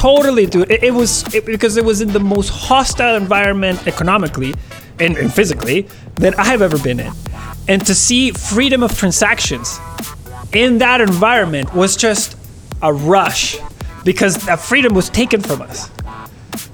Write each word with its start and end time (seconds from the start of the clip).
Totally, 0.00 0.46
dude. 0.46 0.70
It, 0.70 0.82
it 0.82 0.94
was 0.94 1.34
it, 1.34 1.44
because 1.44 1.76
it 1.76 1.84
was 1.84 2.00
in 2.00 2.08
the 2.08 2.20
most 2.20 2.48
hostile 2.48 3.16
environment 3.16 3.86
economically 3.86 4.54
and, 4.98 5.18
and 5.18 5.30
physically 5.30 5.86
that 6.14 6.38
I 6.38 6.44
have 6.44 6.62
ever 6.62 6.78
been 6.78 7.00
in. 7.00 7.12
And 7.68 7.84
to 7.86 7.94
see 7.94 8.30
freedom 8.30 8.82
of 8.82 8.96
transactions 8.96 9.78
in 10.54 10.78
that 10.78 11.02
environment 11.02 11.74
was 11.74 11.96
just 11.96 12.34
a 12.80 12.90
rush 12.90 13.58
because 14.02 14.36
that 14.46 14.60
freedom 14.60 14.94
was 14.94 15.10
taken 15.10 15.42
from 15.42 15.60
us. 15.60 15.90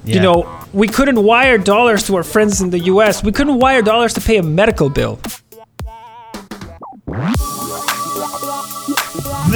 You 0.04 0.20
know, 0.20 0.60
we 0.72 0.86
couldn't 0.86 1.20
wire 1.20 1.58
dollars 1.58 2.06
to 2.06 2.14
our 2.14 2.22
friends 2.22 2.60
in 2.60 2.70
the 2.70 2.78
US. 2.94 3.24
We 3.24 3.32
couldn't 3.32 3.58
wire 3.58 3.82
dollars 3.82 4.14
to 4.14 4.20
pay 4.20 4.36
a 4.36 4.42
medical 4.44 4.88
bill. 4.88 5.18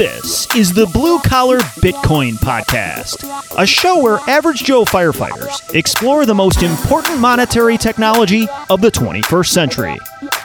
This 0.00 0.56
is 0.56 0.72
the 0.72 0.86
Blue 0.86 1.18
Collar 1.18 1.58
Bitcoin 1.58 2.32
Podcast, 2.32 3.22
a 3.58 3.66
show 3.66 4.02
where 4.02 4.18
average 4.30 4.64
Joe 4.64 4.86
firefighters 4.86 5.74
explore 5.74 6.24
the 6.24 6.34
most 6.34 6.62
important 6.62 7.20
monetary 7.20 7.76
technology 7.76 8.48
of 8.70 8.80
the 8.80 8.90
21st 8.90 9.48
century. 9.48 9.98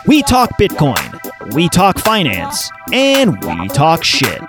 We 0.07 0.23
talk 0.23 0.57
Bitcoin, 0.59 1.53
we 1.53 1.69
talk 1.69 1.97
finance, 1.99 2.69
and 2.91 3.41
we 3.45 3.69
talk 3.69 4.03
shit. 4.03 4.41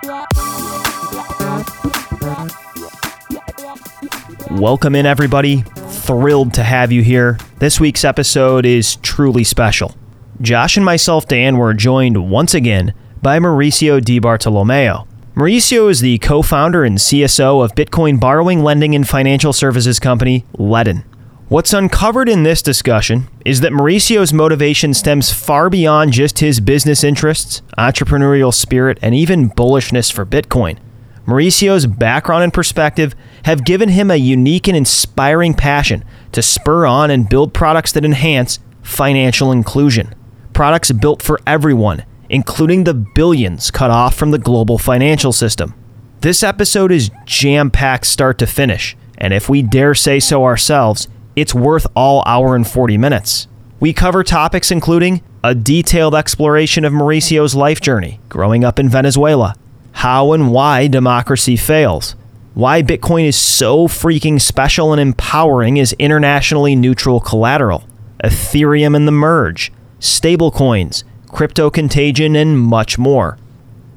Welcome 4.51 4.93
in, 4.93 5.05
everybody. 5.05 5.61
Thrilled 5.87 6.53
to 6.55 6.63
have 6.63 6.91
you 6.91 7.01
here. 7.01 7.37
This 7.59 7.79
week's 7.79 8.03
episode 8.03 8.65
is 8.65 8.97
truly 8.97 9.45
special. 9.45 9.95
Josh 10.41 10.75
and 10.75 10.85
myself, 10.85 11.29
Dan, 11.29 11.57
were 11.57 11.73
joined 11.73 12.29
once 12.29 12.53
again 12.53 12.93
by 13.27 13.39
Mauricio 13.39 14.01
Di 14.01 14.19
Bartolomeo. 14.19 15.05
Mauricio 15.35 15.89
is 15.89 15.99
the 15.99 16.17
co 16.19 16.41
founder 16.41 16.85
and 16.85 16.97
CSO 16.97 17.61
of 17.61 17.75
Bitcoin 17.75 18.21
borrowing, 18.21 18.63
lending, 18.63 18.95
and 18.95 19.05
financial 19.05 19.51
services 19.51 19.99
company, 19.99 20.45
Ledn. 20.57 21.03
What's 21.49 21.73
uncovered 21.73 22.29
in 22.29 22.43
this 22.43 22.61
discussion 22.61 23.27
is 23.43 23.59
that 23.59 23.73
Mauricio's 23.73 24.31
motivation 24.31 24.93
stems 24.93 25.29
far 25.29 25.69
beyond 25.69 26.13
just 26.13 26.39
his 26.39 26.61
business 26.61 27.03
interests, 27.03 27.61
entrepreneurial 27.77 28.53
spirit, 28.53 28.97
and 29.01 29.13
even 29.13 29.49
bullishness 29.49 30.09
for 30.09 30.25
Bitcoin. 30.25 30.77
Mauricio's 31.25 31.85
background 31.85 32.45
and 32.45 32.53
perspective 32.53 33.13
have 33.43 33.65
given 33.65 33.89
him 33.89 34.09
a 34.09 34.15
unique 34.15 34.69
and 34.69 34.77
inspiring 34.77 35.53
passion 35.53 36.05
to 36.31 36.41
spur 36.41 36.85
on 36.85 37.11
and 37.11 37.27
build 37.27 37.53
products 37.53 37.91
that 37.91 38.05
enhance 38.05 38.59
financial 38.83 39.51
inclusion. 39.51 40.15
Products 40.53 40.93
built 40.93 41.21
for 41.21 41.41
everyone, 41.45 42.05
including 42.29 42.83
the 42.83 42.93
billions 42.93 43.71
cut 43.71 43.89
off 43.89 44.15
from 44.15 44.31
the 44.31 44.39
global 44.39 44.77
financial 44.77 45.31
system. 45.31 45.73
This 46.21 46.43
episode 46.43 46.91
is 46.91 47.11
jam 47.25 47.69
packed 47.69 48.05
start 48.05 48.37
to 48.39 48.47
finish, 48.47 48.97
and 49.17 49.33
if 49.33 49.49
we 49.49 49.61
dare 49.61 49.93
say 49.93 50.19
so 50.19 50.43
ourselves, 50.43 51.07
it's 51.35 51.53
worth 51.53 51.85
all 51.95 52.23
hour 52.25 52.55
and 52.55 52.67
40 52.67 52.97
minutes. 52.97 53.47
We 53.79 53.93
cover 53.93 54.23
topics 54.23 54.71
including 54.71 55.21
a 55.43 55.53
detailed 55.53 56.15
exploration 56.15 56.83
of 56.83 56.93
Mauricio's 56.93 57.55
life 57.55 57.79
journey, 57.79 58.19
growing 58.27 58.63
up 58.63 58.79
in 58.79 58.89
Venezuela, 58.89 59.55
how 59.93 60.33
and 60.33 60.51
why 60.51 60.87
democracy 60.87 61.55
fails, 61.55 62.15
why 62.55 62.81
Bitcoin 62.81 63.25
is 63.25 63.35
so 63.35 63.87
freaking 63.87 64.41
special 64.41 64.91
and 64.91 64.99
empowering 64.99 65.79
as 65.79 65.93
internationally 65.93 66.75
neutral 66.75 67.19
collateral, 67.19 67.87
Ethereum 68.23 68.95
and 68.95 69.07
the 69.07 69.11
merge, 69.11 69.71
stablecoins, 69.99 71.03
crypto 71.27 71.69
contagion, 71.69 72.35
and 72.35 72.59
much 72.59 72.97
more. 72.97 73.37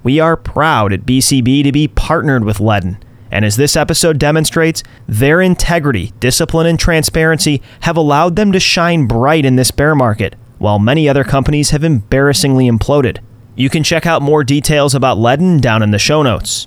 We 0.03 0.19
are 0.21 0.37
proud 0.37 0.93
at 0.93 1.07
BCB 1.07 1.63
to 1.65 1.73
be 1.73 1.89
partnered 1.89 2.45
with 2.45 2.59
Ledn, 2.59 2.99
and 3.31 3.45
as 3.45 3.57
this 3.57 3.77
episode 3.77 4.19
demonstrates, 4.19 4.83
their 5.07 5.41
integrity, 5.41 6.13
discipline, 6.21 6.67
and 6.67 6.79
transparency 6.79 7.63
have 7.81 7.97
allowed 7.97 8.37
them 8.37 8.53
to 8.53 8.61
shine 8.61 9.07
bright 9.07 9.45
in 9.45 9.57
this 9.57 9.71
bear 9.71 9.95
market, 9.95 10.35
while 10.59 10.79
many 10.79 11.09
other 11.09 11.25
companies 11.25 11.71
have 11.71 11.85
embarrassingly 11.85 12.69
imploded. 12.69 13.19
You 13.55 13.71
can 13.71 13.83
check 13.83 14.07
out 14.07 14.23
more 14.23 14.43
details 14.43 14.95
about 14.95 15.19
Ledn 15.19 15.61
down 15.61 15.83
in 15.83 15.91
the 15.91 15.99
show 15.99 16.23
notes. 16.23 16.67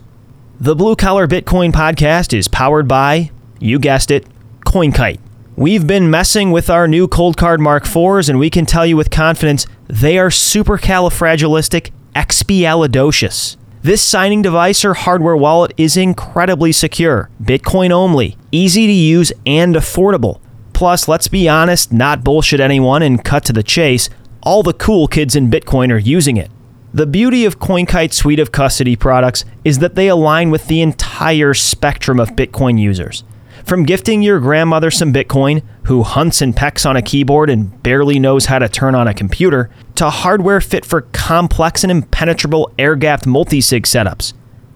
The 0.60 0.76
Blue 0.76 0.96
Collar 0.96 1.28
Bitcoin 1.28 1.72
podcast 1.72 2.38
is 2.38 2.48
powered 2.48 2.88
by, 2.88 3.32
you 3.60 3.80
guessed 3.80 4.12
it, 4.12 4.26
CoinKite. 4.66 5.20
We've 5.56 5.86
been 5.86 6.10
messing 6.10 6.50
with 6.50 6.72
our 6.72 6.88
new 6.88 7.08
Coldcard 7.08 7.60
Mark 7.60 7.84
IVs, 7.84 8.28
and 8.28 8.40
we 8.40 8.50
can 8.50 8.66
tell 8.66 8.88
you 8.88 8.98
with 8.98 9.12
confidence 9.12 9.68
they 9.86 10.18
are 10.18 10.30
supercalifragilistic 10.30 11.92
expialidocious. 12.16 13.56
This 13.84 14.02
signing 14.02 14.42
device 14.42 14.84
or 14.84 14.96
hardware 14.96 15.38
wallet 15.38 15.72
is 15.78 15.96
incredibly 15.96 16.72
secure, 16.72 17.30
Bitcoin 17.40 17.92
only, 17.92 18.36
easy 18.52 18.88
to 18.88 18.92
use, 18.92 19.32
and 19.46 19.76
affordable. 19.76 20.42
Plus, 20.74 21.08
let's 21.08 21.28
be 21.28 21.48
honest, 21.48 21.94
not 21.94 22.24
bullshit 22.24 22.60
anyone 22.60 23.04
and 23.04 23.24
cut 23.24 23.46
to 23.46 23.54
the 23.54 23.62
chase, 23.62 24.10
all 24.42 24.64
the 24.64 24.74
cool 24.74 25.08
kids 25.08 25.36
in 25.36 25.52
Bitcoin 25.52 25.92
are 25.92 26.00
using 26.00 26.36
it. 26.36 26.50
The 26.96 27.06
beauty 27.06 27.46
of 27.46 27.60
CoinKite's 27.60 28.16
suite 28.16 28.40
of 28.40 28.52
custody 28.52 28.96
products 28.96 29.46
is 29.64 29.78
that 29.80 29.94
they 29.94 30.08
align 30.08 30.50
with 30.50 30.66
the 30.66 30.82
entire 30.82 31.54
spectrum 31.54 32.20
of 32.20 32.32
Bitcoin 32.32 32.80
users. 32.80 33.24
From 33.66 33.86
gifting 33.86 34.22
your 34.22 34.40
grandmother 34.40 34.92
some 34.92 35.14
Bitcoin, 35.14 35.64
who 35.86 36.04
hunts 36.04 36.42
and 36.42 36.56
pecks 36.56 36.86
on 36.86 36.98
a 36.98 37.02
keyboard 37.02 37.50
and 37.50 37.82
barely 37.82 38.20
knows 38.20 38.46
how 38.46 38.60
to 38.60 38.68
turn 38.68 38.94
on 38.94 39.08
a 39.08 39.14
computer, 39.14 39.70
to 39.96 40.10
hardware 40.10 40.60
fit 40.60 40.86
for 40.86 41.02
complex 41.14 41.84
and 41.84 41.92
impenetrable 41.92 42.72
air 42.78 42.96
gapped 42.96 43.26
multi-sig 43.26 43.84
setups. 43.84 44.34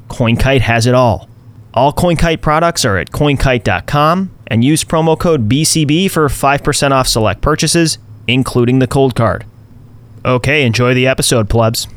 CoinKite 0.08 0.62
has 0.62 0.86
it 0.88 0.94
all. 0.94 1.28
All 1.74 1.92
CoinKite 1.92 2.42
products 2.42 2.86
are 2.86 2.98
at 2.98 3.12
coinkite.com 3.12 4.32
and 4.48 4.64
use 4.64 4.86
promo 4.86 5.20
code 5.20 5.50
BCB 5.50 6.10
for 6.10 6.28
5% 6.28 6.92
off 6.92 7.08
select 7.08 7.42
purchases, 7.42 7.98
including 8.26 8.80
the 8.80 8.88
Coldcard. 8.88 9.44
Okay, 10.24 10.66
enjoy 10.66 10.94
the 10.94 11.08
episode, 11.08 11.50
plebs. 11.50 11.88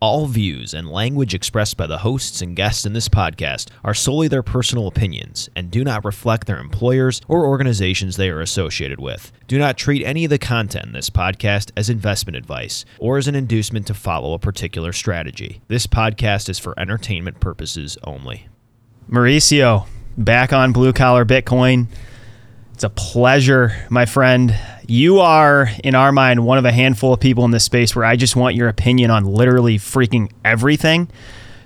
All 0.00 0.26
views 0.26 0.74
and 0.74 0.88
language 0.88 1.34
expressed 1.34 1.76
by 1.76 1.88
the 1.88 1.98
hosts 1.98 2.40
and 2.40 2.54
guests 2.54 2.86
in 2.86 2.92
this 2.92 3.08
podcast 3.08 3.68
are 3.82 3.94
solely 3.94 4.28
their 4.28 4.44
personal 4.44 4.86
opinions 4.86 5.48
and 5.56 5.72
do 5.72 5.82
not 5.82 6.04
reflect 6.04 6.46
their 6.46 6.60
employers 6.60 7.20
or 7.26 7.46
organizations 7.46 8.16
they 8.16 8.30
are 8.30 8.40
associated 8.40 9.00
with. 9.00 9.32
Do 9.48 9.58
not 9.58 9.76
treat 9.76 10.04
any 10.04 10.24
of 10.24 10.30
the 10.30 10.38
content 10.38 10.86
in 10.86 10.92
this 10.92 11.10
podcast 11.10 11.72
as 11.76 11.90
investment 11.90 12.36
advice 12.36 12.84
or 13.00 13.18
as 13.18 13.26
an 13.26 13.34
inducement 13.34 13.88
to 13.88 13.94
follow 13.94 14.34
a 14.34 14.38
particular 14.38 14.92
strategy. 14.92 15.62
This 15.66 15.88
podcast 15.88 16.48
is 16.48 16.60
for 16.60 16.78
entertainment 16.78 17.40
purposes 17.40 17.98
only. 18.04 18.46
Mauricio, 19.10 19.88
back 20.16 20.52
on 20.52 20.72
Blue 20.72 20.92
Collar 20.92 21.24
Bitcoin. 21.24 21.88
It's 22.78 22.84
a 22.84 22.90
pleasure, 22.90 23.72
my 23.90 24.06
friend. 24.06 24.56
You 24.86 25.18
are, 25.18 25.68
in 25.82 25.96
our 25.96 26.12
mind, 26.12 26.46
one 26.46 26.58
of 26.58 26.64
a 26.64 26.70
handful 26.70 27.12
of 27.12 27.18
people 27.18 27.44
in 27.44 27.50
this 27.50 27.64
space 27.64 27.96
where 27.96 28.04
I 28.04 28.14
just 28.14 28.36
want 28.36 28.54
your 28.54 28.68
opinion 28.68 29.10
on 29.10 29.24
literally 29.24 29.78
freaking 29.78 30.30
everything. 30.44 31.10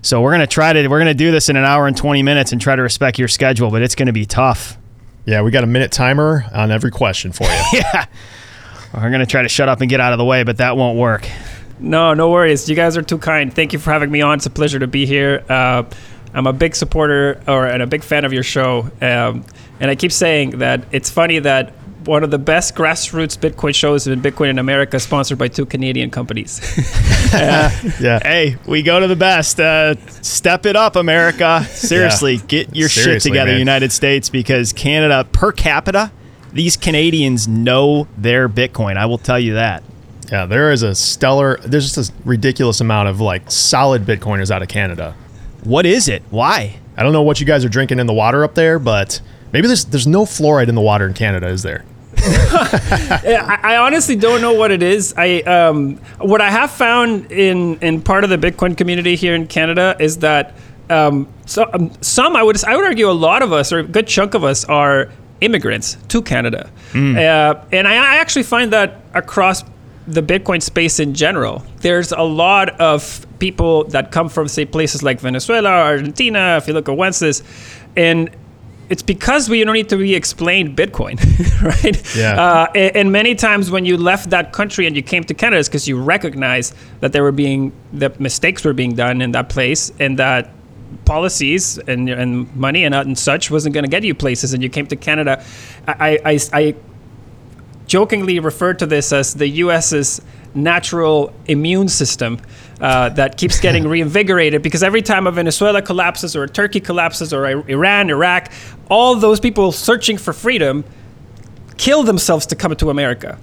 So 0.01 0.23
we're 0.23 0.31
gonna 0.31 0.47
try 0.47 0.73
to 0.73 0.89
we're 0.89 1.01
gonna 1.01 1.13
do 1.13 1.31
this 1.31 1.51
in 1.51 1.57
an 1.57 1.67
hour 1.67 1.87
and 1.87 1.95
twenty 1.95 2.23
minutes 2.23 2.53
and 2.53 2.63
try 2.63 2.77
to 2.77 2.81
respect 2.81 3.19
your 3.19 3.29
schedule, 3.29 3.71
but 3.71 3.83
it's 3.83 3.95
gonna 3.95 4.15
be 4.15 4.25
tough. 4.25 4.79
Yeah, 5.27 5.43
we 5.43 5.51
got 5.51 5.65
a 5.65 5.67
minute 5.67 5.93
timer 5.93 6.47
on 6.51 6.71
every 6.71 6.91
question 6.91 7.31
for 7.33 7.45
you. 7.45 7.61
yeah. 7.75 8.07
We're 8.95 9.11
gonna 9.11 9.27
try 9.27 9.43
to 9.43 9.51
shut 9.51 9.69
up 9.69 9.83
and 9.83 9.91
get 9.91 10.01
out 10.01 10.15
of 10.15 10.19
the 10.19 10.25
way, 10.25 10.45
but 10.45 10.57
that 10.57 10.79
won't 10.79 10.97
work. 10.97 11.29
No, 11.79 12.15
no 12.15 12.31
worries. 12.31 12.71
You 12.71 12.75
guys 12.75 12.97
are 12.97 13.03
too 13.03 13.19
kind. 13.19 13.53
Thank 13.53 13.75
you 13.75 13.79
for 13.79 13.93
having 13.93 14.11
me 14.11 14.23
on. 14.23 14.39
It's 14.39 14.47
a 14.47 14.51
pleasure 14.51 14.79
to 14.79 14.87
be 14.87 15.05
here. 15.05 15.45
Uh, 15.47 15.83
I'm 16.33 16.47
a 16.47 16.55
big 16.55 16.75
supporter 16.75 17.43
or 17.47 17.67
and 17.67 17.83
a 17.83 17.87
big 17.87 18.03
fan 18.03 18.25
of 18.25 18.33
your 18.33 18.43
show. 18.45 18.91
Um, 19.03 19.45
and 19.83 19.91
I 19.91 19.97
keep 19.97 20.13
saying 20.13 20.59
that 20.61 20.85
it's 20.93 21.11
funny 21.11 21.41
that 21.41 21.73
one 22.07 22.23
of 22.23 22.31
the 22.31 22.39
best 22.39 22.77
grassroots 22.77 23.37
Bitcoin 23.37 23.75
shows 23.75 24.07
in 24.07 24.23
Bitcoin 24.23 24.51
in 24.51 24.61
America 24.61 24.97
is 24.97 25.03
sponsored 25.03 25.39
by 25.39 25.49
two 25.49 25.67
Canadian 25.67 26.09
companies. 26.09 26.61
yeah. 27.33 28.21
Hey, 28.23 28.57
we 28.67 28.83
go 28.83 29.01
to 29.01 29.09
the 29.09 29.17
best. 29.17 29.59
Uh, 29.59 29.97
step 30.23 30.67
it 30.67 30.77
up, 30.77 30.95
America. 30.95 31.65
Seriously, 31.65 32.39
get 32.39 32.77
your 32.77 32.89
shit 32.89 33.23
together, 33.23 33.51
man. 33.51 33.59
United 33.59 33.91
States, 33.91 34.31
because 34.31 34.73
Canada, 34.73 35.27
per 35.33 35.51
capita, 35.51 36.13
these 36.53 36.77
Canadians 36.77 37.49
know 37.49 38.07
their 38.17 38.49
Bitcoin. 38.49 38.97
I 38.97 39.07
will 39.07 39.19
tell 39.19 39.41
you 39.41 39.55
that. 39.55 39.83
Yeah, 40.31 40.47
there 40.47 40.71
is 40.71 40.85
a 40.85 40.95
stellar 40.95 41.59
there's 41.59 41.93
just 41.93 42.11
a 42.11 42.15
ridiculous 42.25 42.81
amount 42.81 43.09
of 43.09 43.21
like 43.21 43.51
solid 43.51 44.05
Bitcoiners 44.05 44.53
out 44.53 44.63
of 44.63 44.69
Canada. 44.69 45.17
What 45.65 45.87
is 45.87 46.09
it? 46.09 46.23
Why? 46.31 46.79
I 46.97 47.03
don't 47.03 47.13
know 47.13 47.23
what 47.23 47.41
you 47.41 47.47
guys 47.47 47.65
are 47.65 47.69
drinking 47.69 47.99
in 47.99 48.07
the 48.07 48.13
water 48.13 48.45
up 48.45 48.55
there, 48.55 48.79
but 48.79 49.21
maybe 49.53 49.67
there's 49.67 49.85
there's 49.87 50.07
no 50.07 50.25
fluoride 50.25 50.69
in 50.69 50.75
the 50.75 50.81
water 50.81 51.07
in 51.07 51.15
Canada, 51.15 51.49
is 51.49 51.63
there? 51.63 51.85
I, 52.19 53.59
I 53.63 53.77
honestly 53.79 54.17
don't 54.17 54.41
know 54.41 54.53
what 54.53 54.71
it 54.71 54.83
is. 54.83 55.15
I 55.17 55.41
um, 55.41 55.97
what 56.19 56.41
I 56.41 56.51
have 56.51 56.71
found 56.71 57.33
in 57.33 57.79
in 57.81 58.03
part 58.03 58.25
of 58.25 58.31
the 58.31 58.39
Bitcoin 58.39 58.77
community 58.77 59.17
here 59.17 59.35
in 59.35 59.47
Canada 59.47 59.97
is 59.99 60.19
that 60.19 60.55
um, 60.91 61.29
so, 61.47 61.69
um, 61.73 61.91
some 62.01 62.37
I 62.37 62.43
would 62.43 62.63
I 62.65 62.77
would 62.77 62.85
argue 62.85 63.11
a 63.11 63.13
lot 63.13 63.43
of 63.43 63.53
us 63.53 63.73
or 63.73 63.79
a 63.81 63.83
good 63.83 64.07
chunk 64.07 64.35
of 64.35 64.45
us 64.45 64.65
are 64.65 65.11
immigrants 65.41 65.97
to 66.09 66.23
Canada, 66.23 66.71
uh, 67.17 67.65
and 67.73 67.89
I, 67.89 67.95
I 67.95 68.17
actually 68.17 68.45
find 68.45 68.73
that 68.73 69.01
across 69.15 69.65
the 70.07 70.23
Bitcoin 70.23 70.61
space 70.63 71.01
in 71.01 71.15
general. 71.15 71.65
There's 71.79 72.13
a 72.13 72.23
lot 72.23 72.81
of 72.81 73.27
people 73.39 73.85
that 73.85 74.11
come 74.13 74.29
from 74.29 74.49
say 74.49 74.65
places 74.65 75.03
like 75.03 75.21
Venezuela, 75.21 75.71
Argentina. 75.71 76.57
If 76.59 76.69
you 76.69 76.75
look 76.75 76.89
at 76.89 76.97
Wences, 76.97 77.43
and 77.97 78.31
it's 78.93 79.03
because 79.03 79.49
we 79.49 79.65
don't 79.65 79.73
need 79.73 79.89
to 79.89 79.97
re-explain 79.97 80.77
Bitcoin, 80.77 81.17
right? 81.63 82.15
Yeah. 82.15 82.39
Uh, 82.39 82.73
and, 82.75 82.97
and 82.97 83.13
many 83.13 83.35
times 83.35 83.71
when 83.71 83.87
you 83.87 83.97
left 83.97 84.29
that 84.29 84.53
country 84.53 84.87
and 84.87 84.95
you 84.95 85.03
came 85.03 85.25
to 85.25 85.33
Canada, 85.33 85.61
it's 85.61 85.69
because 85.71 85.89
you 85.89 85.99
recognize 85.99 86.75
that 87.01 87.15
there 87.15 87.23
were 87.23 87.33
being 87.33 87.73
that 87.95 88.21
mistakes 88.21 88.67
were 88.67 88.75
being 88.75 88.95
done 88.95 89.23
in 89.23 89.33
that 89.33 89.49
place, 89.49 89.91
and 89.99 90.19
that 90.19 90.51
policies 91.07 91.79
and, 91.79 92.11
and 92.11 92.55
money 92.55 92.85
and, 92.85 92.95
uh, 92.95 93.01
and 93.01 93.19
such 93.19 93.51
wasn't 93.51 93.73
going 93.73 93.85
to 93.85 93.91
get 93.91 94.05
you 94.05 94.15
places, 94.15 94.53
and 94.53 94.63
you 94.63 94.69
came 94.69 94.87
to 94.87 94.97
Canada. 94.97 95.43
I, 95.89 96.19
I, 96.27 96.39
I 96.53 96.75
jokingly 97.87 98.41
refer 98.41 98.75
to 98.75 98.85
this 98.85 99.11
as 99.11 99.33
the 99.33 99.49
U.S.'s 99.49 100.21
natural 100.55 101.33
immune 101.47 101.89
system 101.89 102.39
uh, 102.83 103.09
that 103.11 103.37
keeps 103.37 103.61
getting 103.61 103.87
reinvigorated 103.97 104.61
because 104.61 104.83
every 104.83 105.03
time 105.03 105.27
a 105.27 105.31
Venezuela 105.31 105.81
collapses 105.81 106.35
or 106.37 106.43
a 106.43 106.49
Turkey 106.49 106.81
collapses 106.81 107.33
or 107.33 107.47
Iran, 107.47 108.11
Iraq, 108.11 108.51
all 108.91 109.15
those 109.15 109.41
people 109.41 109.73
searching 109.73 110.19
for 110.19 110.33
freedom 110.33 110.85
kill 111.77 112.03
themselves 112.03 112.45
to 112.47 112.57
come 112.57 112.75
to 112.77 112.91
America. 112.91 113.39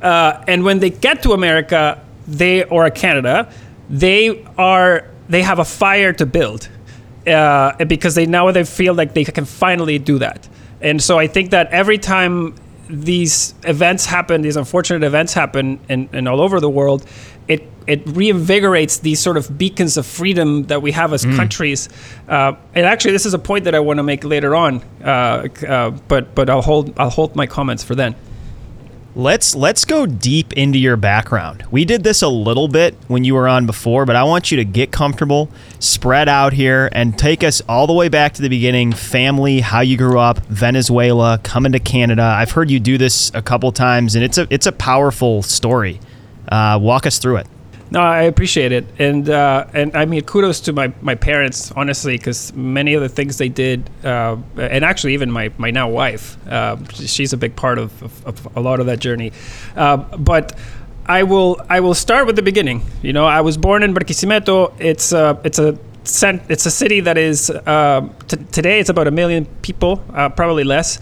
Uh, 0.00 0.42
and 0.46 0.64
when 0.64 0.78
they 0.78 0.90
get 0.90 1.22
to 1.24 1.32
America, 1.32 2.02
they 2.26 2.64
or 2.64 2.88
Canada, 2.90 3.52
they 3.90 4.44
are 4.56 5.08
they 5.28 5.42
have 5.42 5.58
a 5.58 5.64
fire 5.64 6.12
to 6.12 6.26
build 6.26 6.68
uh, 7.26 7.84
because 7.84 8.14
they 8.14 8.26
now 8.26 8.50
they 8.52 8.64
feel 8.64 8.94
like 8.94 9.12
they 9.14 9.24
can 9.24 9.44
finally 9.44 9.98
do 9.98 10.18
that. 10.18 10.48
And 10.80 11.02
so 11.02 11.18
I 11.18 11.26
think 11.26 11.50
that 11.50 11.68
every 11.68 11.98
time 11.98 12.54
these 12.88 13.54
events 13.64 14.04
happen, 14.04 14.42
these 14.42 14.56
unfortunate 14.56 15.02
events 15.02 15.32
happen, 15.32 15.80
and 15.88 16.28
all 16.28 16.40
over 16.40 16.60
the 16.60 16.68
world, 16.68 17.06
it 17.48 17.68
it 17.86 18.04
reinvigorates 18.06 19.00
these 19.02 19.20
sort 19.20 19.36
of 19.36 19.58
beacons 19.58 19.96
of 19.96 20.06
freedom 20.06 20.64
that 20.64 20.80
we 20.80 20.92
have 20.92 21.12
as 21.12 21.24
mm. 21.24 21.36
countries. 21.36 21.88
Uh, 22.28 22.54
and 22.74 22.86
actually, 22.86 23.12
this 23.12 23.26
is 23.26 23.34
a 23.34 23.38
point 23.38 23.64
that 23.64 23.74
I 23.74 23.80
want 23.80 23.98
to 23.98 24.02
make 24.02 24.24
later 24.24 24.56
on, 24.56 24.82
uh, 25.02 25.48
uh, 25.68 25.90
but 26.08 26.34
but 26.34 26.48
I'll 26.48 26.62
hold 26.62 26.98
I'll 26.98 27.10
hold 27.10 27.36
my 27.36 27.46
comments 27.46 27.84
for 27.84 27.94
then. 27.94 28.14
Let's 29.16 29.54
let's 29.54 29.84
go 29.84 30.06
deep 30.06 30.54
into 30.54 30.76
your 30.76 30.96
background. 30.96 31.64
We 31.70 31.84
did 31.84 32.02
this 32.02 32.22
a 32.22 32.28
little 32.28 32.66
bit 32.66 32.96
when 33.06 33.22
you 33.22 33.34
were 33.34 33.46
on 33.46 33.64
before, 33.64 34.06
but 34.06 34.16
I 34.16 34.24
want 34.24 34.50
you 34.50 34.56
to 34.56 34.64
get 34.64 34.90
comfortable, 34.90 35.50
spread 35.78 36.28
out 36.28 36.52
here, 36.52 36.88
and 36.90 37.16
take 37.16 37.44
us 37.44 37.62
all 37.68 37.86
the 37.86 37.92
way 37.92 38.08
back 38.08 38.34
to 38.34 38.42
the 38.42 38.48
beginning. 38.48 38.92
Family, 38.92 39.60
how 39.60 39.82
you 39.82 39.96
grew 39.96 40.18
up, 40.18 40.38
Venezuela, 40.46 41.38
coming 41.44 41.70
to 41.72 41.78
Canada. 41.78 42.22
I've 42.22 42.50
heard 42.50 42.72
you 42.72 42.80
do 42.80 42.98
this 42.98 43.30
a 43.34 43.42
couple 43.42 43.70
times, 43.70 44.16
and 44.16 44.24
it's 44.24 44.36
a 44.36 44.48
it's 44.50 44.66
a 44.66 44.72
powerful 44.72 45.42
story. 45.42 46.00
Uh, 46.48 46.78
walk 46.80 47.06
us 47.06 47.18
through 47.18 47.36
it. 47.36 47.46
No, 47.90 48.00
I 48.00 48.22
appreciate 48.22 48.72
it, 48.72 48.86
and 48.98 49.28
uh, 49.28 49.66
and 49.72 49.94
I 49.94 50.04
mean 50.04 50.22
kudos 50.22 50.60
to 50.62 50.72
my, 50.72 50.92
my 51.00 51.14
parents 51.14 51.70
honestly 51.76 52.16
because 52.16 52.52
many 52.54 52.94
of 52.94 53.02
the 53.02 53.08
things 53.08 53.38
they 53.38 53.48
did, 53.48 53.88
uh, 54.02 54.36
and 54.56 54.84
actually 54.84 55.14
even 55.14 55.30
my, 55.30 55.52
my 55.58 55.70
now 55.70 55.88
wife, 55.88 56.36
uh, 56.48 56.76
she's 56.88 57.32
a 57.32 57.36
big 57.36 57.54
part 57.54 57.78
of, 57.78 58.02
of, 58.02 58.26
of, 58.26 58.56
a 58.56 58.60
lot 58.60 58.80
of 58.80 58.86
that 58.86 58.98
journey. 58.98 59.32
Uh, 59.76 59.98
but 60.18 60.58
I 61.06 61.22
will 61.22 61.60
I 61.68 61.80
will 61.80 61.94
start 61.94 62.26
with 62.26 62.36
the 62.36 62.42
beginning. 62.42 62.82
You 63.02 63.12
know, 63.12 63.26
I 63.26 63.42
was 63.42 63.56
born 63.56 63.82
in 63.82 63.94
Barquisimeto. 63.94 64.74
It's 64.80 65.12
a 65.12 65.38
it's 65.44 65.58
a 65.58 65.78
it's 66.48 66.66
a 66.66 66.70
city 66.70 67.00
that 67.00 67.16
is 67.16 67.50
uh, 67.50 68.08
t- 68.26 68.38
today 68.50 68.80
it's 68.80 68.90
about 68.90 69.06
a 69.06 69.12
million 69.12 69.44
people, 69.62 70.02
uh, 70.14 70.30
probably 70.30 70.64
less 70.64 70.98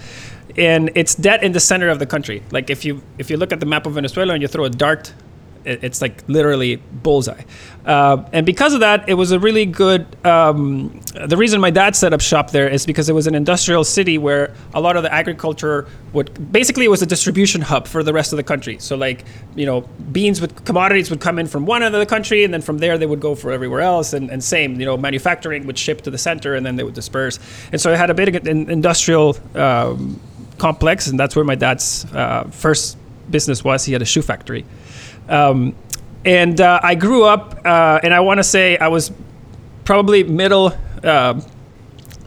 and 0.59 0.91
it's 0.95 1.15
dead 1.15 1.43
in 1.43 1.53
the 1.53 1.61
center 1.61 1.89
of 1.89 1.99
the 1.99 2.05
country. 2.05 2.43
Like 2.51 2.69
if 2.69 2.85
you 2.85 3.01
if 3.17 3.31
you 3.31 3.39
look 3.39 3.53
at 3.53 3.61
the 3.61 3.67
map 3.67 3.87
of 3.87 3.95
Venezuela 3.95 4.35
and 4.35 4.43
you 4.43 4.49
throw 4.49 4.65
a 4.65 4.71
dart 4.71 5.15
it's 5.65 6.01
like 6.03 6.23
literally 6.29 6.77
bullseye. 6.77 7.43
Uh, 7.85 8.25
and 8.33 8.47
because 8.47 8.75
of 8.75 8.81
that, 8.81 9.09
it 9.09 9.15
was 9.15 9.33
a 9.33 9.39
really 9.39 9.67
good. 9.67 10.07
Um, 10.25 11.01
the 11.27 11.37
reason 11.37 11.61
my 11.61 11.71
dad 11.71 11.97
set 11.97 12.13
up 12.13 12.21
shop 12.21 12.51
there 12.51 12.69
is 12.69 12.87
because 12.87 13.09
it 13.09 13.13
was 13.13 13.27
an 13.27 13.35
industrial 13.35 13.83
city 13.85 14.19
where 14.19 14.55
a 14.75 14.81
lot 14.81 14.97
of 14.97 15.03
the 15.03 15.13
agriculture 15.13 15.87
would 16.13 16.53
basically 16.53 16.85
it 16.85 16.89
was 16.89 17.03
a 17.03 17.07
distribution 17.07 17.61
hub 17.61 17.89
for 17.89 18.03
the 18.03 18.13
rest 18.13 18.33
of 18.33 18.37
the 18.37 18.43
country. 18.43 18.79
So 18.79 18.97
like 18.97 19.25
you 19.57 19.67
know 19.67 19.81
beans 20.13 20.41
with 20.41 20.65
commodities 20.65 21.11
would 21.11 21.21
come 21.21 21.39
in 21.39 21.47
from 21.47 21.67
one 21.67 21.83
end 21.83 21.95
of 21.95 22.01
the 22.01 22.07
country, 22.07 22.45
and 22.45 22.55
then 22.55 22.63
from 22.63 22.79
there 22.79 22.99
they 22.99 23.07
would 23.07 23.21
go 23.21 23.35
for 23.35 23.51
everywhere 23.51 23.81
else. 23.81 24.13
And, 24.13 24.31
and 24.31 24.43
same, 24.43 24.79
you 24.79 24.87
know, 24.87 24.97
manufacturing 24.97 25.67
would 25.67 25.79
ship 25.79 26.03
to 26.03 26.11
the 26.11 26.19
center, 26.19 26.55
and 26.55 26.65
then 26.65 26.77
they 26.77 26.85
would 26.85 26.95
disperse. 26.95 27.39
And 27.73 27.81
so 27.81 27.93
I 27.93 27.97
had 27.97 28.11
a 28.11 28.15
big 28.15 28.47
industrial 28.47 29.37
um, 29.55 30.21
complex, 30.59 31.09
and 31.09 31.19
that's 31.19 31.35
where 31.35 31.45
my 31.45 31.55
dad's 31.55 32.05
uh, 32.13 32.45
first 32.51 32.97
business 33.31 33.65
was. 33.65 33.85
He 33.85 33.93
had 33.93 34.03
a 34.03 34.07
shoe 34.07 34.23
factory. 34.23 34.65
Um, 35.29 35.75
and 36.25 36.61
uh, 36.61 36.81
I 36.83 36.95
grew 36.95 37.25
up, 37.25 37.61
uh, 37.65 38.01
and 38.03 38.15
I 38.15 38.21
want 38.21 38.39
to 38.39 38.45
say 38.45 38.77
I 38.77 38.89
was 38.89 39.11
probably 39.85 40.23
middle, 40.23 40.73
uh, 41.03 41.41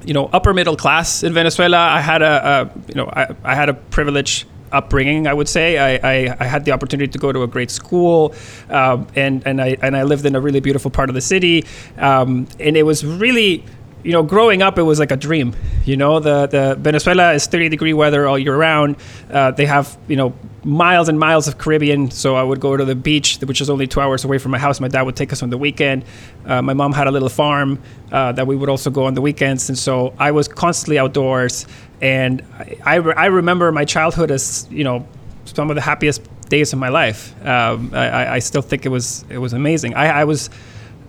you 0.05 0.13
know, 0.13 0.25
upper 0.33 0.53
middle 0.53 0.75
class 0.75 1.23
in 1.23 1.33
Venezuela. 1.33 1.77
I 1.77 2.01
had 2.01 2.21
a, 2.21 2.71
a 2.75 2.79
you 2.89 2.95
know, 2.95 3.09
I, 3.11 3.35
I, 3.43 3.55
had 3.55 3.69
a 3.69 3.73
privileged 3.73 4.47
upbringing. 4.71 5.27
I 5.27 5.33
would 5.33 5.47
say 5.47 5.77
I, 5.77 5.93
I, 6.03 6.37
I, 6.39 6.45
had 6.45 6.65
the 6.65 6.73
opportunity 6.73 7.09
to 7.11 7.17
go 7.17 7.31
to 7.31 7.43
a 7.43 7.47
great 7.47 7.71
school, 7.71 8.35
um, 8.69 9.07
and 9.15 9.45
and 9.47 9.61
I 9.61 9.77
and 9.81 9.95
I 9.95 10.03
lived 10.03 10.25
in 10.25 10.35
a 10.35 10.41
really 10.41 10.59
beautiful 10.59 10.91
part 10.91 11.09
of 11.09 11.15
the 11.15 11.21
city, 11.21 11.63
um, 11.97 12.47
and 12.59 12.75
it 12.75 12.83
was 12.83 13.05
really 13.05 13.63
you 14.05 14.11
know, 14.11 14.21
growing 14.21 14.61
up, 14.61 14.77
it 14.77 14.83
was 14.83 14.99
like 14.99 15.09
a 15.09 15.17
dream. 15.17 15.55
You 15.83 15.97
know, 15.97 16.19
the, 16.19 16.45
the 16.45 16.75
Venezuela 16.79 17.33
is 17.33 17.47
30 17.47 17.69
degree 17.69 17.93
weather 17.93 18.27
all 18.27 18.37
year 18.37 18.55
round. 18.55 18.97
Uh, 19.31 19.49
they 19.49 19.65
have, 19.65 19.97
you 20.07 20.15
know, 20.15 20.35
miles 20.65 21.07
and 21.07 21.19
miles 21.19 21.47
of 21.47 21.57
Caribbean. 21.59 22.09
So 22.09 22.35
I 22.35 22.43
would 22.43 22.59
go 22.59 22.75
to 22.75 22.83
the 22.83 22.95
beach, 22.95 23.37
which 23.45 23.61
is 23.61 23.69
only 23.69 23.85
two 23.85 24.01
hours 24.01 24.25
away 24.25 24.39
from 24.39 24.51
my 24.51 24.57
house. 24.57 24.79
My 24.79 24.87
dad 24.87 25.03
would 25.03 25.15
take 25.15 25.31
us 25.31 25.43
on 25.43 25.51
the 25.51 25.57
weekend. 25.57 26.03
Uh, 26.45 26.61
my 26.61 26.73
mom 26.73 26.91
had 26.91 27.07
a 27.07 27.11
little 27.11 27.29
farm 27.29 27.81
uh, 28.11 28.31
that 28.31 28.47
we 28.47 28.55
would 28.55 28.67
also 28.67 28.89
go 28.89 29.05
on 29.05 29.13
the 29.13 29.21
weekends. 29.21 29.69
And 29.69 29.77
so 29.77 30.13
I 30.17 30.31
was 30.31 30.47
constantly 30.47 30.97
outdoors. 30.97 31.67
And 32.01 32.41
I, 32.57 32.77
I, 32.83 32.95
I 32.95 33.25
remember 33.27 33.71
my 33.71 33.85
childhood 33.85 34.31
as, 34.31 34.67
you 34.71 34.83
know, 34.83 35.07
some 35.45 35.69
of 35.69 35.75
the 35.75 35.81
happiest 35.81 36.23
days 36.49 36.73
of 36.73 36.79
my 36.79 36.89
life. 36.89 37.33
Um, 37.45 37.91
I, 37.93 38.35
I, 38.35 38.39
still 38.39 38.61
think 38.61 38.85
it 38.85 38.89
was 38.89 39.23
it 39.29 39.37
was 39.37 39.53
amazing. 39.53 39.93
I, 39.93 40.21
I 40.21 40.23
was 40.23 40.49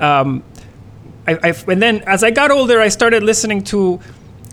um, 0.01 0.43
I, 1.27 1.39
I, 1.43 1.55
and 1.69 1.83
then 1.83 2.03
as 2.07 2.23
I 2.23 2.31
got 2.31 2.51
older, 2.51 2.81
I 2.81 2.89
started 2.89 3.23
listening 3.23 3.65
to 3.65 4.01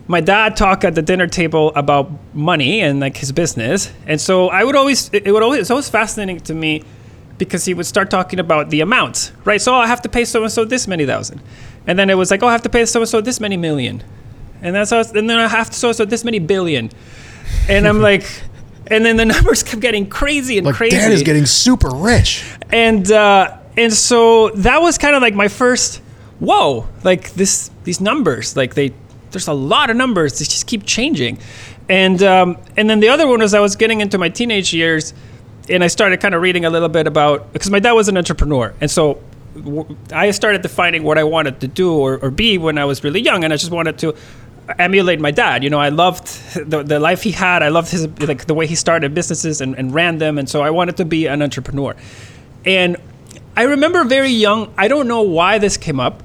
my 0.06 0.20
dad 0.20 0.56
talk 0.56 0.84
at 0.84 0.94
the 0.94 1.02
dinner 1.02 1.26
table 1.26 1.72
about 1.74 2.10
money 2.34 2.80
and 2.80 3.00
like 3.00 3.16
his 3.16 3.32
business. 3.32 3.90
And 4.06 4.20
so 4.20 4.48
I 4.48 4.64
would 4.64 4.76
always, 4.76 5.08
it 5.12 5.30
would 5.30 5.42
always, 5.42 5.60
it's 5.60 5.70
always 5.70 5.88
fascinating 5.88 6.40
to 6.40 6.54
me 6.54 6.82
because 7.38 7.64
he 7.64 7.74
would 7.74 7.86
start 7.86 8.10
talking 8.10 8.38
about 8.38 8.70
the 8.70 8.80
amounts, 8.80 9.32
right? 9.44 9.60
So 9.60 9.74
oh, 9.74 9.78
I 9.78 9.86
have 9.86 10.02
to 10.02 10.08
pay 10.08 10.24
so 10.24 10.42
and 10.42 10.52
so 10.52 10.64
this 10.64 10.86
many 10.86 11.06
thousand. 11.06 11.40
And 11.86 11.98
then 11.98 12.10
it 12.10 12.14
was 12.14 12.30
like, 12.30 12.42
oh, 12.42 12.46
I 12.46 12.52
have 12.52 12.62
to 12.62 12.68
pay 12.68 12.84
so 12.84 13.00
and 13.00 13.08
so 13.08 13.20
this 13.20 13.40
many 13.40 13.56
million. 13.56 14.02
And 14.60 14.74
that's 14.74 14.90
how, 14.90 15.00
and 15.00 15.28
then 15.28 15.38
I 15.38 15.48
have 15.48 15.70
to 15.70 15.76
so 15.76 15.88
and 15.88 15.96
so 15.96 16.04
this 16.04 16.24
many 16.24 16.38
billion. 16.38 16.90
And 17.68 17.88
I'm 17.88 18.00
like, 18.10 18.24
and 18.86 19.04
then 19.04 19.16
the 19.16 19.24
numbers 19.24 19.62
kept 19.62 19.80
getting 19.80 20.08
crazy 20.08 20.58
and 20.58 20.66
like 20.66 20.76
crazy. 20.76 20.96
Dad 20.96 21.12
is 21.12 21.22
getting 21.22 21.46
super 21.46 21.90
rich. 21.90 22.44
And, 22.70 23.10
uh, 23.10 23.56
and 23.76 23.92
so 23.92 24.50
that 24.50 24.82
was 24.82 24.98
kind 24.98 25.16
of 25.16 25.22
like 25.22 25.34
my 25.34 25.48
first 25.48 26.02
whoa, 26.40 26.86
like 27.02 27.32
this 27.34 27.70
these 27.84 28.00
numbers, 28.00 28.56
like 28.56 28.74
they 28.74 28.92
there's 29.34 29.48
a 29.48 29.52
lot 29.52 29.90
of 29.90 29.96
numbers. 29.96 30.38
They 30.38 30.46
just 30.46 30.66
keep 30.66 30.86
changing. 30.86 31.38
And 31.88 32.22
um, 32.22 32.56
and 32.76 32.88
then 32.88 33.00
the 33.00 33.10
other 33.10 33.26
one 33.28 33.40
was 33.40 33.52
I 33.52 33.60
was 33.60 33.76
getting 33.76 34.00
into 34.00 34.16
my 34.16 34.30
teenage 34.30 34.72
years, 34.72 35.12
and 35.68 35.84
I 35.84 35.88
started 35.88 36.20
kind 36.20 36.34
of 36.34 36.40
reading 36.40 36.64
a 36.64 36.70
little 36.70 36.88
bit 36.88 37.06
about 37.06 37.52
because 37.52 37.70
my 37.70 37.80
dad 37.80 37.92
was 37.92 38.08
an 38.08 38.16
entrepreneur, 38.16 38.72
and 38.80 38.90
so 38.90 39.20
I 40.10 40.30
started 40.30 40.62
defining 40.62 41.02
what 41.02 41.18
I 41.18 41.24
wanted 41.24 41.60
to 41.60 41.68
do 41.68 41.92
or, 41.92 42.18
or 42.18 42.30
be 42.30 42.56
when 42.58 42.78
I 42.78 42.86
was 42.86 43.04
really 43.04 43.20
young, 43.20 43.44
and 43.44 43.52
I 43.52 43.56
just 43.56 43.70
wanted 43.70 43.98
to 43.98 44.16
emulate 44.78 45.20
my 45.20 45.30
dad. 45.30 45.62
You 45.62 45.68
know, 45.68 45.78
I 45.78 45.90
loved 45.90 46.26
the, 46.54 46.82
the 46.82 46.98
life 46.98 47.22
he 47.22 47.32
had. 47.32 47.62
I 47.62 47.68
loved 47.68 47.90
his 47.90 48.08
like 48.20 48.46
the 48.46 48.54
way 48.54 48.66
he 48.66 48.74
started 48.74 49.14
businesses 49.14 49.60
and, 49.60 49.76
and 49.76 49.92
ran 49.92 50.18
them, 50.18 50.38
and 50.38 50.48
so 50.48 50.62
I 50.62 50.70
wanted 50.70 50.96
to 50.96 51.04
be 51.04 51.26
an 51.26 51.42
entrepreneur. 51.42 51.94
And 52.64 52.96
I 53.56 53.64
remember 53.64 54.04
very 54.04 54.30
young, 54.30 54.72
I 54.76 54.88
don't 54.88 55.06
know 55.06 55.22
why 55.22 55.58
this 55.58 55.76
came 55.76 56.00
up, 56.00 56.22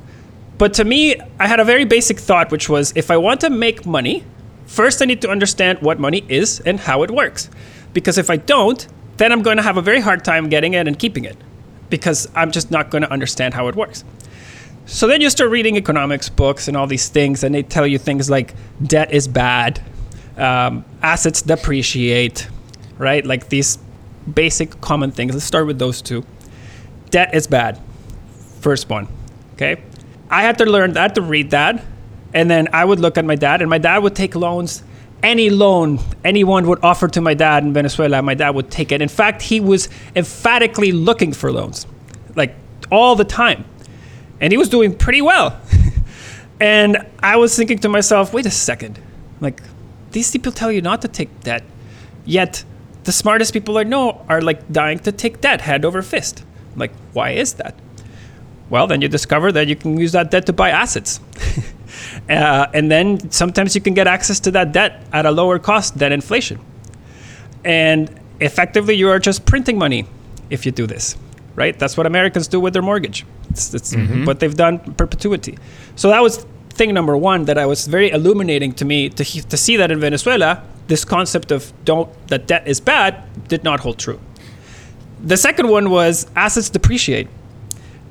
but 0.60 0.74
to 0.76 0.84
me, 0.84 1.16
I 1.40 1.48
had 1.48 1.60
a 1.60 1.64
very 1.64 1.86
basic 1.86 2.20
thought, 2.20 2.52
which 2.52 2.70
was 2.70 2.94
if 2.96 3.10
I 3.10 3.18
want 3.18 3.42
to 3.42 3.50
make 3.50 3.86
money, 3.86 4.26
first 4.68 5.02
I 5.02 5.06
need 5.06 5.22
to 5.22 5.30
understand 5.30 5.80
what 5.82 6.00
money 6.00 6.24
is 6.28 6.60
and 6.60 6.80
how 6.80 7.02
it 7.04 7.10
works. 7.10 7.50
Because 7.94 8.18
if 8.18 8.30
I 8.30 8.36
don't, 8.36 8.86
then 9.18 9.32
I'm 9.32 9.42
going 9.42 9.58
to 9.58 9.64
have 9.64 9.78
a 9.78 9.82
very 9.82 10.02
hard 10.02 10.24
time 10.24 10.50
getting 10.50 10.74
it 10.74 10.86
and 10.86 11.00
keeping 11.00 11.24
it 11.24 11.38
because 11.90 12.30
I'm 12.36 12.52
just 12.52 12.72
not 12.72 12.92
going 12.92 13.02
to 13.04 13.12
understand 13.12 13.54
how 13.54 13.70
it 13.70 13.76
works. 13.76 14.04
So 14.86 15.08
then 15.08 15.22
you 15.22 15.30
start 15.30 15.50
reading 15.50 15.78
economics 15.78 16.28
books 16.28 16.68
and 16.68 16.76
all 16.76 16.88
these 16.88 17.08
things, 17.08 17.44
and 17.44 17.56
they 17.56 17.64
tell 17.64 17.88
you 17.88 17.98
things 17.98 18.30
like 18.30 18.54
debt 18.84 19.14
is 19.14 19.28
bad, 19.28 19.82
um, 20.36 20.84
assets 21.02 21.42
depreciate, 21.42 22.50
right? 22.98 23.26
Like 23.26 23.48
these 23.50 23.78
basic 24.34 24.82
common 24.82 25.12
things. 25.12 25.34
Let's 25.34 25.46
start 25.46 25.68
with 25.68 25.80
those 25.80 26.02
two 26.02 26.26
debt 27.12 27.34
is 27.34 27.48
bad. 27.48 27.80
First 28.60 28.90
one. 28.90 29.08
Okay. 29.54 29.82
I 30.30 30.44
had 30.44 30.58
to 30.60 30.66
learn 30.66 30.94
that 30.94 31.16
to 31.16 31.22
read 31.22 31.52
that. 31.52 31.84
And 32.34 32.50
then 32.50 32.68
I 32.74 32.86
would 32.86 33.00
look 33.00 33.18
at 33.18 33.26
my 33.26 33.36
dad, 33.36 33.62
and 33.62 33.70
my 33.70 33.80
dad 33.80 34.00
would 34.00 34.16
take 34.16 34.36
loans. 34.36 34.84
Any 35.22 35.50
loan 35.50 36.00
anyone 36.24 36.68
would 36.68 36.80
offer 36.84 37.08
to 37.10 37.22
my 37.22 37.34
dad 37.34 37.64
in 37.64 37.74
Venezuela, 37.74 38.22
my 38.22 38.36
dad 38.36 38.52
would 38.52 38.72
take 38.72 38.92
it. 38.92 39.02
In 39.02 39.10
fact, 39.10 39.42
he 39.42 39.60
was 39.60 39.90
emphatically 40.16 40.92
looking 40.92 41.34
for 41.34 41.52
loans, 41.52 41.86
like 42.36 42.56
all 42.92 43.16
the 43.16 43.26
time. 43.26 43.66
And 44.40 44.54
he 44.54 44.58
was 44.58 44.70
doing 44.70 44.96
pretty 44.96 45.22
well. 45.22 45.60
and 46.62 47.06
I 47.22 47.36
was 47.36 47.56
thinking 47.56 47.80
to 47.80 47.90
myself, 47.90 48.32
wait 48.32 48.46
a 48.46 48.52
second. 48.52 49.00
Like, 49.42 49.62
these 50.12 50.32
people 50.32 50.52
tell 50.52 50.72
you 50.72 50.82
not 50.82 51.02
to 51.02 51.08
take 51.08 51.42
debt, 51.42 51.64
yet 52.24 52.64
the 53.04 53.12
smartest 53.12 53.54
people 53.54 53.78
I 53.78 53.84
know 53.84 54.24
are 54.30 54.42
like 54.42 54.72
dying 54.72 55.00
to 55.00 55.12
take 55.12 55.42
debt 55.42 55.62
hand 55.62 55.84
over 55.84 56.02
fist. 56.02 56.46
Like, 56.76 56.94
why 57.14 57.32
is 57.32 57.56
that? 57.56 57.76
Well, 58.70 58.88
then 58.88 59.02
you 59.02 59.08
discover 59.08 59.52
that 59.52 59.68
you 59.68 59.76
can 59.76 59.98
use 59.98 60.12
that 60.12 60.32
debt 60.32 60.46
to 60.46 60.54
buy 60.54 60.70
assets. 60.70 61.20
uh, 62.30 62.68
and 62.74 62.92
then 62.92 63.32
sometimes 63.32 63.76
you 63.76 63.82
can 63.82 63.94
get 63.94 64.08
access 64.08 64.40
to 64.42 64.52
that 64.52 64.72
debt 64.72 65.04
at 65.12 65.26
a 65.26 65.32
lower 65.32 65.60
cost 65.60 65.98
than 65.98 66.12
inflation. 66.12 66.60
And 67.64 68.10
effectively, 68.40 68.96
you 68.96 69.10
are 69.10 69.20
just 69.20 69.46
printing 69.46 69.78
money 69.78 70.06
if 70.50 70.66
you 70.66 70.72
do 70.72 70.86
this, 70.86 71.18
right? 71.56 71.78
That's 71.78 71.98
what 71.98 72.06
Americans 72.06 72.48
do 72.48 72.60
with 72.60 72.74
their 72.74 72.82
mortgage. 72.82 73.26
It's, 73.50 73.74
it's 73.74 73.96
what 74.26 74.40
they've 74.40 74.56
done 74.56 74.80
perpetuity. 74.94 75.58
So 75.96 76.10
that 76.10 76.22
was 76.22 76.46
thing 76.70 76.94
number 76.94 77.18
one 77.18 77.46
that 77.46 77.58
I 77.58 77.66
was 77.66 77.88
very 77.88 78.10
illuminating 78.10 78.74
to 78.74 78.86
me 78.86 79.10
to, 79.10 79.24
to 79.24 79.58
see 79.58 79.76
that 79.78 79.92
in 79.92 80.00
Venezuela, 80.00 80.64
this 80.88 81.04
concept 81.04 81.52
of 81.52 81.74
don't 81.84 82.10
that 82.28 82.48
debt 82.48 82.68
is 82.68 82.80
bad 82.80 83.22
did 83.48 83.64
not 83.64 83.82
hold 83.82 83.98
true. 84.00 84.20
The 85.22 85.36
second 85.36 85.68
one 85.70 85.90
was 85.90 86.28
assets 86.36 86.70
depreciate. 86.70 87.28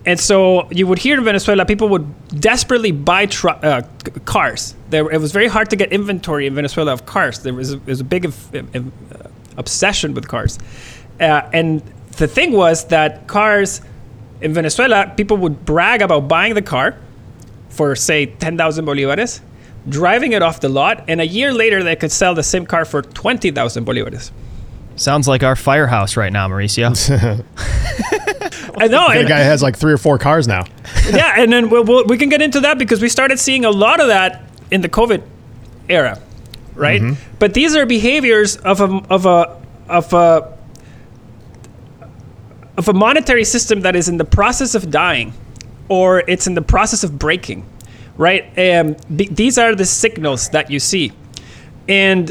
And 0.09 0.19
so 0.19 0.67
you 0.71 0.87
would 0.87 0.99
hear 0.99 1.19
in 1.19 1.25
Venezuela, 1.25 1.67
people 1.67 1.88
would 1.91 2.07
desperately 2.41 2.93
buy 2.93 3.27
tru- 3.27 3.50
uh, 3.50 3.83
c- 4.05 4.12
cars. 4.25 4.75
There, 4.88 5.11
it 5.11 5.21
was 5.21 5.33
very 5.33 5.49
hard 5.49 5.69
to 5.71 5.77
get 5.77 5.93
inventory 5.93 6.47
in 6.47 6.55
Venezuela 6.55 6.93
of 6.95 7.05
cars. 7.05 7.41
There 7.41 7.53
was 7.53 7.75
a, 7.75 7.77
there 7.77 7.93
was 7.93 8.00
a 8.00 8.05
big 8.05 8.25
of- 8.25 8.55
of- 8.55 8.87
uh, 8.87 9.29
obsession 9.59 10.15
with 10.15 10.27
cars. 10.27 10.59
Uh, 11.21 11.43
and 11.53 11.83
the 12.17 12.27
thing 12.27 12.53
was 12.53 12.87
that 12.87 13.27
cars 13.27 13.83
in 14.41 14.55
Venezuela, 14.55 15.12
people 15.15 15.37
would 15.37 15.67
brag 15.67 16.00
about 16.00 16.27
buying 16.27 16.55
the 16.55 16.62
car 16.62 16.97
for, 17.69 17.95
say, 17.95 18.25
10,000 18.25 18.87
bolivares, 18.87 19.41
driving 19.91 20.33
it 20.33 20.41
off 20.43 20.61
the 20.61 20.71
lot, 20.71 21.05
and 21.09 21.21
a 21.21 21.27
year 21.27 21.53
later 21.53 21.83
they 21.85 21.97
could 21.97 22.12
sell 22.12 22.35
the 22.35 22.43
same 22.43 22.65
car 22.65 22.87
for 22.87 23.03
20,000 23.03 23.85
bolivares. 23.85 24.31
Sounds 24.97 25.29
like 25.29 25.43
our 25.43 25.55
firehouse 25.55 26.17
right 26.17 26.33
now, 26.33 26.49
Mauricio. 26.49 26.95
I 28.81 28.87
know. 28.89 29.09
The 29.13 29.29
guy 29.29 29.39
has 29.41 29.63
like 29.63 29.77
three 29.77 29.93
or 29.93 29.99
four 29.99 30.19
cars 30.19 30.49
now. 30.49 30.65
yeah, 31.11 31.35
and 31.39 31.53
then 31.53 31.71
we'll, 31.71 31.85
we'll, 31.85 32.05
we 32.07 32.19
can 32.19 32.29
get 32.29 32.43
into 32.43 32.61
that 32.61 32.79
because 32.79 33.01
we 33.01 33.09
started 33.09 33.39
seeing 33.39 33.65
a 33.65 33.71
lot 33.71 34.01
of 34.01 34.09
that 34.09 34.43
in 34.71 34.81
the 34.81 34.89
COVID 34.89 35.23
era, 35.89 36.21
right? 36.75 37.01
But 37.39 37.55
these 37.55 37.75
are 37.77 37.87
behaviors 37.87 38.57
of 38.59 38.81
a 38.81 38.87
of 39.11 39.27
a 39.27 39.61
of 39.89 40.13
a 40.13 40.59
of 42.77 42.89
a 42.89 42.93
monetary 42.93 43.45
system 43.45 43.81
that 43.81 43.97
is 43.97 44.09
in 44.09 44.19
the 44.19 44.25
process 44.25 44.75
of 44.75 44.91
dying, 44.91 45.33
or 45.89 46.21
it's 46.29 46.47
in 46.47 46.55
the 46.55 46.63
process 46.63 47.03
of 47.03 47.19
breaking, 47.19 47.69
right? 48.17 48.45
Um, 48.59 48.97
be, 49.15 49.29
these 49.29 49.59
are 49.59 49.75
the 49.75 49.85
signals 49.85 50.51
that 50.51 50.71
you 50.71 50.79
see, 50.79 51.13
and 51.89 52.31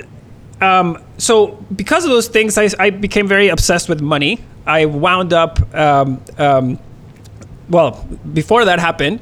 um, 0.61 1.03
so 1.17 1.47
because 1.75 2.03
of 2.05 2.11
those 2.11 2.27
things, 2.27 2.57
I, 2.57 2.69
I 2.79 2.89
became 2.89 3.27
very 3.27 3.49
obsessed 3.49 3.89
with 3.89 4.01
money. 4.01 4.39
I 4.65 4.85
wound 4.85 5.33
up. 5.33 5.73
Um, 5.73 6.21
um, 6.37 6.79
well, 7.69 8.07
before 8.33 8.65
that 8.65 8.79
happened, 8.79 9.19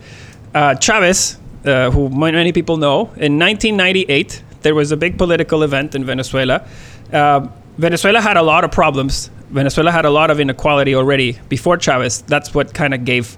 uh, 0.54 0.76
Chavez, 0.76 1.38
uh, 1.66 1.90
who 1.92 2.10
many 2.10 2.52
people 2.52 2.78
know, 2.78 3.02
in 3.18 3.40
1998, 3.40 4.44
there 4.62 4.76
was 4.76 4.92
a 4.92 4.98
big 4.98 5.18
political 5.18 5.64
event 5.64 5.96
in 5.96 6.06
Venezuela. 6.06 6.68
Uh, 7.12 7.48
Venezuela 7.78 8.22
had 8.22 8.38
a 8.38 8.42
lot 8.42 8.64
of 8.64 8.72
problems. 8.72 9.30
Venezuela 9.50 9.92
had 9.92 10.06
a 10.06 10.10
lot 10.10 10.32
of 10.32 10.40
inequality 10.40 10.96
already 10.96 11.40
before 11.50 11.78
Chavez. 11.78 12.22
That's 12.24 12.54
what 12.54 12.74
kind 12.74 12.94
of 12.94 13.06
gave 13.06 13.38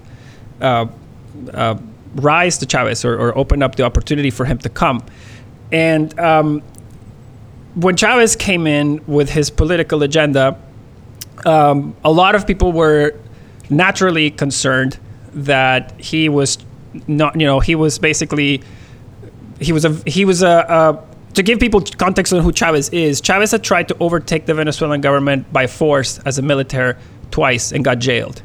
uh, 0.60 0.86
uh, 1.52 1.76
rise 2.14 2.58
to 2.58 2.66
Chavez 2.66 3.04
or, 3.04 3.18
or 3.18 3.36
opened 3.36 3.62
up 3.62 3.76
the 3.76 3.84
opportunity 3.84 4.30
for 4.30 4.44
him 4.44 4.58
to 4.58 4.68
come. 4.68 5.04
And 5.70 6.18
um, 6.18 6.62
when 7.78 7.96
Chavez 7.96 8.34
came 8.34 8.66
in 8.66 9.00
with 9.06 9.30
his 9.30 9.50
political 9.50 10.02
agenda, 10.02 10.58
um, 11.46 11.94
a 12.04 12.10
lot 12.10 12.34
of 12.34 12.44
people 12.44 12.72
were 12.72 13.14
naturally 13.70 14.30
concerned 14.32 14.98
that 15.32 15.92
he 16.00 16.28
was 16.28 16.58
not, 17.06 17.38
you 17.38 17.46
know, 17.46 17.60
he 17.60 17.76
was 17.76 17.98
basically 18.00 18.62
he 19.60 19.72
was 19.72 19.84
a 19.84 19.90
he 20.06 20.24
was 20.24 20.42
a, 20.42 20.66
a 20.68 21.34
to 21.34 21.42
give 21.44 21.60
people 21.60 21.80
context 21.80 22.32
on 22.32 22.42
who 22.42 22.50
Chavez 22.50 22.88
is. 22.88 23.20
Chavez 23.20 23.52
had 23.52 23.62
tried 23.62 23.86
to 23.88 23.96
overtake 24.00 24.46
the 24.46 24.54
Venezuelan 24.54 25.00
government 25.00 25.52
by 25.52 25.68
force 25.68 26.18
as 26.20 26.36
a 26.38 26.42
military 26.42 26.94
twice 27.30 27.70
and 27.70 27.84
got 27.84 28.00
jailed. 28.00 28.42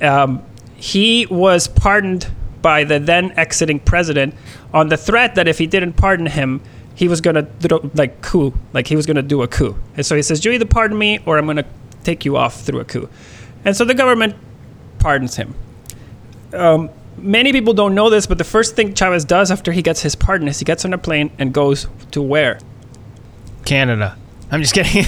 Um, 0.00 0.44
he 0.76 1.26
was 1.26 1.66
pardoned 1.66 2.30
by 2.62 2.84
the 2.84 3.00
then 3.00 3.32
exiting 3.32 3.80
president 3.80 4.34
on 4.72 4.90
the 4.90 4.96
threat 4.96 5.34
that 5.34 5.48
if 5.48 5.58
he 5.58 5.66
didn't 5.66 5.94
pardon 5.94 6.26
him, 6.26 6.60
he 6.94 7.08
was 7.08 7.20
gonna 7.20 7.42
do, 7.42 7.90
like 7.94 8.20
coup, 8.22 8.52
like 8.72 8.86
he 8.86 8.96
was 8.96 9.06
gonna 9.06 9.22
do 9.22 9.42
a 9.42 9.48
coup. 9.48 9.76
And 9.96 10.04
so 10.04 10.16
he 10.16 10.22
says, 10.22 10.44
"You 10.44 10.52
either 10.52 10.64
pardon 10.66 10.98
me, 10.98 11.18
or 11.26 11.38
I'm 11.38 11.46
gonna 11.46 11.64
take 12.04 12.24
you 12.24 12.36
off 12.36 12.62
through 12.62 12.80
a 12.80 12.84
coup." 12.84 13.08
And 13.64 13.76
so 13.76 13.84
the 13.84 13.94
government 13.94 14.34
pardons 14.98 15.36
him. 15.36 15.54
Um, 16.52 16.90
many 17.16 17.52
people 17.52 17.74
don't 17.74 17.94
know 17.94 18.10
this, 18.10 18.26
but 18.26 18.38
the 18.38 18.44
first 18.44 18.76
thing 18.76 18.94
Chavez 18.94 19.24
does 19.24 19.50
after 19.50 19.72
he 19.72 19.82
gets 19.82 20.02
his 20.02 20.14
pardon 20.14 20.48
is 20.48 20.58
he 20.58 20.64
gets 20.64 20.84
on 20.84 20.92
a 20.92 20.98
plane 20.98 21.30
and 21.38 21.52
goes 21.52 21.86
to 22.12 22.22
where? 22.22 22.58
Canada. 23.64 24.16
I'm 24.50 24.62
just 24.62 24.74
kidding. 24.74 25.04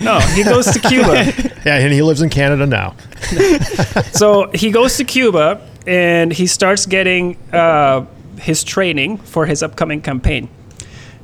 No, 0.00 0.20
he 0.20 0.44
goes 0.44 0.66
to 0.66 0.78
Cuba. 0.78 1.32
Yeah, 1.64 1.76
and 1.76 1.92
he 1.92 2.02
lives 2.02 2.22
in 2.22 2.28
Canada 2.28 2.66
now. 2.66 2.96
so 4.12 4.50
he 4.52 4.72
goes 4.72 4.96
to 4.96 5.04
Cuba 5.04 5.64
and 5.86 6.32
he 6.32 6.48
starts 6.48 6.86
getting 6.86 7.36
uh, 7.52 8.04
his 8.40 8.64
training 8.64 9.18
for 9.18 9.46
his 9.46 9.62
upcoming 9.62 10.02
campaign. 10.02 10.48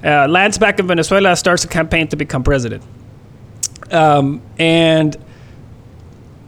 Uh, 0.04 0.28
lands 0.28 0.58
back 0.58 0.78
in 0.78 0.86
Venezuela, 0.86 1.34
starts 1.36 1.64
a 1.64 1.68
campaign 1.68 2.06
to 2.08 2.16
become 2.16 2.42
president. 2.42 2.82
Um, 3.90 4.42
and 4.58 5.16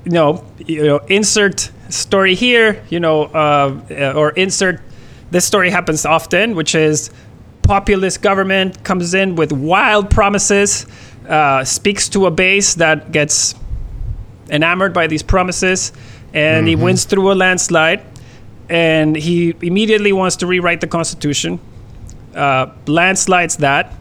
you 0.04 0.12
know, 0.12 0.44
you 0.66 0.84
know, 0.84 0.98
insert 1.08 1.70
story 1.88 2.34
here, 2.34 2.82
you 2.88 3.00
know, 3.00 3.24
uh, 3.24 4.12
or 4.16 4.30
insert 4.30 4.80
this 5.30 5.44
story 5.44 5.70
happens 5.70 6.04
often, 6.06 6.54
which 6.54 6.74
is 6.74 7.10
populist 7.62 8.22
government 8.22 8.82
comes 8.82 9.14
in 9.14 9.36
with 9.36 9.52
wild 9.52 10.10
promises, 10.10 10.86
uh, 11.28 11.64
speaks 11.64 12.08
to 12.08 12.26
a 12.26 12.30
base 12.30 12.74
that 12.74 13.12
gets 13.12 13.54
enamored 14.48 14.92
by 14.92 15.06
these 15.06 15.22
promises, 15.22 15.92
and 16.34 16.66
he 16.66 16.76
wins 16.76 17.04
through 17.04 17.30
a 17.32 17.34
landslide. 17.34 18.02
And 18.68 19.16
he 19.16 19.54
immediately 19.62 20.12
wants 20.12 20.36
to 20.36 20.46
rewrite 20.46 20.80
the 20.80 20.86
constitution, 20.86 21.58
uh, 22.34 22.66
landslides 22.86 23.56
that, 23.58 23.94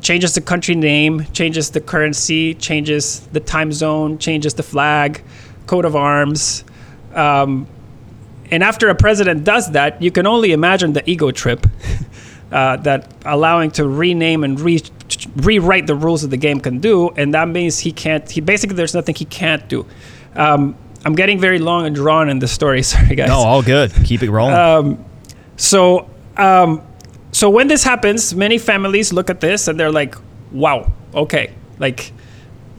changes 0.00 0.34
the 0.34 0.40
country 0.40 0.74
name, 0.74 1.24
changes 1.32 1.70
the 1.70 1.80
currency, 1.80 2.54
changes 2.54 3.20
the 3.32 3.40
time 3.40 3.72
zone, 3.72 4.18
changes 4.18 4.54
the 4.54 4.62
flag, 4.62 5.22
coat 5.66 5.84
of 5.84 5.96
arms. 5.96 6.64
Um, 7.14 7.66
and 8.50 8.62
after 8.62 8.88
a 8.88 8.94
president 8.94 9.44
does 9.44 9.72
that, 9.72 10.02
you 10.02 10.10
can 10.10 10.26
only 10.26 10.52
imagine 10.52 10.92
the 10.92 11.08
ego 11.08 11.30
trip 11.30 11.66
uh, 12.52 12.76
that 12.78 13.12
allowing 13.24 13.70
to 13.72 13.88
rename 13.88 14.44
and 14.44 14.60
re- 14.60 14.82
rewrite 15.36 15.86
the 15.86 15.94
rules 15.94 16.24
of 16.24 16.30
the 16.30 16.36
game 16.36 16.60
can 16.60 16.80
do. 16.80 17.10
And 17.10 17.34
that 17.34 17.48
means 17.48 17.78
he 17.78 17.92
can't, 17.92 18.28
he 18.30 18.40
basically, 18.40 18.76
there's 18.76 18.94
nothing 18.94 19.14
he 19.14 19.24
can't 19.24 19.66
do. 19.68 19.86
Um, 20.34 20.76
I'm 21.04 21.14
getting 21.14 21.38
very 21.38 21.58
long 21.58 21.86
and 21.86 21.94
drawn 21.94 22.28
in 22.28 22.38
the 22.38 22.48
story. 22.48 22.82
Sorry, 22.94 23.14
guys. 23.14 23.28
no, 23.28 23.38
all 23.38 23.62
good. 23.62 23.92
Keep 24.04 24.22
it 24.22 24.30
rolling. 24.30 25.04
So, 25.56 26.10
um, 26.36 26.82
so 27.34 27.50
when 27.50 27.66
this 27.66 27.82
happens, 27.82 28.32
many 28.32 28.58
families 28.58 29.12
look 29.12 29.28
at 29.28 29.40
this 29.40 29.66
and 29.66 29.78
they're 29.78 29.90
like, 29.90 30.14
"Wow, 30.52 30.92
okay, 31.12 31.52
like 31.80 32.12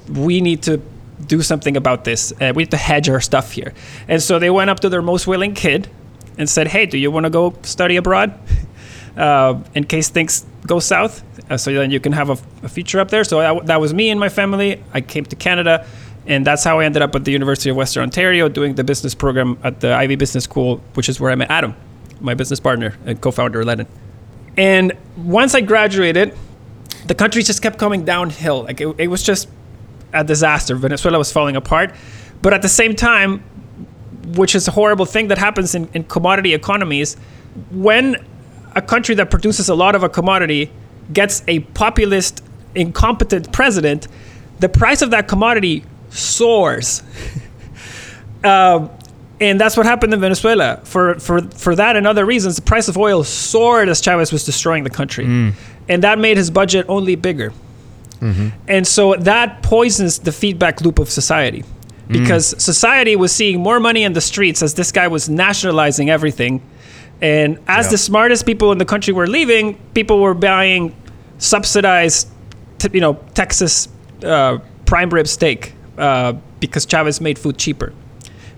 we 0.09 0.39
need 0.39 0.63
to 0.63 0.81
do 1.27 1.41
something 1.41 1.75
about 1.75 2.05
this. 2.05 2.31
Uh, 2.39 2.53
we 2.55 2.63
need 2.63 2.71
to 2.71 2.77
hedge 2.77 3.09
our 3.09 3.19
stuff 3.19 3.51
here." 3.51 3.73
And 4.07 4.23
so 4.23 4.39
they 4.39 4.49
went 4.49 4.69
up 4.69 4.79
to 4.79 4.89
their 4.89 5.01
most 5.01 5.27
willing 5.27 5.53
kid 5.55 5.89
and 6.37 6.49
said, 6.49 6.69
"Hey, 6.69 6.85
do 6.85 6.97
you 6.97 7.11
want 7.11 7.25
to 7.25 7.29
go 7.29 7.53
study 7.63 7.97
abroad 7.97 8.39
uh, 9.17 9.59
in 9.73 9.83
case 9.83 10.07
things 10.07 10.45
go 10.65 10.79
south? 10.79 11.21
Uh, 11.51 11.57
so 11.57 11.73
then 11.73 11.91
you 11.91 11.99
can 11.99 12.13
have 12.13 12.29
a, 12.29 12.37
a 12.63 12.69
future 12.69 13.01
up 13.01 13.11
there." 13.11 13.25
So 13.25 13.39
that, 13.39 13.65
that 13.65 13.81
was 13.81 13.93
me 13.93 14.09
and 14.09 14.21
my 14.21 14.29
family. 14.29 14.81
I 14.93 15.01
came 15.01 15.25
to 15.25 15.35
Canada. 15.35 15.85
And 16.27 16.43
that's 16.43 16.63
how 16.63 16.79
I 16.79 16.85
ended 16.85 17.03
up 17.03 17.13
at 17.13 17.23
the 17.23 17.31
University 17.31 17.69
of 17.69 17.75
Western 17.75 18.01
Ontario 18.01 18.49
doing 18.49 18.73
the 18.73 18.83
business 18.83 19.13
program 19.13 19.59
at 19.63 19.81
the 19.81 19.93
Ivey 19.93 20.15
Business 20.15 20.43
School, 20.43 20.81
which 20.95 21.07
is 21.07 21.19
where 21.19 21.29
I 21.29 21.35
met 21.35 21.51
Adam, 21.51 21.75
my 22.19 22.33
business 22.33 22.59
partner 22.59 22.97
and 23.05 23.21
co-founder 23.21 23.61
of 23.61 23.67
Ledn. 23.67 23.85
And 24.57 24.93
once 25.17 25.53
I 25.55 25.61
graduated, 25.61 26.35
the 27.07 27.15
country 27.15 27.43
just 27.43 27.61
kept 27.61 27.77
coming 27.77 28.05
downhill. 28.05 28.63
Like 28.63 28.81
it, 28.81 28.95
it 28.97 29.07
was 29.07 29.21
just 29.23 29.49
a 30.13 30.23
disaster. 30.23 30.75
Venezuela 30.75 31.17
was 31.17 31.31
falling 31.31 31.55
apart. 31.55 31.93
But 32.41 32.53
at 32.53 32.61
the 32.61 32.69
same 32.69 32.95
time, 32.95 33.43
which 34.35 34.55
is 34.55 34.67
a 34.67 34.71
horrible 34.71 35.05
thing 35.05 35.27
that 35.27 35.37
happens 35.37 35.75
in, 35.75 35.89
in 35.93 36.03
commodity 36.05 36.53
economies, 36.53 37.15
when 37.71 38.15
a 38.75 38.81
country 38.81 39.15
that 39.15 39.29
produces 39.29 39.69
a 39.69 39.75
lot 39.75 39.95
of 39.95 40.03
a 40.03 40.09
commodity 40.09 40.71
gets 41.13 41.43
a 41.47 41.59
populist, 41.59 42.43
incompetent 42.73 43.51
president, 43.53 44.07
the 44.59 44.69
price 44.69 45.01
of 45.01 45.11
that 45.11 45.27
commodity 45.27 45.83
soars. 46.09 47.03
Um, 48.43 48.89
And 49.41 49.59
that's 49.59 49.75
what 49.75 49.85
happened 49.85 50.13
in 50.13 50.21
Venezuela. 50.21 50.79
For, 50.85 51.19
for, 51.19 51.41
for 51.41 51.75
that 51.75 51.95
and 51.97 52.07
other 52.07 52.25
reasons, 52.25 52.55
the 52.55 52.61
price 52.61 52.87
of 52.87 52.97
oil 52.97 53.23
soared 53.23 53.89
as 53.89 53.99
Chavez 54.01 54.31
was 54.31 54.45
destroying 54.45 54.83
the 54.85 54.89
country. 54.89 55.25
And 55.89 56.03
that 56.03 56.19
made 56.19 56.37
his 56.37 56.49
budget 56.49 56.85
only 56.87 57.15
bigger. 57.15 57.51
And 58.67 58.87
so 58.87 59.13
that 59.15 59.61
poisons 59.61 60.19
the 60.19 60.31
feedback 60.31 60.81
loop 60.81 60.97
of 60.99 61.09
society 61.11 61.63
because 62.07 62.55
society 62.63 63.15
was 63.15 63.31
seeing 63.31 63.59
more 63.59 63.79
money 63.79 64.03
in 64.03 64.13
the 64.13 64.21
streets 64.21 64.61
as 64.63 64.73
this 64.75 64.91
guy 64.91 65.07
was 65.07 65.27
nationalizing 65.29 66.09
everything. 66.09 66.61
And 67.21 67.59
as 67.67 67.85
Yeah. 67.85 67.91
the 67.91 67.97
smartest 67.97 68.45
people 68.45 68.71
in 68.71 68.77
the 68.77 68.85
country 68.85 69.13
were 69.13 69.27
leaving, 69.27 69.75
people 69.93 70.19
were 70.21 70.33
buying 70.33 70.95
subsidized, 71.37 72.27
t- 72.79 72.89
you 72.93 73.01
know, 73.01 73.19
Texas 73.33 73.89
uh, 74.23 74.57
prime 74.85 75.09
rib 75.09 75.27
steak 75.27 75.73
uh, 75.97 76.33
because 76.59 76.85
Chavez 76.85 77.19
made 77.21 77.37
food 77.37 77.57
cheaper. 77.57 77.93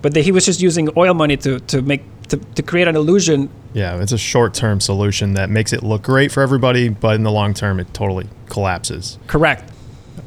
But 0.02 0.14
the, 0.14 0.22
he 0.22 0.32
was 0.32 0.46
just 0.46 0.62
using 0.62 0.90
oil 0.96 1.14
money 1.14 1.38
to, 1.38 1.60
to 1.60 1.82
make 1.82 2.04
to, 2.30 2.38
to 2.38 2.62
create 2.62 2.88
an 2.88 2.96
illusion. 2.96 3.50
Yeah, 3.74 4.02
it's 4.02 4.12
a 4.12 4.18
short-term 4.18 4.82
solution 4.82 5.34
that 5.34 5.50
makes 5.50 5.72
it 5.74 5.82
look 5.84 6.02
great 6.04 6.32
for 6.32 6.42
everybody, 6.44 6.90
but 6.90 7.16
in 7.16 7.24
the 7.24 7.32
long 7.32 7.54
term, 7.54 7.80
it 7.80 7.94
totally 7.94 8.28
collapses. 8.48 9.18
Correct. 9.28 9.72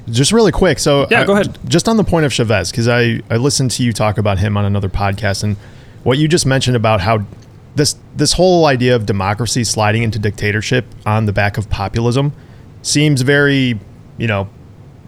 Just 0.08 0.32
really 0.32 0.52
quick, 0.52 0.78
so 0.78 1.06
Yeah, 1.10 1.22
I- 1.22 1.24
go 1.26 1.34
ahead. 1.34 1.58
Just 1.68 1.88
on 1.88 1.96
the 1.96 2.04
point 2.04 2.24
of 2.26 2.32
Chavez, 2.32 2.70
because 2.70 2.88
I 2.88 3.20
I 3.30 3.36
listened 3.36 3.70
to 3.72 3.82
you 3.82 3.92
talk 3.92 4.18
about 4.18 4.38
him 4.38 4.56
on 4.56 4.64
another 4.64 4.88
podcast, 4.88 5.42
and 5.44 5.56
what 6.04 6.18
you 6.18 6.26
just 6.28 6.46
mentioned 6.46 6.76
about 6.76 7.00
how 7.02 7.24
this 7.76 7.96
this 8.16 8.32
whole 8.32 8.66
idea 8.66 8.96
of 8.96 9.06
democracy 9.06 9.62
sliding 9.64 10.02
into 10.02 10.18
dictatorship 10.18 10.84
on 11.06 11.26
the 11.26 11.32
back 11.32 11.58
of 11.58 11.68
populism 11.70 12.32
seems 12.82 13.22
very 13.22 13.78
you 14.18 14.26
know 14.26 14.48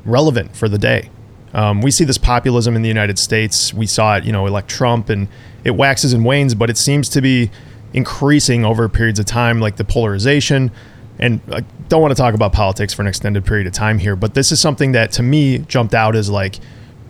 relevant 0.05 0.55
for 0.55 0.69
the 0.69 0.79
day. 0.79 1.09
Um, 1.55 1.83
we 1.83 1.91
see 1.91 2.05
this 2.05 2.19
populism 2.19 2.77
in 2.77 2.83
the 2.83 2.89
United 2.89 3.19
States. 3.19 3.75
We 3.75 3.87
saw 3.87 4.17
it, 4.17 4.25
you 4.25 4.33
know, 4.33 4.47
elect 4.47 4.69
Trump, 4.69 5.09
and 5.09 5.29
it 5.65 5.73
waxes 5.73 6.13
and 6.13 6.25
wanes, 6.25 6.55
but 6.55 6.71
it 6.71 6.77
seems 6.77 7.09
to 7.11 7.21
be 7.21 7.51
increasing 7.93 8.65
over 8.65 8.89
periods 8.89 9.19
of 9.19 9.27
time, 9.27 9.61
like 9.61 9.77
the 9.77 9.85
polarization. 9.85 10.71
And 11.19 11.41
I 11.53 11.61
don't 11.89 12.01
want 12.01 12.13
to 12.17 12.21
talk 12.21 12.35
about 12.35 12.53
politics 12.53 12.95
for 12.95 13.03
an 13.03 13.09
extended 13.09 13.45
period 13.45 13.67
of 13.67 13.73
time 13.73 13.99
here, 13.99 14.17
but 14.17 14.35
this 14.35 14.51
is 14.51 14.61
something 14.61 14.93
that 14.93 15.13
to 15.13 15.23
me 15.23 15.59
jumped 15.59 15.95
out 15.95 16.17
as 16.17 16.31
like, 16.31 16.59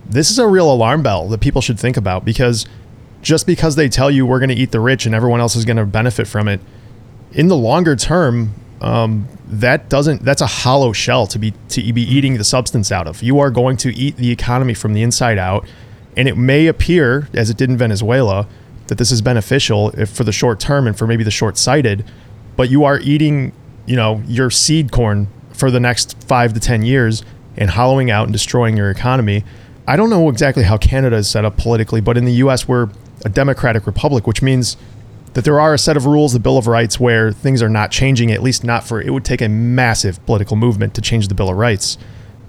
this 0.05 0.31
is 0.31 0.39
a 0.39 0.47
real 0.47 0.71
alarm 0.71 1.03
bell 1.03 1.29
that 1.29 1.41
people 1.41 1.63
should 1.63 1.79
think 1.79 1.97
about 1.97 2.25
because 2.25 2.67
just 3.23 3.47
because 3.47 3.77
they 3.77 3.89
tell 3.89 4.11
you 4.11 4.27
we're 4.27 4.41
going 4.41 4.49
to 4.49 4.55
eat 4.57 4.73
the 4.73 4.81
rich 4.81 5.07
and 5.07 5.15
everyone 5.15 5.41
else 5.41 5.55
is 5.55 5.65
going 5.65 5.77
to 5.77 5.87
benefit 5.87 6.27
from 6.27 6.49
it, 6.49 6.61
in 7.31 7.49
the 7.49 7.57
longer 7.57 7.95
term, 7.97 8.53
um, 8.83 9.29
that 9.47 9.89
doesn't 9.89 10.23
that's 10.23 10.43
a 10.43 10.47
hollow 10.47 10.93
shell 10.93 11.27
to 11.29 11.39
be 11.39 11.55
to 11.69 11.93
be 11.93 12.03
eating 12.03 12.37
the 12.37 12.45
substance 12.45 12.91
out 12.91 13.07
of. 13.07 13.23
You 13.23 13.39
are 13.39 13.51
going 13.51 13.77
to 13.79 13.97
eat 13.97 14.17
the 14.17 14.31
economy 14.31 14.75
from 14.75 14.93
the 14.93 15.03
inside 15.03 15.39
out, 15.39 15.67
and 16.17 16.29
it 16.29 16.37
may 16.37 16.67
appear, 16.67 17.29
as 17.33 17.49
it 17.49 17.57
did 17.57 17.71
in 17.71 17.77
Venezuela, 17.77 18.49
that 18.89 18.99
this 18.99 19.13
is 19.13 19.23
beneficial 19.23 19.91
if 19.91 20.11
for 20.11 20.25
the 20.25 20.33
short 20.33 20.59
term 20.59 20.89
and 20.89 20.99
for 20.99 21.07
maybe 21.07 21.23
the 21.23 21.31
short 21.31 21.57
sighted, 21.57 22.05
but 22.57 22.71
you 22.71 22.83
are 22.85 22.99
eating, 22.99 23.53
you 23.87 23.95
know, 23.95 24.21
your 24.27 24.51
seed 24.51 24.91
corn 24.91 25.29
for 25.53 25.71
the 25.71 25.81
next 25.81 26.21
five 26.25 26.53
to 26.53 26.61
ten 26.61 26.83
years 26.83 27.25
and 27.57 27.71
hollowing 27.71 28.11
out 28.11 28.25
and 28.25 28.33
destroying 28.33 28.77
your 28.77 28.91
economy. 28.91 29.45
I 29.87 29.95
don't 29.95 30.11
know 30.11 30.29
exactly 30.29 30.65
how 30.65 30.77
Canada 30.77 31.17
is 31.17 31.31
set 31.31 31.45
up 31.45 31.57
politically, 31.57 32.01
but 32.01 32.17
in 32.17 32.25
the 32.25 32.35
U.S. 32.35 32.67
we're 32.67 32.89
a 33.25 33.29
democratic 33.29 33.87
republic, 33.87 34.27
which 34.27 34.43
means 34.43 34.77
that 35.35 35.45
there 35.45 35.61
are 35.61 35.73
a 35.73 35.79
set 35.79 35.97
of 35.97 36.07
rules, 36.07 36.33
the 36.33 36.41
Bill 36.41 36.59
of 36.59 36.67
Rights, 36.67 37.01
where 37.01 37.33
things 37.33 37.63
are 37.63 37.69
not 37.69 37.91
changing, 37.91 38.31
at 38.31 38.43
least 38.43 38.65
not 38.65 38.85
for, 38.85 39.01
it 39.01 39.11
would 39.11 39.25
take 39.25 39.41
a 39.41 39.49
massive 39.49 40.25
political 40.27 40.57
movement 40.57 40.95
to 40.95 41.01
change 41.01 41.29
the 41.29 41.35
Bill 41.35 41.49
of 41.49 41.57
Rights. 41.57 41.97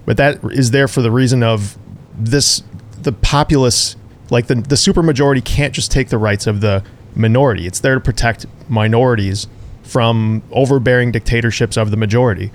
But 0.04 0.16
that 0.18 0.44
is 0.44 0.70
there 0.70 0.88
for 0.88 1.00
the 1.00 1.10
reason 1.10 1.42
of 1.42 1.78
this, 2.16 2.62
the 3.00 3.12
populace, 3.12 3.96
like 4.30 4.48
the, 4.48 4.56
the 4.56 4.74
supermajority 4.74 5.44
can't 5.44 5.72
just 5.72 5.90
take 5.90 6.10
the 6.10 6.18
rights 6.18 6.46
of 6.46 6.60
the 6.60 6.84
minority. 7.16 7.66
It's 7.66 7.80
there 7.80 7.94
to 7.94 8.00
protect 8.00 8.46
minorities 8.68 9.46
from 9.82 10.42
overbearing 10.50 11.12
dictatorships 11.12 11.76
of 11.76 11.90
the 11.90 11.96
majority. 11.96 12.50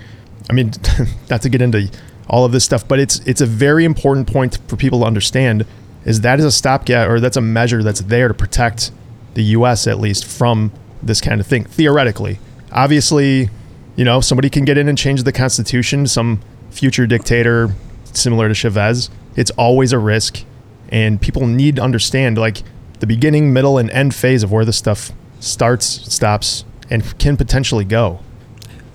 I 0.48 0.52
mean, 0.52 0.72
not 1.30 1.42
to 1.42 1.48
get 1.48 1.62
into 1.62 1.90
all 2.28 2.44
of 2.44 2.52
this 2.52 2.64
stuff, 2.64 2.86
but 2.86 3.00
it's 3.00 3.18
it's 3.20 3.40
a 3.40 3.46
very 3.46 3.84
important 3.84 4.32
point 4.32 4.58
for 4.68 4.76
people 4.76 5.00
to 5.00 5.06
understand 5.06 5.66
is 6.04 6.20
that 6.22 6.38
is 6.38 6.44
a 6.44 6.52
stopgap 6.52 7.08
or 7.08 7.20
that's 7.20 7.36
a 7.36 7.40
measure 7.40 7.82
that's 7.82 8.00
there 8.00 8.28
to 8.28 8.34
protect 8.34 8.90
the 9.34 9.42
US 9.42 9.86
at 9.86 9.98
least 10.00 10.24
from 10.24 10.72
this 11.02 11.20
kind 11.20 11.40
of 11.40 11.46
thing 11.46 11.64
theoretically. 11.64 12.38
Obviously, 12.72 13.50
you 13.96 14.04
know, 14.04 14.20
somebody 14.20 14.50
can 14.50 14.64
get 14.64 14.78
in 14.78 14.88
and 14.88 14.96
change 14.96 15.22
the 15.22 15.32
constitution, 15.32 16.06
some 16.06 16.40
future 16.70 17.06
dictator 17.06 17.74
similar 18.12 18.48
to 18.48 18.54
Chavez. 18.54 19.10
It's 19.36 19.50
always 19.52 19.92
a 19.92 19.98
risk 19.98 20.44
and 20.90 21.20
people 21.20 21.46
need 21.46 21.76
to 21.76 21.82
understand 21.82 22.38
like 22.38 22.62
the 22.98 23.06
beginning, 23.06 23.52
middle 23.52 23.78
and 23.78 23.90
end 23.90 24.14
phase 24.14 24.42
of 24.42 24.52
where 24.52 24.64
this 24.64 24.76
stuff 24.76 25.12
starts, 25.40 25.86
stops 25.86 26.64
and 26.90 27.18
can 27.18 27.36
potentially 27.36 27.84
go. 27.84 28.20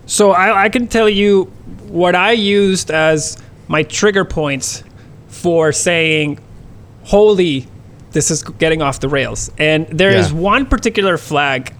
So 0.06 0.32
I, 0.32 0.66
I 0.66 0.70
can 0.70 0.88
tell 0.88 1.10
you 1.10 1.46
what 1.88 2.14
I 2.16 2.34
used 2.34 2.92
as 2.92 3.42
my 3.68 3.84
trigger 3.84 4.26
points 4.26 4.84
for 5.28 5.72
saying, 5.72 6.40
"Holy, 7.06 7.68
this 8.16 8.32
is 8.32 8.42
getting 8.64 8.82
off 8.82 9.00
the 9.00 9.10
rails." 9.10 9.52
And 9.60 9.86
there 9.92 10.10
is 10.22 10.32
Yeah. 10.32 10.38
one 10.54 10.66
particular 10.66 11.18
flag 11.18 11.74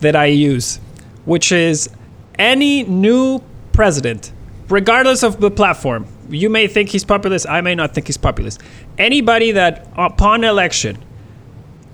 that 0.00 0.14
I 0.14 0.26
use, 0.26 0.78
which 1.24 1.50
is 1.52 1.88
any 2.38 2.82
new 2.84 3.40
president, 3.72 4.32
regardless 4.68 5.22
of 5.22 5.40
the 5.40 5.50
platform. 5.50 6.04
You 6.30 6.50
may 6.50 6.66
think 6.66 6.90
he's 6.90 7.04
populist. 7.04 7.48
I 7.48 7.60
may 7.62 7.74
not 7.74 7.94
think 7.94 8.06
he's 8.08 8.18
populist. 8.18 8.60
Anybody 8.98 9.52
that 9.52 9.86
upon 9.96 10.44
election 10.44 10.98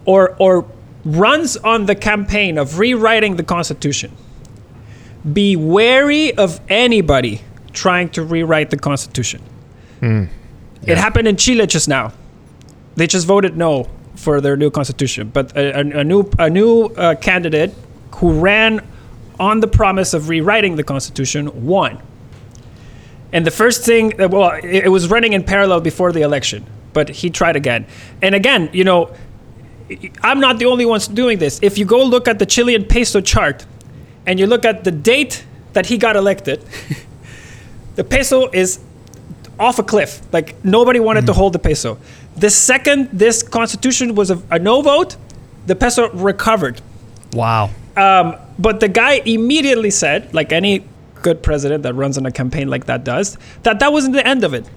or 0.04 0.34
or 0.38 0.64
runs 1.04 1.56
on 1.58 1.86
the 1.86 1.94
campaign 1.94 2.58
of 2.58 2.78
rewriting 2.78 3.36
the 3.36 3.42
Constitution 3.42 4.10
be 5.32 5.54
wary 5.56 6.34
of 6.34 6.60
anybody 6.68 7.42
trying 7.72 8.08
to 8.08 8.22
rewrite 8.22 8.70
the 8.70 8.76
Constitution. 8.76 9.40
Hmm. 10.00 10.24
It 10.86 10.98
happened 10.98 11.28
in 11.28 11.36
Chile 11.36 11.66
just 11.66 11.88
now. 11.88 12.12
They 12.96 13.06
just 13.06 13.26
voted 13.26 13.56
no 13.56 13.88
for 14.14 14.40
their 14.40 14.56
new 14.56 14.70
constitution, 14.70 15.30
but 15.32 15.56
a, 15.56 15.78
a, 15.78 16.00
a 16.00 16.04
new 16.04 16.30
a 16.38 16.48
new 16.48 16.84
uh, 16.86 17.16
candidate 17.16 17.74
who 18.16 18.32
ran 18.38 18.86
on 19.40 19.60
the 19.60 19.66
promise 19.66 20.14
of 20.14 20.28
rewriting 20.28 20.76
the 20.76 20.84
constitution 20.84 21.66
won. 21.66 22.00
And 23.32 23.44
the 23.44 23.50
first 23.50 23.84
thing, 23.84 24.20
uh, 24.20 24.28
well, 24.28 24.52
it, 24.62 24.84
it 24.84 24.88
was 24.88 25.10
running 25.10 25.32
in 25.32 25.42
parallel 25.42 25.80
before 25.80 26.12
the 26.12 26.22
election, 26.22 26.64
but 26.92 27.08
he 27.08 27.30
tried 27.30 27.56
again. 27.56 27.86
And 28.22 28.34
again, 28.34 28.70
you 28.72 28.84
know, 28.84 29.12
I'm 30.22 30.40
not 30.40 30.58
the 30.58 30.66
only 30.66 30.86
ones 30.86 31.08
doing 31.08 31.38
this. 31.38 31.58
If 31.62 31.76
you 31.76 31.84
go 31.84 32.04
look 32.04 32.28
at 32.28 32.38
the 32.38 32.46
Chilean 32.46 32.84
peso 32.84 33.20
chart 33.20 33.66
and 34.26 34.38
you 34.38 34.46
look 34.46 34.64
at 34.64 34.84
the 34.84 34.92
date 34.92 35.44
that 35.72 35.86
he 35.86 35.98
got 35.98 36.14
elected, 36.14 36.64
the 37.96 38.04
peso 38.04 38.48
is 38.52 38.78
off 39.58 39.78
a 39.78 39.82
cliff. 39.82 40.22
Like 40.32 40.64
nobody 40.64 41.00
wanted 41.00 41.26
to 41.26 41.32
hold 41.32 41.52
the 41.52 41.58
peso. 41.58 41.98
The 42.36 42.50
second 42.50 43.10
this 43.12 43.42
constitution 43.42 44.14
was 44.14 44.30
a, 44.30 44.42
a 44.50 44.58
no 44.58 44.82
vote, 44.82 45.16
the 45.66 45.74
peso 45.74 46.10
recovered. 46.10 46.80
Wow. 47.32 47.70
Um, 47.96 48.36
but 48.58 48.80
the 48.80 48.88
guy 48.88 49.22
immediately 49.24 49.90
said, 49.90 50.34
like 50.34 50.52
any 50.52 50.84
good 51.22 51.42
president 51.42 51.84
that 51.84 51.94
runs 51.94 52.18
on 52.18 52.26
a 52.26 52.32
campaign 52.32 52.68
like 52.68 52.86
that 52.86 53.04
does, 53.04 53.38
that 53.62 53.78
that 53.80 53.92
wasn't 53.92 54.14
the 54.14 54.26
end 54.26 54.44
of 54.44 54.52
it. 54.52 54.68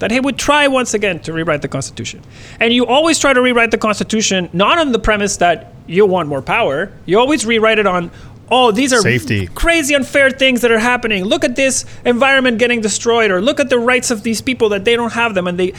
That 0.00 0.10
he 0.10 0.18
would 0.18 0.36
try 0.36 0.66
once 0.66 0.92
again 0.92 1.20
to 1.20 1.32
rewrite 1.32 1.62
the 1.62 1.68
Constitution. 1.68 2.20
And 2.58 2.74
you 2.74 2.84
always 2.84 3.18
try 3.18 3.32
to 3.32 3.40
rewrite 3.40 3.70
the 3.70 3.78
Constitution 3.78 4.50
not 4.52 4.78
on 4.78 4.92
the 4.92 4.98
premise 4.98 5.36
that 5.38 5.72
you 5.86 6.04
want 6.04 6.28
more 6.28 6.42
power. 6.42 6.92
You 7.06 7.20
always 7.20 7.46
rewrite 7.46 7.78
it 7.78 7.86
on, 7.86 8.10
oh, 8.50 8.72
these 8.72 8.92
are 8.92 9.00
Safety. 9.00 9.46
crazy 9.46 9.94
unfair 9.94 10.30
things 10.30 10.62
that 10.62 10.72
are 10.72 10.80
happening. 10.80 11.24
Look 11.24 11.44
at 11.44 11.54
this 11.54 11.84
environment 12.04 12.58
getting 12.58 12.80
destroyed, 12.80 13.30
or 13.30 13.40
look 13.40 13.60
at 13.60 13.70
the 13.70 13.78
rights 13.78 14.10
of 14.10 14.24
these 14.24 14.42
people 14.42 14.68
that 14.70 14.84
they 14.84 14.96
don't 14.96 15.12
have 15.12 15.34
them, 15.34 15.46
and 15.46 15.58
they, 15.58 15.72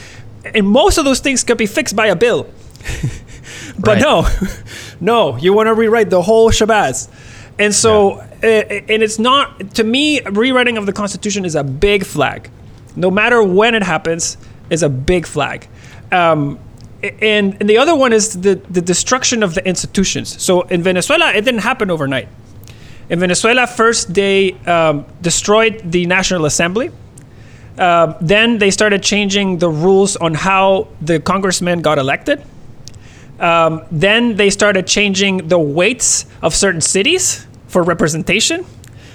and 0.54 0.66
most 0.66 0.98
of 0.98 1.04
those 1.04 1.20
things 1.20 1.44
could 1.44 1.58
be 1.58 1.66
fixed 1.66 1.96
by 1.96 2.06
a 2.06 2.16
bill. 2.16 2.44
but 3.78 3.88
Right. 3.88 4.00
no, 4.00 4.28
no, 5.00 5.36
you 5.36 5.52
want 5.52 5.66
to 5.68 5.74
rewrite 5.74 6.10
the 6.10 6.22
whole 6.22 6.50
shabazz. 6.50 7.08
And 7.58 7.74
so, 7.74 8.18
uh, 8.18 8.46
and 8.46 9.02
it's 9.02 9.18
not, 9.18 9.74
to 9.76 9.84
me, 9.84 10.20
rewriting 10.20 10.76
of 10.76 10.84
the 10.84 10.92
Constitution 10.92 11.44
is 11.44 11.54
a 11.54 11.64
big 11.64 12.04
flag. 12.04 12.50
No 12.96 13.10
matter 13.10 13.42
when 13.42 13.74
it 13.74 13.82
happens, 13.82 14.36
is 14.68 14.82
a 14.82 14.88
big 14.88 15.26
flag. 15.26 15.66
Um, 16.12 16.58
and, 17.02 17.56
and 17.60 17.68
the 17.68 17.78
other 17.78 17.94
one 17.94 18.12
is 18.12 18.40
the, 18.40 18.56
the 18.68 18.80
destruction 18.80 19.42
of 19.42 19.54
the 19.54 19.66
institutions. 19.66 20.42
So 20.42 20.62
in 20.62 20.82
Venezuela, 20.82 21.32
it 21.32 21.44
didn't 21.44 21.60
happen 21.60 21.90
overnight. 21.90 22.28
In 23.08 23.20
Venezuela, 23.20 23.66
first 23.66 24.12
they 24.12 24.52
um, 24.66 25.06
destroyed 25.22 25.80
the 25.84 26.06
National 26.06 26.44
Assembly. 26.46 26.90
Um, 27.78 28.14
then 28.20 28.58
they 28.58 28.70
started 28.70 29.02
changing 29.02 29.58
the 29.58 29.68
rules 29.68 30.16
on 30.16 30.34
how 30.34 30.88
the 31.00 31.20
congressmen 31.20 31.82
got 31.82 31.98
elected. 31.98 32.42
Um, 33.38 33.84
then 33.90 34.36
they 34.36 34.50
started 34.50 34.86
changing 34.86 35.48
the 35.48 35.58
weights 35.58 36.24
of 36.42 36.54
certain 36.54 36.80
cities 36.80 37.46
for 37.68 37.82
representation. 37.82 38.64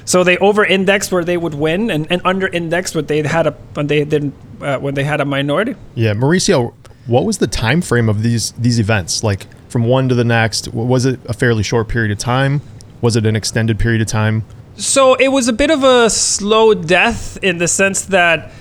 So 0.06 0.24
they 0.24 0.38
over-indexed 0.38 1.12
where 1.12 1.24
they 1.24 1.38
would 1.38 1.54
win, 1.54 1.90
and, 1.90 2.08
and 2.12 2.22
under-indexed 2.26 2.96
when 2.96 3.06
they 3.06 3.22
had 3.24 3.48
a 3.48 3.52
when 3.74 3.88
they 3.88 4.04
didn't 4.04 4.34
uh, 4.62 4.78
when 4.80 4.94
they 4.94 5.04
had 5.04 5.22
a 5.22 5.26
minority. 5.26 5.76
Yeah, 5.96 6.14
Mauricio, 6.14 6.74
what 7.06 7.26
was 7.26 7.38
the 7.38 7.48
time 7.48 7.82
frame 7.82 8.10
of 8.10 8.22
these 8.22 8.52
these 8.54 8.80
events? 8.80 9.24
Like 9.24 9.48
from 9.70 9.86
one 9.86 10.10
to 10.10 10.16
the 10.16 10.24
next? 10.24 10.68
Was 10.74 11.06
it 11.06 11.20
a 11.26 11.34
fairly 11.34 11.64
short 11.64 11.88
period 11.88 12.12
of 12.12 12.18
time? 12.18 12.62
Was 13.00 13.16
it 13.16 13.26
an 13.26 13.36
extended 13.36 13.80
period 13.80 14.02
of 14.02 14.08
time? 14.08 14.44
So 14.78 15.16
it 15.16 15.28
was 15.28 15.48
a 15.48 15.54
bit 15.54 15.70
of 15.70 15.84
a 15.84 16.10
slow 16.10 16.74
death 16.74 17.38
in 17.44 17.58
the 17.58 17.68
sense 17.68 18.06
that 18.06 18.52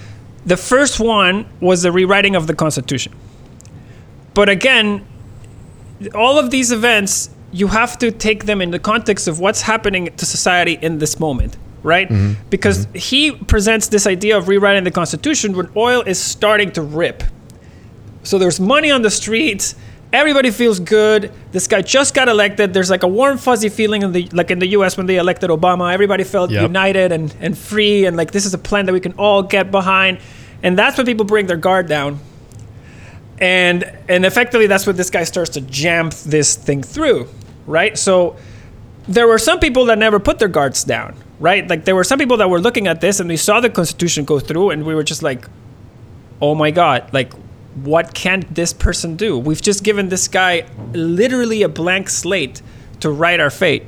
the 0.44 0.57
first 0.57 1.01
one 1.01 1.46
was 1.61 1.83
the 1.83 1.92
rewriting 1.92 2.35
of 2.35 2.46
the 2.46 2.55
Constitution. 2.55 3.12
But 4.35 4.49
again, 4.49 5.07
all 6.14 6.38
of 6.38 6.51
these 6.51 6.73
events, 6.73 7.31
you 7.53 7.68
have 7.68 7.99
to 7.99 8.11
take 8.11 8.46
them 8.46 8.61
in 8.61 8.70
the 8.70 8.79
context 8.79 9.29
of 9.29 9.40
what's 9.40 9.62
happening 9.62 10.14
to 10.16 10.27
society 10.27 10.79
in 10.81 10.99
this 10.99 11.20
moment, 11.20 11.57
right? 11.83 12.09
Mm-hmm. 12.09 12.40
Because 12.49 12.87
mm-hmm. 12.87 12.99
he 12.99 13.33
presents 13.33 13.88
this 13.88 14.07
idea 14.07 14.37
of 14.38 14.49
rewriting 14.49 14.85
the 14.85 14.90
Constitution 14.90 15.57
when 15.57 15.68
oil 15.77 16.03
is 16.03 16.18
starting 16.18 16.70
to 16.73 16.83
rip. 16.83 17.23
So 18.23 18.38
there's 18.38 18.61
money 18.61 18.90
on 18.90 19.03
the 19.03 19.11
streets. 19.11 19.75
Everybody 20.12 20.51
feels 20.51 20.81
good. 20.81 21.31
This 21.53 21.68
guy 21.68 21.83
just 21.83 22.14
got 22.14 22.29
elected. 22.29 22.75
There's 22.75 22.90
like 22.90 23.05
a 23.05 23.09
warm, 23.09 23.38
fuzzy 23.38 23.68
feeling 23.68 24.03
in 24.03 24.11
the 24.12 24.29
like 24.33 24.51
in 24.51 24.59
the 24.59 24.66
U.S. 24.79 24.96
when 24.96 25.07
they 25.07 25.16
elected 25.18 25.51
Obama. 25.51 25.92
Everybody 25.92 26.25
felt 26.25 26.51
Yep. 26.51 26.62
united 26.62 27.12
and 27.12 27.35
and 27.40 27.57
free, 27.57 28.07
and 28.07 28.16
like 28.16 28.33
this 28.33 28.44
is 28.44 28.53
a 28.53 28.59
plan 28.59 28.87
that 28.87 28.92
we 28.92 29.01
can 29.01 29.12
all 29.12 29.42
get 29.42 29.70
behind. 29.70 30.18
And 30.62 30.77
that's 30.77 30.96
when 30.96 31.07
people 31.07 31.25
bring 31.25 31.46
their 31.46 31.57
guard 31.57 31.87
down. 31.88 32.18
And 33.38 33.85
and 34.09 34.27
effectively, 34.27 34.66
that's 34.66 34.87
when 34.87 34.96
this 34.96 35.11
guy 35.11 35.25
starts 35.25 35.51
to 35.51 35.61
jam 35.61 36.11
this 36.27 36.57
thing 36.57 36.83
through, 36.83 37.29
right? 37.66 37.96
So 37.96 38.37
there 39.09 39.27
were 39.29 39.38
some 39.38 39.61
people 39.61 39.85
that 39.87 39.99
never 39.99 40.18
put 40.18 40.38
their 40.40 40.49
guards 40.49 40.85
down, 40.85 41.14
right? 41.38 41.66
Like 41.68 41.85
there 41.85 41.94
were 41.94 42.05
some 42.05 42.18
people 42.18 42.37
that 42.38 42.51
were 42.51 42.61
looking 42.61 42.87
at 42.88 43.01
this 43.01 43.20
and 43.20 43.29
we 43.29 43.37
saw 43.37 43.61
the 43.61 43.70
Constitution 43.70 44.25
go 44.25 44.40
through, 44.40 44.70
and 44.70 44.85
we 44.85 44.94
were 44.94 45.05
just 45.05 45.23
like, 45.23 45.46
oh 46.42 46.55
my 46.55 46.70
god 46.70 47.07
like 47.12 47.33
what 47.75 48.15
can 48.15 48.45
this 48.51 48.73
person 48.73 49.17
do? 49.17 49.39
We've 49.39 49.61
just 49.61 49.85
given 49.85 50.09
this 50.09 50.29
guy 50.29 50.67
literally 50.93 51.63
a 51.63 51.69
blank 51.69 52.09
slate 52.09 52.63
to 53.01 53.11
write 53.11 53.41
our 53.41 53.51
fate. 53.51 53.85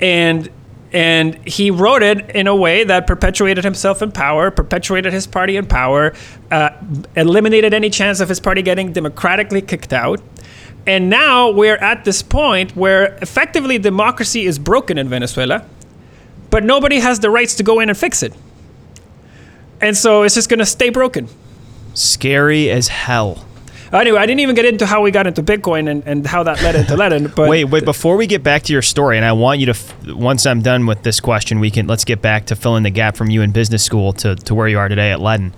And 0.00 0.50
and 0.90 1.34
he 1.46 1.70
wrote 1.70 2.02
it 2.02 2.30
in 2.30 2.46
a 2.46 2.56
way 2.56 2.82
that 2.84 3.06
perpetuated 3.06 3.62
himself 3.62 4.00
in 4.00 4.10
power 4.10 4.50
perpetuated 4.50 5.12
his 5.12 5.26
party 5.26 5.58
in 5.58 5.66
power 5.66 6.14
uh, 6.50 6.70
eliminated 7.14 7.74
any 7.74 7.90
chance 7.90 8.20
of 8.20 8.28
his 8.30 8.40
party 8.40 8.62
getting 8.62 8.92
democratically 8.92 9.60
kicked 9.60 9.92
out. 9.92 10.20
And 10.86 11.10
now 11.10 11.50
we're 11.50 11.76
at 11.76 12.06
this 12.06 12.22
point 12.22 12.74
where 12.74 13.18
effectively 13.20 13.76
democracy 13.76 14.46
is 14.46 14.58
broken 14.58 14.96
in 14.96 15.10
venezuela 15.10 15.66
but 16.50 16.64
nobody 16.64 17.00
has 17.00 17.20
the 17.20 17.28
rights 17.28 17.54
to 17.56 17.62
go 17.62 17.80
in 17.80 17.88
and 17.88 17.98
fix 17.98 18.22
it. 18.22 18.32
And 19.80 19.96
so 19.96 20.22
it's 20.22 20.34
just 20.34 20.48
going 20.48 20.58
to 20.58 20.66
stay 20.66 20.88
broken 20.88 21.28
Scary 21.98 22.70
as 22.70 22.88
hell. 22.88 23.44
Anyway, 23.92 24.18
I 24.18 24.26
didn't 24.26 24.40
even 24.40 24.54
get 24.54 24.66
into 24.66 24.84
how 24.84 25.00
we 25.02 25.10
got 25.10 25.26
into 25.26 25.42
Bitcoin 25.42 25.90
and, 25.90 26.02
and 26.06 26.26
how 26.26 26.42
that 26.42 26.62
led 26.62 26.74
into 26.74 26.94
Ledn. 26.94 27.34
But 27.34 27.48
wait, 27.48 27.64
wait. 27.64 27.84
Before 27.84 28.16
we 28.16 28.26
get 28.26 28.42
back 28.42 28.62
to 28.64 28.72
your 28.72 28.82
story, 28.82 29.16
and 29.16 29.24
I 29.24 29.32
want 29.32 29.60
you 29.60 29.66
to, 29.66 29.72
f- 29.72 30.06
once 30.08 30.44
I'm 30.44 30.60
done 30.60 30.86
with 30.86 31.02
this 31.02 31.20
question, 31.20 31.58
we 31.58 31.70
can 31.70 31.86
let's 31.86 32.04
get 32.04 32.20
back 32.20 32.46
to 32.46 32.56
filling 32.56 32.82
the 32.82 32.90
gap 32.90 33.16
from 33.16 33.30
you 33.30 33.40
in 33.42 33.50
business 33.50 33.82
school 33.82 34.12
to, 34.14 34.34
to 34.36 34.54
where 34.54 34.68
you 34.68 34.78
are 34.78 34.88
today 34.88 35.10
at 35.10 35.20
Ledn. 35.20 35.52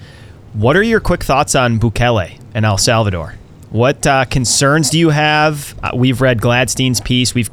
What 0.52 0.76
are 0.76 0.82
your 0.82 1.00
quick 1.00 1.24
thoughts 1.24 1.54
on 1.54 1.78
Bukele 1.78 2.40
and 2.54 2.64
El 2.64 2.78
Salvador? 2.78 3.34
What 3.70 4.06
uh, 4.06 4.24
concerns 4.24 4.90
do 4.90 4.98
you 4.98 5.10
have? 5.10 5.74
Uh, 5.82 5.90
we've 5.94 6.20
read 6.20 6.40
Gladstein's 6.40 7.00
piece. 7.00 7.34
We've 7.34 7.50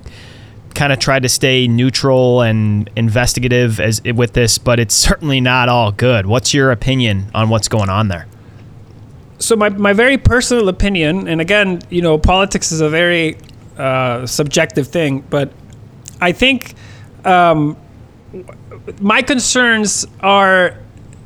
kind 0.76 0.94
of 0.94 1.00
tried 1.00 1.24
to 1.24 1.30
stay 1.30 1.68
neutral 1.68 2.42
and 2.42 2.90
investigative 2.96 3.80
as 3.80 4.02
with 4.04 4.34
this, 4.34 4.58
but 4.58 4.80
it's 4.80 4.96
certainly 4.96 5.42
not 5.42 5.70
all 5.70 5.92
good. 5.92 6.28
What's 6.28 6.54
your 6.54 6.72
opinion 6.72 7.32
on 7.34 7.50
what's 7.50 7.68
going 7.68 7.90
on 7.90 8.08
there? 8.10 8.28
So 9.40 9.56
my, 9.56 9.70
my 9.70 9.94
very 9.94 10.18
personal 10.18 10.70
opinion, 10.70 11.28
and 11.28 11.40
again, 11.42 11.82
you 11.90 12.02
know, 12.02 12.18
politics 12.18 12.72
is 12.72 12.82
a 12.82 12.90
very 12.90 13.38
uh, 13.78 14.26
subjective 14.26 14.88
thing, 14.88 15.22
but 15.30 15.52
I 16.20 16.32
think 16.32 16.74
um, 17.24 17.78
my 19.00 19.22
concerns 19.22 20.06
are 20.22 20.78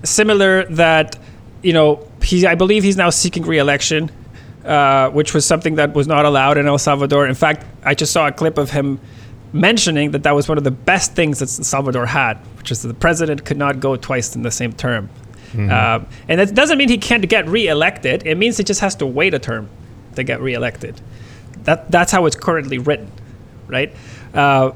similar 0.03 0.65
that, 0.65 1.17
you 1.61 1.73
know, 1.73 2.07
he, 2.21 2.45
I 2.45 2.55
believe 2.55 2.83
he's 2.83 2.97
now 2.97 3.09
seeking 3.09 3.43
reelection, 3.43 4.11
uh, 4.65 5.09
which 5.09 5.33
was 5.33 5.45
something 5.45 5.75
that 5.75 5.93
was 5.93 6.07
not 6.07 6.25
allowed 6.25 6.57
in 6.57 6.67
El 6.67 6.77
Salvador. 6.77 7.27
In 7.27 7.35
fact, 7.35 7.65
I 7.83 7.95
just 7.95 8.11
saw 8.11 8.27
a 8.27 8.31
clip 8.31 8.57
of 8.57 8.71
him 8.71 8.99
mentioning 9.53 10.11
that 10.11 10.23
that 10.23 10.35
was 10.35 10.47
one 10.47 10.57
of 10.57 10.63
the 10.63 10.71
best 10.71 11.13
things 11.13 11.39
that 11.39 11.47
Salvador 11.47 12.05
had, 12.05 12.35
which 12.57 12.71
is 12.71 12.81
that 12.81 12.87
the 12.87 12.93
president 12.93 13.45
could 13.45 13.57
not 13.57 13.79
go 13.79 13.95
twice 13.95 14.35
in 14.35 14.43
the 14.43 14.51
same 14.51 14.73
term. 14.73 15.09
Uh, 15.57 15.99
and 16.27 16.39
that 16.39 16.53
doesn't 16.55 16.77
mean 16.77 16.87
he 16.89 16.97
can't 16.97 17.27
get 17.27 17.47
reelected. 17.47 18.25
It 18.25 18.35
means 18.37 18.57
he 18.57 18.63
just 18.63 18.79
has 18.81 18.95
to 18.95 19.05
wait 19.05 19.33
a 19.33 19.39
term 19.39 19.69
to 20.15 20.23
get 20.23 20.39
reelected. 20.41 21.01
That 21.63 21.91
that's 21.91 22.11
how 22.11 22.25
it's 22.25 22.35
currently 22.35 22.77
written, 22.77 23.11
right? 23.67 23.93
Uh, 24.33 24.71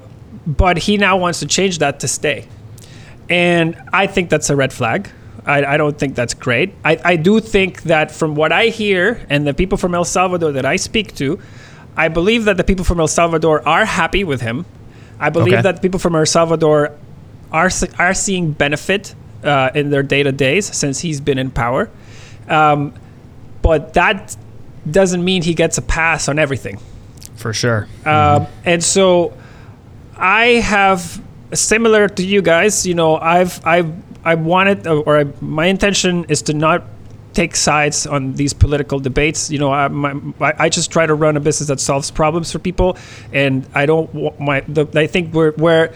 but 0.45 0.77
he 0.77 0.97
now 0.97 1.17
wants 1.17 1.39
to 1.39 1.45
change 1.47 1.79
that 1.79 1.99
to 2.01 2.07
stay, 2.07 2.47
and 3.29 3.75
I 3.93 4.07
think 4.07 4.29
that's 4.29 4.49
a 4.49 4.55
red 4.55 4.71
flag. 4.73 5.09
I, 5.45 5.63
I 5.65 5.77
don't 5.77 5.97
think 5.97 6.15
that's 6.15 6.33
great. 6.33 6.73
I, 6.83 6.99
I 7.03 7.15
do 7.15 7.39
think 7.39 7.83
that 7.83 8.11
from 8.11 8.35
what 8.35 8.51
I 8.51 8.65
hear 8.67 9.25
and 9.29 9.45
the 9.45 9.53
people 9.53 9.77
from 9.77 9.93
El 9.95 10.03
Salvador 10.05 10.51
that 10.53 10.65
I 10.65 10.75
speak 10.75 11.15
to, 11.15 11.39
I 11.95 12.07
believe 12.07 12.45
that 12.45 12.57
the 12.57 12.63
people 12.63 12.83
from 12.83 12.99
El 12.99 13.07
Salvador 13.07 13.67
are 13.67 13.85
happy 13.85 14.23
with 14.23 14.41
him. 14.41 14.65
I 15.19 15.29
believe 15.29 15.53
Okay. 15.53 15.61
that 15.61 15.81
people 15.81 15.99
from 15.99 16.15
El 16.15 16.25
Salvador 16.25 16.91
are 17.51 17.69
are 17.99 18.13
seeing 18.13 18.51
benefit 18.51 19.15
uh, 19.45 19.71
in 19.73 19.89
their 19.89 20.03
day 20.03 20.23
to 20.23 20.31
days 20.31 20.65
since 20.75 20.99
he's 20.99 21.21
been 21.21 21.37
in 21.37 21.51
power. 21.51 21.89
Um, 22.49 22.93
but 23.61 23.93
that 23.93 24.35
doesn't 24.89 25.23
mean 25.23 25.41
he 25.41 25.53
gets 25.53 25.77
a 25.77 25.81
pass 25.81 26.27
on 26.27 26.37
everything. 26.39 26.79
For 27.35 27.53
sure. 27.53 27.87
Um, 28.05 28.47
and 28.63 28.83
so 28.83 29.33
I 30.15 30.45
have 30.63 31.21
similar 31.53 32.07
to 32.07 32.25
you 32.25 32.41
guys. 32.41 32.85
You 32.85 32.93
know, 32.93 33.17
I've 33.17 33.65
I've 33.65 33.91
I 34.23 34.35
wanted 34.35 34.87
or 34.87 35.19
I, 35.19 35.25
my 35.41 35.65
intention 35.67 36.25
is 36.25 36.41
to 36.43 36.53
not 36.53 36.83
take 37.33 37.55
sides 37.55 38.07
on 38.07 38.33
these 38.33 38.53
political 38.53 38.99
debates. 38.99 39.51
You 39.51 39.59
know, 39.59 39.71
I, 39.71 39.87
my, 39.89 40.15
I 40.39 40.53
I 40.59 40.69
just 40.69 40.91
try 40.91 41.05
to 41.05 41.13
run 41.13 41.37
a 41.37 41.39
business 41.39 41.67
that 41.67 41.79
solves 41.79 42.11
problems 42.11 42.51
for 42.51 42.59
people, 42.59 42.97
and 43.33 43.67
I 43.75 43.85
don't 43.85 44.13
want 44.13 44.39
my. 44.39 44.61
The, 44.61 44.87
I 44.95 45.07
think 45.07 45.33
we're 45.33 45.51
where 45.53 45.93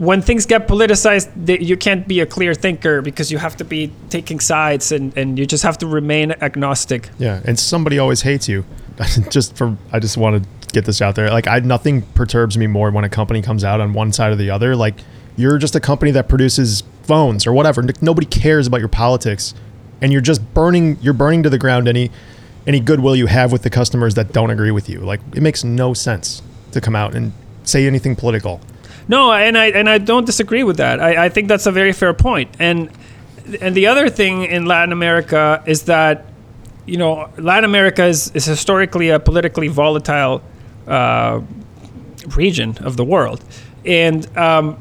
when 0.00 0.22
things 0.22 0.46
get 0.46 0.66
politicized, 0.66 1.46
th- 1.46 1.60
you 1.60 1.76
can't 1.76 2.08
be 2.08 2.20
a 2.20 2.26
clear 2.26 2.54
thinker 2.54 3.02
because 3.02 3.30
you 3.30 3.36
have 3.36 3.54
to 3.58 3.64
be 3.64 3.92
taking 4.08 4.40
sides, 4.40 4.92
and 4.92 5.14
and 5.16 5.38
you 5.38 5.44
just 5.44 5.62
have 5.62 5.76
to 5.78 5.86
remain 5.86 6.32
agnostic. 6.40 7.10
Yeah, 7.18 7.42
and 7.44 7.58
somebody 7.58 7.98
always 7.98 8.22
hates 8.22 8.48
you. 8.48 8.64
just 9.30 9.56
for 9.56 9.76
I 9.92 9.98
just 9.98 10.16
want 10.16 10.42
to 10.42 10.72
get 10.72 10.86
this 10.86 11.02
out 11.02 11.16
there. 11.16 11.30
Like 11.30 11.46
I 11.46 11.58
nothing 11.58 12.00
perturbs 12.14 12.56
me 12.56 12.66
more 12.66 12.90
when 12.90 13.04
a 13.04 13.10
company 13.10 13.42
comes 13.42 13.62
out 13.62 13.80
on 13.80 13.92
one 13.92 14.10
side 14.10 14.32
or 14.32 14.36
the 14.36 14.48
other. 14.48 14.74
Like 14.74 14.94
you're 15.36 15.58
just 15.58 15.76
a 15.76 15.80
company 15.80 16.12
that 16.12 16.30
produces 16.30 16.82
phones 17.02 17.46
or 17.46 17.52
whatever. 17.52 17.84
Nobody 18.00 18.26
cares 18.26 18.66
about 18.66 18.80
your 18.80 18.88
politics, 18.88 19.52
and 20.00 20.12
you're 20.12 20.22
just 20.22 20.54
burning. 20.54 20.96
You're 21.02 21.12
burning 21.12 21.42
to 21.42 21.50
the 21.50 21.58
ground 21.58 21.88
any 21.88 22.10
any 22.66 22.80
goodwill 22.80 23.16
you 23.16 23.26
have 23.26 23.52
with 23.52 23.64
the 23.64 23.70
customers 23.70 24.14
that 24.14 24.32
don't 24.32 24.48
agree 24.48 24.70
with 24.70 24.88
you. 24.88 25.00
Like 25.00 25.20
it 25.34 25.42
makes 25.42 25.62
no 25.62 25.92
sense 25.92 26.40
to 26.72 26.80
come 26.80 26.96
out 26.96 27.14
and 27.14 27.34
say 27.64 27.86
anything 27.86 28.16
political. 28.16 28.62
No, 29.10 29.32
and 29.32 29.58
I 29.58 29.66
and 29.70 29.90
I 29.90 29.98
don't 29.98 30.24
disagree 30.24 30.62
with 30.62 30.76
that. 30.76 31.00
I, 31.00 31.24
I 31.24 31.28
think 31.30 31.48
that's 31.48 31.66
a 31.66 31.72
very 31.72 31.92
fair 31.92 32.14
point. 32.14 32.48
And 32.60 32.88
and 33.60 33.74
the 33.74 33.88
other 33.88 34.08
thing 34.08 34.44
in 34.44 34.66
Latin 34.66 34.92
America 34.92 35.64
is 35.66 35.82
that 35.86 36.26
you 36.86 36.96
know 36.96 37.28
Latin 37.36 37.64
America 37.64 38.04
is, 38.04 38.30
is 38.34 38.44
historically 38.44 39.08
a 39.08 39.18
politically 39.18 39.66
volatile 39.66 40.42
uh, 40.86 41.40
region 42.36 42.78
of 42.82 42.96
the 42.96 43.04
world, 43.04 43.44
and 43.84 44.20
um, 44.38 44.78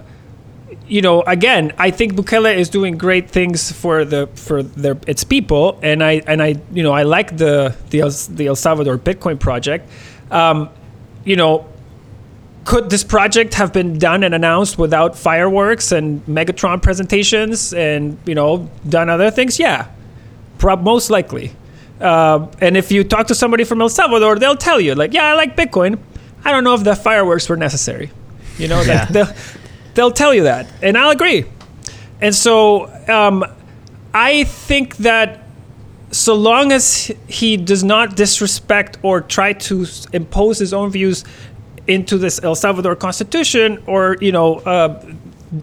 you 0.87 1.01
know 1.01 1.23
again 1.23 1.73
I 1.79 1.89
think 1.89 2.13
Bukele 2.13 2.55
is 2.55 2.69
doing 2.69 2.99
great 2.99 3.31
things 3.31 3.71
for 3.71 4.05
the 4.05 4.27
for 4.35 4.61
their 4.61 4.95
its 5.07 5.23
people, 5.23 5.79
and 5.81 6.03
I 6.03 6.21
and 6.27 6.39
I 6.43 6.53
you 6.71 6.83
know 6.83 6.93
I 6.93 7.01
like 7.01 7.35
the 7.37 7.75
the 7.89 8.01
El, 8.01 8.11
the 8.11 8.45
El 8.45 8.55
Salvador 8.55 8.99
Bitcoin 8.99 9.39
project. 9.39 9.89
Um, 10.29 10.69
you 11.25 11.35
know, 11.35 11.65
could 12.69 12.91
this 12.91 13.03
project 13.03 13.55
have 13.55 13.73
been 13.73 13.97
done 13.97 14.23
and 14.23 14.35
announced 14.35 14.77
without 14.77 15.17
fireworks 15.17 15.91
and 15.91 16.23
Megatron 16.27 16.79
presentations 16.83 17.73
and 17.73 18.15
you 18.27 18.35
know 18.35 18.69
done 18.87 19.09
other 19.09 19.31
things? 19.31 19.57
Yeah, 19.57 19.87
prob- 20.59 20.83
most 20.83 21.09
likely. 21.09 21.51
Uh, 21.99 22.45
and 22.61 22.77
if 22.77 22.91
you 22.91 23.03
talk 23.03 23.25
to 23.27 23.33
somebody 23.35 23.63
from 23.63 23.81
El 23.81 23.89
Salvador, 23.89 24.37
they'll 24.37 24.55
tell 24.55 24.79
you 24.79 24.93
like, 24.93 25.13
yeah, 25.15 25.25
I 25.25 25.33
like 25.33 25.57
Bitcoin. 25.57 25.97
I 26.45 26.51
don't 26.51 26.63
know 26.63 26.75
if 26.75 26.83
the 26.83 26.95
fireworks 26.95 27.49
were 27.49 27.57
necessary. 27.57 28.11
You 28.59 28.67
know, 28.67 28.81
Yeah. 28.81 29.05
that 29.05 29.13
they'll, 29.13 29.33
they'll 29.95 30.11
tell 30.11 30.33
you 30.33 30.43
that, 30.43 30.67
and 30.83 30.95
I'll 30.95 31.09
agree. 31.09 31.45
And 32.21 32.35
so 32.35 32.85
um, 33.07 33.43
I 34.13 34.43
think 34.43 34.97
that 34.97 35.43
so 36.11 36.35
long 36.35 36.71
as 36.71 37.11
he 37.27 37.57
does 37.57 37.83
not 37.83 38.15
disrespect 38.15 38.97
or 39.01 39.21
try 39.21 39.53
to 39.53 39.85
impose 40.13 40.59
his 40.59 40.71
own 40.73 40.89
views 40.91 41.23
into 41.89 42.17
this 42.17 42.41
El 42.43 42.55
Salvador 42.55 42.95
constitution 42.95 43.83
or 43.87 44.15
you 44.21 44.31
know 44.31 44.57
uh, 44.59 45.03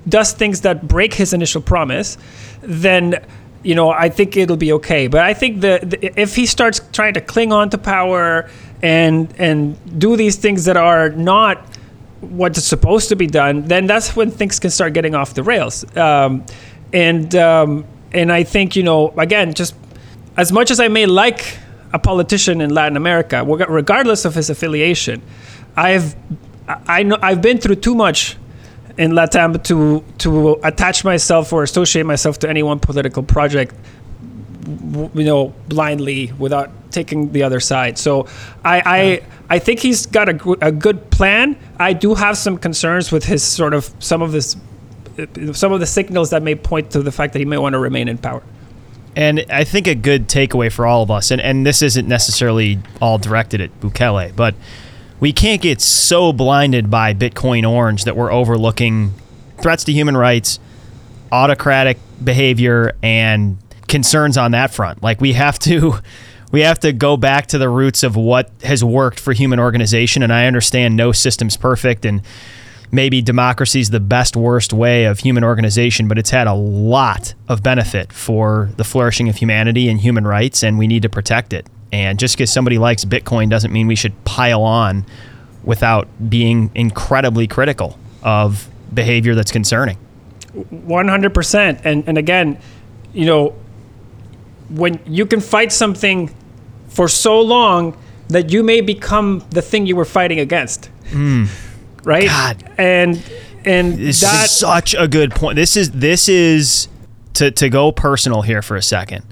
does 0.09 0.33
things 0.33 0.62
that 0.62 0.87
break 0.87 1.15
his 1.15 1.33
initial 1.33 1.62
promise, 1.62 2.19
then 2.61 3.25
you 3.62 3.75
know 3.75 3.91
I 3.91 4.09
think 4.09 4.37
it'll 4.37 4.57
be 4.57 4.73
okay. 4.73 5.07
But 5.07 5.23
I 5.23 5.33
think 5.33 5.61
the, 5.61 5.81
the 5.83 6.21
if 6.21 6.35
he 6.35 6.45
starts 6.45 6.81
trying 6.93 7.15
to 7.15 7.21
cling 7.21 7.53
on 7.53 7.71
to 7.71 7.79
power 7.79 8.51
and 8.83 9.33
and 9.39 9.77
do 9.99 10.17
these 10.17 10.37
things 10.37 10.65
that 10.65 10.77
are 10.77 11.11
not 11.11 11.59
what's 12.21 12.62
supposed 12.62 13.09
to 13.11 13.17
be 13.17 13.27
done, 13.27 13.62
then 13.69 13.87
that's 13.87 14.17
when 14.17 14.31
things 14.31 14.59
can 14.59 14.71
start 14.71 14.93
getting 14.93 15.15
off 15.15 15.35
the 15.35 15.43
rails. 15.43 15.85
Um, 15.97 16.45
and 16.93 17.35
um, 17.37 17.85
and 18.12 18.33
I 18.33 18.43
think 18.43 18.75
you 18.75 18.83
know 18.83 19.15
again, 19.17 19.55
just 19.55 19.77
as 20.37 20.51
much 20.51 20.71
as 20.73 20.81
I 20.81 20.89
may 20.89 21.07
like 21.07 21.59
a 21.93 21.99
politician 21.99 22.61
in 22.61 22.71
Latin 22.71 22.97
America, 22.97 23.45
regardless 23.45 24.25
of 24.25 24.35
his 24.35 24.51
affiliation, 24.51 25.23
I've 25.77 26.17
I 26.67 27.03
know 27.03 27.19
I've 27.23 27.43
been 27.43 27.59
through 27.59 27.77
too 27.77 27.95
much 27.95 28.37
in 28.99 29.12
Latam 29.12 29.62
to 29.65 30.05
to 30.19 30.59
attach 30.65 31.05
myself 31.05 31.53
or 31.53 31.62
associate 31.62 32.05
myself 32.05 32.39
to 32.41 32.49
any 32.49 32.62
one 32.62 32.81
political 32.81 33.23
project 33.23 33.75
you 34.67 35.25
know 35.25 35.55
blindly 35.69 36.33
without 36.39 36.71
taking 36.91 37.33
the 37.33 37.43
other 37.43 37.61
side. 37.61 37.99
So 37.99 38.27
i 38.65 38.83
i 38.87 39.23
i 39.57 39.59
think 39.59 39.81
he's 39.81 40.07
got 40.07 40.29
a, 40.29 40.57
a 40.61 40.73
good 40.73 41.11
plan. 41.11 41.57
I 41.79 41.93
do 41.93 42.15
have 42.15 42.37
some 42.37 42.59
concerns 42.59 43.12
with 43.12 43.25
his 43.25 43.43
sort 43.43 43.75
of 43.75 43.93
some 43.99 44.23
of 44.23 44.33
this 44.33 44.57
some 45.53 45.73
of 45.73 45.81
the 45.81 45.87
signals 45.87 46.31
that 46.31 46.43
may 46.43 46.55
point 46.55 46.91
to 46.91 47.03
the 47.03 47.12
fact 47.12 47.33
that 47.33 47.39
he 47.39 47.45
may 47.45 47.59
want 47.59 47.75
to 47.75 47.79
remain 47.79 48.09
in 48.09 48.19
power. 48.19 48.43
And 49.15 49.47
I 49.49 49.65
think 49.65 49.87
a 49.87 49.95
good 49.95 50.29
takeaway 50.29 50.71
for 50.71 50.87
all 50.87 51.03
of 51.03 51.11
us, 51.11 51.31
and, 51.31 51.41
and 51.41 51.65
this 51.65 51.81
isn't 51.81 52.07
necessarily 52.07 52.79
all 53.01 53.17
directed 53.17 53.62
at 53.62 53.81
Bukele, 53.81 54.37
but 54.37 54.55
we 55.20 55.33
can't 55.33 55.62
get 55.62 55.81
so 55.81 56.33
blinded 56.33 56.90
by 56.90 57.14
Bitcoin 57.14 57.68
Orange 57.68 58.05
that 58.05 58.16
we're 58.16 58.33
overlooking 58.33 59.14
threats 59.59 59.85
to 59.85 59.92
human 59.92 60.16
rights, 60.16 60.59
autocratic 61.33 61.98
behavior, 62.22 62.94
and 63.02 63.59
concerns 63.88 64.37
on 64.37 64.50
that 64.50 64.72
front. 64.72 65.02
Like 65.02 65.20
we 65.20 65.33
have 65.33 65.59
to 65.61 65.94
we 66.52 66.61
have 66.61 66.79
to 66.81 66.92
go 66.92 67.16
back 67.16 67.46
to 67.48 67.59
the 67.59 67.68
roots 67.68 68.02
of 68.02 68.16
what 68.16 68.50
has 68.62 68.85
worked 68.85 69.18
for 69.18 69.33
human 69.33 69.59
organization 69.59 70.22
and 70.22 70.33
I 70.33 70.46
understand 70.46 70.96
no 70.96 71.12
system's 71.12 71.57
perfect 71.57 72.05
and 72.05 72.22
maybe 72.92 73.20
democracy 73.20 73.81
is 73.81 73.90
the 73.90 74.00
best 74.00 74.37
worst 74.37 74.72
way 74.72 75.07
of 75.07 75.18
human 75.18 75.42
organization 75.42 76.07
but 76.07 76.18
it's 76.18 76.31
had 76.31 76.46
a 76.46 76.55
lot 76.55 77.35
of 77.48 77.62
benefit 77.62 78.12
for 78.12 78.70
the 78.76 78.85
flourishing 78.85 79.29
of 79.29 79.37
humanity 79.37 79.88
and 79.88 80.00
human 80.00 80.24
rights 80.26 80.62
and 80.62 80.79
we 80.79 80.87
need 80.87 81.02
to 81.02 81.09
protect 81.09 81.52
it. 81.52 81.66
And 81.92 82.18
just 82.18 82.37
because 82.37 82.53
somebody 82.53 82.79
likes 82.79 83.05
Bitcoin 83.05 83.49
doesn't 83.49 83.72
mean 83.72 83.87
we 83.87 83.94
should 83.94 84.25
pile 84.25 84.62
on 84.62 85.07
without 85.62 86.09
being 86.29 86.70
incredibly 86.75 87.46
critical 87.46 87.99
of 88.22 88.68
behavior 88.92 89.35
that's 89.35 89.53
concerning. 89.53 89.99
100% 90.55 91.81
and 91.85 92.05
and 92.07 92.18
again, 92.18 92.59
you 93.12 93.27
know, 93.27 93.55
when 94.70 94.99
you 95.07 95.27
can 95.27 95.40
fight 95.40 95.72
something 95.72 96.35
for 96.88 97.09
so 97.09 97.40
long 97.40 97.96
that 98.29 98.51
you 98.51 98.62
may 98.62 98.81
become 98.81 99.44
the 99.51 99.62
thing 99.62 99.87
you 99.87 99.94
were 99.96 100.05
fighting 100.05 100.40
against. 100.40 100.90
Mm. 101.11 101.49
Right? 102.05 102.27
God. 102.27 102.75
And 102.79 103.22
and 103.64 103.99
this 103.99 104.20
that 104.20 104.44
is 104.46 104.51
such 104.51 104.94
a 104.94 105.07
good 105.09 105.33
point. 105.33 105.57
This 105.57 105.77
is 105.77 105.90
this 105.90 106.29
is 106.29 106.88
to 107.35 107.51
to 107.51 107.68
go 107.68 107.92
personal 107.92 108.42
here 108.42 108.62
for 108.62 108.77
a 108.77 108.83
second. 108.83 109.25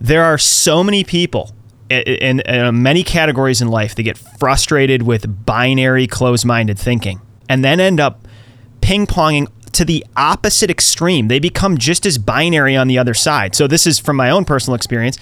There 0.00 0.24
are 0.24 0.38
so 0.38 0.84
many 0.84 1.02
people 1.02 1.50
in, 1.90 2.40
in 2.40 2.82
many 2.82 3.02
categories 3.02 3.60
in 3.60 3.68
life 3.68 3.94
they 3.94 4.02
get 4.02 4.16
frustrated 4.16 5.02
with 5.02 5.46
binary 5.46 6.06
closed-minded 6.06 6.78
thinking 6.78 7.20
and 7.48 7.64
then 7.64 7.80
end 7.80 8.00
up 8.00 8.26
ping-ponging 8.80 9.48
to 9.72 9.84
the 9.84 10.04
opposite 10.16 10.70
extreme. 10.70 11.28
They 11.28 11.38
become 11.38 11.78
just 11.78 12.06
as 12.06 12.16
binary 12.16 12.76
on 12.76 12.86
the 12.88 12.96
other 12.98 13.14
side. 13.14 13.54
So 13.54 13.66
this 13.66 13.86
is 13.86 13.98
from 13.98 14.16
my 14.16 14.30
own 14.30 14.44
personal 14.44 14.76
experience. 14.76 15.18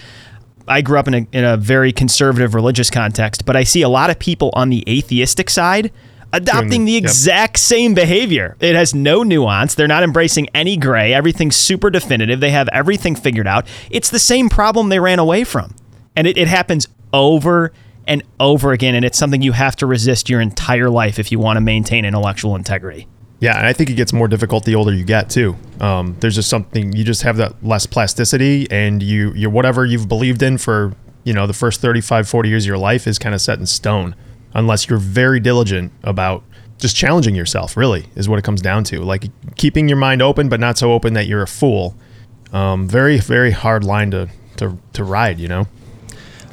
I 0.68 0.82
grew 0.82 0.98
up 0.98 1.08
in 1.08 1.14
a, 1.14 1.26
in 1.32 1.44
a 1.44 1.56
very 1.56 1.92
conservative 1.92 2.54
religious 2.54 2.90
context, 2.90 3.44
but 3.44 3.56
I 3.56 3.64
see 3.64 3.82
a 3.82 3.88
lot 3.88 4.10
of 4.10 4.18
people 4.18 4.50
on 4.54 4.70
the 4.70 4.84
atheistic 4.86 5.50
side 5.50 5.90
adopting 6.32 6.84
the, 6.84 6.92
the 6.92 6.96
exact 6.96 7.54
yep. 7.54 7.58
same 7.58 7.94
behavior. 7.94 8.56
It 8.60 8.74
has 8.74 8.94
no 8.94 9.22
nuance. 9.22 9.74
They're 9.74 9.88
not 9.88 10.02
embracing 10.02 10.48
any 10.54 10.76
gray. 10.76 11.12
Everything's 11.12 11.56
super 11.56 11.90
definitive. 11.90 12.40
They 12.40 12.50
have 12.50 12.68
everything 12.72 13.16
figured 13.16 13.46
out. 13.46 13.66
It's 13.90 14.10
the 14.10 14.18
same 14.18 14.48
problem 14.48 14.88
they 14.88 15.00
ran 15.00 15.18
away 15.18 15.44
from. 15.44 15.74
And 16.16 16.26
it, 16.26 16.36
it 16.36 16.48
happens 16.48 16.88
over 17.12 17.72
and 18.06 18.22
over 18.40 18.72
again. 18.72 18.94
And 18.94 19.04
it's 19.04 19.18
something 19.18 19.42
you 19.42 19.52
have 19.52 19.76
to 19.76 19.86
resist 19.86 20.28
your 20.28 20.40
entire 20.40 20.90
life 20.90 21.18
if 21.18 21.32
you 21.32 21.38
want 21.38 21.56
to 21.56 21.60
maintain 21.60 22.04
intellectual 22.04 22.56
integrity. 22.56 23.06
Yeah, 23.42 23.58
and 23.58 23.66
I 23.66 23.72
think 23.72 23.90
it 23.90 23.94
gets 23.94 24.12
more 24.12 24.28
difficult 24.28 24.64
the 24.64 24.76
older 24.76 24.94
you 24.94 25.02
get 25.02 25.28
too. 25.28 25.56
Um, 25.80 26.16
there's 26.20 26.36
just 26.36 26.48
something 26.48 26.92
you 26.92 27.02
just 27.02 27.22
have 27.22 27.38
that 27.38 27.64
less 27.64 27.86
plasticity, 27.86 28.68
and 28.70 29.02
you 29.02 29.32
you 29.32 29.50
whatever 29.50 29.84
you've 29.84 30.06
believed 30.06 30.44
in 30.44 30.58
for 30.58 30.94
you 31.24 31.32
know 31.32 31.48
the 31.48 31.52
first 31.52 31.80
35, 31.80 32.28
40 32.28 32.48
years 32.48 32.62
of 32.62 32.68
your 32.68 32.78
life 32.78 33.08
is 33.08 33.18
kind 33.18 33.34
of 33.34 33.40
set 33.40 33.58
in 33.58 33.66
stone, 33.66 34.14
unless 34.54 34.88
you're 34.88 35.00
very 35.00 35.40
diligent 35.40 35.90
about 36.04 36.44
just 36.78 36.94
challenging 36.94 37.34
yourself. 37.34 37.76
Really, 37.76 38.06
is 38.14 38.28
what 38.28 38.38
it 38.38 38.42
comes 38.42 38.62
down 38.62 38.84
to. 38.84 39.00
Like 39.00 39.24
keeping 39.56 39.88
your 39.88 39.98
mind 39.98 40.22
open, 40.22 40.48
but 40.48 40.60
not 40.60 40.78
so 40.78 40.92
open 40.92 41.14
that 41.14 41.26
you're 41.26 41.42
a 41.42 41.48
fool. 41.48 41.96
Um, 42.52 42.86
very 42.86 43.18
very 43.18 43.50
hard 43.50 43.82
line 43.82 44.12
to 44.12 44.28
to 44.58 44.78
to 44.92 45.02
ride. 45.02 45.40
You 45.40 45.48
know. 45.48 45.66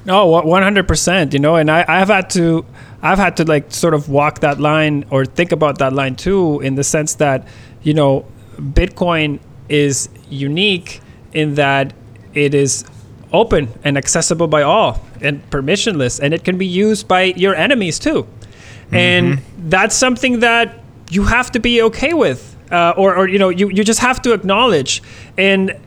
No, 0.09 0.25
one 0.25 0.63
hundred 0.63 0.87
percent. 0.87 1.33
You 1.33 1.39
know, 1.39 1.55
and 1.55 1.69
I 1.69 1.85
I've 1.87 2.07
had 2.07 2.31
to 2.31 2.65
I've 3.01 3.19
had 3.19 3.37
to 3.37 3.43
like 3.45 3.71
sort 3.71 3.93
of 3.93 4.09
walk 4.09 4.39
that 4.39 4.59
line 4.59 5.05
or 5.11 5.23
think 5.23 5.51
about 5.51 5.77
that 5.77 5.93
line 5.93 6.15
too, 6.15 6.59
in 6.61 6.73
the 6.73 6.83
sense 6.83 7.13
that 7.15 7.47
you 7.83 7.93
know, 7.93 8.25
Bitcoin 8.57 9.39
is 9.69 10.09
unique 10.29 10.99
in 11.31 11.55
that 11.55 11.93
it 12.33 12.55
is 12.55 12.83
open 13.31 13.69
and 13.83 13.97
accessible 13.97 14.47
by 14.47 14.63
all 14.63 14.99
and 15.21 15.47
permissionless, 15.51 16.19
and 16.19 16.33
it 16.33 16.43
can 16.43 16.57
be 16.57 16.65
used 16.65 17.07
by 17.07 17.23
your 17.37 17.53
enemies 17.53 17.99
too. 17.99 18.23
Mm-hmm. 18.23 18.95
And 18.95 19.41
that's 19.69 19.95
something 19.95 20.39
that 20.39 20.79
you 21.11 21.23
have 21.25 21.51
to 21.51 21.59
be 21.59 21.83
okay 21.83 22.13
with, 22.13 22.57
uh, 22.71 22.93
or, 22.97 23.15
or 23.15 23.27
you 23.27 23.37
know, 23.37 23.49
you, 23.49 23.69
you 23.69 23.83
just 23.83 23.99
have 23.99 24.21
to 24.23 24.33
acknowledge. 24.33 25.03
And 25.37 25.77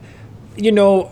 you 0.55 0.71
know, 0.71 1.11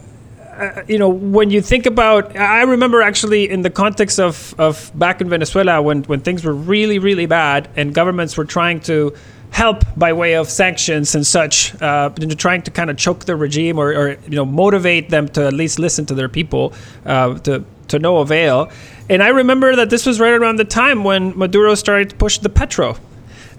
uh, 0.52 0.84
you 0.88 0.98
know, 0.98 1.10
when 1.10 1.50
you 1.50 1.62
think 1.62 1.86
about, 1.86 2.36
I 2.38 2.64
remember 2.64 3.02
actually 3.02 3.50
in 3.50 3.62
the 3.62 3.70
context 3.70 4.20
of, 4.20 4.54
of 4.60 4.92
back 4.96 5.22
in 5.22 5.30
Venezuela 5.30 5.82
when, 5.82 6.04
when 6.04 6.20
things 6.20 6.44
were 6.44 6.54
really, 6.54 7.00
really 7.00 7.26
bad 7.26 7.70
and 7.76 7.94
governments 7.94 8.38
were 8.38 8.46
trying 8.46 8.80
to 8.82 9.16
help 9.52 9.84
by 9.98 10.14
way 10.14 10.36
of 10.36 10.50
sanctions 10.50 11.16
and 11.16 11.26
such, 11.26 11.80
uh, 11.82 12.10
trying 12.38 12.62
to 12.62 12.72
kind 12.72 12.90
of 12.90 12.98
choke 12.98 13.26
the 13.26 13.36
regime 13.36 13.78
or, 13.78 13.94
or, 13.94 14.10
you 14.28 14.36
know, 14.36 14.46
motivate 14.46 15.10
them 15.10 15.28
to 15.30 15.46
at 15.46 15.54
least 15.54 15.80
listen 15.80 16.06
to 16.06 16.14
their 16.14 16.30
people 16.30 16.74
uh, 17.06 17.38
to, 17.40 17.64
to 17.88 18.00
no 18.00 18.18
avail. 18.18 18.72
And 19.10 19.22
I 19.22 19.30
remember 19.30 19.76
that 19.76 19.90
this 19.90 20.06
was 20.06 20.20
right 20.20 20.34
around 20.34 20.56
the 20.56 20.66
time 20.66 21.04
when 21.04 21.38
Maduro 21.38 21.76
started 21.76 22.12
to 22.12 22.16
push 22.16 22.38
the 22.38 22.50
petro, 22.50 22.96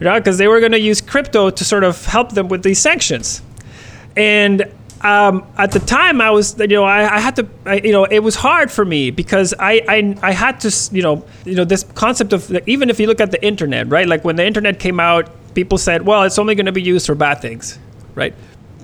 you 0.00 0.04
know, 0.04 0.18
because 0.18 0.38
they 0.38 0.48
were 0.48 0.60
going 0.60 0.72
to 0.72 0.80
use 0.80 1.00
crypto 1.00 1.50
to 1.50 1.64
sort 1.64 1.84
of 1.84 2.06
help 2.06 2.32
them 2.32 2.48
with 2.48 2.62
these 2.62 2.78
sanctions. 2.78 3.42
And 4.16 4.72
um, 5.02 5.46
at 5.56 5.72
the 5.72 5.80
time 5.80 6.20
I 6.20 6.30
was, 6.30 6.58
you 6.58 6.68
know, 6.68 6.84
I, 6.84 7.16
I 7.16 7.18
had 7.18 7.36
to, 7.36 7.48
I, 7.66 7.76
you 7.76 7.92
know, 7.92 8.04
it 8.04 8.20
was 8.20 8.36
hard 8.36 8.70
for 8.70 8.84
me 8.84 9.10
because 9.10 9.52
I, 9.58 9.82
I, 9.88 10.16
I 10.22 10.32
had 10.32 10.60
to, 10.60 10.94
you 10.94 11.02
know, 11.02 11.24
you 11.44 11.56
know, 11.56 11.64
this 11.64 11.82
concept 11.94 12.32
of 12.32 12.50
even 12.68 12.88
if 12.88 13.00
you 13.00 13.06
look 13.08 13.20
at 13.20 13.32
the 13.32 13.44
internet, 13.44 13.88
right? 13.88 14.06
Like 14.06 14.24
when 14.24 14.36
the 14.36 14.46
internet 14.46 14.78
came 14.78 15.00
out, 15.00 15.28
people 15.54 15.76
said, 15.76 16.06
well, 16.06 16.22
it's 16.22 16.38
only 16.38 16.54
going 16.54 16.66
to 16.66 16.72
be 16.72 16.82
used 16.82 17.06
for 17.06 17.14
bad 17.14 17.40
things, 17.40 17.78
right? 18.14 18.34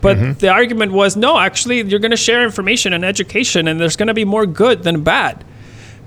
But 0.00 0.16
mm-hmm. 0.16 0.32
the 0.38 0.48
argument 0.48 0.92
was, 0.92 1.16
no, 1.16 1.38
actually, 1.38 1.82
you're 1.82 2.00
going 2.00 2.12
to 2.12 2.16
share 2.16 2.44
information 2.44 2.92
and 2.92 3.04
education, 3.04 3.68
and 3.68 3.80
there's 3.80 3.96
going 3.96 4.08
to 4.08 4.14
be 4.14 4.24
more 4.24 4.46
good 4.46 4.82
than 4.82 5.02
bad. 5.02 5.44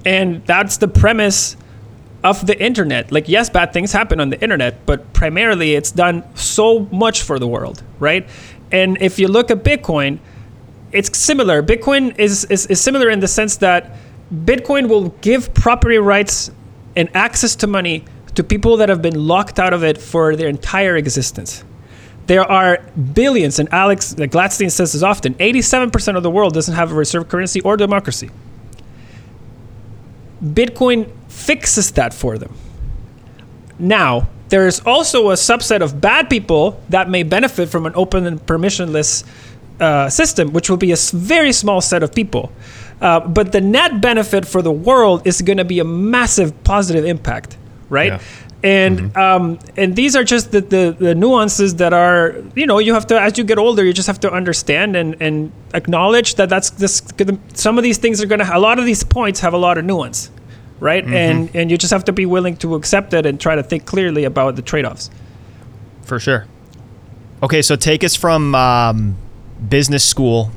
And 0.05 0.45
that's 0.45 0.77
the 0.77 0.87
premise 0.87 1.57
of 2.23 2.45
the 2.45 2.61
internet. 2.61 3.11
Like, 3.11 3.27
yes, 3.27 3.49
bad 3.49 3.73
things 3.73 3.91
happen 3.91 4.19
on 4.19 4.29
the 4.29 4.41
internet, 4.41 4.85
but 4.85 5.13
primarily 5.13 5.75
it's 5.75 5.91
done 5.91 6.23
so 6.35 6.87
much 6.91 7.21
for 7.23 7.39
the 7.39 7.47
world, 7.47 7.83
right? 7.99 8.27
And 8.71 8.97
if 9.01 9.19
you 9.19 9.27
look 9.27 9.51
at 9.51 9.63
Bitcoin, 9.63 10.19
it's 10.91 11.17
similar. 11.17 11.61
Bitcoin 11.63 12.17
is, 12.17 12.45
is, 12.45 12.65
is 12.67 12.81
similar 12.81 13.09
in 13.09 13.19
the 13.19 13.27
sense 13.27 13.57
that 13.57 13.95
Bitcoin 14.33 14.87
will 14.87 15.09
give 15.21 15.53
property 15.53 15.97
rights 15.97 16.51
and 16.95 17.09
access 17.15 17.55
to 17.57 17.67
money 17.67 18.05
to 18.35 18.43
people 18.43 18.77
that 18.77 18.89
have 18.89 19.01
been 19.01 19.27
locked 19.27 19.59
out 19.59 19.73
of 19.73 19.83
it 19.83 19.97
for 19.97 20.35
their 20.35 20.47
entire 20.47 20.95
existence. 20.95 21.63
There 22.27 22.49
are 22.49 22.79
billions, 23.13 23.59
and 23.59 23.71
Alex 23.73 24.13
Gladstein 24.13 24.71
says 24.71 24.93
this 24.93 25.03
often 25.03 25.33
87% 25.35 26.15
of 26.15 26.23
the 26.23 26.29
world 26.29 26.53
doesn't 26.53 26.75
have 26.75 26.91
a 26.91 26.95
reserve 26.95 27.27
currency 27.27 27.59
or 27.61 27.75
democracy. 27.75 28.29
Bitcoin 30.43 31.11
fixes 31.27 31.91
that 31.91 32.13
for 32.13 32.37
them. 32.37 32.53
Now, 33.77 34.29
there 34.51 34.67
is 34.67 34.81
also 34.85 35.31
a 35.31 35.33
subset 35.33 35.81
of 35.81 36.01
bad 36.01 36.29
people 36.29 36.79
that 36.89 37.09
may 37.09 37.23
benefit 37.23 37.69
from 37.69 37.85
an 37.85 37.93
open 37.95 38.27
and 38.27 38.45
permissionless 38.45 39.23
uh, 39.79 40.09
system, 40.09 40.51
which 40.51 40.69
will 40.69 40.77
be 40.77 40.91
a 40.91 40.97
very 41.13 41.53
small 41.53 41.79
set 41.81 42.03
of 42.03 42.13
people. 42.13 42.51
Uh, 42.99 43.21
but 43.21 43.53
the 43.53 43.61
net 43.61 44.01
benefit 44.01 44.45
for 44.45 44.61
the 44.61 44.71
world 44.71 45.25
is 45.25 45.41
going 45.41 45.57
to 45.57 45.65
be 45.65 45.79
a 45.79 45.85
massive 45.85 46.63
positive 46.65 47.05
impact, 47.05 47.57
right? 47.89 48.11
Yeah. 48.11 48.21
And 48.63 48.99
mm-hmm. 48.99 49.19
um, 49.19 49.59
and 49.75 49.95
these 49.95 50.15
are 50.15 50.23
just 50.23 50.51
the, 50.51 50.61
the, 50.61 50.95
the 50.99 51.15
nuances 51.15 51.77
that 51.77 51.93
are 51.93 52.35
you 52.53 52.67
know 52.67 52.77
you 52.77 52.93
have 52.93 53.07
to 53.07 53.19
as 53.19 53.35
you 53.39 53.43
get 53.43 53.57
older 53.57 53.83
you 53.83 53.91
just 53.91 54.05
have 54.05 54.19
to 54.19 54.31
understand 54.31 54.95
and, 54.95 55.19
and 55.19 55.51
acknowledge 55.73 56.35
that 56.35 56.47
that's 56.49 56.69
this 56.69 57.01
some 57.55 57.79
of 57.79 57.83
these 57.83 57.97
things 57.97 58.21
are 58.21 58.27
gonna 58.27 58.47
a 58.53 58.59
lot 58.59 58.77
of 58.77 58.85
these 58.85 59.03
points 59.03 59.39
have 59.39 59.55
a 59.55 59.57
lot 59.57 59.79
of 59.79 59.85
nuance 59.85 60.29
right? 60.81 61.05
And 61.05 61.55
and 61.55 61.71
you 61.71 61.77
just 61.77 61.93
have 61.93 62.03
to 62.05 62.11
be 62.11 62.25
willing 62.25 62.57
to 62.57 62.75
accept 62.75 63.13
it 63.13 63.25
and 63.25 63.39
try 63.39 63.55
to 63.55 63.63
think 63.63 63.85
clearly 63.85 64.25
about 64.25 64.57
the 64.57 64.61
trade-offs. 64.61 65.09
For 66.03 66.19
sure. 66.19 66.47
Okay, 67.41 67.61
so 67.61 67.77
take 67.77 68.03
us 68.03 68.15
from 68.15 68.53
um, 68.53 69.15
business 69.69 70.03
school 70.03 70.51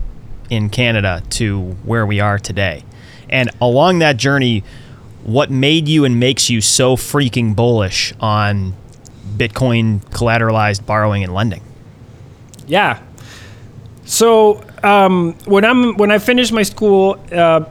in 0.51 0.71
Canada 0.71 1.23
to 1.31 1.77
where 1.85 2.05
we 2.05 2.21
are 2.21 2.39
today. 2.39 2.83
And 3.29 3.51
along 3.61 4.01
that 4.01 4.17
journey, 4.17 4.65
what 5.23 5.51
made 5.51 5.89
you 5.89 6.05
and 6.05 6.19
makes 6.19 6.51
you 6.51 6.61
so 6.61 6.97
freaking 6.97 7.55
bullish 7.55 8.13
on 8.21 8.75
Bitcoin 9.37 10.01
collateralized 10.11 10.85
borrowing 10.85 11.23
and 11.23 11.33
lending? 11.33 11.63
Yeah. 12.67 13.03
So 14.05 14.65
um, 14.83 15.35
when 15.45 15.65
I'm 15.65 15.97
when 15.97 16.11
I 16.11 16.19
finished 16.19 16.53
my 16.53 16.63
school, 16.63 17.19
uh, 17.33 17.65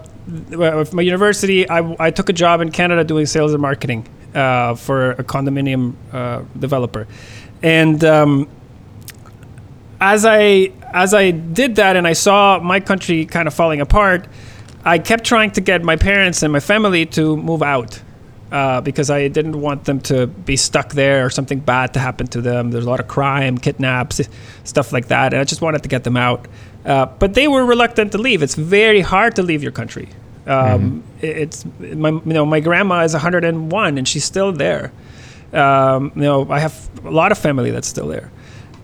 my 0.94 1.02
university, 1.02 1.70
I, 1.70 1.96
I 2.00 2.12
took 2.12 2.30
a 2.30 2.34
job 2.34 2.62
in 2.62 2.72
Canada 2.72 3.04
doing 3.04 3.26
sales 3.26 3.54
and 3.54 3.62
marketing 3.62 4.08
uh, 4.34 4.76
for 4.76 5.12
a 5.12 5.24
condominium 5.24 5.94
uh, 6.12 6.44
developer, 6.58 7.08
and 7.62 8.04
um, 8.04 8.50
as 10.02 10.26
I 10.26 10.72
as 10.94 11.14
I 11.14 11.32
did 11.32 11.76
that 11.76 11.96
and 11.96 12.08
I 12.08 12.14
saw 12.14 12.60
my 12.60 12.80
country 12.80 13.26
kind 13.26 13.48
of 13.48 13.54
falling 13.54 13.82
apart, 13.82 14.28
I 14.84 15.00
kept 15.00 15.24
trying 15.24 15.52
to 15.52 15.62
get 15.62 15.84
my 15.84 15.96
parents 15.96 16.44
and 16.44 16.52
my 16.52 16.60
family 16.60 17.06
to 17.08 17.38
move 17.38 17.64
out 17.64 18.02
uh, 18.52 18.82
because 18.82 19.10
I 19.10 19.28
didn't 19.28 19.60
want 19.60 19.86
them 19.86 20.00
to 20.02 20.28
be 20.28 20.56
stuck 20.56 20.94
there 20.94 21.26
or 21.26 21.30
something 21.30 21.60
bad 21.60 21.94
to 21.96 22.00
happen 22.00 22.28
to 22.28 22.42
them. 22.42 22.70
There's 22.70 22.86
a 22.86 22.90
lot 22.90 23.00
of 23.00 23.08
crime, 23.08 23.58
kidnaps, 23.58 24.22
stuff 24.64 24.94
like 24.94 25.08
that, 25.08 25.34
and 25.34 25.42
I 25.42 25.44
just 25.46 25.62
wanted 25.62 25.84
to 25.84 25.90
get 25.90 26.04
them 26.04 26.18
out. 26.18 26.48
Uh, 26.86 27.06
but 27.06 27.34
they 27.34 27.48
were 27.48 27.66
reluctant 27.66 28.12
to 28.12 28.18
leave. 28.18 28.44
It's 28.44 28.56
very 28.56 29.02
hard 29.02 29.36
to 29.38 29.44
leave 29.44 29.64
your 29.64 29.72
country. 29.72 30.10
Um, 30.48 31.04
it- 31.22 31.38
It's 31.38 31.66
my 31.80 32.10
you 32.10 32.22
know 32.34 32.46
my 32.46 32.60
grandma 32.60 33.04
is 33.04 33.14
101 33.14 33.98
and 33.98 34.08
she's 34.08 34.26
still 34.26 34.52
there. 34.52 34.92
Um, 35.54 36.12
you 36.16 36.22
know 36.24 36.48
I 36.50 36.60
have 36.60 36.90
a 37.06 37.12
lot 37.12 37.32
of 37.32 37.38
family 37.38 37.72
that's 37.72 37.88
still 37.88 38.08
there. 38.08 38.32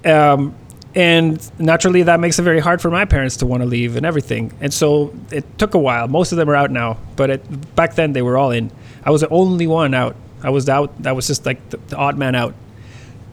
Um, 0.05 0.53
and 0.95 1.39
naturally, 1.59 2.03
that 2.03 2.19
makes 2.19 2.39
it 2.39 2.41
very 2.43 2.59
hard 2.59 2.81
for 2.81 2.89
my 2.89 3.05
parents 3.05 3.37
to 3.37 3.45
want 3.45 3.61
to 3.61 3.67
leave 3.69 3.95
and 3.95 4.05
everything. 4.05 4.51
And 4.59 4.73
so 4.73 5.13
it 5.31 5.45
took 5.59 5.75
a 5.75 5.77
while. 5.79 6.07
Most 6.07 6.31
of 6.31 6.37
them 6.39 6.49
are 6.49 6.55
out 6.55 6.71
now, 6.71 6.97
but 7.15 7.29
it, 7.29 7.75
back 7.75 7.93
then 7.93 8.13
they 8.13 8.23
were 8.23 8.37
all 8.37 8.49
in. 8.51 8.71
I 9.03 9.11
was 9.11 9.21
the 9.21 9.29
only 9.29 9.67
one 9.67 9.93
out. 9.93 10.15
I 10.41 10.49
was 10.49 10.67
out. 10.67 10.91
I 11.05 11.11
was 11.11 11.27
just 11.27 11.45
like 11.45 11.59
the, 11.69 11.77
the 11.89 11.95
odd 11.95 12.17
man 12.17 12.33
out. 12.33 12.55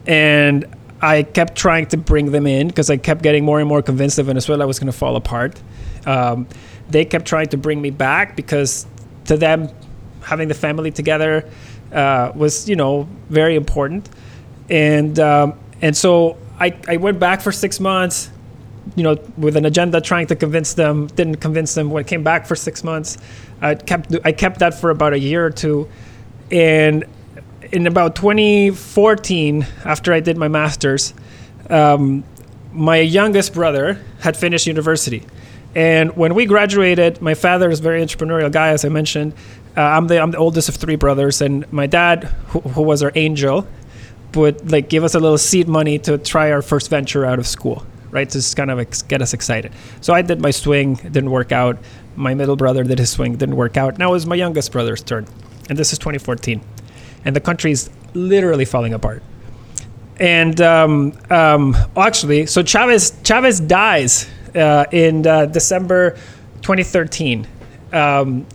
And 0.05 0.65
I 1.01 1.23
kept 1.23 1.55
trying 1.55 1.87
to 1.87 1.97
bring 1.97 2.31
them 2.31 2.45
in 2.47 2.67
because 2.67 2.89
I 2.89 2.97
kept 2.97 3.21
getting 3.23 3.43
more 3.43 3.59
and 3.59 3.67
more 3.67 3.81
convinced 3.81 4.17
that 4.17 4.23
Venezuela 4.25 4.65
was 4.67 4.77
going 4.79 4.91
to 4.91 4.97
fall 4.97 5.15
apart. 5.15 5.59
Um, 6.05 6.47
they 6.89 7.05
kept 7.05 7.25
trying 7.25 7.47
to 7.49 7.57
bring 7.57 7.81
me 7.81 7.89
back 7.89 8.35
because 8.35 8.85
to 9.25 9.37
them, 9.37 9.69
having 10.21 10.47
the 10.47 10.53
family 10.53 10.91
together 10.91 11.49
uh, 11.91 12.31
was, 12.35 12.67
you 12.67 12.75
know, 12.75 13.07
very 13.29 13.55
important. 13.55 14.09
And 14.69 15.17
um, 15.19 15.59
and 15.81 15.95
so 15.95 16.37
I, 16.59 16.77
I 16.87 16.97
went 16.97 17.19
back 17.19 17.41
for 17.41 17.51
six 17.51 17.79
months, 17.79 18.29
you 18.95 19.03
know, 19.03 19.17
with 19.37 19.55
an 19.55 19.65
agenda 19.65 20.01
trying 20.01 20.27
to 20.27 20.35
convince 20.35 20.73
them. 20.73 21.07
Didn't 21.07 21.37
convince 21.37 21.73
them. 21.73 21.89
When 21.89 22.03
I 22.03 22.07
came 22.07 22.23
back 22.23 22.45
for 22.45 22.55
six 22.55 22.83
months, 22.83 23.17
I 23.61 23.75
kept 23.75 24.15
I 24.25 24.31
kept 24.31 24.59
that 24.59 24.73
for 24.73 24.89
about 24.89 25.13
a 25.13 25.19
year 25.19 25.45
or 25.45 25.51
two, 25.51 25.87
and 26.51 27.05
in 27.71 27.87
about 27.87 28.15
2014, 28.15 29.65
after 29.83 30.13
I 30.13 30.19
did 30.19 30.37
my 30.37 30.47
master's, 30.47 31.13
um, 31.69 32.23
my 32.71 32.97
youngest 32.97 33.53
brother 33.53 34.01
had 34.19 34.37
finished 34.37 34.67
university. 34.67 35.23
And 35.77 36.17
when 36.17 36.33
we 36.33 36.47
graduated, 36.47 37.21
my 37.21 37.35
father 37.35 37.69
is 37.69 37.81
a 37.81 37.83
very 37.83 38.01
entrepreneurial 38.01 38.51
guy, 38.51 38.69
as 38.69 38.83
I 38.83 38.89
mentioned. 38.89 39.33
Uh, 39.77 39.81
I'm 39.81 40.07
the 40.07 40.19
I'm 40.19 40.31
the 40.31 40.39
oldest 40.39 40.69
of 40.69 40.75
three 40.75 40.95
brothers, 40.95 41.39
and 41.39 41.71
my 41.71 41.85
dad, 41.85 42.23
who, 42.47 42.61
who 42.61 42.81
was 42.81 43.03
our 43.03 43.11
angel, 43.13 43.67
would 44.33 44.71
like 44.71 44.89
give 44.89 45.03
us 45.03 45.13
a 45.13 45.19
little 45.19 45.37
seed 45.37 45.67
money 45.67 45.99
to 45.99 46.17
try 46.17 46.51
our 46.51 46.63
first 46.63 46.89
venture 46.89 47.25
out 47.25 47.37
of 47.37 47.45
school, 47.45 47.85
right? 48.09 48.27
To 48.27 48.39
just 48.39 48.57
kind 48.57 48.71
of 48.71 48.79
ex- 48.79 49.03
get 49.03 49.21
us 49.21 49.35
excited. 49.35 49.71
So 50.01 50.15
I 50.15 50.23
did 50.23 50.41
my 50.41 50.49
swing, 50.49 50.95
didn't 50.95 51.29
work 51.29 51.51
out. 51.51 51.77
My 52.15 52.33
middle 52.33 52.55
brother 52.55 52.83
did 52.83 52.97
his 52.97 53.11
swing, 53.11 53.35
didn't 53.35 53.55
work 53.55 53.77
out. 53.77 53.99
Now 53.99 54.09
it 54.09 54.13
was 54.13 54.25
my 54.25 54.35
youngest 54.35 54.71
brother's 54.71 55.03
turn, 55.03 55.27
and 55.69 55.77
this 55.77 55.93
is 55.93 55.99
2014, 55.99 56.59
and 57.23 57.35
the 57.35 57.39
country's 57.39 57.91
literally 58.15 58.65
falling 58.65 58.95
apart. 58.95 59.21
And 60.19 60.59
um, 60.59 61.13
um, 61.29 61.77
actually, 61.95 62.47
so 62.47 62.63
Chavez 62.63 63.13
Chavez 63.23 63.59
dies 63.59 64.27
uh, 64.55 64.85
in 64.91 65.25
uh, 65.25 65.45
December 65.45 66.11
2013, 66.61 67.47
um, 67.93 68.45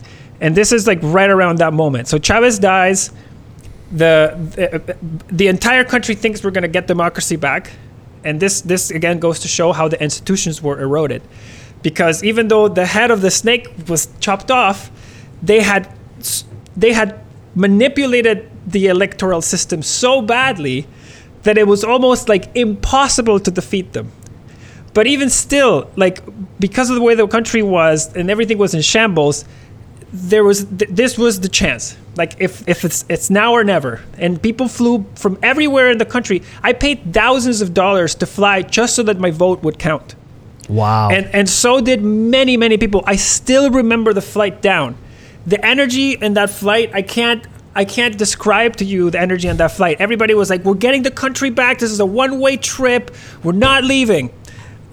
and 0.41 0.55
this 0.55 0.71
is 0.71 0.87
like 0.87 0.99
right 1.01 1.29
around 1.29 1.59
that 1.59 1.73
moment. 1.73 2.07
So 2.07 2.17
Chavez 2.17 2.59
dies. 2.59 3.11
The 3.91 4.35
the, 5.29 5.47
entire 5.47 5.83
country 5.83 6.15
thinks 6.15 6.43
we're 6.43 6.51
going 6.51 6.63
to 6.63 6.67
get 6.67 6.87
democracy 6.87 7.35
back, 7.35 7.71
and 8.23 8.39
this 8.39 8.61
this 8.61 8.89
again 8.89 9.19
goes 9.19 9.39
to 9.41 9.47
show 9.47 9.71
how 9.71 9.87
the 9.87 10.01
institutions 10.01 10.63
were 10.63 10.81
eroded, 10.81 11.21
because 11.83 12.23
even 12.23 12.47
though 12.47 12.67
the 12.67 12.85
head 12.85 13.11
of 13.11 13.21
the 13.21 13.29
snake 13.29 13.69
was 13.87 14.07
chopped 14.19 14.49
off, 14.49 14.89
they 15.43 15.61
had 15.61 15.87
they 16.75 16.93
had 16.93 17.19
manipulated 17.55 18.49
the 18.65 18.87
electoral 18.87 19.41
system 19.41 19.81
so 19.81 20.21
badly 20.21 20.87
that 21.43 21.57
it 21.57 21.67
was 21.67 21.83
almost 21.83 22.29
like 22.29 22.49
impossible 22.55 23.39
to 23.39 23.51
defeat 23.51 23.93
them. 23.93 24.11
But 24.93 25.07
even 25.07 25.29
still, 25.29 25.89
like 25.95 26.21
because 26.59 26.89
of 26.89 26.95
the 26.95 27.01
way 27.01 27.15
the 27.15 27.27
country 27.27 27.63
was 27.63 28.13
and 28.15 28.29
everything 28.29 28.57
was 28.57 28.73
in 28.73 28.81
shambles, 28.81 29.45
there 30.11 30.43
was 30.43 30.65
th- 30.65 30.91
this 30.91 31.17
was 31.17 31.39
the 31.39 31.49
chance. 31.49 31.97
Like 32.15 32.35
if 32.39 32.67
if 32.67 32.85
it's 32.85 33.03
it's 33.09 33.31
now 33.31 33.53
or 33.53 33.63
never, 33.63 34.01
and 34.17 34.39
people 34.39 34.67
flew 34.67 35.05
from 35.15 35.39
everywhere 35.41 35.89
in 35.89 35.97
the 35.97 36.05
country. 36.05 36.43
I 36.61 36.73
paid 36.73 37.13
thousands 37.13 37.61
of 37.61 37.73
dollars 37.73 38.13
to 38.15 38.27
fly 38.27 38.61
just 38.61 38.95
so 38.95 39.03
that 39.03 39.19
my 39.19 39.31
vote 39.31 39.63
would 39.63 39.79
count. 39.79 40.15
Wow. 40.69 41.09
And 41.09 41.25
and 41.33 41.49
so 41.49 41.81
did 41.81 42.03
many 42.03 42.55
many 42.57 42.77
people. 42.77 43.03
I 43.07 43.15
still 43.15 43.71
remember 43.71 44.13
the 44.13 44.21
flight 44.21 44.61
down. 44.61 44.95
The 45.47 45.63
energy 45.65 46.11
in 46.13 46.35
that 46.35 46.51
flight, 46.51 46.91
I 46.93 47.01
can't 47.01 47.47
I 47.75 47.85
can't 47.85 48.15
describe 48.15 48.75
to 48.77 48.85
you 48.85 49.09
the 49.09 49.19
energy 49.19 49.49
on 49.49 49.57
that 49.57 49.71
flight. 49.71 49.97
Everybody 49.99 50.35
was 50.35 50.51
like, 50.51 50.63
"We're 50.63 50.75
getting 50.75 51.01
the 51.01 51.11
country 51.11 51.49
back. 51.49 51.79
This 51.79 51.91
is 51.91 51.99
a 51.99 52.05
one-way 52.05 52.57
trip. 52.57 53.09
We're 53.43 53.53
not 53.53 53.83
leaving." 53.83 54.29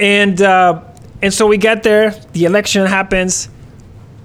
And 0.01 0.41
uh, 0.41 0.83
and 1.23 1.33
so 1.33 1.47
we 1.47 1.59
get 1.59 1.83
there. 1.83 2.11
The 2.33 2.47
election 2.47 2.87
happens. 2.87 3.49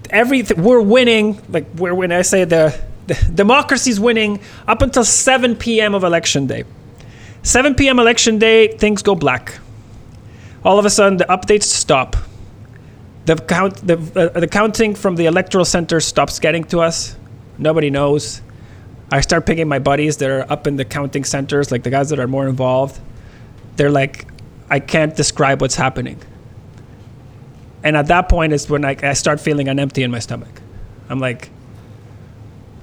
Everything 0.10 0.64
we're 0.64 0.82
winning. 0.82 1.42
Like 1.50 1.68
we're 1.76 1.94
when 1.94 2.12
I 2.12 2.24
say 2.24 2.46
the, 2.46 2.80
the 3.08 3.16
democracy's 3.36 4.00
winning 4.00 4.40
up 4.68 4.82
until 4.82 5.04
7 5.04 5.56
p.m. 5.58 5.94
of 5.94 6.04
election 6.04 6.48
day. 6.48 6.64
7 7.44 7.76
p.m. 7.76 8.00
election 8.00 8.40
day, 8.40 8.70
things 8.70 9.04
go 9.04 9.14
black 9.14 9.60
all 10.66 10.80
of 10.80 10.86
a 10.86 10.90
sudden 10.90 11.18
the 11.18 11.26
updates 11.26 11.64
stop. 11.64 12.18
The 13.26 13.36
count, 13.36 13.76
the, 13.88 13.98
uh, 14.16 14.40
the 14.40 14.48
counting 14.48 14.96
from 14.96 15.16
the 15.16 15.28
electoral 15.28 15.64
center 15.64 16.00
stops 16.00 16.40
getting 16.40 16.64
to 16.66 16.82
us. 16.82 17.16
Nobody 17.58 17.90
knows. 17.90 18.42
I 19.12 19.22
start 19.22 19.46
picking 19.46 19.68
my 19.68 19.80
buddies 19.80 20.18
that 20.18 20.30
are 20.30 20.52
up 20.52 20.68
in 20.68 20.76
the 20.76 20.86
counting 20.86 21.24
centers, 21.24 21.72
like 21.72 21.84
the 21.84 21.92
guys 21.92 22.10
that 22.10 22.20
are 22.20 22.28
more 22.28 22.48
involved. 22.48 23.00
They're 23.78 23.92
like, 23.92 24.26
I 24.70 24.80
can't 24.80 25.16
describe 25.16 25.62
what's 25.62 25.76
happening. 25.76 26.20
And 27.84 27.96
at 27.96 28.08
that 28.08 28.30
point 28.30 28.52
is 28.54 28.70
when 28.70 28.84
I, 28.84 28.96
I 29.04 29.14
start 29.14 29.40
feeling 29.40 29.68
an 29.68 29.80
empty 29.80 30.02
in 30.04 30.10
my 30.12 30.20
stomach. 30.20 30.62
I'm 31.10 31.20
like, 31.20 31.50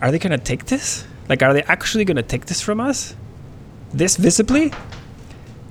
are 0.01 0.11
they 0.13 0.19
gonna 0.19 0.39
take 0.39 0.67
this? 0.67 1.05
Like, 1.29 1.43
are 1.43 1.53
they 1.53 1.63
actually 1.65 2.05
gonna 2.05 2.23
take 2.23 2.47
this 2.47 2.61
from 2.61 2.81
us? 2.81 3.15
This 3.93 4.17
visibly? 4.17 4.69
Wow. 4.69 4.77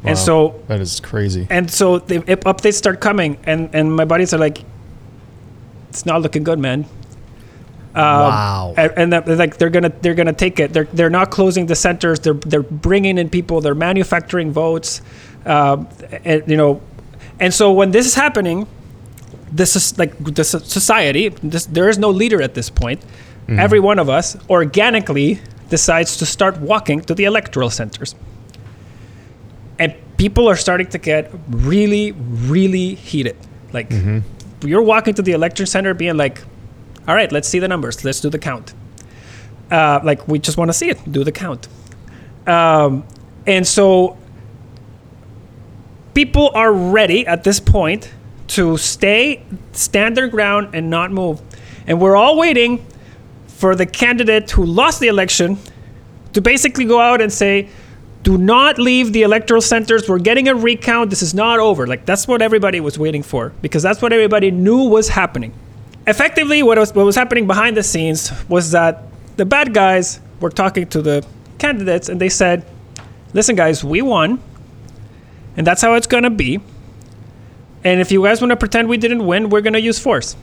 And 0.04 0.18
so 0.18 0.62
that 0.68 0.82
is 0.82 1.00
crazy. 1.00 1.48
and 1.50 1.70
so 1.72 2.00
the 2.00 2.20
updates 2.20 2.74
start 2.74 3.00
coming, 3.00 3.38
and, 3.44 3.70
and 3.74 3.94
my 3.96 4.04
buddies 4.04 4.34
are 4.34 4.38
like, 4.40 4.64
"It's 5.90 6.06
not 6.06 6.22
looking 6.22 6.44
good, 6.44 6.60
man." 6.60 6.86
Um, 7.94 8.04
Wow. 8.04 8.74
And, 8.78 8.94
and 8.98 9.14
that, 9.14 9.28
like 9.28 9.58
they're 9.58 9.70
gonna 9.70 9.92
they're 10.02 10.16
gonna 10.16 10.34
take 10.34 10.60
it. 10.60 10.74
They're 10.74 10.86
they're 10.86 11.10
not 11.10 11.30
closing 11.30 11.68
the 11.68 11.76
centers. 11.76 12.20
They're 12.20 12.34
they're 12.34 12.64
bringing 12.64 13.18
in 13.18 13.30
people. 13.30 13.62
They're 13.62 13.76
manufacturing 13.76 14.52
votes. 14.52 15.02
Um, 15.46 15.88
and 16.24 16.44
you 16.48 16.58
know, 16.58 16.82
and 17.40 17.54
so 17.54 17.72
when 17.72 17.92
this 17.92 18.06
is 18.06 18.16
happening, 18.16 18.68
this 19.52 19.76
is 19.76 19.98
like 19.98 20.18
the 20.24 20.44
society. 20.44 21.30
This, 21.30 21.66
there 21.66 21.90
is 21.90 21.98
no 21.98 22.10
leader 22.10 22.42
at 22.42 22.54
this 22.54 22.70
point. 22.70 23.04
Every 23.50 23.82
one 23.82 24.00
of 24.00 24.08
us 24.10 24.38
organically 24.50 25.42
decides 25.70 26.16
to 26.18 26.26
start 26.26 26.58
walking 26.62 27.02
to 27.02 27.14
the 27.14 27.26
electoral 27.26 27.70
centers 27.70 28.16
and 29.82 29.96
people 30.18 30.48
are 30.48 30.56
starting 30.56 30.88
to 30.88 31.00
get 31.00 31.32
really, 31.50 32.12
really 32.12 32.94
heated. 32.94 33.36
Like 33.74 33.92
you're 34.64 34.84
walking 34.84 35.16
to 35.16 35.24
the 35.24 35.32
election 35.32 35.66
center, 35.66 35.94
being 35.96 36.18
like, 36.18 36.42
"All 37.08 37.16
right, 37.16 37.32
let's 37.32 37.48
see 37.48 37.60
the 37.60 37.68
numbers. 37.68 38.06
Let's 38.06 38.22
do 38.22 38.30
the 38.30 38.38
count." 38.38 38.74
Uh, 39.72 40.00
like 40.04 40.28
we 40.28 40.38
just 40.38 40.58
want 40.58 40.70
to 40.70 40.74
see 40.74 40.90
it. 40.90 41.00
Do 41.12 41.24
the 41.24 41.32
count. 41.32 41.68
Um, 42.46 43.04
and 43.48 43.66
so 43.66 44.18
people 46.14 46.52
are 46.54 46.72
ready 46.72 47.26
at 47.26 47.44
this 47.44 47.60
point 47.60 48.12
to 48.48 48.78
stay, 48.78 49.44
stand 49.72 50.18
their 50.18 50.28
ground, 50.28 50.70
and 50.74 50.90
not 50.90 51.12
move. 51.12 51.42
And 51.88 52.02
we're 52.02 52.16
all 52.16 52.38
waiting 52.38 52.86
for 53.48 53.76
the 53.76 53.86
candidate 53.86 54.52
who 54.52 54.66
lost 54.66 55.00
the 55.00 55.08
election 55.08 55.58
to 56.34 56.42
basically 56.42 56.86
go 56.86 57.00
out 57.00 57.22
and 57.22 57.32
say, 57.32 57.70
do 58.24 58.38
not 58.38 58.78
leave 58.78 59.14
the 59.14 59.24
electoral 59.24 59.62
centers. 59.62 60.08
We're 60.08 60.20
getting 60.20 60.48
a 60.48 60.56
recount. 60.56 61.10
This 61.10 61.22
is 61.22 61.34
not 61.34 61.60
over. 61.60 61.88
Like, 61.88 62.06
that's 62.06 62.28
what 62.28 62.42
everybody 62.42 62.80
was 62.80 63.00
waiting 63.00 63.24
for 63.24 63.52
because 63.62 63.82
that's 63.82 64.02
what 64.02 64.14
everybody 64.14 64.52
knew 64.52 64.84
was 64.90 65.10
happening. 65.10 65.54
Effectively, 66.08 66.62
what 66.62 66.78
was, 66.78 66.94
what 66.94 67.06
was 67.06 67.16
happening 67.16 67.48
behind 67.48 67.78
the 67.78 67.84
scenes 67.84 68.32
was 68.48 68.72
that 68.72 69.04
the 69.38 69.46
bad 69.46 69.74
guys 69.74 70.20
were 70.40 70.50
talking 70.50 70.88
to 70.88 71.02
the 71.02 71.26
candidates 71.58 72.10
and 72.10 72.20
they 72.20 72.30
said, 72.30 72.66
listen, 73.34 73.56
guys, 73.56 73.84
we 73.84 74.02
won, 74.02 74.42
and 75.62 75.68
that's 75.68 75.84
how 75.84 75.94
it's 75.94 76.08
going 76.08 76.24
to 76.24 76.32
be. 76.32 76.60
And 77.84 78.02
if 78.02 78.12
you 78.12 78.24
guys 78.24 78.42
want 78.42 78.50
to 78.50 78.58
pretend 78.58 78.90
we 78.90 78.98
didn't 78.98 79.28
win, 79.28 79.52
we're 79.52 79.62
going 79.62 79.74
to 79.74 79.80
use 79.80 80.00
force. 80.00 80.36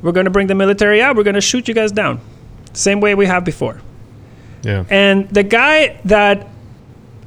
We're 0.00 0.12
going 0.12 0.24
to 0.24 0.30
bring 0.30 0.46
the 0.46 0.54
military 0.54 1.02
out. 1.02 1.14
We're 1.14 1.24
going 1.24 1.34
to 1.34 1.42
shoot 1.42 1.68
you 1.68 1.74
guys 1.74 1.92
down. 1.92 2.22
Same 2.72 3.02
way 3.02 3.14
we 3.14 3.26
have 3.26 3.44
before. 3.44 3.82
Yeah. 4.62 4.86
And 4.88 5.28
the 5.28 5.42
guy 5.42 6.00
that 6.06 6.48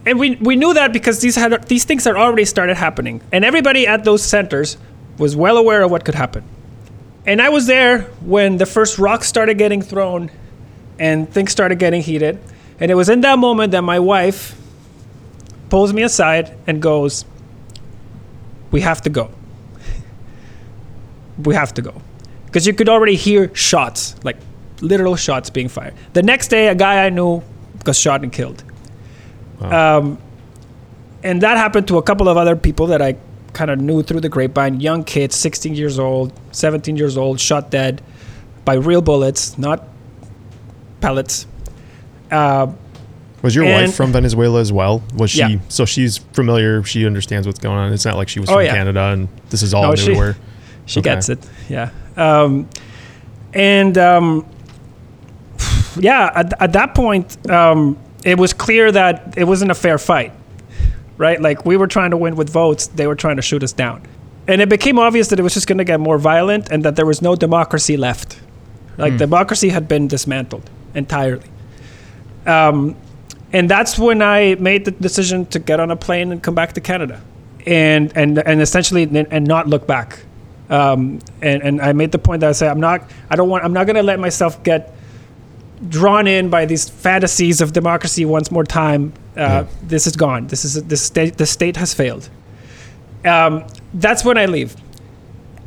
and 0.07 0.17
we 0.19 0.37
we 0.37 0.55
knew 0.55 0.73
that 0.73 0.91
because 0.91 1.21
these 1.21 1.35
had 1.35 1.67
these 1.67 1.83
things 1.83 2.05
had 2.05 2.15
already 2.15 2.45
started 2.45 2.77
happening. 2.77 3.21
And 3.31 3.45
everybody 3.45 3.85
at 3.85 4.03
those 4.03 4.23
centers 4.23 4.75
was 5.19 5.35
well 5.35 5.55
aware 5.55 5.83
of 5.83 5.91
what 5.91 6.03
could 6.03 6.15
happen. 6.15 6.43
And 7.27 7.43
I 7.43 7.49
was 7.49 7.67
there 7.67 8.09
when 8.21 8.57
the 8.57 8.65
first 8.65 8.97
rocks 8.97 9.27
started 9.27 9.59
getting 9.59 9.83
thrown 9.83 10.31
and 10.97 11.31
things 11.31 11.51
started 11.51 11.77
getting 11.77 12.01
heated. 12.01 12.39
And 12.79 12.89
it 12.89 12.95
was 12.95 13.07
in 13.07 13.21
that 13.21 13.37
moment 13.37 13.71
that 13.73 13.83
my 13.83 13.99
wife 13.99 14.58
pulls 15.69 15.93
me 15.93 16.03
aside 16.03 16.57
and 16.67 16.81
goes, 16.81 17.25
We 18.71 18.81
have 18.81 19.01
to 19.03 19.09
go. 19.09 19.31
we 21.43 21.55
have 21.55 21.73
to 21.75 21.81
go. 21.81 22.01
Because 22.45 22.65
you 22.65 22.73
could 22.73 22.89
already 22.89 23.15
hear 23.15 23.53
shots, 23.55 24.15
like 24.23 24.37
literal 24.81 25.15
shots 25.15 25.49
being 25.49 25.69
fired. 25.69 25.93
The 26.13 26.23
next 26.23 26.47
day, 26.47 26.67
a 26.67 26.75
guy 26.75 27.05
I 27.05 27.09
knew 27.09 27.43
got 27.83 27.95
shot 27.95 28.23
and 28.23 28.31
killed. 28.31 28.63
Um, 29.61 30.17
and 31.21 31.41
that 31.41 31.57
happened 31.57 31.87
to 31.89 31.97
a 31.97 32.01
couple 32.01 32.29
of 32.29 32.37
other 32.37 32.55
people 32.55 32.87
that 32.87 33.01
I 33.01 33.17
kind 33.53 33.69
of 33.69 33.79
knew 33.79 34.01
through 34.03 34.21
the 34.21 34.29
grapevine. 34.29 34.79
Young 34.79 35.03
kids, 35.03 35.35
16 35.35 35.75
years 35.75 35.99
old, 35.99 36.31
17 36.53 36.95
years 36.95 37.17
old, 37.17 37.39
shot 37.39 37.69
dead 37.69 38.01
by 38.63 38.75
real 38.75 39.01
bullets, 39.01 39.57
not 39.57 39.87
pellets. 41.01 41.45
Uh, 42.31 42.71
Was 43.41 43.55
your 43.55 43.65
And- 43.65 43.87
wife 43.87 43.95
from 43.95 44.11
Venezuela 44.11 44.59
as 44.59 44.71
well? 44.73 45.01
Was 45.15 45.31
she? 45.31 45.39
Yeah. 45.39 45.59
So 45.69 45.85
she's 45.85 46.17
familiar. 46.33 46.83
She 46.83 47.05
understands 47.05 47.47
what's 47.47 47.59
going 47.59 47.77
on. 47.77 47.93
It's 47.93 48.05
not 48.05 48.17
like 48.17 48.27
she 48.29 48.39
was 48.39 48.49
Oh, 48.49 48.55
from 48.55 48.65
yeah. 48.65 48.73
Canada 48.73 49.01
and 49.13 49.27
this 49.49 49.63
is 49.63 49.73
all 49.73 49.83
No, 49.83 49.89
new 49.91 49.95
she- 49.97 50.13
to 50.13 50.19
her. 50.19 50.35
She 50.85 50.99
Okay. 51.01 51.11
gets 51.13 51.29
it. 51.29 51.37
Yeah. 51.69 51.91
Um, 52.17 52.67
and 53.53 53.95
um, 53.99 54.43
yeah, 55.99 56.31
at, 56.33 56.59
at 56.61 56.73
that 56.73 56.95
point, 56.95 57.49
um, 57.49 57.95
it 58.25 58.37
was 58.39 58.53
clear 58.53 58.91
that 58.91 59.35
it 59.37 59.43
wasn't 59.43 59.69
a 59.71 59.75
fair 59.75 59.97
fight, 59.97 60.31
right? 61.17 61.39
Like 61.39 61.65
we 61.65 61.77
were 61.77 61.87
trying 61.87 62.09
to 62.11 62.17
win 62.17 62.35
with 62.35 62.49
votes, 62.49 62.87
they 62.87 63.05
were 63.07 63.15
trying 63.15 63.35
to 63.35 63.41
shoot 63.41 63.63
us 63.63 63.71
down. 63.71 64.01
And 64.47 64.61
it 64.61 64.69
became 64.69 64.97
obvious 64.97 65.27
that 65.27 65.39
it 65.39 65.43
was 65.43 65.53
just 65.53 65.67
going 65.67 65.77
to 65.77 65.83
get 65.83 65.99
more 65.99 66.17
violent 66.17 66.69
and 66.71 66.83
that 66.83 66.95
there 66.95 67.05
was 67.05 67.21
no 67.21 67.35
democracy 67.35 67.95
left. 67.95 68.39
Like 68.97 69.17
democracy 69.17 69.69
had 69.69 69.87
been 69.87 70.07
dismantled 70.07 70.69
entirely. 70.95 71.45
Um, 72.47 72.95
and 73.53 73.69
that's 73.69 73.97
when 73.97 74.21
I 74.21 74.55
made 74.55 74.85
the 74.85 74.91
decision 74.91 75.45
to 75.47 75.59
get 75.59 75.79
on 75.79 75.91
a 75.91 75.95
plane 75.95 76.31
and 76.31 76.41
come 76.41 76.55
back 76.55 76.73
to 76.73 76.81
Canada, 76.81 77.21
and 77.65 78.15
and 78.15 78.37
and 78.39 78.61
essentially 78.61 79.03
and 79.03 79.47
not 79.47 79.67
look 79.67 79.87
back. 79.87 80.19
Um, 80.69 81.19
and 81.41 81.63
and 81.63 81.81
I 81.81 81.93
made 81.93 82.11
the 82.11 82.19
point 82.19 82.41
that 82.41 82.49
I 82.49 82.51
say 82.53 82.67
I'm 82.67 82.79
not 82.79 83.09
I 83.29 83.35
don't 83.35 83.49
want 83.49 83.63
I'm 83.63 83.73
not 83.73 83.85
going 83.85 83.95
to 83.95 84.03
let 84.03 84.19
myself 84.19 84.61
get 84.63 84.93
drawn 85.87 86.27
in 86.27 86.49
by 86.49 86.65
these 86.65 86.89
fantasies 86.89 87.61
of 87.61 87.73
democracy 87.73 88.25
once 88.25 88.51
more 88.51 88.63
time. 88.65 89.13
Uh, 89.35 89.65
This 89.81 90.05
is 90.05 90.15
gone. 90.15 90.47
This 90.47 90.65
is 90.65 90.83
the 90.83 90.97
state. 90.97 91.37
The 91.37 91.45
state 91.45 91.77
has 91.77 91.93
failed. 91.93 92.29
Um, 93.25 93.65
that's 93.93 94.23
when 94.23 94.37
I 94.37 94.45
leave. 94.45 94.75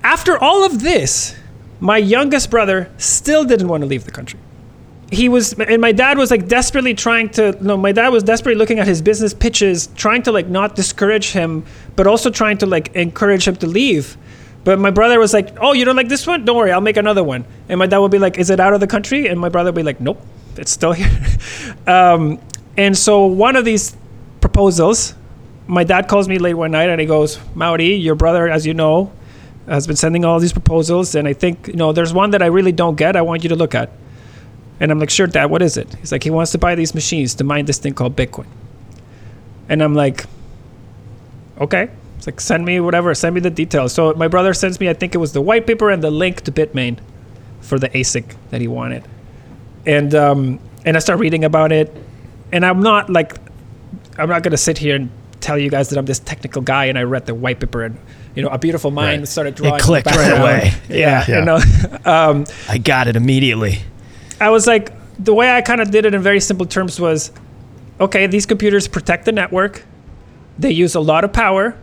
After 0.04 0.38
all 0.38 0.64
of 0.64 0.82
this, 0.82 1.34
my 1.80 1.96
youngest 1.98 2.50
brother 2.50 2.90
still 2.98 3.44
didn't 3.44 3.68
want 3.68 3.82
to 3.82 3.86
leave 3.86 4.04
the 4.04 4.10
country 4.10 4.38
he 5.12 5.28
was 5.28 5.52
and 5.52 5.80
my 5.80 5.92
dad 5.92 6.16
was 6.16 6.30
like 6.30 6.48
desperately 6.48 6.94
trying 6.94 7.28
to 7.28 7.56
no 7.64 7.76
my 7.76 7.92
dad 7.92 8.08
was 8.08 8.22
desperately 8.22 8.58
looking 8.58 8.78
at 8.78 8.86
his 8.86 9.02
business 9.02 9.34
pitches 9.34 9.88
trying 9.94 10.22
to 10.22 10.32
like 10.32 10.46
not 10.46 10.74
discourage 10.74 11.32
him 11.32 11.64
but 11.96 12.06
also 12.06 12.30
trying 12.30 12.56
to 12.58 12.66
like 12.66 12.94
encourage 12.94 13.46
him 13.46 13.56
to 13.56 13.66
leave. 13.66 14.16
But 14.64 14.78
my 14.78 14.90
brother 14.90 15.18
was 15.18 15.32
like 15.32 15.56
oh 15.60 15.72
you 15.72 15.84
don't 15.84 15.96
like 15.96 16.08
this 16.08 16.26
one? 16.26 16.44
Don't 16.44 16.56
worry 16.56 16.72
i'll 16.72 16.80
make 16.80 16.96
another 16.96 17.22
one. 17.22 17.44
And 17.68 17.78
my 17.78 17.86
dad 17.86 17.98
would 17.98 18.10
be 18.10 18.18
like 18.18 18.38
is 18.38 18.48
it 18.50 18.58
out 18.58 18.72
of 18.72 18.80
the 18.80 18.86
country? 18.86 19.28
And 19.28 19.38
my 19.38 19.48
brother 19.50 19.68
would 19.70 19.76
be 19.76 19.82
like 19.82 20.00
nope 20.00 20.20
it's 20.56 20.70
still 20.70 20.92
here. 20.92 21.10
Um, 21.86 22.38
and 22.76 22.96
so 22.96 23.26
one 23.26 23.56
of 23.56 23.64
these 23.64 23.96
proposals 24.40 25.14
my 25.66 25.84
dad 25.84 26.08
calls 26.08 26.28
me 26.28 26.38
late 26.38 26.54
one 26.54 26.70
night 26.70 26.88
and 26.88 27.00
he 27.00 27.06
goes 27.06 27.38
Mauri, 27.54 27.94
your 27.94 28.14
brother 28.14 28.48
as 28.48 28.66
you 28.66 28.74
know 28.74 29.12
has 29.66 29.86
been 29.86 29.96
sending 29.96 30.24
all 30.24 30.40
these 30.40 30.52
proposals 30.52 31.14
and 31.14 31.28
i 31.28 31.32
think 31.32 31.68
you 31.68 31.74
know 31.74 31.92
there's 31.92 32.12
one 32.12 32.30
that 32.30 32.42
i 32.42 32.46
really 32.46 32.72
don't 32.72 32.96
get 32.96 33.14
i 33.14 33.22
want 33.22 33.42
you 33.42 33.48
to 33.48 33.56
look 33.56 33.74
at 33.74 33.90
and 34.82 34.90
I'm 34.90 34.98
like, 34.98 35.10
sure, 35.10 35.28
Dad, 35.28 35.46
what 35.46 35.62
is 35.62 35.76
it? 35.76 35.94
He's 35.94 36.10
like, 36.10 36.24
he 36.24 36.30
wants 36.30 36.50
to 36.52 36.58
buy 36.58 36.74
these 36.74 36.92
machines 36.94 37.34
to 37.36 37.44
mine 37.44 37.66
this 37.66 37.78
thing 37.78 37.94
called 37.94 38.16
Bitcoin. 38.16 38.46
And 39.68 39.80
I'm 39.82 39.94
like, 39.94 40.24
okay. 41.60 41.88
It's 42.18 42.26
like, 42.26 42.40
send 42.40 42.64
me 42.64 42.80
whatever, 42.80 43.14
send 43.14 43.34
me 43.34 43.40
the 43.40 43.50
details. 43.50 43.92
So 43.92 44.12
my 44.14 44.28
brother 44.28 44.52
sends 44.54 44.78
me, 44.80 44.88
I 44.88 44.92
think 44.94 45.14
it 45.14 45.18
was 45.18 45.32
the 45.32 45.40
white 45.40 45.66
paper 45.66 45.88
and 45.90 46.02
the 46.02 46.10
link 46.10 46.40
to 46.42 46.52
Bitmain 46.52 46.98
for 47.60 47.78
the 47.78 47.88
ASIC 47.90 48.34
that 48.50 48.60
he 48.60 48.68
wanted. 48.68 49.04
And 49.86 50.14
um, 50.14 50.58
and 50.84 50.96
I 50.96 51.00
start 51.00 51.18
reading 51.20 51.44
about 51.44 51.72
it. 51.72 51.94
And 52.52 52.66
I'm 52.66 52.80
not 52.80 53.08
like, 53.08 53.36
I'm 54.18 54.28
not 54.28 54.42
gonna 54.42 54.56
sit 54.56 54.78
here 54.78 54.96
and 54.96 55.10
tell 55.40 55.58
you 55.58 55.70
guys 55.70 55.88
that 55.90 55.98
I'm 55.98 56.06
this 56.06 56.20
technical 56.20 56.62
guy 56.62 56.84
and 56.86 56.98
I 56.98 57.02
read 57.02 57.26
the 57.26 57.34
white 57.34 57.58
paper 57.58 57.82
and 57.82 57.98
you 58.36 58.42
know 58.42 58.48
a 58.48 58.58
beautiful 58.58 58.90
mind 58.92 59.22
Right. 59.22 59.28
started 59.28 59.54
drawing. 59.56 59.74
in 59.74 59.78
the 59.78 59.84
clicked 59.84 60.06
right 60.06 60.38
away. 60.40 60.72
Yeah, 60.88 61.24
Yeah. 61.28 61.38
you 61.38 61.44
know. 61.44 61.58
um, 62.04 62.44
I 62.68 62.78
got 62.78 63.08
it 63.08 63.16
immediately. 63.16 63.78
I 64.40 64.50
was 64.50 64.66
like, 64.66 64.92
the 65.18 65.34
way 65.34 65.50
I 65.50 65.60
kind 65.62 65.80
of 65.80 65.90
did 65.90 66.04
it 66.04 66.14
in 66.14 66.22
very 66.22 66.40
simple 66.40 66.66
terms 66.66 66.98
was, 67.00 67.32
okay, 68.00 68.26
these 68.26 68.46
computers 68.46 68.88
protect 68.88 69.24
the 69.24 69.32
network, 69.32 69.84
they 70.58 70.70
use 70.70 70.94
a 70.94 71.00
lot 71.00 71.24
of 71.24 71.32
power, 71.32 71.76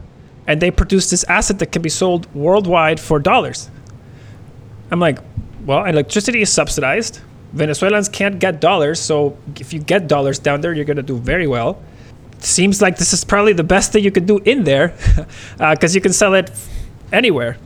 and 0.47 0.61
they 0.61 0.71
produce 0.71 1.09
this 1.09 1.23
asset 1.25 1.59
that 1.59 1.71
can 1.71 1.81
be 1.81 1.89
sold 1.89 2.33
worldwide 2.33 2.99
for 2.99 3.19
dollars. 3.19 3.69
I'm 4.91 4.99
like, 4.99 5.19
well, 5.65 5.85
electricity 5.85 6.41
is 6.41 6.51
subsidized. 6.51 7.19
Venezuelans 7.53 8.09
can't 8.09 8.39
get 8.39 8.59
dollars, 8.59 8.99
so 8.99 9.37
if 9.59 9.73
you 9.73 9.79
get 9.79 10.07
dollars 10.07 10.39
down 10.39 10.61
there, 10.61 10.73
you're 10.73 10.85
gonna 10.85 11.03
do 11.03 11.17
very 11.17 11.47
well. 11.47 11.81
Seems 12.39 12.81
like 12.81 12.97
this 12.97 13.13
is 13.13 13.23
probably 13.23 13.53
the 13.53 13.63
best 13.63 13.91
thing 13.91 14.03
you 14.03 14.11
could 14.11 14.25
do 14.25 14.39
in 14.39 14.63
there, 14.63 14.93
uh, 15.59 15.75
because 15.75 15.93
you 15.93 16.01
can 16.01 16.13
sell 16.13 16.33
it 16.33 16.51
anywhere. 17.11 17.57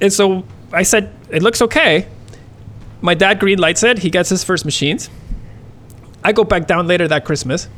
And 0.00 0.12
so 0.12 0.44
I 0.72 0.82
said, 0.82 1.14
it 1.30 1.42
looks 1.42 1.62
okay 1.62 2.06
my 3.02 3.14
dad 3.14 3.40
green 3.40 3.58
lights 3.58 3.82
it. 3.82 3.98
He 3.98 4.10
gets 4.10 4.30
his 4.30 4.42
first 4.42 4.64
machines. 4.64 5.10
I 6.24 6.32
go 6.32 6.44
back 6.44 6.66
down 6.66 6.86
later 6.86 7.08
that 7.08 7.24
Christmas. 7.24 7.68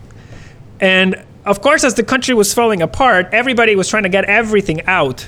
And 0.80 1.24
of 1.44 1.60
course, 1.60 1.82
as 1.82 1.94
the 1.94 2.02
country 2.02 2.34
was 2.34 2.52
falling 2.54 2.82
apart, 2.82 3.28
everybody 3.32 3.74
was 3.74 3.88
trying 3.88 4.02
to 4.04 4.08
get 4.08 4.24
everything 4.26 4.82
out. 4.86 5.26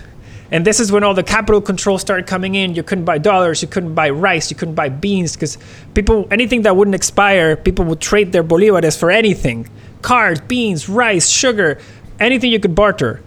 And 0.51 0.64
this 0.64 0.78
is 0.78 0.92
when 0.92 1.03
all 1.03 1.14
the 1.14 1.24
capital 1.24 1.61
controls 1.61 2.03
started 2.03 2.26
coming 2.26 2.55
in. 2.55 2.74
You 2.74 2.82
couldn't 2.82 3.05
buy 3.05 3.18
dollars, 3.18 3.62
you 3.62 3.68
couldn't 3.68 3.94
buy 3.94 4.11
rice, 4.11 4.51
you 4.51 4.57
couldn't 4.57 4.74
buy 4.74 4.88
beans 4.88 5.34
because 5.34 5.59
people, 5.94 6.28
anything 6.30 6.62
that 6.62 6.76
wouldn't 6.76 6.94
expire, 6.94 7.57
people 7.57 7.84
would 7.86 8.01
trade 8.01 8.32
their 8.32 8.44
bolivares 8.44 8.99
for 8.99 9.11
anything 9.11 9.68
cars, 10.03 10.40
beans, 10.42 10.88
rice, 10.88 11.28
sugar, 11.28 11.78
anything 12.20 12.53
you 12.53 12.61
could 12.61 12.76
barter. 12.76 13.20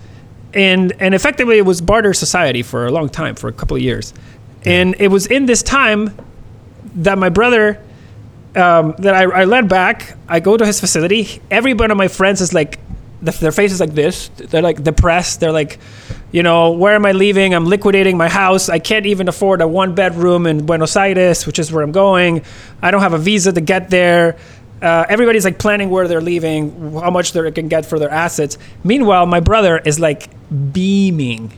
And, 0.54 0.94
and 1.00 1.14
effectively, 1.14 1.58
it 1.58 1.66
was 1.66 1.82
barter 1.82 2.14
society 2.14 2.62
for 2.62 2.86
a 2.86 2.92
long 2.92 3.10
time, 3.10 3.36
for 3.36 3.50
a 3.50 3.54
couple 3.54 3.76
of 3.76 3.84
years. 3.84 4.14
And 4.64 4.96
it 4.98 5.10
was 5.10 5.28
in 5.28 5.46
this 5.46 5.62
time 5.62 6.16
that 6.96 7.18
my 7.18 7.30
brother 7.30 7.82
um, 8.56 8.96
that 9.00 9.14
I, 9.16 9.24
I 9.24 9.44
led 9.46 9.70
back. 9.70 10.18
I 10.28 10.40
go 10.40 10.58
to 10.58 10.66
his 10.66 10.80
facility. 10.80 11.42
Every 11.52 11.74
one 11.74 11.92
of 11.92 11.98
my 11.98 12.08
friends 12.08 12.42
is 12.42 12.54
like, 12.54 12.80
the, 13.22 13.32
their 13.32 13.52
face 13.52 13.72
is 13.72 13.80
like 13.80 13.94
this. 13.94 14.30
They're 14.30 14.62
like 14.62 14.84
depressed. 14.84 15.40
They're 15.40 15.52
like, 15.52 15.80
you 16.32 16.44
know, 16.44 16.72
where 16.72 16.96
am 16.96 17.06
I 17.06 17.12
leaving? 17.12 17.54
I'm 17.54 17.66
liquidating 17.66 18.18
my 18.18 18.30
house. 18.30 18.70
I 18.70 18.80
can't 18.80 19.06
even 19.06 19.28
afford 19.28 19.62
a 19.62 19.68
one 19.68 19.94
bedroom 19.94 20.46
in 20.48 20.66
Buenos 20.66 20.96
Aires, 20.96 21.46
which 21.46 21.60
is 21.60 21.72
where 21.72 21.84
I'm 21.84 21.92
going. 21.92 22.44
I 22.82 22.92
don't 22.92 23.02
have 23.02 23.14
a 23.14 23.18
visa 23.18 23.52
to 23.52 23.62
get 23.62 23.90
there. 23.90 24.38
Uh, 24.82 25.06
everybody's 25.10 25.44
like 25.44 25.60
planning 25.60 25.90
where 25.90 26.08
they're 26.08 26.22
leaving, 26.22 26.94
how 26.94 27.12
much 27.12 27.34
they 27.34 27.52
can 27.52 27.68
get 27.68 27.86
for 27.86 28.00
their 28.00 28.10
assets. 28.10 28.58
Meanwhile, 28.84 29.26
my 29.26 29.42
brother 29.42 29.78
is 29.78 30.00
like 30.00 30.30
beaming, 30.72 31.52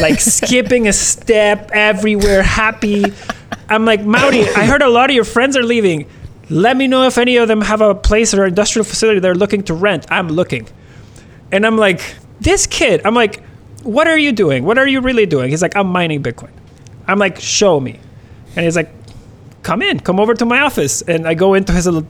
like 0.00 0.20
skipping 0.20 0.88
a 0.88 0.92
step 0.92 1.70
everywhere, 1.72 2.42
happy. 2.42 3.04
I'm 3.68 3.84
like, 3.84 4.04
Mauri, 4.04 4.40
I 4.40 4.64
heard 4.66 4.82
a 4.82 4.88
lot 4.88 5.10
of 5.10 5.16
your 5.16 5.24
friends 5.24 5.56
are 5.56 5.62
leaving. 5.62 6.08
Let 6.50 6.76
me 6.76 6.86
know 6.86 7.06
if 7.06 7.16
any 7.16 7.36
of 7.36 7.48
them 7.48 7.60
have 7.62 7.80
a 7.80 7.94
place 7.94 8.34
or 8.34 8.44
industrial 8.44 8.84
facility 8.84 9.20
they're 9.20 9.34
looking 9.34 9.62
to 9.64 9.74
rent. 9.74 10.06
I'm 10.10 10.28
looking. 10.28 10.68
And 11.50 11.64
I'm 11.66 11.76
like, 11.76 12.00
this 12.40 12.66
kid, 12.66 13.00
I'm 13.04 13.14
like, 13.14 13.42
what 13.82 14.06
are 14.06 14.18
you 14.18 14.32
doing? 14.32 14.64
What 14.64 14.78
are 14.78 14.86
you 14.86 15.00
really 15.00 15.26
doing? 15.26 15.50
He's 15.50 15.62
like, 15.62 15.76
I'm 15.76 15.86
mining 15.86 16.22
Bitcoin. 16.22 16.50
I'm 17.06 17.18
like, 17.18 17.40
show 17.40 17.80
me. 17.80 18.00
And 18.56 18.64
he's 18.64 18.76
like, 18.76 18.90
come 19.62 19.82
in, 19.82 20.00
come 20.00 20.20
over 20.20 20.34
to 20.34 20.44
my 20.44 20.60
office. 20.60 21.02
And 21.02 21.26
I 21.26 21.34
go 21.34 21.54
into 21.54 21.72
his 21.72 21.86
little, 21.86 22.06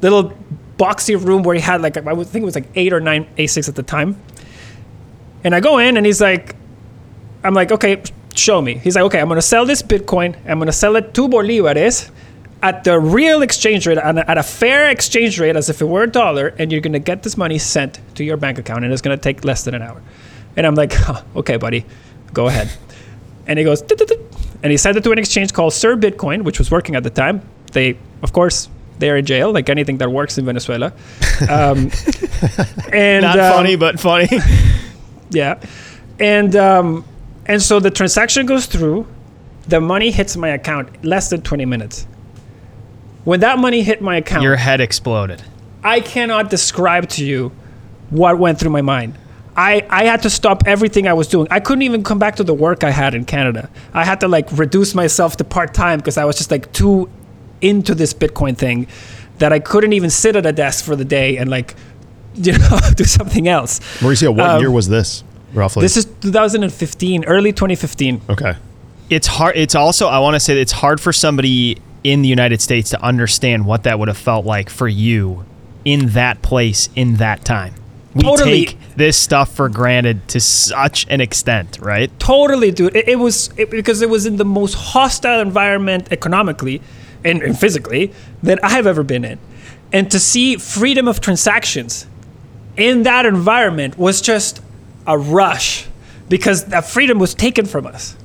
little 0.00 0.32
boxy 0.76 1.22
room 1.22 1.42
where 1.42 1.54
he 1.54 1.60
had 1.60 1.82
like, 1.82 1.96
I 1.96 2.14
think 2.24 2.42
it 2.42 2.44
was 2.44 2.54
like 2.54 2.68
eight 2.74 2.92
or 2.92 3.00
nine 3.00 3.26
ASICs 3.36 3.68
at 3.68 3.74
the 3.74 3.82
time. 3.82 4.20
And 5.44 5.54
I 5.54 5.60
go 5.60 5.78
in 5.78 5.96
and 5.96 6.06
he's 6.06 6.20
like, 6.20 6.56
I'm 7.48 7.54
like, 7.54 7.72
okay, 7.72 8.02
show 8.34 8.60
me. 8.60 8.74
He's 8.74 8.94
like, 8.94 9.04
okay, 9.04 9.18
I'm 9.18 9.26
going 9.26 9.38
to 9.38 9.42
sell 9.42 9.64
this 9.64 9.80
Bitcoin. 9.80 10.36
I'm 10.46 10.58
going 10.58 10.66
to 10.66 10.72
sell 10.72 10.96
it 10.96 11.14
two 11.14 11.28
bolivares 11.28 12.10
at 12.62 12.84
the 12.84 13.00
real 13.00 13.40
exchange 13.40 13.86
rate, 13.86 13.96
and 13.96 14.18
at 14.18 14.36
a 14.36 14.42
fair 14.42 14.90
exchange 14.90 15.40
rate, 15.40 15.56
as 15.56 15.70
if 15.70 15.80
it 15.80 15.86
were 15.86 16.02
a 16.02 16.10
dollar, 16.10 16.48
and 16.58 16.70
you're 16.70 16.82
going 16.82 16.92
to 16.92 16.98
get 16.98 17.22
this 17.22 17.38
money 17.38 17.56
sent 17.56 18.00
to 18.16 18.22
your 18.22 18.36
bank 18.36 18.58
account, 18.58 18.84
and 18.84 18.92
it's 18.92 19.00
going 19.00 19.16
to 19.16 19.22
take 19.22 19.46
less 19.46 19.64
than 19.64 19.74
an 19.74 19.80
hour. 19.80 20.02
And 20.58 20.66
I'm 20.66 20.74
like, 20.74 20.92
oh, 21.08 21.24
okay, 21.36 21.56
buddy, 21.56 21.86
go 22.34 22.48
ahead. 22.48 22.70
And 23.46 23.58
he 23.58 23.64
goes, 23.64 23.80
and 23.80 24.70
he 24.70 24.76
sent 24.76 24.98
it 24.98 25.04
to 25.04 25.12
an 25.12 25.18
exchange 25.18 25.54
called 25.54 25.72
SurBitcoin, 25.72 26.42
which 26.42 26.58
was 26.58 26.70
working 26.70 26.96
at 26.96 27.04
the 27.04 27.10
time. 27.10 27.40
They, 27.72 27.96
of 28.20 28.34
course, 28.34 28.68
they're 28.98 29.16
in 29.16 29.24
jail, 29.24 29.52
like 29.52 29.70
anything 29.70 29.96
that 29.98 30.12
works 30.12 30.36
in 30.36 30.44
Venezuela. 30.44 30.92
Um, 31.48 31.92
and 32.92 33.22
not 33.22 33.38
um, 33.38 33.52
funny, 33.52 33.76
but 33.76 34.00
funny. 34.00 34.28
yeah, 35.30 35.62
and 36.18 36.56
um, 36.56 37.04
and 37.48 37.62
so 37.62 37.80
the 37.80 37.90
transaction 37.90 38.46
goes 38.46 38.66
through. 38.66 39.06
The 39.66 39.80
money 39.80 40.10
hits 40.10 40.36
my 40.36 40.48
account 40.48 41.04
less 41.04 41.28
than 41.28 41.42
20 41.42 41.64
minutes. 41.66 42.06
When 43.24 43.40
that 43.40 43.58
money 43.58 43.82
hit 43.82 44.00
my 44.00 44.16
account, 44.16 44.42
your 44.42 44.56
head 44.56 44.80
exploded. 44.80 45.42
I 45.82 46.00
cannot 46.00 46.50
describe 46.50 47.08
to 47.10 47.24
you 47.24 47.52
what 48.10 48.38
went 48.38 48.58
through 48.58 48.70
my 48.70 48.82
mind. 48.82 49.18
I, 49.56 49.84
I 49.90 50.04
had 50.04 50.22
to 50.22 50.30
stop 50.30 50.62
everything 50.66 51.08
I 51.08 51.14
was 51.14 51.26
doing. 51.26 51.48
I 51.50 51.58
couldn't 51.58 51.82
even 51.82 52.04
come 52.04 52.20
back 52.20 52.36
to 52.36 52.44
the 52.44 52.54
work 52.54 52.84
I 52.84 52.90
had 52.90 53.14
in 53.14 53.24
Canada. 53.24 53.68
I 53.92 54.04
had 54.04 54.20
to 54.20 54.28
like 54.28 54.46
reduce 54.52 54.94
myself 54.94 55.36
to 55.38 55.44
part 55.44 55.74
time 55.74 55.98
because 55.98 56.16
I 56.16 56.24
was 56.24 56.36
just 56.36 56.50
like 56.50 56.72
too 56.72 57.10
into 57.60 57.94
this 57.94 58.14
Bitcoin 58.14 58.56
thing 58.56 58.86
that 59.38 59.52
I 59.52 59.58
couldn't 59.58 59.92
even 59.92 60.10
sit 60.10 60.36
at 60.36 60.46
a 60.46 60.52
desk 60.52 60.84
for 60.84 60.94
the 60.94 61.04
day 61.04 61.38
and 61.38 61.50
like, 61.50 61.74
you 62.34 62.56
know, 62.56 62.78
do 62.94 63.02
something 63.02 63.48
else. 63.48 63.80
Mauricio, 63.98 64.30
what 64.30 64.48
um, 64.48 64.60
year 64.60 64.70
was 64.70 64.88
this 64.88 65.24
roughly? 65.52 65.82
This 65.82 65.96
is 65.96 66.04
2015, 66.06 67.24
early 67.24 67.52
2015. 67.52 68.22
Okay. 68.28 68.54
It's 69.10 69.26
hard. 69.26 69.56
It's 69.56 69.74
also, 69.74 70.08
I 70.08 70.18
want 70.18 70.34
to 70.34 70.40
say 70.40 70.60
it's 70.60 70.72
hard 70.72 71.00
for 71.00 71.12
somebody 71.12 71.80
in 72.04 72.22
the 72.22 72.28
United 72.28 72.60
States 72.60 72.90
to 72.90 73.02
understand 73.02 73.66
what 73.66 73.84
that 73.84 73.98
would 73.98 74.08
have 74.08 74.18
felt 74.18 74.44
like 74.44 74.70
for 74.70 74.88
you 74.88 75.44
in 75.84 76.10
that 76.10 76.42
place 76.42 76.88
in 76.94 77.16
that 77.16 77.44
time 77.44 77.74
we 78.14 78.22
totally. 78.22 78.66
take 78.66 78.78
this 78.96 79.16
stuff 79.16 79.54
for 79.54 79.68
granted 79.68 80.26
to 80.28 80.40
such 80.40 81.06
an 81.08 81.20
extent, 81.20 81.78
right? 81.80 82.10
Totally, 82.18 82.70
dude. 82.70 82.96
It, 82.96 83.08
it 83.08 83.16
was 83.18 83.50
it, 83.56 83.70
because 83.70 84.02
it 84.02 84.10
was 84.10 84.26
in 84.26 84.36
the 84.36 84.44
most 84.44 84.74
hostile 84.74 85.40
environment 85.40 86.08
economically 86.10 86.80
and, 87.24 87.42
and 87.42 87.58
physically 87.58 88.12
that 88.42 88.62
I 88.64 88.70
have 88.70 88.86
ever 88.86 89.02
been 89.02 89.24
in, 89.24 89.38
and 89.92 90.10
to 90.10 90.18
see 90.18 90.56
freedom 90.56 91.06
of 91.06 91.20
transactions 91.20 92.06
in 92.76 93.02
that 93.02 93.26
environment 93.26 93.98
was 93.98 94.20
just 94.20 94.62
a 95.08 95.18
rush 95.18 95.86
because 96.28 96.66
that 96.66 96.84
freedom 96.84 97.18
was 97.18 97.34
taken 97.34 97.66
from 97.66 97.86
us. 97.86 98.16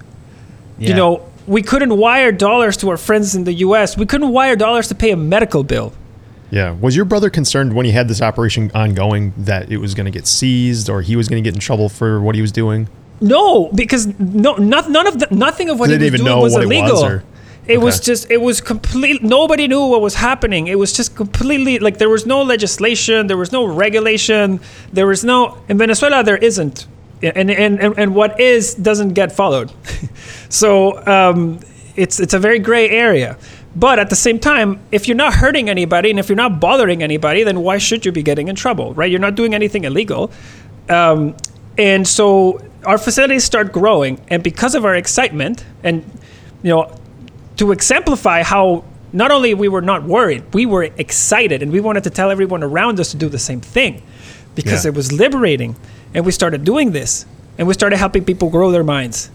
Yeah. 0.78 0.90
You 0.90 0.96
know, 0.96 1.30
we 1.48 1.64
couldn't 1.64 1.98
wire 1.98 2.32
dollars 2.32 2.78
to 2.78 2.90
our 2.90 2.98
friends 2.98 3.36
in 3.36 3.46
the 3.46 3.54
US. 3.54 3.98
We 3.98 4.06
couldn't 4.06 4.30
wire 4.30 4.56
dollars 4.56 4.90
to 4.90 4.96
pay 4.96 5.12
a 5.12 5.18
medical 5.18 5.64
bill. 5.64 5.94
Yeah. 6.52 6.72
Was 6.74 6.96
your 6.96 7.06
brother 7.06 7.30
concerned 7.30 7.74
when 7.74 7.86
he 7.86 7.92
had 7.92 8.08
this 8.08 8.22
operation 8.22 8.70
ongoing 8.76 9.34
that 9.38 9.72
it 9.72 9.78
was 9.78 9.96
going 9.96 10.06
to 10.06 10.12
get 10.12 10.28
seized 10.28 10.90
or 10.90 11.02
he 11.02 11.16
was 11.16 11.28
going 11.28 11.44
to 11.44 11.48
get 11.48 11.56
in 11.56 11.60
trouble 11.60 11.90
for 11.90 12.22
what 12.22 12.36
he 12.36 12.42
was 12.42 12.52
doing? 12.52 12.88
No, 13.22 13.72
because 13.74 14.08
no, 14.20 14.56
not, 14.56 14.90
none 14.90 15.08
of 15.08 15.20
the, 15.20 15.28
nothing 15.32 15.70
of 15.70 15.80
what 15.80 15.90
he 15.90 15.98
was 15.98 16.12
doing 16.20 16.40
was 16.40 16.56
illegal. 16.56 17.02
Was, 17.02 17.24
it 17.66 17.78
okay. 17.78 17.86
was 17.86 18.00
just, 18.00 18.30
it 18.30 18.42
was 18.42 18.60
complete. 18.60 19.24
Nobody 19.24 19.68
knew 19.68 19.86
what 19.86 20.02
was 20.02 20.16
happening. 20.16 20.68
It 20.68 20.78
was 20.78 20.92
just 20.92 21.16
completely 21.16 21.80
like 21.80 21.98
there 21.98 22.10
was 22.10 22.26
no 22.26 22.42
legislation, 22.42 23.28
there 23.28 23.38
was 23.38 23.52
no 23.54 23.66
regulation, 23.66 24.60
there 24.92 25.08
was 25.08 25.24
no. 25.24 25.58
In 25.70 25.78
Venezuela, 25.78 26.24
there 26.24 26.38
isn't, 26.38 26.88
and 27.22 27.50
and 27.50 27.80
and, 27.80 27.98
and 27.98 28.16
what 28.16 28.38
is 28.40 28.76
doesn't 28.76 29.14
get 29.14 29.32
followed. 29.32 29.72
so 30.50 31.06
um, 31.08 31.60
it's 31.96 32.20
it's 32.20 32.34
a 32.34 32.40
very 32.40 32.60
gray 32.60 32.90
area. 32.90 33.38
But 33.76 33.98
at 33.98 34.10
the 34.10 34.16
same 34.16 34.40
time, 34.40 34.80
if 34.92 35.08
you're 35.08 35.18
not 35.18 35.34
hurting 35.34 35.70
anybody 35.70 36.10
and 36.10 36.20
if 36.20 36.30
you're 36.30 36.36
not 36.36 36.60
bothering 36.60 37.02
anybody, 37.02 37.44
then 37.44 37.62
why 37.62 37.80
should 37.80 38.06
you 38.06 38.12
be 38.12 38.22
getting 38.22 38.48
in 38.48 38.56
trouble, 38.56 38.94
right? 38.94 39.10
You're 39.10 39.20
not 39.20 39.36
doing 39.36 39.56
anything 39.56 39.84
illegal. 39.86 40.32
Um, 40.90 41.36
and 41.78 42.08
so 42.08 42.62
our 42.86 42.98
facilities 42.98 43.44
start 43.44 43.72
growing, 43.72 44.20
and 44.28 44.44
because 44.44 44.76
of 44.76 44.86
our 44.86 44.96
excitement, 44.96 45.66
and 45.82 46.04
you 46.62 46.70
know, 46.70 46.96
to 47.64 47.72
exemplify 47.72 48.44
how 48.44 48.84
not 49.14 49.32
only 49.32 49.54
we 49.54 49.70
were 49.70 49.82
not 49.82 50.04
worried, 50.04 50.44
we 50.54 50.66
were 50.66 50.84
excited, 50.84 51.64
and 51.64 51.72
we 51.72 51.80
wanted 51.80 52.04
to 52.04 52.10
tell 52.10 52.30
everyone 52.30 52.64
around 52.64 53.00
us 53.00 53.12
to 53.12 53.18
do 53.18 53.30
the 53.30 53.40
same 53.40 53.62
thing, 53.62 54.02
because 54.54 54.84
yeah. 54.84 54.90
it 54.90 54.96
was 54.96 55.12
liberating, 55.12 55.76
and 56.14 56.26
we 56.26 56.32
started 56.32 56.64
doing 56.64 56.92
this, 56.92 57.26
and 57.58 57.68
we 57.68 57.74
started 57.74 57.98
helping 57.98 58.26
people 58.26 58.50
grow 58.50 58.72
their 58.72 58.84
minds 58.84 59.30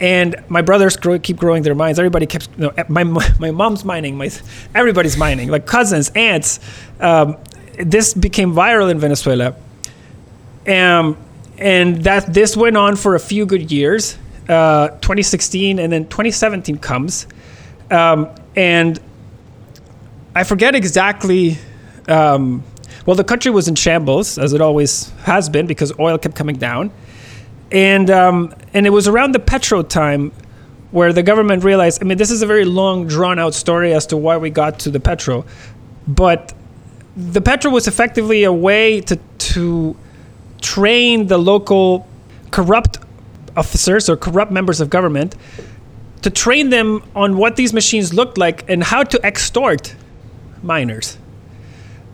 and 0.00 0.34
my 0.48 0.62
brothers 0.62 0.96
grow, 0.96 1.18
keep 1.18 1.36
growing 1.36 1.62
their 1.62 1.74
minds. 1.74 1.98
Everybody 1.98 2.24
keeps, 2.24 2.48
you 2.56 2.62
know, 2.64 2.84
my, 2.88 3.04
my 3.38 3.50
mom's 3.50 3.84
mining, 3.84 4.16
my, 4.16 4.30
everybody's 4.74 5.18
mining, 5.18 5.50
like 5.50 5.66
cousins, 5.66 6.10
aunts. 6.14 6.58
Um, 7.00 7.36
this 7.78 8.14
became 8.14 8.54
viral 8.54 8.90
in 8.90 8.98
Venezuela. 8.98 9.54
Um, 10.66 11.18
and 11.58 12.02
that 12.04 12.32
this 12.32 12.56
went 12.56 12.78
on 12.78 12.96
for 12.96 13.14
a 13.14 13.20
few 13.20 13.44
good 13.44 13.70
years, 13.70 14.16
uh, 14.48 14.88
2016, 14.88 15.78
and 15.78 15.92
then 15.92 16.04
2017 16.04 16.78
comes. 16.78 17.26
Um, 17.90 18.28
and 18.56 18.98
I 20.34 20.44
forget 20.44 20.74
exactly. 20.74 21.58
Um, 22.08 22.62
well, 23.06 23.16
the 23.16 23.24
country 23.24 23.50
was 23.50 23.68
in 23.68 23.74
shambles, 23.74 24.38
as 24.38 24.52
it 24.52 24.60
always 24.60 25.10
has 25.24 25.48
been, 25.48 25.66
because 25.66 25.92
oil 25.98 26.18
kept 26.18 26.34
coming 26.34 26.56
down 26.56 26.92
and 27.72 28.10
um, 28.10 28.54
and 28.74 28.86
it 28.86 28.90
was 28.90 29.08
around 29.08 29.32
the 29.32 29.38
Petro 29.38 29.82
time 29.82 30.32
where 30.90 31.12
the 31.12 31.22
government 31.22 31.62
realized. 31.62 32.02
I 32.02 32.06
mean, 32.06 32.18
this 32.18 32.30
is 32.30 32.42
a 32.42 32.46
very 32.46 32.64
long, 32.64 33.06
drawn 33.06 33.38
out 33.38 33.54
story 33.54 33.94
as 33.94 34.06
to 34.06 34.16
why 34.16 34.36
we 34.36 34.50
got 34.50 34.80
to 34.80 34.90
the 34.90 35.00
Petro, 35.00 35.44
but 36.08 36.52
the 37.16 37.40
Petro 37.40 37.70
was 37.70 37.86
effectively 37.86 38.44
a 38.44 38.52
way 38.52 39.00
to 39.02 39.16
to 39.16 39.96
train 40.60 41.26
the 41.28 41.38
local 41.38 42.06
corrupt 42.50 42.98
officers 43.56 44.08
or 44.08 44.16
corrupt 44.16 44.52
members 44.52 44.80
of 44.80 44.90
government 44.90 45.34
to 46.22 46.30
train 46.30 46.70
them 46.70 47.02
on 47.14 47.36
what 47.36 47.56
these 47.56 47.72
machines 47.72 48.12
looked 48.12 48.38
like 48.38 48.68
and 48.68 48.82
how 48.82 49.02
to 49.02 49.24
extort 49.24 49.94
miners 50.62 51.16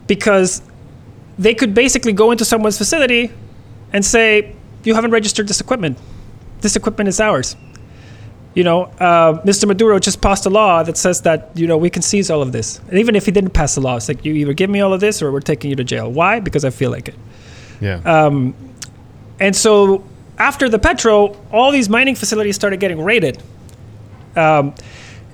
because 0.07 0.61
they 1.37 1.53
could 1.53 1.73
basically 1.73 2.13
go 2.13 2.31
into 2.31 2.45
someone's 2.45 2.77
facility 2.77 3.31
and 3.93 4.03
say 4.05 4.55
you 4.83 4.95
haven't 4.95 5.11
registered 5.11 5.47
this 5.47 5.61
equipment. 5.61 5.97
This 6.61 6.75
equipment 6.75 7.07
is 7.09 7.19
ours. 7.19 7.55
You 8.55 8.63
know, 8.63 8.83
uh, 8.83 9.41
Mr. 9.43 9.67
Maduro 9.67 9.99
just 9.99 10.19
passed 10.19 10.45
a 10.47 10.49
law 10.49 10.81
that 10.81 10.97
says 10.97 11.21
that 11.21 11.51
you 11.53 11.67
know 11.67 11.77
we 11.77 11.91
can 11.91 12.01
seize 12.01 12.31
all 12.31 12.41
of 12.41 12.51
this. 12.51 12.79
And 12.89 12.97
even 12.97 13.15
if 13.15 13.25
he 13.25 13.31
didn't 13.31 13.51
pass 13.51 13.75
the 13.75 13.81
law, 13.81 13.97
it's 13.97 14.07
like 14.07 14.25
you 14.25 14.33
either 14.33 14.53
give 14.53 14.69
me 14.69 14.79
all 14.79 14.93
of 14.93 14.99
this 14.99 15.21
or 15.21 15.31
we're 15.31 15.41
taking 15.41 15.69
you 15.69 15.75
to 15.75 15.83
jail. 15.83 16.11
Why? 16.11 16.39
Because 16.39 16.65
I 16.65 16.71
feel 16.71 16.89
like 16.89 17.09
it. 17.09 17.15
Yeah. 17.81 17.97
Um, 17.97 18.55
and 19.39 19.55
so 19.55 20.03
after 20.39 20.69
the 20.69 20.79
Petro, 20.79 21.37
all 21.51 21.71
these 21.71 21.87
mining 21.89 22.15
facilities 22.15 22.55
started 22.55 22.79
getting 22.79 22.99
raided. 23.03 23.43
Um, 24.37 24.75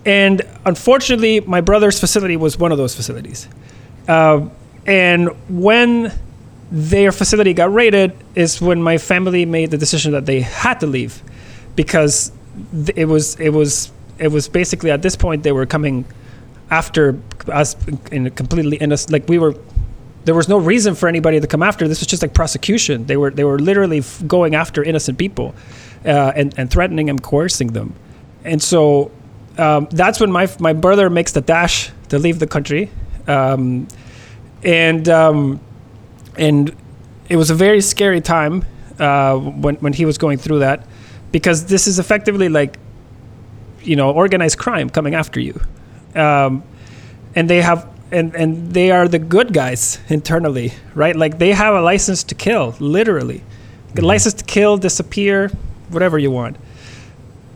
and 0.06 0.42
unfortunately, 0.66 1.42
my 1.42 1.62
brother's 1.62 2.00
facility 2.00 2.38
was 2.38 2.58
one 2.58 2.72
of 2.72 2.78
those 2.78 2.96
facilities. 2.96 3.48
Uh, 4.08 4.50
and 4.86 5.30
when 5.50 6.12
their 6.72 7.12
facility 7.12 7.54
got 7.54 7.72
raided 7.74 8.16
is 8.36 8.62
when 8.62 8.82
my 8.82 8.98
family 8.98 9.46
made 9.46 9.72
the 9.72 9.78
decision 9.78 10.12
that 10.12 10.26
they 10.26 10.42
had 10.42 10.80
to 10.80 10.88
leave 10.88 11.22
because 11.76 12.32
it 12.96 13.06
was 13.06 13.40
it 13.40 13.50
was 13.50 13.92
it 14.18 14.30
was 14.30 14.48
basically 14.48 14.92
at 14.92 15.02
this 15.02 15.16
point 15.16 15.44
they 15.44 15.52
were 15.52 15.66
coming 15.66 16.06
after 16.72 17.20
us 17.48 17.76
in 18.12 18.30
completely 18.32 18.78
innocent 18.78 19.12
like 19.12 19.28
we 19.30 19.38
were 19.38 19.56
there 20.26 20.34
was 20.36 20.48
no 20.48 20.58
reason 20.58 20.96
for 20.96 21.10
anybody 21.10 21.40
to 21.42 21.48
come 21.48 21.62
after. 21.62 21.86
This 21.88 22.00
was 22.00 22.08
just 22.08 22.22
like 22.22 22.34
prosecution. 22.34 23.06
They 23.06 23.18
were 23.18 23.30
they 23.30 23.44
were 23.44 23.60
literally 23.60 24.02
going 24.26 24.56
after 24.56 24.84
innocent 24.84 25.18
people 25.18 25.54
uh, 26.06 26.32
and 26.36 26.54
and 26.58 26.72
threatening 26.72 27.10
and 27.10 27.22
coercing 27.22 27.74
them 27.74 27.94
and 28.44 28.62
so 28.62 29.12
um, 29.58 29.88
that's 29.92 30.20
when 30.20 30.32
my 30.32 30.48
my 30.60 30.74
brother 30.74 31.10
makes 31.10 31.32
the 31.32 31.42
dash 31.42 31.92
to 32.10 32.20
leave 32.20 32.40
the 32.40 32.48
country 32.48 32.90
um, 33.28 33.88
and 34.64 35.08
um, 35.10 35.60
and 36.38 36.76
it 37.30 37.36
was 37.36 37.50
a 37.50 37.56
very 37.56 37.82
scary 37.82 38.22
time 38.22 38.66
uh, 39.00 39.38
when 39.38 39.76
when 39.76 39.94
he 39.94 40.06
was 40.06 40.18
going 40.18 40.38
through 40.38 40.60
that, 40.60 40.86
because 41.32 41.66
this 41.66 41.88
is 41.88 42.00
effectively 42.00 42.50
like, 42.50 42.78
you 43.82 43.96
know, 43.96 44.12
organized 44.12 44.58
crime 44.58 44.90
coming 44.90 45.16
after 45.16 45.40
you, 45.40 45.60
um, 46.16 46.64
and 47.36 47.50
they 47.50 47.62
have 47.62 47.90
and 48.12 48.36
and 48.36 48.74
they 48.74 48.92
are 48.92 49.08
the 49.08 49.20
good 49.20 49.54
guys 49.54 50.00
internally, 50.10 50.74
right? 50.96 51.16
Like 51.16 51.40
they 51.40 51.52
have 51.52 51.74
a 51.74 51.82
license 51.82 52.24
to 52.26 52.36
kill, 52.36 52.76
literally, 52.80 53.40
mm-hmm. 53.40 54.06
license 54.06 54.36
to 54.36 54.46
kill, 54.46 54.78
disappear, 54.78 55.50
whatever 55.90 56.18
you 56.18 56.32
want. 56.32 56.58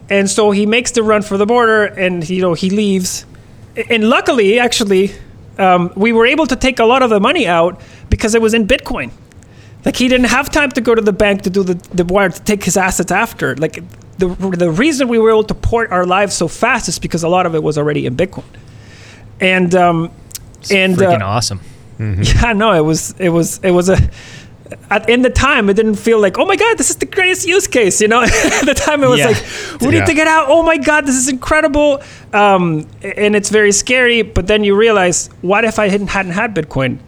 And 0.10 0.30
so 0.30 0.52
he 0.52 0.66
makes 0.66 0.92
the 0.92 1.04
run 1.04 1.22
for 1.22 1.38
the 1.38 1.46
border, 1.46 1.86
and 1.86 2.28
you 2.30 2.42
know 2.42 2.54
he 2.54 2.70
leaves, 2.70 3.26
and 3.90 4.10
luckily, 4.10 4.58
actually, 4.60 5.12
um, 5.58 5.92
we 5.96 6.14
were 6.14 6.26
able 6.26 6.48
to 6.48 6.56
take 6.56 6.80
a 6.80 6.86
lot 6.86 7.04
of 7.04 7.10
the 7.10 7.20
money 7.20 7.48
out 7.48 7.82
because 8.10 8.34
it 8.36 8.42
was 8.42 8.54
in 8.54 8.68
Bitcoin. 8.68 9.12
Like 9.86 9.96
he 9.96 10.08
didn't 10.08 10.28
have 10.28 10.50
time 10.50 10.72
to 10.72 10.82
go 10.82 10.96
to 10.96 11.02
the 11.02 11.14
bank 11.14 11.44
to 11.44 11.50
do 11.50 11.64
the, 11.64 11.76
the 11.94 12.04
wire 12.06 12.30
to 12.30 12.42
take 12.44 12.64
his 12.64 12.78
assets 12.78 13.12
after. 13.12 13.56
Like 13.56 13.84
the 14.18 14.28
the 14.28 14.70
reason 14.72 15.08
we 15.08 15.20
were 15.20 15.30
able 15.30 15.44
to 15.46 15.54
port 15.54 15.92
our 15.92 16.06
lives 16.06 16.36
so 16.36 16.48
fast 16.48 16.88
is 16.90 17.00
because 17.00 17.24
a 17.24 17.30
lot 17.30 17.46
of 17.46 17.56
it 17.56 17.64
was 17.64 17.78
already 17.78 18.06
in 18.06 18.16
Bitcoin. 18.16 18.44
And 19.40 19.74
um, 19.76 20.12
It's 20.60 20.72
and 20.72 20.96
freaking 20.96 21.22
uh, 21.22 21.26
awesome. 21.28 21.62
yeah, 22.00 22.54
no, 22.54 22.74
it 22.74 22.82
was 22.82 23.14
it 23.20 23.30
was 23.30 23.60
it 23.64 23.72
was 23.72 23.90
a 23.90 23.98
at 24.90 25.10
in 25.10 25.22
the 25.22 25.30
time 25.30 25.70
it 25.70 25.76
didn't 25.76 25.96
feel 25.96 26.20
like 26.20 26.38
oh 26.38 26.46
my 26.46 26.56
god 26.56 26.78
this 26.78 26.90
is 26.90 26.96
the 26.98 27.06
greatest 27.06 27.48
use 27.48 27.68
case 27.68 28.02
you 28.02 28.08
know? 28.08 28.22
At 28.60 28.66
the 28.66 28.74
time 28.74 29.04
it 29.04 29.10
was 29.10 29.20
Yeah. 29.20 29.28
like 29.28 29.82
we 29.82 29.88
Yeah. 29.88 30.00
need 30.00 30.06
to 30.08 30.14
get 30.14 30.28
out. 30.28 30.46
Oh 30.50 30.64
my 30.64 30.78
god 30.78 31.06
this 31.06 31.16
is 31.16 31.30
incredible. 31.30 32.02
Um, 32.34 32.88
and 33.02 33.36
it's 33.36 33.50
very 33.50 33.72
scary 33.72 34.22
but 34.22 34.48
then 34.48 34.64
you 34.64 34.76
realize 34.76 35.30
what 35.42 35.64
if 35.66 35.80
I 35.80 35.90
hadn't 35.90 36.08
hadn't 36.08 36.34
had 36.34 36.56
Bitcoin? 36.56 37.00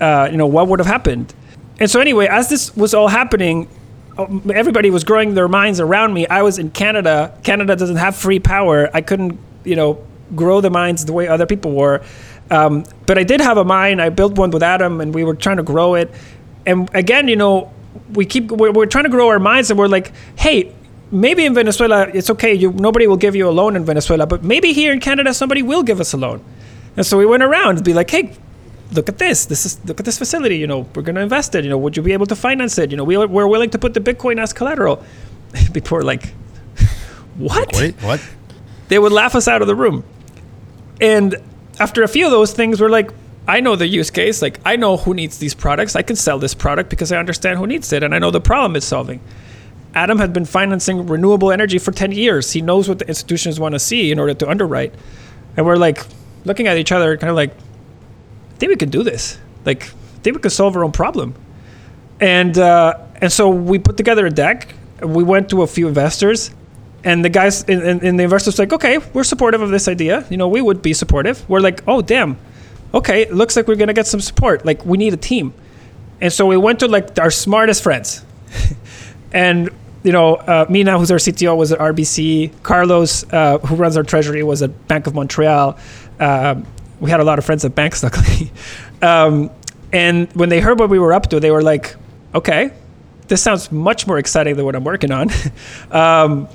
Uh, 0.00 0.28
you 0.30 0.36
know 0.36 0.46
what 0.46 0.68
would 0.68 0.78
have 0.80 0.86
happened? 0.88 1.34
And 1.80 1.90
so 1.90 2.00
anyway 2.00 2.26
as 2.26 2.48
this 2.48 2.74
was 2.76 2.94
all 2.94 3.08
happening 3.08 3.68
um, 4.16 4.48
everybody 4.54 4.90
was 4.90 5.02
growing 5.04 5.34
their 5.34 5.48
minds 5.48 5.80
around 5.80 6.14
me. 6.14 6.24
I 6.28 6.42
was 6.42 6.58
in 6.58 6.70
Canada. 6.70 7.36
Canada 7.42 7.74
doesn't 7.74 7.96
have 7.96 8.14
free 8.14 8.38
power. 8.38 8.88
I 8.94 9.00
couldn't 9.00 9.38
you 9.64 9.76
know 9.76 9.98
grow 10.34 10.60
the 10.60 10.70
mines 10.70 11.04
the 11.04 11.12
way 11.12 11.28
other 11.28 11.46
people 11.46 11.72
were. 11.72 12.00
Um, 12.50 12.84
but 13.06 13.18
I 13.18 13.24
did 13.24 13.40
have 13.40 13.56
a 13.56 13.64
mine. 13.64 14.00
I 14.00 14.10
built 14.10 14.36
one 14.36 14.50
with 14.50 14.62
Adam 14.62 15.00
and 15.00 15.14
we 15.14 15.24
were 15.24 15.34
trying 15.34 15.56
to 15.56 15.62
grow 15.62 15.94
it 15.94 16.10
and 16.66 16.88
again 16.94 17.28
you 17.28 17.36
know 17.36 17.72
we 18.12 18.26
keep 18.26 18.50
we're, 18.50 18.72
we're 18.72 18.86
trying 18.86 19.04
to 19.04 19.10
grow 19.10 19.28
our 19.28 19.38
minds 19.38 19.70
and 19.70 19.78
we're 19.78 19.88
like 19.88 20.12
hey 20.36 20.72
maybe 21.10 21.44
in 21.44 21.54
Venezuela 21.54 22.08
it's 22.08 22.30
okay 22.30 22.52
you 22.52 22.72
nobody 22.72 23.06
will 23.06 23.16
give 23.16 23.36
you 23.36 23.48
a 23.48 23.50
loan 23.52 23.76
in 23.76 23.84
Venezuela 23.84 24.26
but 24.26 24.42
maybe 24.42 24.72
here 24.72 24.92
in 24.92 25.00
Canada 25.00 25.32
somebody 25.32 25.62
will 25.62 25.82
give 25.82 26.00
us 26.00 26.12
a 26.12 26.16
loan 26.16 26.42
and 26.96 27.06
so 27.06 27.18
we 27.18 27.26
went 27.26 27.42
around 27.42 27.76
and 27.76 27.84
be 27.84 27.92
like 27.94 28.10
hey 28.10 28.32
look 28.92 29.08
at 29.08 29.18
this 29.18 29.46
this 29.46 29.66
is 29.66 29.84
look 29.84 29.98
at 30.00 30.06
this 30.06 30.18
facility 30.18 30.56
you 30.56 30.66
know 30.66 30.86
we're 30.94 31.02
going 31.02 31.14
to 31.14 31.20
invest 31.20 31.54
it 31.54 31.64
you 31.64 31.70
know 31.70 31.78
would 31.78 31.96
you 31.96 32.02
be 32.02 32.12
able 32.12 32.26
to 32.26 32.36
finance 32.36 32.78
it 32.78 32.90
you 32.90 32.96
know 32.96 33.04
we, 33.04 33.16
we're 33.16 33.46
willing 33.46 33.70
to 33.70 33.78
put 33.78 33.94
the 33.94 34.00
bitcoin 34.00 34.40
as 34.40 34.52
collateral 34.52 35.02
people 35.72 35.96
were 35.96 36.04
like 36.04 36.32
what 37.36 37.72
Wait, 37.74 37.94
what? 38.02 38.20
they 38.88 38.98
would 38.98 39.12
laugh 39.12 39.34
us 39.34 39.48
out 39.48 39.62
of 39.62 39.68
the 39.68 39.74
room. 39.74 40.04
And 41.00 41.36
after 41.80 42.02
a 42.02 42.08
few 42.08 42.24
of 42.24 42.30
those 42.30 42.52
things, 42.52 42.80
we're 42.80 42.88
like, 42.88 43.10
I 43.46 43.60
know 43.60 43.76
the 43.76 43.86
use 43.86 44.10
case. 44.10 44.40
Like, 44.40 44.58
I 44.64 44.76
know 44.76 44.96
who 44.96 45.14
needs 45.14 45.38
these 45.38 45.54
products. 45.54 45.96
I 45.96 46.02
can 46.02 46.16
sell 46.16 46.38
this 46.38 46.54
product 46.54 46.90
because 46.90 47.12
I 47.12 47.18
understand 47.18 47.58
who 47.58 47.66
needs 47.66 47.92
it 47.92 48.02
and 48.02 48.14
I 48.14 48.18
know 48.18 48.30
the 48.30 48.40
problem 48.40 48.76
it's 48.76 48.86
solving. 48.86 49.20
Adam 49.94 50.18
had 50.18 50.32
been 50.32 50.44
financing 50.44 51.06
renewable 51.06 51.52
energy 51.52 51.78
for 51.78 51.92
10 51.92 52.12
years. 52.12 52.52
He 52.52 52.62
knows 52.62 52.88
what 52.88 52.98
the 52.98 53.06
institutions 53.06 53.60
want 53.60 53.74
to 53.74 53.78
see 53.78 54.10
in 54.10 54.18
order 54.18 54.34
to 54.34 54.48
underwrite. 54.48 54.94
And 55.56 55.64
we're 55.66 55.76
like 55.76 56.04
looking 56.44 56.66
at 56.66 56.78
each 56.78 56.90
other, 56.90 57.16
kind 57.16 57.30
of 57.30 57.36
like, 57.36 57.50
I 57.50 58.56
think 58.58 58.70
we 58.70 58.76
could 58.76 58.90
do 58.90 59.02
this. 59.02 59.38
Like, 59.64 59.84
I 59.84 60.18
think 60.22 60.36
we 60.36 60.42
could 60.42 60.52
solve 60.52 60.76
our 60.76 60.84
own 60.84 60.92
problem. 60.92 61.34
And 62.20 62.56
uh, 62.58 62.98
and 63.20 63.32
so 63.32 63.48
we 63.48 63.78
put 63.78 63.96
together 63.96 64.26
a 64.26 64.30
deck. 64.30 64.74
We 65.02 65.22
went 65.22 65.50
to 65.50 65.62
a 65.62 65.66
few 65.66 65.88
investors, 65.88 66.50
and 67.02 67.24
the 67.24 67.28
guys 67.28 67.64
and, 67.64 68.00
the 68.00 68.22
investors 68.22 68.58
like, 68.58 68.72
okay, 68.72 68.98
we're 69.12 69.24
supportive 69.24 69.60
of 69.60 69.70
this 69.70 69.88
idea. 69.88 70.24
You 70.30 70.36
know, 70.36 70.48
we 70.48 70.62
would 70.62 70.82
be 70.82 70.92
supportive. 70.92 71.48
We're 71.48 71.60
like, 71.60 71.82
oh 71.86 72.02
damn, 72.02 72.38
okay, 72.94 73.22
it 73.22 73.34
looks 73.34 73.56
like 73.56 73.68
we're 73.68 73.76
gonna 73.76 73.92
get 73.92 74.06
some 74.06 74.20
support. 74.20 74.64
Like 74.64 74.84
we 74.86 74.96
need 74.96 75.12
a 75.12 75.18
team. 75.18 75.52
And 76.20 76.32
so 76.32 76.46
we 76.46 76.56
went 76.56 76.80
to 76.80 76.88
like 76.88 77.18
our 77.18 77.30
smartest 77.30 77.82
friends, 77.82 78.24
and 79.32 79.68
you 80.04 80.12
know, 80.12 80.36
uh, 80.36 80.66
Mina, 80.68 80.98
who's 80.98 81.10
our 81.10 81.18
CTO, 81.18 81.56
was 81.56 81.72
at 81.72 81.78
RBC. 81.80 82.62
Carlos, 82.62 83.24
uh, 83.32 83.58
who 83.58 83.74
runs 83.74 83.96
our 83.96 84.02
treasury, 84.02 84.42
was 84.42 84.62
at 84.62 84.86
Bank 84.86 85.06
of 85.06 85.14
Montreal. 85.14 85.76
Um, 86.20 86.66
we 87.00 87.10
had 87.10 87.20
a 87.20 87.24
lot 87.24 87.38
of 87.38 87.44
friends 87.44 87.64
at 87.64 87.74
banks, 87.74 88.02
luckily. 88.04 88.52
Um, 89.02 89.50
and 89.92 90.30
when 90.32 90.48
they 90.48 90.60
heard 90.60 90.78
what 90.78 90.90
we 90.90 90.98
were 90.98 91.12
up 91.12 91.28
to, 91.30 91.40
they 91.40 91.50
were 91.50 91.62
like, 91.62 91.96
"Okay, 92.34 92.70
this 93.28 93.42
sounds 93.42 93.72
much 93.72 94.06
more 94.06 94.18
exciting 94.18 94.56
than 94.56 94.64
what 94.64 94.76
I'm 94.76 94.84
working 94.84 95.10
on. 95.10 95.30
um, 95.90 96.48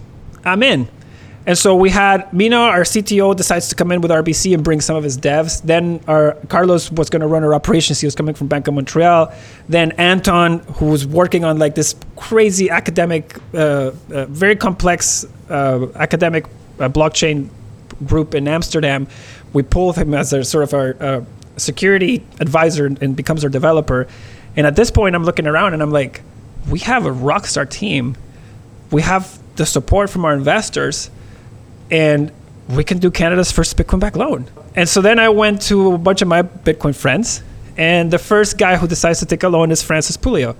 I'm 0.45 0.63
in." 0.63 0.87
And 1.49 1.57
so 1.57 1.75
we 1.75 1.89
had 1.89 2.31
Mina, 2.31 2.57
our 2.57 2.81
CTO, 2.81 3.35
decides 3.35 3.69
to 3.69 3.75
come 3.75 3.91
in 3.91 4.01
with 4.01 4.11
RBC 4.11 4.53
and 4.53 4.63
bring 4.63 4.81
some 4.81 4.95
of 4.95 5.03
his 5.03 5.17
devs. 5.17 5.63
Then 5.63 5.99
our 6.07 6.33
Carlos 6.47 6.91
was 6.91 7.09
going 7.09 7.21
to 7.21 7.27
run 7.27 7.43
our 7.43 7.55
operations. 7.55 7.99
He 7.99 8.05
was 8.05 8.13
coming 8.13 8.35
from 8.35 8.45
Bank 8.45 8.67
of 8.67 8.75
Montreal. 8.75 9.33
Then 9.67 9.93
Anton, 9.93 10.59
who 10.75 10.85
was 10.91 11.07
working 11.07 11.43
on 11.43 11.57
like 11.57 11.73
this 11.73 11.95
crazy 12.15 12.69
academic, 12.69 13.35
uh, 13.55 13.57
uh, 13.57 14.25
very 14.27 14.55
complex 14.55 15.25
uh, 15.49 15.87
academic 15.95 16.45
uh, 16.79 16.87
blockchain 16.87 17.49
group 18.05 18.35
in 18.35 18.47
Amsterdam. 18.47 19.07
We 19.51 19.63
pulled 19.63 19.95
him 19.95 20.13
as 20.13 20.31
a 20.31 20.43
sort 20.43 20.65
of 20.65 20.73
our 20.75 20.95
uh, 20.99 21.25
security 21.57 22.23
advisor 22.39 22.85
and, 22.85 23.01
and 23.01 23.15
becomes 23.15 23.43
our 23.43 23.49
developer. 23.49 24.07
And 24.55 24.67
at 24.67 24.75
this 24.75 24.91
point, 24.91 25.15
I'm 25.15 25.23
looking 25.23 25.47
around 25.47 25.73
and 25.73 25.81
I'm 25.81 25.89
like, 25.89 26.21
we 26.69 26.77
have 26.81 27.07
a 27.07 27.11
rockstar 27.11 27.67
team. 27.67 28.17
We 28.91 29.01
have 29.01 29.39
the 29.55 29.65
support 29.65 30.11
from 30.11 30.25
our 30.25 30.35
investors 30.35 31.09
and 31.91 32.31
we 32.69 32.83
can 32.83 32.99
do 32.99 33.09
Canada's 33.09 33.51
first 33.51 33.75
Bitcoin 33.77 33.99
back 33.99 34.15
loan. 34.15 34.47
And 34.75 34.87
so 34.87 35.01
then 35.01 35.19
I 35.19 35.29
went 35.29 35.61
to 35.63 35.93
a 35.93 35.97
bunch 35.97 36.21
of 36.21 36.27
my 36.27 36.43
Bitcoin 36.43 36.95
friends, 36.95 37.41
and 37.77 38.11
the 38.11 38.19
first 38.19 38.57
guy 38.57 38.77
who 38.77 38.87
decides 38.87 39.19
to 39.19 39.25
take 39.25 39.43
a 39.43 39.49
loan 39.49 39.71
is 39.71 39.81
Francis 39.81 40.17
Pouliot 40.17 40.55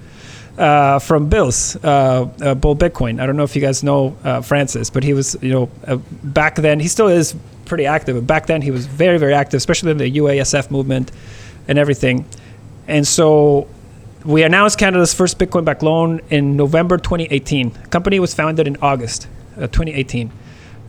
uh, 0.58 1.00
from 1.00 1.30
Bills, 1.30 1.78
uh, 1.84 2.30
uh, 2.42 2.56
Bull 2.56 2.76
Bitcoin. 2.76 3.22
I 3.22 3.26
don't 3.26 3.38
know 3.38 3.44
if 3.44 3.56
you 3.56 3.62
guys 3.62 3.84
know 3.84 4.18
uh, 4.24 4.42
Francis, 4.42 4.90
but 4.90 5.04
he 5.04 5.14
was, 5.14 5.38
you 5.42 5.52
know, 5.52 5.70
uh, 5.88 5.98
back 6.24 6.56
then, 6.56 6.80
he 6.80 6.88
still 6.88 7.08
is 7.08 7.36
pretty 7.66 7.86
active, 7.86 8.16
but 8.16 8.28
back 8.28 8.48
then 8.48 8.62
he 8.62 8.72
was 8.72 8.86
very, 8.86 9.18
very 9.18 9.34
active, 9.34 9.58
especially 9.58 9.92
in 9.92 9.98
the 9.98 10.18
UASF 10.18 10.72
movement 10.72 11.12
and 11.68 11.78
everything. 11.78 12.26
And 12.88 13.08
so 13.08 13.68
we 14.26 14.44
announced 14.44 14.78
Canada's 14.78 15.14
first 15.14 15.38
Bitcoin 15.38 15.64
back 15.64 15.82
loan 15.82 16.20
in 16.30 16.58
November 16.58 16.98
2018. 16.98 17.70
The 17.70 17.88
company 17.88 18.20
was 18.20 18.34
founded 18.34 18.68
in 18.68 18.76
August 18.82 19.28
uh, 19.56 19.68
2018. 19.68 20.32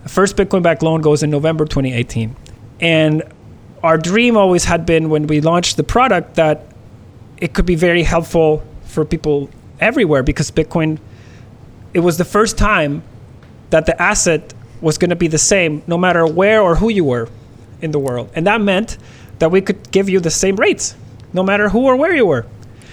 The 0.02 0.08
first 0.08 0.36
Bitcoin 0.36 0.62
back 0.62 0.82
loan 0.82 1.00
goes 1.00 1.22
in 1.22 1.30
November 1.30 1.64
2018. 1.64 2.34
And 2.80 3.22
our 3.82 3.98
dream 3.98 4.36
always 4.36 4.64
had 4.64 4.86
been 4.86 5.10
when 5.10 5.26
we 5.26 5.40
launched 5.40 5.76
the 5.76 5.84
product 5.84 6.34
that 6.34 6.66
it 7.38 7.54
could 7.54 7.66
be 7.66 7.74
very 7.74 8.02
helpful 8.02 8.62
for 8.84 9.04
people 9.04 9.50
everywhere 9.78 10.22
because 10.22 10.50
Bitcoin, 10.50 10.98
it 11.94 12.00
was 12.00 12.18
the 12.18 12.24
first 12.24 12.58
time 12.58 13.02
that 13.70 13.86
the 13.86 14.00
asset 14.00 14.52
was 14.80 14.98
going 14.98 15.10
to 15.10 15.16
be 15.16 15.28
the 15.28 15.38
same 15.38 15.82
no 15.86 15.96
matter 15.96 16.26
where 16.26 16.60
or 16.60 16.74
who 16.76 16.88
you 16.88 17.04
were 17.04 17.28
in 17.80 17.90
the 17.90 17.98
world. 17.98 18.30
And 18.34 18.46
that 18.46 18.60
meant 18.60 18.98
that 19.38 19.50
we 19.50 19.60
could 19.60 19.90
give 19.90 20.08
you 20.08 20.20
the 20.20 20.30
same 20.30 20.56
rates 20.56 20.94
no 21.32 21.42
matter 21.42 21.68
who 21.68 21.84
or 21.84 21.96
where 21.96 22.14
you 22.14 22.26
were. 22.26 22.46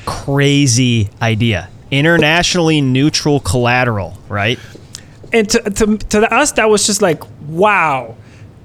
Crazy 0.06 1.10
idea. 1.22 1.70
Internationally 1.92 2.82
neutral 2.82 3.40
collateral, 3.40 4.18
right? 4.30 4.60
And 5.34 5.50
to, 5.50 5.60
to, 5.62 5.98
to 5.98 6.34
us 6.34 6.54
that 6.54 6.70
was 6.70 6.86
just 6.86 7.02
like 7.02 7.24
wow. 7.48 8.16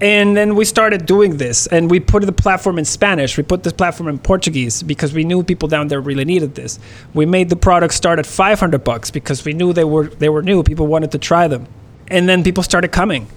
And 0.00 0.36
then 0.36 0.56
we 0.56 0.64
started 0.64 1.06
doing 1.06 1.36
this 1.36 1.68
and 1.68 1.88
we 1.88 2.00
put 2.00 2.26
the 2.26 2.32
platform 2.32 2.76
in 2.76 2.84
spanish. 2.84 3.36
We 3.36 3.44
put 3.44 3.62
this 3.62 3.72
platform 3.72 4.08
in 4.08 4.18
portuguese 4.18 4.82
because 4.82 5.12
we 5.12 5.22
knew 5.22 5.44
people 5.44 5.68
down 5.68 5.88
there 5.88 6.00
really 6.00 6.24
needed 6.24 6.56
this. 6.56 6.80
We 7.14 7.24
made 7.24 7.50
the 7.50 7.56
product 7.56 7.94
start 7.94 8.18
at 8.18 8.26
500 8.26 8.82
bucks 8.82 9.12
because 9.12 9.44
we 9.44 9.52
knew 9.52 9.72
they 9.72 9.84
were 9.84 10.08
they 10.08 10.28
were 10.28 10.42
new. 10.42 10.62
People 10.62 10.88
wanted 10.88 11.12
to 11.12 11.18
try 11.18 11.46
them. 11.46 11.66
And 12.08 12.28
then 12.28 12.42
people 12.42 12.62
started 12.62 12.90
coming 12.90 13.28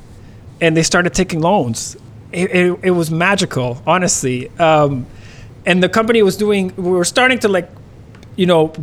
and 0.59 0.75
they 0.75 0.83
started 0.83 1.13
taking 1.13 1.39
loans. 1.39 1.97
It, 2.31 2.49
it, 2.51 2.79
it 2.83 2.91
was 2.91 3.11
magical 3.11 3.81
honestly. 3.85 4.49
Um, 4.57 5.05
and 5.67 5.83
the 5.83 5.89
company 5.89 6.23
was 6.23 6.35
doing 6.35 6.73
we 6.75 6.91
were 6.91 7.05
starting 7.05 7.39
to 7.39 7.47
like 7.47 7.69
you 8.35 8.47
know 8.47 8.73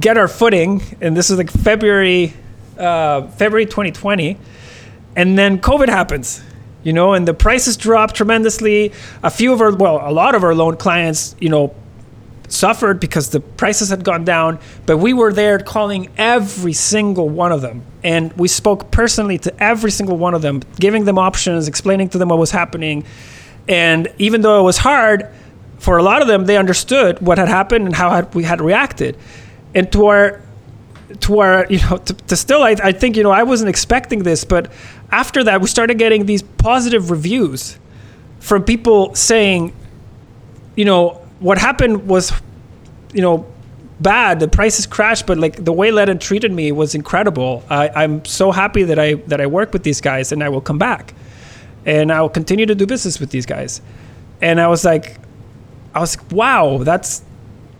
get 0.00 0.16
our 0.16 0.28
footing. 0.28 0.82
And 1.02 1.14
this 1.14 1.28
is 1.28 1.36
like 1.36 1.50
february 1.50 2.32
uh, 2.78 3.28
February 3.28 3.66
2020, 3.66 4.38
and 5.14 5.38
then 5.38 5.58
COVID 5.60 5.88
happens, 5.88 6.42
you 6.82 6.92
know, 6.92 7.14
and 7.14 7.26
the 7.26 7.34
prices 7.34 7.76
drop 7.76 8.12
tremendously. 8.12 8.92
A 9.22 9.30
few 9.30 9.52
of 9.52 9.60
our, 9.60 9.74
well, 9.74 10.00
a 10.02 10.12
lot 10.12 10.34
of 10.34 10.44
our 10.44 10.54
loan 10.54 10.76
clients, 10.76 11.34
you 11.40 11.48
know, 11.48 11.74
suffered 12.48 13.00
because 13.00 13.30
the 13.30 13.40
prices 13.40 13.90
had 13.90 14.04
gone 14.04 14.24
down, 14.24 14.58
but 14.84 14.98
we 14.98 15.12
were 15.12 15.32
there 15.32 15.58
calling 15.58 16.08
every 16.16 16.72
single 16.72 17.28
one 17.28 17.52
of 17.52 17.60
them. 17.60 17.82
And 18.02 18.32
we 18.34 18.48
spoke 18.48 18.90
personally 18.90 19.38
to 19.38 19.62
every 19.62 19.90
single 19.90 20.16
one 20.16 20.34
of 20.34 20.42
them, 20.42 20.62
giving 20.78 21.04
them 21.04 21.18
options, 21.18 21.66
explaining 21.68 22.10
to 22.10 22.18
them 22.18 22.28
what 22.28 22.38
was 22.38 22.50
happening. 22.50 23.04
And 23.68 24.08
even 24.18 24.42
though 24.42 24.60
it 24.60 24.64
was 24.64 24.78
hard, 24.78 25.28
for 25.78 25.98
a 25.98 26.02
lot 26.02 26.22
of 26.22 26.28
them, 26.28 26.46
they 26.46 26.56
understood 26.56 27.20
what 27.20 27.38
had 27.38 27.48
happened 27.48 27.86
and 27.86 27.94
how 27.94 28.10
had, 28.10 28.34
we 28.34 28.44
had 28.44 28.60
reacted. 28.60 29.16
And 29.74 29.90
to 29.92 30.06
our 30.06 30.42
to 31.20 31.32
where 31.32 31.70
you 31.70 31.78
know 31.88 31.98
to, 31.98 32.14
to 32.14 32.36
still 32.36 32.62
I, 32.62 32.76
I 32.82 32.92
think 32.92 33.16
you 33.16 33.22
know 33.22 33.30
i 33.30 33.42
wasn't 33.42 33.68
expecting 33.68 34.22
this 34.22 34.44
but 34.44 34.72
after 35.10 35.44
that 35.44 35.60
we 35.60 35.68
started 35.68 35.98
getting 35.98 36.26
these 36.26 36.42
positive 36.42 37.10
reviews 37.10 37.78
from 38.40 38.64
people 38.64 39.14
saying 39.14 39.72
you 40.74 40.84
know 40.84 41.20
what 41.38 41.58
happened 41.58 42.08
was 42.08 42.32
you 43.12 43.22
know 43.22 43.46
bad. 44.00 44.40
The 44.40 44.48
prices 44.48 44.86
crashed 44.86 45.26
but 45.26 45.38
like 45.38 45.64
the 45.64 45.72
way 45.72 45.90
Ledn 45.90 46.20
treated 46.20 46.52
me 46.52 46.70
was 46.72 46.94
incredible. 46.94 47.64
I, 47.70 47.88
i'm 47.88 48.24
so 48.24 48.52
happy 48.52 48.82
that 48.84 48.98
i 48.98 49.14
that 49.30 49.40
i 49.40 49.46
work 49.46 49.72
with 49.72 49.82
these 49.82 50.00
guys 50.00 50.32
and 50.32 50.42
i 50.42 50.48
will 50.48 50.60
come 50.60 50.78
back. 50.78 51.14
And 51.84 52.10
I'll 52.10 52.28
continue 52.28 52.66
to 52.66 52.74
do 52.74 52.84
business 52.84 53.20
with 53.20 53.30
these 53.30 53.46
guys. 53.46 53.80
And 54.42 54.60
I 54.60 54.66
was 54.66 54.84
like, 54.84 55.20
I 55.94 56.00
was 56.00 56.18
like, 56.18 56.32
wow, 56.32 56.78
that's 56.78 57.22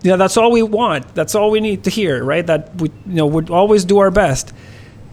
you 0.07 0.13
know, 0.13 0.17
that's 0.19 0.37
all 0.37 0.53
we 0.53 0.63
want. 0.63 1.17
That's 1.17 1.35
all 1.35 1.51
we 1.51 1.59
need 1.59 1.83
to 1.83 1.91
hear, 1.91 2.23
right? 2.23 2.47
That 2.47 2.77
we 2.77 2.91
you 3.07 3.15
know 3.17 3.27
would 3.27 3.51
always 3.51 3.85
do 3.85 3.99
our 3.99 4.13
best. 4.13 4.53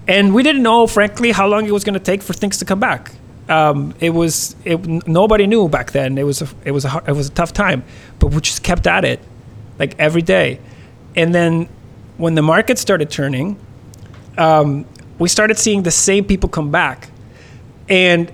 And 0.07 0.35
we 0.35 0.43
didn't 0.43 0.61
know, 0.61 0.85
frankly, 0.85 1.31
how 1.31 1.47
long 1.47 1.65
it 1.65 1.71
was 1.71 1.83
going 1.83 1.95
to 1.95 1.99
take 2.11 2.21
for 2.21 2.33
things 2.33 2.57
to 2.57 2.65
come 2.65 2.79
back. 2.79 3.11
Um, 3.49 3.95
it 3.99 4.11
was 4.11 4.55
it, 4.63 4.85
nobody 5.07 5.47
knew 5.47 5.67
back 5.67 5.93
then. 5.93 6.19
It 6.19 6.23
was 6.23 6.43
a, 6.43 6.47
it 6.63 6.71
was 6.71 6.85
a, 6.85 7.03
it 7.07 7.13
was 7.13 7.27
a 7.29 7.31
tough 7.31 7.53
time, 7.53 7.83
but 8.19 8.27
we 8.27 8.39
just 8.39 8.61
kept 8.61 8.85
at 8.85 9.03
it, 9.03 9.19
like 9.79 9.97
every 9.97 10.21
day. 10.21 10.59
And 11.15 11.33
then 11.33 11.67
when 12.17 12.35
the 12.35 12.43
market 12.43 12.77
started 12.77 13.09
turning, 13.09 13.57
um, 14.37 14.85
we 15.17 15.27
started 15.27 15.57
seeing 15.57 15.81
the 15.81 15.91
same 15.91 16.23
people 16.23 16.49
come 16.49 16.69
back. 16.69 17.09
And 17.89 18.31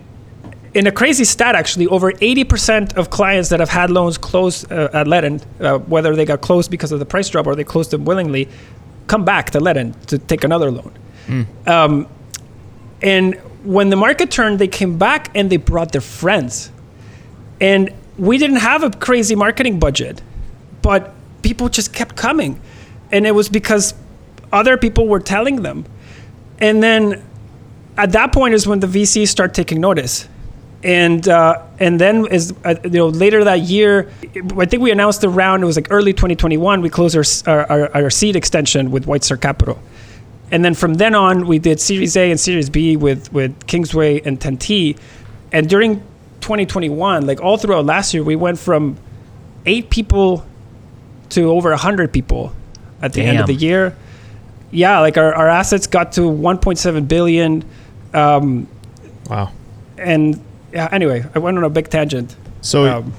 in 0.74 0.86
a 0.86 0.91
crazy 0.91 1.24
stat, 1.24 1.55
actually, 1.55 1.88
over 1.88 2.11
80% 2.11 2.95
of 2.95 3.09
clients 3.09 3.49
that 3.49 3.59
have 3.59 3.70
had 3.70 3.89
loans 3.89 4.17
closed 4.17 4.72
uh, 4.72 4.89
at 4.93 5.07
Ledn, 5.07 5.43
uh, 5.59 5.80
whether 5.80 6.15
they 6.15 6.26
got 6.26 6.41
closed 6.41 6.70
because 6.70 6.91
of 6.91 6.99
the 6.99 7.05
price 7.05 7.28
drop 7.30 7.47
or 7.47 7.55
they 7.55 7.63
closed 7.63 7.91
them 7.91 8.05
willingly, 8.05 8.47
come 9.07 9.26
back 9.26 9.49
to 9.51 9.59
Ledn 9.59 9.99
to 10.05 10.20
take 10.20 10.43
another 10.43 10.70
loan. 10.70 10.93
Um, 11.67 12.07
and 13.01 13.36
when 13.63 13.89
the 13.89 13.95
market 13.95 14.30
turned, 14.30 14.59
they 14.59 14.67
came 14.67 14.97
back 14.97 15.32
and 15.36 15.49
they 15.49 15.57
brought 15.57 15.91
their 15.91 16.01
friends. 16.01 16.72
And 17.59 17.91
we 18.17 18.38
didn't 18.38 18.57
have 18.57 18.84
a 18.84 18.91
crazy 18.91 19.36
marketing 19.36 19.80
budget, 19.80 20.22
but 20.82 21.13
people 21.41 21.70
just 21.70 21.93
kept 21.93 22.15
coming. 22.15 22.61
And 23.11 23.26
it 23.26 23.32
was 23.32 23.49
because 23.49 23.95
other 24.53 24.78
people 24.78 25.07
were 25.07 25.20
telling 25.20 25.63
them. 25.63 25.86
And 26.59 26.84
then 26.84 27.24
at 27.97 28.11
that 28.11 28.32
point 28.32 28.53
is 28.53 28.67
when 28.67 28.80
the 28.80 28.88
VCs 28.88 29.28
start 29.28 29.53
taking 29.53 29.82
notice. 29.82 30.29
And 30.84 31.28
uh, 31.28 31.62
and 31.80 32.00
then 32.00 32.26
is 32.28 32.54
uh, 32.64 32.76
you 32.86 32.90
know 32.92 33.08
later 33.10 33.44
that 33.44 33.62
year, 33.62 34.10
I 34.58 34.66
think 34.66 34.82
we 34.82 34.92
announced 34.92 35.20
the 35.22 35.28
round. 35.30 35.62
It 35.62 35.66
was 35.66 35.76
like 35.76 35.88
early 35.90 36.14
2021. 36.14 36.82
We 36.82 36.90
closed 36.90 37.18
our 37.18 37.24
our, 37.48 37.72
our, 37.72 37.96
our 38.04 38.10
seed 38.10 38.38
extension 38.38 38.90
with 38.90 39.06
White 39.06 39.26
Star 39.26 39.36
Capital, 39.36 39.78
and 40.52 40.64
then 40.64 40.74
from 40.74 40.94
then 40.94 41.16
on, 41.16 41.48
we 41.48 41.60
did 41.60 41.82
Series 41.82 42.16
A 42.16 42.32
and 42.32 42.40
Series 42.40 42.70
B 42.70 42.96
with 42.96 43.32
with 43.34 43.68
Kingsway 43.68 44.22
and 44.22 44.40
10T. 44.40 44.98
And 45.52 45.68
during 45.68 45.98
2021, 46.40 47.26
like 47.26 47.42
all 47.42 47.58
throughout 47.58 47.86
last 47.86 48.14
year, 48.14 48.24
we 48.24 48.38
went 48.38 48.58
from 48.58 48.96
eight 49.66 49.90
people 49.90 50.46
to 51.30 51.50
over 51.50 51.72
100 51.72 52.14
people 52.14 52.54
at 53.02 53.12
the 53.14 53.22
end 53.22 53.40
of 53.40 53.48
the 53.48 53.54
year. 53.54 53.96
Yeah, 54.72 55.00
like 55.00 55.18
our, 55.18 55.34
our 55.34 55.48
assets 55.50 55.88
got 55.88 56.14
to 56.14 56.22
1.7 56.22 57.08
billion. 57.08 57.66
Um, 58.14 58.68
Wow. 59.30 59.52
and 59.98 60.40
yeah, 60.74 60.88
anyway, 60.91 61.26
I 61.36 61.39
went 61.39 61.57
on 61.57 61.63
a 61.63 61.70
big 61.70 61.89
tangent. 61.89 62.36
So 62.61 62.86
Um, 62.88 63.13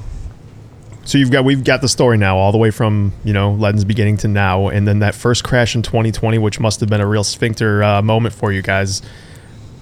So 1.05 1.19
you've 1.19 1.31
got 1.31 1.45
we've 1.45 1.65
got 1.65 1.81
the 1.81 1.89
story 1.89 2.19
now 2.19 2.37
all 2.37 2.53
the 2.53 2.59
way 2.59 2.71
from 2.71 3.13
you 3.25 3.33
know 3.33 3.57
Ledn's 3.57 3.85
beginning 3.85 4.19
to 4.19 4.29
now, 4.29 4.69
and 4.69 4.87
then 4.87 4.99
that 5.01 5.15
first 5.15 5.43
crash 5.43 5.75
in 5.75 5.83
2020, 5.83 6.39
which 6.39 6.61
must 6.61 6.81
have 6.81 6.89
been 6.89 7.01
a 7.01 7.07
real 7.07 7.25
sphincter 7.25 7.83
uh, 7.83 8.03
moment 8.03 8.35
for 8.35 8.53
you 8.53 8.63
guys. 8.63 9.03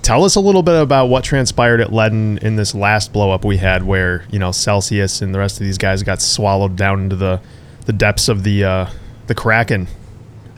Tell 0.00 0.24
us 0.24 0.36
a 0.36 0.40
little 0.40 0.62
bit 0.62 0.80
about 0.80 1.06
what 1.06 1.24
transpired 1.24 1.80
at 1.80 1.88
Ledn 1.88 2.38
in 2.38 2.56
this 2.56 2.74
last 2.74 3.12
blow 3.12 3.30
up 3.30 3.44
we 3.44 3.58
had, 3.58 3.82
where 3.82 4.24
you 4.30 4.38
know 4.38 4.52
Celsius 4.52 5.20
and 5.20 5.34
the 5.34 5.38
rest 5.38 5.60
of 5.60 5.66
these 5.66 5.76
guys 5.76 6.02
got 6.02 6.22
swallowed 6.22 6.76
down 6.76 7.00
into 7.00 7.16
the 7.16 7.40
the 7.84 7.92
depths 7.92 8.28
of 8.28 8.44
the 8.44 8.64
uh, 8.64 8.86
the 9.26 9.34
Kraken. 9.34 9.88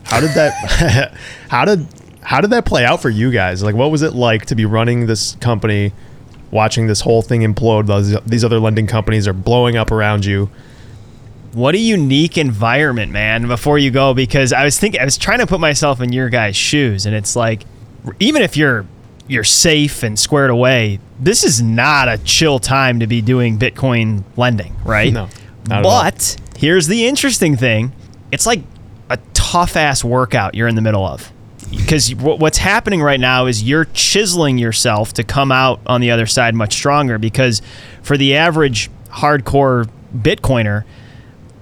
How 0.03 0.19
did 0.21 0.31
that 0.35 1.13
how 1.49 1.65
did 1.65 1.85
how 2.21 2.39
did 2.39 2.51
that 2.51 2.65
play 2.65 2.85
out 2.85 3.01
for 3.01 3.09
you 3.09 3.31
guys? 3.31 3.63
Like, 3.63 3.75
what 3.75 3.91
was 3.91 4.03
it 4.03 4.13
like 4.13 4.45
to 4.45 4.55
be 4.55 4.65
running 4.65 5.07
this 5.07 5.35
company? 5.41 5.91
Watching 6.51 6.87
this 6.87 7.01
whole 7.01 7.21
thing 7.21 7.41
implode, 7.41 7.87
those, 7.87 8.19
these 8.25 8.43
other 8.43 8.59
lending 8.59 8.87
companies 8.87 9.27
are 9.27 9.33
blowing 9.33 9.77
up 9.77 9.89
around 9.91 10.25
you. 10.25 10.49
What 11.53 11.75
a 11.75 11.79
unique 11.79 12.37
environment, 12.37 13.11
man, 13.11 13.47
before 13.47 13.77
you 13.77 13.91
go, 13.91 14.13
because 14.13 14.53
I 14.53 14.63
was 14.63 14.79
thinking, 14.79 15.01
I 15.01 15.05
was 15.05 15.17
trying 15.17 15.39
to 15.39 15.47
put 15.47 15.59
myself 15.59 15.99
in 16.01 16.13
your 16.13 16.29
guys' 16.29 16.55
shoes, 16.55 17.05
and 17.05 17.15
it's 17.15 17.35
like, 17.35 17.63
even 18.19 18.41
if 18.41 18.55
you're 18.55 18.85
you're 19.27 19.43
safe 19.45 20.03
and 20.03 20.19
squared 20.19 20.49
away, 20.49 20.99
this 21.19 21.43
is 21.43 21.61
not 21.61 22.09
a 22.09 22.17
chill 22.19 22.59
time 22.59 22.99
to 22.99 23.07
be 23.07 23.21
doing 23.21 23.57
Bitcoin 23.57 24.23
lending, 24.35 24.75
right? 24.83 25.13
No, 25.13 25.29
not 25.67 25.79
at 25.79 25.85
all. 25.85 26.03
But 26.03 26.35
here's 26.57 26.87
the 26.87 27.05
interesting 27.05 27.55
thing: 27.55 27.93
it's 28.31 28.45
like 28.45 28.61
a 29.09 29.17
tough 29.33 29.75
ass 29.75 30.03
workout 30.03 30.55
you're 30.55 30.67
in 30.67 30.75
the 30.75 30.81
middle 30.81 31.05
of. 31.05 31.31
Because 31.71 32.13
what's 32.15 32.57
happening 32.57 33.01
right 33.01 33.19
now 33.19 33.45
is 33.45 33.63
you're 33.63 33.85
chiseling 33.93 34.57
yourself 34.57 35.13
to 35.13 35.23
come 35.23 35.51
out 35.51 35.79
on 35.85 36.01
the 36.01 36.11
other 36.11 36.25
side 36.25 36.53
much 36.53 36.73
stronger. 36.73 37.17
Because 37.17 37.61
for 38.03 38.17
the 38.17 38.35
average 38.35 38.89
hardcore 39.09 39.89
Bitcoiner, 40.15 40.83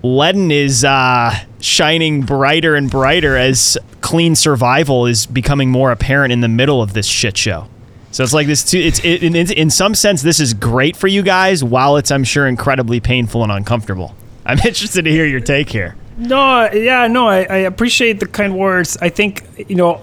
Ledn 0.03 0.51
is 0.51 0.83
uh, 0.83 1.35
shining 1.59 2.21
brighter 2.21 2.75
and 2.75 2.89
brighter 2.89 3.35
as 3.35 3.77
clean 4.01 4.35
survival 4.35 5.05
is 5.05 5.25
becoming 5.25 5.69
more 5.69 5.91
apparent 5.91 6.31
in 6.31 6.41
the 6.41 6.47
middle 6.47 6.81
of 6.81 6.93
this 6.93 7.05
shit 7.05 7.37
show. 7.37 7.67
So 8.11 8.23
it's 8.23 8.33
like 8.33 8.47
this. 8.47 8.63
Too, 8.63 8.79
it's 8.79 8.99
it, 9.03 9.23
in, 9.23 9.35
in 9.35 9.69
some 9.69 9.93
sense 9.93 10.21
this 10.21 10.39
is 10.39 10.53
great 10.53 10.95
for 10.95 11.07
you 11.07 11.21
guys, 11.21 11.63
while 11.63 11.97
it's 11.97 12.11
I'm 12.11 12.23
sure 12.23 12.47
incredibly 12.47 12.99
painful 12.99 13.43
and 13.43 13.51
uncomfortable. 13.51 14.15
I'm 14.45 14.57
interested 14.65 15.05
to 15.05 15.11
hear 15.11 15.25
your 15.25 15.41
take 15.41 15.69
here. 15.69 15.95
No, 16.19 16.69
yeah, 16.73 17.07
no, 17.07 17.27
I, 17.27 17.43
I 17.43 17.57
appreciate 17.59 18.19
the 18.19 18.27
kind 18.27 18.57
words. 18.57 18.97
I 18.97 19.07
think, 19.07 19.45
you 19.69 19.75
know, 19.75 20.01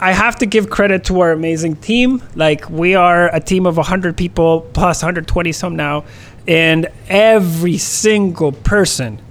I 0.00 0.10
have 0.10 0.34
to 0.40 0.46
give 0.46 0.68
credit 0.68 1.04
to 1.04 1.20
our 1.20 1.30
amazing 1.30 1.76
team. 1.76 2.20
Like, 2.34 2.68
we 2.68 2.96
are 2.96 3.32
a 3.32 3.38
team 3.38 3.66
of 3.66 3.76
100 3.76 4.16
people 4.16 4.62
plus 4.72 5.02
120 5.02 5.52
some 5.52 5.76
now, 5.76 6.04
and 6.48 6.88
every 7.08 7.78
single 7.78 8.50
person 8.50 9.22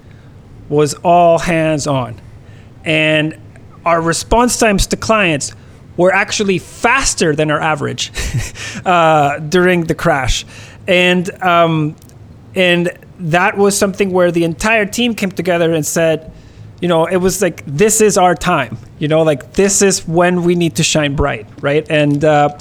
was 0.69 0.93
all 1.03 1.37
hands 1.37 1.85
on. 1.85 2.15
And 2.85 3.37
our 3.85 4.01
response 4.01 4.57
times 4.57 4.87
to 4.87 4.95
clients 4.95 5.53
were 5.97 6.13
actually 6.13 6.59
faster 6.59 7.35
than 7.35 7.51
our 7.51 7.59
average 7.59 8.09
uh, 8.85 9.39
during 9.39 9.83
the 9.83 9.95
crash. 9.95 10.45
And, 10.87 11.29
um, 11.43 11.97
and 12.55 12.97
that 13.29 13.57
was 13.57 13.77
something 13.77 14.11
where 14.11 14.31
the 14.31 14.43
entire 14.43 14.85
team 14.85 15.15
came 15.15 15.31
together 15.31 15.73
and 15.73 15.85
said, 15.85 16.31
you 16.81 16.87
know, 16.87 17.05
it 17.05 17.17
was 17.17 17.41
like, 17.41 17.63
this 17.65 18.01
is 18.01 18.17
our 18.17 18.35
time, 18.35 18.77
you 18.97 19.07
know, 19.07 19.21
like 19.21 19.53
this 19.53 19.81
is 19.81 20.07
when 20.07 20.43
we 20.43 20.55
need 20.55 20.75
to 20.77 20.83
shine 20.83 21.15
bright, 21.15 21.47
right? 21.61 21.85
And, 21.89 22.23
uh, 22.25 22.57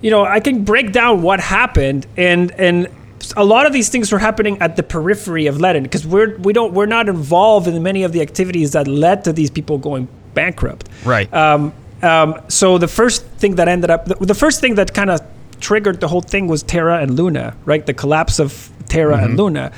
you 0.00 0.10
know, 0.10 0.24
I 0.24 0.40
can 0.40 0.64
break 0.64 0.92
down 0.92 1.22
what 1.22 1.40
happened 1.40 2.06
and, 2.16 2.52
and, 2.52 2.88
a 3.36 3.44
lot 3.44 3.64
of 3.64 3.72
these 3.72 3.88
things 3.88 4.12
were 4.12 4.18
happening 4.18 4.60
at 4.60 4.76
the 4.76 4.82
periphery 4.82 5.46
of 5.46 5.56
Ledn 5.56 5.82
because 5.82 6.06
we're 6.06 6.36
we 6.38 6.52
don't 6.52 6.74
we're 6.74 6.84
not 6.84 7.08
involved 7.08 7.66
in 7.66 7.82
many 7.82 8.02
of 8.02 8.12
the 8.12 8.20
activities 8.20 8.72
that 8.72 8.86
led 8.86 9.24
to 9.24 9.32
these 9.32 9.50
people 9.50 9.78
going 9.78 10.08
bankrupt. 10.34 10.90
Right. 11.06 11.32
Um, 11.32 11.72
um, 12.02 12.38
so 12.48 12.76
the 12.76 12.88
first 12.88 13.24
thing 13.24 13.54
that 13.54 13.66
ended 13.66 13.90
up, 13.90 14.04
the, 14.04 14.14
the 14.16 14.34
first 14.34 14.60
thing 14.60 14.74
that 14.74 14.92
kind 14.92 15.10
of 15.10 15.20
triggered 15.60 16.00
the 16.00 16.08
whole 16.08 16.20
thing 16.20 16.48
was 16.48 16.62
Terra 16.62 16.98
and 17.00 17.16
Luna, 17.16 17.56
right? 17.64 17.84
The 17.86 17.94
collapse 17.94 18.38
of 18.38 18.70
Terra 18.88 19.16
and 19.24 19.36
Luna, 19.38 19.72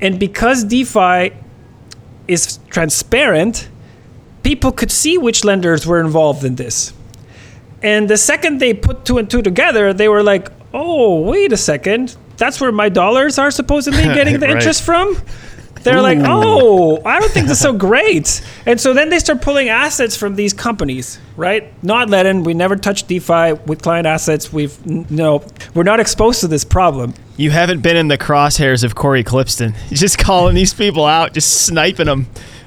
and 0.00 0.18
because 0.18 0.64
DeFi 0.64 1.32
is 2.28 2.58
transparent, 2.70 3.68
people 4.42 4.72
could 4.72 4.90
see 4.90 5.18
which 5.18 5.44
lenders 5.44 5.86
were 5.86 6.00
involved 6.00 6.44
in 6.44 6.54
this. 6.56 6.92
And 7.82 8.08
the 8.08 8.16
second 8.16 8.60
they 8.60 8.74
put 8.74 9.04
two 9.04 9.18
and 9.18 9.28
two 9.30 9.42
together, 9.42 9.92
they 9.92 10.08
were 10.08 10.22
like, 10.22 10.48
"Oh, 10.74 11.20
wait 11.22 11.52
a 11.52 11.56
second, 11.56 12.16
that's 12.36 12.60
where 12.60 12.72
my 12.72 12.88
dollars 12.88 13.38
are 13.38 13.50
supposedly 13.50 14.02
getting 14.18 14.38
the 14.40 14.46
Right. 14.46 14.56
interest 14.56 14.82
from." 14.82 15.16
They're 15.82 16.02
like, 16.02 16.18
"Oh, 16.22 17.02
I 17.04 17.18
don't 17.20 17.30
think 17.30 17.46
that's 17.46 17.60
so 17.60 17.72
great." 17.72 18.42
And 18.66 18.80
so 18.80 18.92
then 18.92 19.08
they 19.08 19.18
start 19.18 19.40
pulling 19.40 19.68
assets 19.68 20.16
from 20.16 20.36
these 20.36 20.52
companies, 20.52 21.18
right? 21.36 21.72
Not 21.82 22.08
Ledn. 22.08 22.44
We 22.44 22.54
never 22.54 22.76
touched 22.76 23.08
DeFi 23.08 23.54
with 23.66 23.82
client 23.82 24.06
assets. 24.06 24.52
We've 24.52 24.74
no, 25.10 25.44
we're 25.74 25.82
not 25.82 26.00
exposed 26.00 26.40
to 26.40 26.48
this 26.48 26.64
problem. 26.64 27.14
You 27.36 27.50
haven't 27.50 27.80
been 27.80 27.96
in 27.96 28.08
the 28.08 28.18
crosshairs 28.18 28.84
of 28.84 28.94
Cory 28.94 29.24
Klippsten. 29.24 29.74
Just 29.90 30.18
calling 30.18 30.54
these 30.54 30.74
people 30.74 31.06
out, 31.06 31.32
just 31.32 31.62
sniping 31.62 32.06
them 32.06 32.26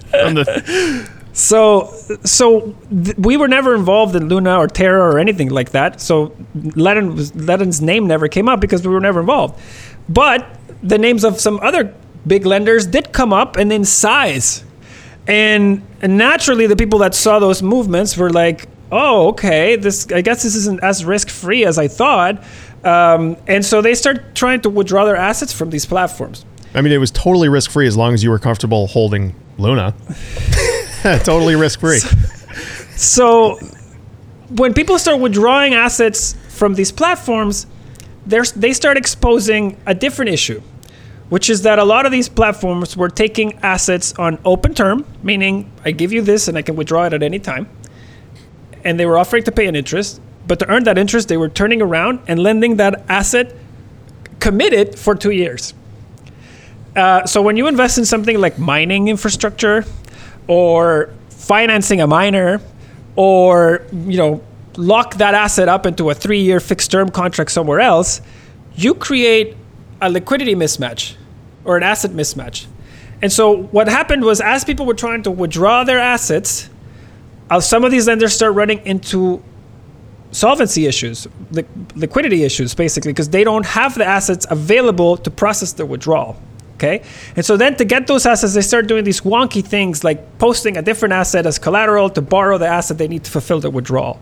from 0.10 0.34
the. 0.36 1.10
So, 1.36 1.92
so 2.24 2.76
th- 2.92 3.18
we 3.18 3.38
were 3.38 3.48
never 3.48 3.74
involved 3.74 4.16
in 4.16 4.30
Luna 4.30 4.56
or 4.60 4.68
Terra 4.68 5.16
or 5.16 5.18
anything 5.18 5.50
like 5.50 5.72
that. 5.72 6.00
So, 6.00 6.28
Ledn 6.56 7.16
was, 7.16 7.32
Ledn's 7.32 7.82
name 7.82 8.06
never 8.06 8.28
came 8.28 8.48
up 8.48 8.62
because 8.62 8.86
we 8.86 8.94
were 8.94 9.00
never 9.00 9.22
involved. 9.22 9.60
But 10.08 10.46
the 10.84 11.00
names 11.00 11.24
of 11.24 11.42
some 11.42 11.60
other 11.62 11.96
big 12.26 12.46
lenders 12.46 12.86
did 12.86 13.12
come 13.12 13.34
up, 13.34 13.58
and 13.58 13.72
in 13.72 13.86
size. 13.86 14.64
And, 15.28 15.82
naturally, 16.02 16.68
the 16.68 16.76
people 16.76 17.00
that 17.00 17.16
saw 17.16 17.40
those 17.40 17.62
movements 17.64 18.18
were 18.18 18.30
like, 18.30 18.68
"Oh, 18.92 19.30
okay. 19.30 19.76
This 19.78 20.08
I 20.12 20.22
guess 20.22 20.44
this 20.44 20.56
isn't 20.56 20.84
as 20.84 21.06
risk 21.06 21.30
free 21.30 21.66
as 21.66 21.78
I 21.78 21.88
thought." 21.88 22.44
Um, 22.84 23.38
and 23.48 23.66
so 23.66 23.82
they 23.82 23.96
start 23.96 24.36
trying 24.36 24.62
to 24.62 24.70
withdraw 24.70 25.06
their 25.06 25.16
assets 25.16 25.54
from 25.54 25.70
these 25.70 25.86
platforms. 25.86 26.46
I 26.76 26.82
mean, 26.82 26.92
it 26.92 26.98
was 26.98 27.12
totally 27.12 27.48
risk 27.48 27.72
free 27.72 27.88
as 27.88 27.96
long 27.96 28.14
as 28.14 28.24
you 28.24 28.30
were 28.30 28.40
comfortable 28.40 28.88
holding 28.88 29.36
Luna. 29.58 29.94
totally 31.24 31.56
risk 31.56 31.80
free. 31.80 32.00
So 32.96 33.58
when 34.50 34.74
people 34.74 35.00
start 35.00 35.20
withdrawing 35.20 35.74
assets 35.74 36.36
from 36.50 36.76
these 36.76 36.92
platforms, 36.92 37.66
they 38.26 38.74
start 38.74 38.98
exposing 38.98 39.78
a 39.86 39.94
different 39.94 40.32
issue, 40.32 40.62
which 41.34 41.50
is 41.50 41.64
that 41.64 41.80
a 41.80 41.84
lot 41.84 42.06
of 42.06 42.12
these 42.12 42.30
platforms 42.30 42.96
were 42.96 43.10
taking 43.10 43.58
assets 43.64 44.14
on 44.20 44.38
open 44.46 44.72
term, 44.72 45.04
meaning 45.24 45.68
I 45.84 45.90
give 45.90 46.14
you 46.14 46.22
this 46.22 46.48
and 46.48 46.56
I 46.56 46.62
can 46.62 46.76
withdraw 46.76 47.06
it 47.06 47.14
at 47.14 47.24
any 47.24 47.40
time. 47.40 47.68
And 48.84 49.00
they 49.00 49.08
were 49.08 49.18
offering 49.18 49.42
to 49.46 49.52
pay 49.52 49.66
an 49.66 49.76
interest, 49.76 50.22
but 50.46 50.60
to 50.60 50.70
earn 50.70 50.84
that 50.84 51.00
interest, 51.00 51.30
they 51.30 51.38
were 51.38 51.50
turning 51.50 51.82
around 51.82 52.20
and 52.28 52.44
lending 52.44 52.76
that 52.76 53.04
asset 53.10 53.56
committed 54.40 55.00
for 55.00 55.16
two 55.16 55.32
years. 55.32 55.74
Uh, 56.96 57.26
so 57.26 57.42
when 57.42 57.58
you 57.58 57.66
invest 57.66 57.98
in 57.98 58.06
something 58.06 58.40
like 58.40 58.60
mining 58.60 59.08
infrastructure 59.08 59.86
or 60.46 61.10
financing 61.30 62.00
a 62.00 62.06
miner 62.06 62.62
or 63.16 63.88
you 63.92 64.18
know 64.18 64.44
lock 64.78 65.16
that 65.16 65.34
asset 65.34 65.68
up 65.68 65.88
into 65.88 66.12
a 66.12 66.14
three-year 66.14 66.60
fixed-term 66.60 67.10
contract 67.10 67.50
somewhere 67.50 67.80
else, 67.80 68.22
you 68.76 68.94
create 68.94 69.58
a 70.00 70.12
liquidity 70.12 70.54
mismatch 70.54 71.16
or 71.66 71.78
an 71.78 71.84
asset 71.84 72.12
mismatch. 72.12 72.66
And 73.22 73.32
so 73.32 73.64
what 73.64 73.88
happened 73.88 74.24
was 74.24 74.42
as 74.42 74.66
people 74.66 74.86
were 74.86 74.94
trying 74.94 75.24
to 75.24 75.32
withdraw 75.32 75.84
their 75.84 76.00
assets, 76.00 76.70
uh, 77.50 77.60
some 77.60 77.84
of 77.84 77.92
these 77.92 78.08
lenders 78.08 78.34
start 78.34 78.54
running 78.54 78.86
into 78.86 79.42
solvency 80.32 80.88
issues, 80.88 81.28
li- 81.52 81.66
liquidity 81.96 82.44
issues, 82.44 82.74
basically, 82.74 83.14
because 83.14 83.30
they 83.30 83.44
don't 83.44 83.66
have 83.66 83.96
the 83.96 84.06
assets 84.06 84.46
available 84.50 85.16
to 85.18 85.32
process 85.32 85.74
the 85.74 85.86
withdrawal. 85.86 86.36
Okay. 86.76 87.02
And 87.36 87.46
so 87.46 87.56
then 87.56 87.78
to 87.78 87.86
get 87.86 88.08
those 88.08 88.26
assets, 88.26 88.56
they 88.56 88.62
start 88.62 88.88
doing 88.88 89.06
these 89.06 89.22
wonky 89.22 89.64
things 89.64 90.04
like 90.04 90.38
posting 90.38 90.76
a 90.76 90.82
different 90.82 91.14
asset 91.14 91.46
as 91.46 91.58
collateral 91.58 92.10
to 92.10 92.22
borrow 92.22 92.58
the 92.58 92.68
asset 92.68 92.98
they 92.98 93.08
need 93.08 93.24
to 93.24 93.32
fulfill 93.32 93.62
the 93.62 93.70
withdrawal. 93.70 94.20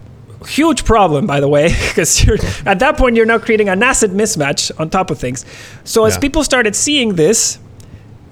Huge 0.48 0.86
problem, 0.86 1.28
by 1.28 1.40
the 1.40 1.48
way, 1.48 1.70
because 1.90 2.28
at 2.66 2.80
that 2.80 2.98
point 2.98 3.16
you're 3.16 3.26
now 3.28 3.38
creating 3.40 3.70
an 3.70 3.82
asset 3.84 4.10
mismatch 4.12 4.72
on 4.80 4.90
top 4.90 5.12
of 5.12 5.20
things. 5.20 5.46
So 5.84 6.06
as 6.06 6.16
Yeah. 6.16 6.20
people 6.20 6.44
started 6.44 6.76
seeing 6.76 7.16
this, 7.16 7.60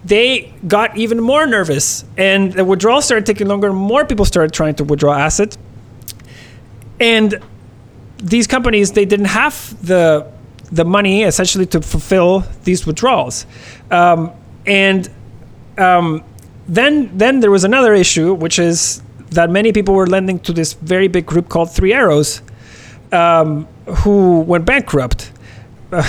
they 0.05 0.53
got 0.67 0.97
even 0.97 1.19
more 1.19 1.45
nervous 1.45 2.05
and 2.17 2.53
the 2.53 2.63
withdrawal 2.65 3.01
started 3.01 3.25
taking 3.25 3.47
longer. 3.47 3.71
More 3.73 4.05
people 4.05 4.25
started 4.25 4.53
trying 4.53 4.75
to 4.75 4.83
withdraw 4.83 5.13
assets. 5.13 5.57
And 6.99 7.39
these 8.17 8.47
companies, 8.47 8.91
they 8.93 9.05
didn't 9.05 9.27
have 9.27 9.75
the 9.85 10.25
the 10.71 10.85
money 10.85 11.23
essentially 11.23 11.65
to 11.65 11.81
fulfill 11.81 12.43
these 12.63 12.85
withdrawals. 12.85 13.45
Um, 13.89 14.31
and 14.67 15.09
um, 15.77 16.23
then 16.67 17.17
then 17.17 17.39
there 17.39 17.51
was 17.51 17.63
another 17.63 17.93
issue, 17.93 18.33
which 18.33 18.59
is 18.59 19.01
that 19.31 19.49
many 19.49 19.71
people 19.71 19.93
were 19.93 20.07
lending 20.07 20.39
to 20.39 20.53
this 20.53 20.73
very 20.73 21.07
big 21.07 21.25
group 21.25 21.49
called 21.49 21.71
Three 21.71 21.93
Arrows, 21.93 22.41
um, 23.11 23.67
who 24.03 24.41
went 24.41 24.65
bankrupt. 24.65 25.31
Uh, 25.91 26.03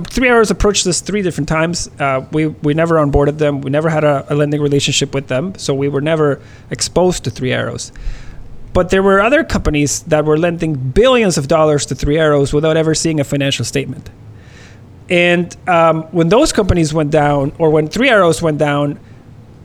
Three 0.00 0.28
Arrows 0.28 0.50
approached 0.50 0.86
us 0.86 1.00
three 1.00 1.22
different 1.22 1.48
times. 1.48 1.88
Uh, 1.98 2.22
we 2.32 2.48
we 2.48 2.74
never 2.74 2.96
onboarded 2.96 3.38
them. 3.38 3.62
We 3.62 3.70
never 3.70 3.88
had 3.88 4.04
a, 4.04 4.26
a 4.28 4.34
lending 4.34 4.60
relationship 4.60 5.14
with 5.14 5.28
them, 5.28 5.54
so 5.56 5.72
we 5.74 5.88
were 5.88 6.02
never 6.02 6.38
exposed 6.70 7.24
to 7.24 7.30
Three 7.30 7.50
Arrows. 7.50 7.92
But 8.74 8.90
there 8.90 9.02
were 9.02 9.22
other 9.22 9.42
companies 9.42 10.02
that 10.02 10.26
were 10.26 10.36
lending 10.36 10.74
billions 10.74 11.38
of 11.38 11.48
dollars 11.48 11.86
to 11.86 11.94
Three 11.94 12.18
Arrows 12.18 12.52
without 12.52 12.76
ever 12.76 12.94
seeing 12.94 13.20
a 13.20 13.24
financial 13.24 13.64
statement. 13.64 14.10
And 15.08 15.54
um, 15.68 16.04
when 16.04 16.28
those 16.28 16.52
companies 16.52 16.94
went 16.94 17.10
down, 17.10 17.52
or 17.58 17.70
when 17.70 17.88
Three 17.88 18.08
Arrows 18.08 18.40
went 18.40 18.58
down, 18.58 18.98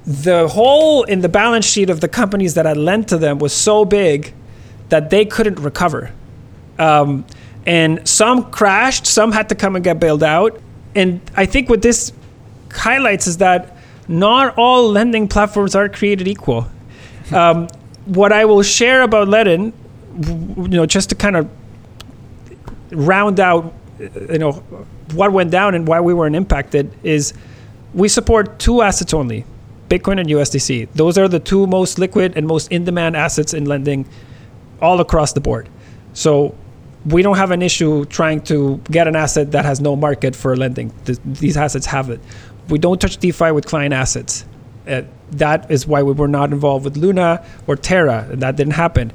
the 0.08 0.48
hole 0.48 1.04
in 1.04 1.20
the 1.20 1.28
balance 1.28 1.66
sheet 1.66 1.90
of 1.90 2.00
the 2.00 2.08
companies 2.08 2.54
that 2.54 2.66
had 2.66 2.78
lent 2.78 3.10
to 3.10 3.18
them 3.18 3.40
was 3.40 3.54
so 3.54 3.84
big 3.84 4.34
that 4.88 5.10
they 5.10 5.26
couldn't 5.26 5.60
recover. 5.60 6.14
Um, 6.80 7.26
and 7.66 8.08
some 8.08 8.50
crashed, 8.50 9.06
some 9.06 9.34
had 9.34 9.50
to 9.50 9.56
come 9.56 9.76
and 9.76 9.84
get 9.84 10.00
bailed 10.00 10.24
out. 10.24 10.62
And 10.96 11.20
I 11.36 11.46
think 11.46 11.70
what 11.70 11.82
this 11.82 12.14
highlights 12.72 13.28
is 13.28 13.38
that 13.38 13.76
not 14.08 14.58
all 14.58 14.90
lending 14.90 15.28
platforms 15.28 15.76
are 15.76 15.90
created 15.90 16.28
equal. 16.28 16.68
Um, 17.30 17.68
what 18.06 18.32
I 18.32 18.46
will 18.46 18.64
share 18.64 19.02
about 19.02 19.28
Ledn, 19.28 19.74
you 20.56 20.68
know, 20.70 20.86
just 20.86 21.10
to 21.10 21.16
kind 21.16 21.36
of 21.36 21.50
round 22.90 23.42
out, 23.42 23.74
uh, 24.00 24.32
you 24.32 24.40
know, 24.40 24.54
what 25.12 25.34
went 25.34 25.52
down 25.52 25.76
and 25.76 25.86
why 25.86 26.00
we 26.00 26.14
weren't 26.14 26.38
impacted 26.38 26.90
is 27.04 27.34
we 27.94 28.08
support 28.08 28.60
two 28.60 28.82
assets 28.82 29.14
only, 29.14 29.44
Bitcoin 29.90 30.20
and 30.20 30.30
USDC. 30.30 30.90
Those 30.94 31.18
are 31.18 31.28
the 31.28 31.40
two 31.40 31.68
most 31.68 31.98
liquid 31.98 32.34
and 32.36 32.48
most 32.48 32.72
in-demand 32.72 33.16
assets 33.16 33.54
in 33.54 33.66
lending 33.66 34.06
all 34.82 35.00
across 35.00 35.34
the 35.34 35.40
board. 35.40 35.70
So 36.14 36.56
we 37.06 37.22
don't 37.22 37.38
have 37.38 37.52
an 37.52 37.62
issue 37.62 38.06
trying 38.06 38.42
to 38.42 38.78
get 38.92 39.08
an 39.08 39.16
asset 39.16 39.52
that 39.52 39.66
has 39.66 39.80
no 39.80 39.96
market 39.96 40.36
for 40.36 40.56
lending. 40.56 40.92
Th- 41.06 41.20
these 41.26 41.56
assets 41.58 41.86
have 41.86 42.10
it. 42.10 42.20
We 42.70 42.80
don't 42.80 43.00
touch 43.00 43.18
DeFi 43.18 43.52
with 43.52 43.66
client 43.66 43.94
assets. 43.94 44.46
Uh, 44.88 45.04
that 45.32 45.70
is 45.70 45.86
why 45.88 46.04
we 46.04 46.14
were 46.14 46.28
not 46.28 46.52
involved 46.52 46.86
with 46.86 46.98
Luna 46.98 47.46
or 47.68 47.76
Terra, 47.76 48.28
and 48.32 48.42
that 48.42 48.56
didn't 48.56 48.74
happen. 48.74 49.12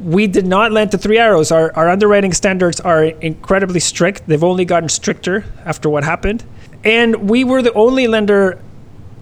We 0.00 0.26
did 0.26 0.46
not 0.46 0.72
lend 0.72 0.90
to 0.90 0.98
Three 0.98 1.18
Arrows. 1.18 1.52
Our, 1.52 1.74
our 1.76 1.88
underwriting 1.88 2.32
standards 2.32 2.80
are 2.80 3.04
incredibly 3.04 3.80
strict. 3.80 4.26
They've 4.26 4.42
only 4.42 4.64
gotten 4.64 4.88
stricter 4.88 5.44
after 5.64 5.88
what 5.88 6.04
happened. 6.04 6.44
And 6.82 7.28
we 7.30 7.44
were 7.44 7.62
the 7.62 7.72
only 7.74 8.06
lender, 8.06 8.60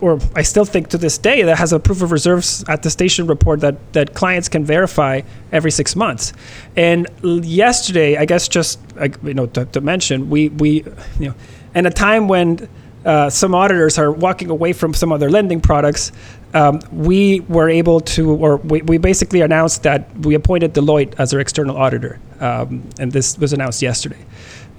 or 0.03 0.19
I 0.35 0.43
still 0.43 0.65
think 0.65 0.89
to 0.89 0.99
this 0.99 1.17
day, 1.17 1.43
that 1.43 1.59
has 1.59 1.73
a 1.73 1.79
proof 1.79 2.03
of 2.03 2.11
reserves 2.11 2.65
attestation 2.67 3.29
report 3.29 3.61
that, 3.61 3.77
that 3.93 4.15
clients 4.15 4.49
can 4.49 4.65
verify 4.65 5.21
every 5.53 5.71
six 5.71 5.95
months. 5.95 6.33
And 6.77 7.09
yesterday, 7.23 8.17
I 8.17 8.25
guess 8.25 8.49
just 8.49 8.81
you 9.23 9.33
know 9.33 9.47
to, 9.47 9.65
to 9.67 9.81
mention, 9.81 10.29
we 10.29 10.49
we 10.49 10.85
you 11.21 11.29
know, 11.29 11.35
in 11.77 11.87
a 11.87 11.91
time 11.91 12.27
when 12.27 12.69
uh, 13.05 13.31
some 13.31 13.55
auditors 13.55 13.97
are 13.97 14.11
walking 14.11 14.51
away 14.51 14.73
from 14.73 14.93
some 14.93 15.13
other 15.13 15.31
lending 15.31 15.61
products, 15.61 16.11
um, 16.55 16.81
we 16.93 17.41
were 17.41 17.69
able 17.69 18.01
to, 18.01 18.33
or 18.33 18.57
we, 18.57 18.83
we 18.83 18.99
basically 18.99 19.41
announced 19.41 19.85
that 19.85 20.15
we 20.19 20.35
appointed 20.35 20.75
Deloitte 20.75 21.15
as 21.19 21.33
our 21.33 21.41
external 21.41 21.77
auditor. 21.77 22.21
Um, 22.41 22.89
and 22.99 23.11
this 23.13 23.39
was 23.39 23.53
announced 23.53 23.83
yesterday. 23.83 24.19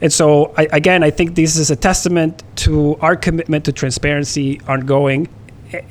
And 0.03 0.11
so, 0.13 0.53
I, 0.57 0.67
again, 0.73 1.01
I 1.01 1.09
think 1.11 1.33
this 1.33 1.55
is 1.55 1.71
a 1.71 1.75
testament 1.77 2.43
to 2.57 2.97
our 2.97 3.15
commitment 3.15 3.65
to 3.65 3.71
transparency 3.71 4.59
ongoing 4.67 5.29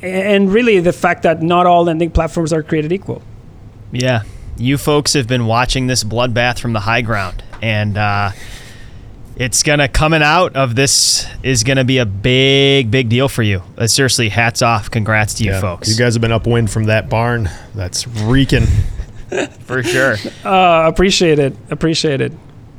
and 0.02 0.52
really 0.52 0.78
the 0.80 0.92
fact 0.92 1.22
that 1.24 1.42
not 1.42 1.66
all 1.66 1.84
lending 1.84 2.10
platforms 2.10 2.52
are 2.52 2.62
created 2.62 2.92
equal. 2.92 3.22
Yeah. 3.90 4.22
You 4.58 4.76
folks 4.78 5.14
have 5.14 5.26
been 5.26 5.46
watching 5.46 5.86
this 5.86 6.04
bloodbath 6.04 6.58
from 6.60 6.74
the 6.74 6.80
high 6.80 7.00
ground. 7.00 7.42
And 7.62 7.96
uh, 7.96 8.32
it's 9.36 9.62
going 9.62 9.78
to, 9.78 9.88
coming 9.88 10.22
out 10.22 10.56
of 10.56 10.74
this, 10.76 11.26
is 11.42 11.64
going 11.64 11.78
to 11.78 11.84
be 11.84 11.96
a 11.98 12.06
big, 12.06 12.90
big 12.90 13.08
deal 13.08 13.28
for 13.30 13.42
you. 13.42 13.62
Uh, 13.78 13.86
seriously, 13.86 14.28
hats 14.28 14.60
off. 14.60 14.90
Congrats 14.90 15.34
to 15.34 15.44
you 15.44 15.52
Yeah. 15.52 15.60
folks. 15.60 15.88
You 15.88 15.96
guys 15.96 16.14
have 16.14 16.20
been 16.20 16.32
upwind 16.32 16.70
from 16.70 16.84
that 16.84 17.08
barn. 17.08 17.48
That's 17.74 18.06
reeking. 18.06 18.66
for 19.60 19.82
sure. 19.82 20.16
Uh, 20.44 20.86
appreciate 20.86 21.38
it. 21.38 21.56
Appreciate 21.70 22.20
it. 22.20 22.32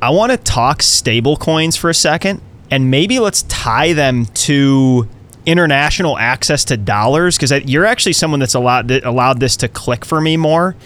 I 0.04 0.10
want 0.10 0.32
to 0.32 0.36
talk 0.36 0.82
stable 0.82 1.38
coins 1.38 1.76
for 1.76 1.88
a 1.88 1.94
second, 1.94 2.42
and 2.70 2.90
maybe 2.90 3.20
let's 3.20 3.40
tie 3.44 3.94
them 3.94 4.26
to 4.26 5.08
international 5.46 6.18
access 6.18 6.62
to 6.66 6.76
dollars 6.76 7.38
because 7.38 7.52
you're 7.64 7.86
actually 7.86 8.12
someone 8.12 8.38
that's 8.38 8.52
allowed 8.52 8.88
that 8.88 9.06
allowed 9.06 9.40
this 9.40 9.56
to 9.56 9.68
click 9.68 10.04
for 10.04 10.20
me 10.20 10.36
more. 10.36 10.76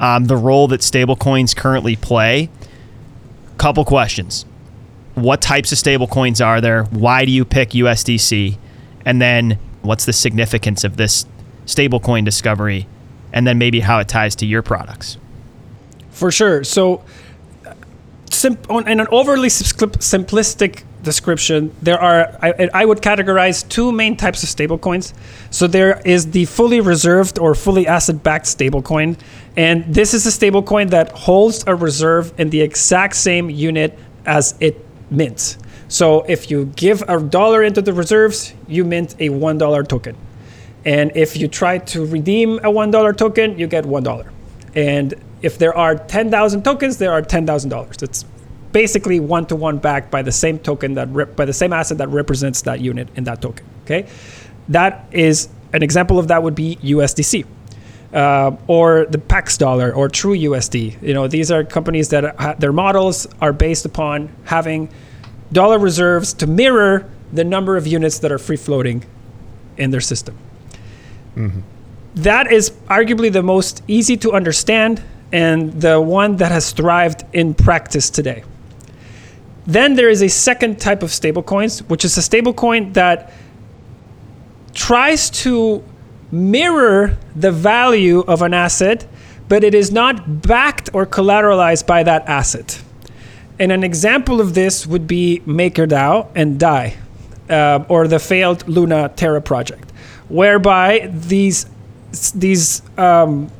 Um, 0.00 0.24
the 0.24 0.36
role 0.36 0.66
that 0.66 0.82
stable 0.82 1.14
coins 1.14 1.54
currently 1.54 1.94
play. 1.94 2.50
Couple 3.58 3.84
questions: 3.84 4.44
What 5.14 5.40
types 5.40 5.70
of 5.70 5.78
stable 5.78 6.08
coins 6.08 6.40
are 6.40 6.60
there? 6.60 6.82
Why 6.86 7.24
do 7.24 7.30
you 7.30 7.44
pick 7.44 7.70
USDC? 7.70 8.58
And 9.04 9.22
then 9.22 9.56
what's 9.82 10.04
the 10.04 10.12
significance 10.12 10.82
of 10.82 10.96
this 10.96 11.26
stablecoin 11.66 12.24
discovery? 12.24 12.88
And 13.32 13.46
then 13.46 13.56
maybe 13.56 13.78
how 13.78 14.00
it 14.00 14.08
ties 14.08 14.34
to 14.36 14.46
your 14.46 14.62
products. 14.62 15.16
For 16.10 16.32
sure. 16.32 16.64
So, 16.64 17.04
sim- 18.34 18.58
on, 18.68 18.88
in 18.88 19.00
an 19.00 19.06
overly 19.10 19.48
simpli- 19.48 19.96
simplistic 19.98 20.84
description, 21.02 21.74
there 21.82 22.00
are 22.00 22.36
I, 22.42 22.68
I 22.72 22.84
would 22.84 22.98
categorize 22.98 23.68
two 23.68 23.92
main 23.92 24.16
types 24.16 24.42
of 24.42 24.48
stablecoins. 24.48 25.12
So 25.50 25.66
there 25.66 26.00
is 26.04 26.30
the 26.30 26.44
fully 26.46 26.80
reserved 26.80 27.38
or 27.38 27.54
fully 27.54 27.86
asset-backed 27.86 28.46
stablecoin, 28.46 29.18
and 29.56 29.84
this 29.92 30.14
is 30.14 30.26
a 30.26 30.30
stablecoin 30.30 30.90
that 30.90 31.12
holds 31.12 31.64
a 31.66 31.74
reserve 31.74 32.32
in 32.38 32.50
the 32.50 32.60
exact 32.60 33.16
same 33.16 33.50
unit 33.50 33.98
as 34.26 34.54
it 34.60 34.84
mints. 35.10 35.58
So 35.88 36.22
if 36.22 36.50
you 36.50 36.66
give 36.76 37.02
a 37.08 37.20
dollar 37.20 37.62
into 37.62 37.82
the 37.82 37.92
reserves, 37.92 38.54
you 38.66 38.84
mint 38.84 39.14
a 39.20 39.28
one 39.28 39.58
dollar 39.58 39.84
token. 39.84 40.16
And 40.84 41.12
if 41.14 41.36
you 41.36 41.48
try 41.48 41.78
to 41.78 42.04
redeem 42.04 42.58
a 42.58 42.70
$1 42.70 43.16
token, 43.16 43.58
you 43.58 43.66
get 43.66 43.84
$1. 43.84 44.28
And 44.74 45.14
if 45.44 45.58
there 45.58 45.76
are 45.76 45.94
10,000 45.94 46.64
tokens, 46.64 46.96
there 46.96 47.12
are 47.12 47.20
$10,000. 47.20 48.02
It's 48.02 48.24
basically 48.72 49.20
one 49.20 49.46
to 49.46 49.54
one 49.54 49.78
backed 49.78 50.10
by 50.10 50.22
the 50.22 50.32
same 50.32 50.58
token 50.58 50.94
that 50.94 51.08
rep- 51.10 51.36
by 51.36 51.44
the 51.44 51.52
same 51.52 51.72
asset 51.72 51.98
that 51.98 52.08
represents 52.08 52.62
that 52.62 52.80
unit 52.80 53.08
in 53.14 53.24
that 53.24 53.40
token. 53.40 53.64
Okay, 53.84 54.08
that 54.68 55.06
is 55.12 55.48
an 55.72 55.82
example 55.82 56.18
of 56.18 56.28
that 56.28 56.42
would 56.42 56.54
be 56.54 56.76
USDC. 56.76 57.46
Uh, 58.12 58.56
or 58.68 59.06
the 59.06 59.18
Pax 59.18 59.58
dollar 59.58 59.92
or 59.92 60.08
True 60.08 60.36
USD. 60.36 61.02
You 61.02 61.14
know, 61.14 61.26
these 61.26 61.50
are 61.50 61.64
companies 61.64 62.10
that 62.10 62.36
ha- 62.38 62.54
their 62.56 62.72
models 62.72 63.26
are 63.40 63.52
based 63.52 63.84
upon 63.84 64.30
having 64.44 64.88
dollar 65.52 65.78
reserves 65.80 66.32
to 66.34 66.46
mirror 66.46 67.10
the 67.32 67.42
number 67.42 67.76
of 67.76 67.88
units 67.88 68.20
that 68.20 68.30
are 68.30 68.38
free 68.38 68.56
floating 68.56 69.04
in 69.76 69.90
their 69.90 70.00
system. 70.00 70.36
That 72.14 72.52
is 72.52 72.70
arguably 72.88 73.32
the 73.32 73.42
most 73.42 73.82
easy 73.88 74.16
to 74.18 74.32
understand 74.32 75.02
and 75.34 75.72
the 75.80 76.00
one 76.00 76.36
that 76.36 76.52
has 76.52 76.70
thrived 76.70 77.24
in 77.32 77.54
practice 77.54 78.08
today. 78.08 78.44
Then 79.66 79.96
there 79.96 80.08
is 80.08 80.22
a 80.22 80.28
second 80.28 80.80
type 80.80 81.02
of 81.02 81.10
stablecoins, 81.10 81.80
which 81.88 82.04
is 82.04 82.16
a 82.16 82.20
stablecoin 82.20 82.94
that 82.94 83.32
tries 84.74 85.30
to 85.42 85.82
mirror 86.30 87.18
the 87.34 87.50
value 87.50 88.20
of 88.20 88.42
an 88.42 88.54
asset, 88.54 89.08
but 89.48 89.64
it 89.64 89.74
is 89.74 89.90
not 89.90 90.42
backed 90.42 90.90
or 90.92 91.04
collateralized 91.04 91.84
by 91.84 92.04
that 92.04 92.28
asset. 92.28 92.80
And 93.58 93.72
an 93.72 93.82
example 93.82 94.40
of 94.40 94.54
this 94.54 94.86
would 94.86 95.08
be 95.08 95.42
MakerDAO 95.46 96.28
and 96.36 96.60
DAI, 96.60 96.96
uh, 97.50 97.84
or 97.88 98.06
the 98.06 98.20
failed 98.20 98.68
Luna 98.68 99.10
Terra 99.16 99.42
project, 99.42 99.90
whereby 100.28 101.10
these 101.12 101.66
these 102.34 102.82
um, 102.96 103.50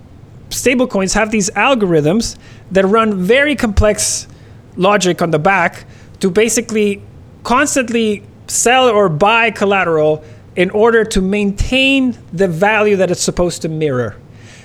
stablecoins 0.50 1.14
have 1.14 1.30
these 1.30 1.50
algorithms 1.50 2.36
that 2.70 2.84
run 2.84 3.22
very 3.22 3.56
complex 3.56 4.26
logic 4.76 5.22
on 5.22 5.30
the 5.30 5.38
back 5.38 5.84
to 6.20 6.30
basically 6.30 7.02
constantly 7.42 8.22
sell 8.46 8.88
or 8.88 9.08
buy 9.08 9.50
collateral 9.50 10.24
in 10.56 10.70
order 10.70 11.04
to 11.04 11.20
maintain 11.20 12.16
the 12.32 12.48
value 12.48 12.96
that 12.96 13.10
it's 13.10 13.22
supposed 13.22 13.62
to 13.62 13.68
mirror. 13.68 14.16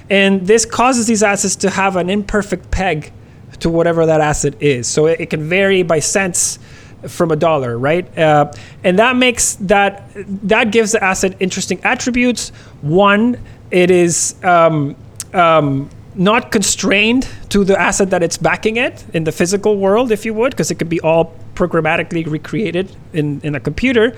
And 0.09 0.45
this 0.45 0.65
causes 0.65 1.07
these 1.07 1.23
assets 1.23 1.55
to 1.57 1.69
have 1.69 1.95
an 1.95 2.09
imperfect 2.09 2.71
peg 2.71 3.11
to 3.59 3.69
whatever 3.69 4.05
that 4.05 4.21
asset 4.21 4.61
is. 4.61 4.87
So 4.87 5.07
it, 5.07 5.19
it 5.19 5.29
can 5.29 5.47
vary 5.47 5.83
by 5.83 5.99
cents 5.99 6.59
from 7.07 7.31
a 7.31 7.35
dollar, 7.35 7.77
right? 7.77 8.17
Uh, 8.17 8.51
and 8.83 8.99
that 8.99 9.15
makes 9.15 9.55
that 9.55 10.09
that 10.47 10.71
gives 10.71 10.91
the 10.91 11.03
asset 11.03 11.35
interesting 11.39 11.79
attributes. 11.83 12.49
One, 12.81 13.39
it 13.71 13.89
is 13.91 14.35
um, 14.43 14.95
um, 15.33 15.89
not 16.15 16.51
constrained 16.51 17.27
to 17.49 17.63
the 17.63 17.79
asset 17.79 18.09
that 18.09 18.23
it's 18.23 18.37
backing 18.37 18.77
it 18.77 19.05
in 19.13 19.23
the 19.23 19.31
physical 19.31 19.77
world, 19.77 20.11
if 20.11 20.25
you 20.25 20.33
would, 20.33 20.51
because 20.51 20.71
it 20.71 20.75
could 20.75 20.89
be 20.89 20.99
all 21.01 21.33
programmatically 21.55 22.25
recreated 22.25 22.95
in, 23.13 23.39
in 23.43 23.55
a 23.55 23.59
computer. 23.59 24.15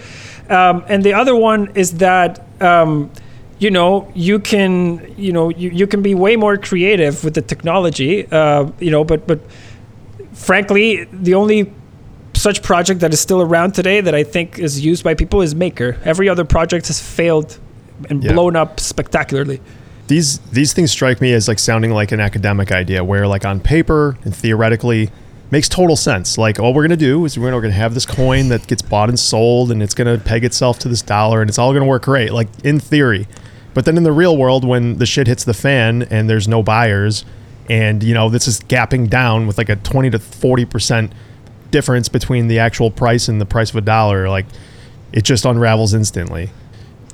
Um, 0.49 0.83
and 0.87 1.03
the 1.03 1.13
other 1.13 1.35
one 1.35 1.71
is 1.75 1.93
that 1.97 2.45
um, 2.61 3.11
you 3.59 3.69
know 3.71 4.11
you 4.15 4.39
can 4.39 5.13
you 5.17 5.31
know 5.31 5.49
you, 5.49 5.69
you 5.69 5.87
can 5.87 6.01
be 6.01 6.15
way 6.15 6.35
more 6.35 6.57
creative 6.57 7.23
with 7.23 7.33
the 7.35 7.41
technology. 7.41 8.27
Uh, 8.31 8.71
you 8.79 8.91
know, 8.91 9.03
but 9.03 9.27
but 9.27 9.39
frankly, 10.33 11.05
the 11.11 11.35
only 11.35 11.71
such 12.33 12.63
project 12.63 13.01
that 13.01 13.13
is 13.13 13.19
still 13.19 13.41
around 13.41 13.73
today 13.73 14.01
that 14.01 14.15
I 14.15 14.23
think 14.23 14.57
is 14.57 14.83
used 14.83 15.03
by 15.03 15.13
people 15.13 15.41
is 15.41 15.53
Maker. 15.53 15.97
Every 16.03 16.27
other 16.29 16.45
project 16.45 16.87
has 16.87 16.99
failed 16.99 17.59
and 18.09 18.23
Yeah. 18.23 18.33
blown 18.33 18.55
up 18.55 18.79
spectacularly. 18.79 19.61
These 20.07 20.39
these 20.39 20.73
things 20.73 20.91
strike 20.91 21.21
me 21.21 21.33
as 21.33 21.47
like 21.47 21.59
sounding 21.59 21.91
like 21.91 22.11
an 22.11 22.19
academic 22.19 22.71
idea 22.71 23.03
where 23.03 23.27
like 23.27 23.45
on 23.45 23.59
paper 23.59 24.17
and 24.23 24.35
theoretically 24.35 25.09
makes 25.51 25.67
total 25.67 25.95
sense. 25.95 26.37
Like 26.37 26.59
all 26.59 26.73
we're 26.73 26.83
going 26.83 26.97
to 26.97 27.05
do 27.05 27.25
is 27.25 27.37
we're 27.37 27.51
going 27.51 27.63
to 27.63 27.71
have 27.71 27.93
this 27.93 28.05
coin 28.05 28.49
that 28.49 28.67
gets 28.67 28.81
bought 28.81 29.09
and 29.09 29.19
sold 29.19 29.71
and 29.71 29.83
it's 29.83 29.93
going 29.93 30.07
to 30.07 30.23
peg 30.23 30.43
itself 30.43 30.79
to 30.79 30.89
this 30.89 31.01
dollar 31.01 31.41
and 31.41 31.49
it's 31.49 31.59
all 31.59 31.71
going 31.71 31.83
to 31.83 31.89
work 31.89 32.03
great 32.03 32.31
like 32.31 32.47
in 32.63 32.79
theory. 32.79 33.27
But 33.73 33.85
then 33.85 33.97
in 33.97 34.03
the 34.03 34.11
real 34.11 34.35
world 34.35 34.65
when 34.65 34.97
the 34.97 35.05
shit 35.05 35.27
hits 35.27 35.43
the 35.43 35.53
fan 35.53 36.03
and 36.03 36.29
there's 36.29 36.47
no 36.47 36.63
buyers 36.63 37.25
and 37.69 38.03
you 38.03 38.13
know 38.13 38.29
this 38.29 38.47
is 38.47 38.59
gapping 38.61 39.09
down 39.09 39.47
with 39.47 39.57
like 39.57 39.69
a 39.69 39.75
20 39.75 40.09
to 40.09 40.19
40% 40.19 41.11
difference 41.69 42.09
between 42.09 42.47
the 42.47 42.59
actual 42.59 42.91
price 42.91 43.27
and 43.29 43.39
the 43.39 43.45
price 43.45 43.69
of 43.69 43.77
a 43.77 43.81
dollar 43.81 44.27
like 44.27 44.45
it 45.13 45.23
just 45.23 45.45
unravels 45.45 45.93
instantly 45.93 46.49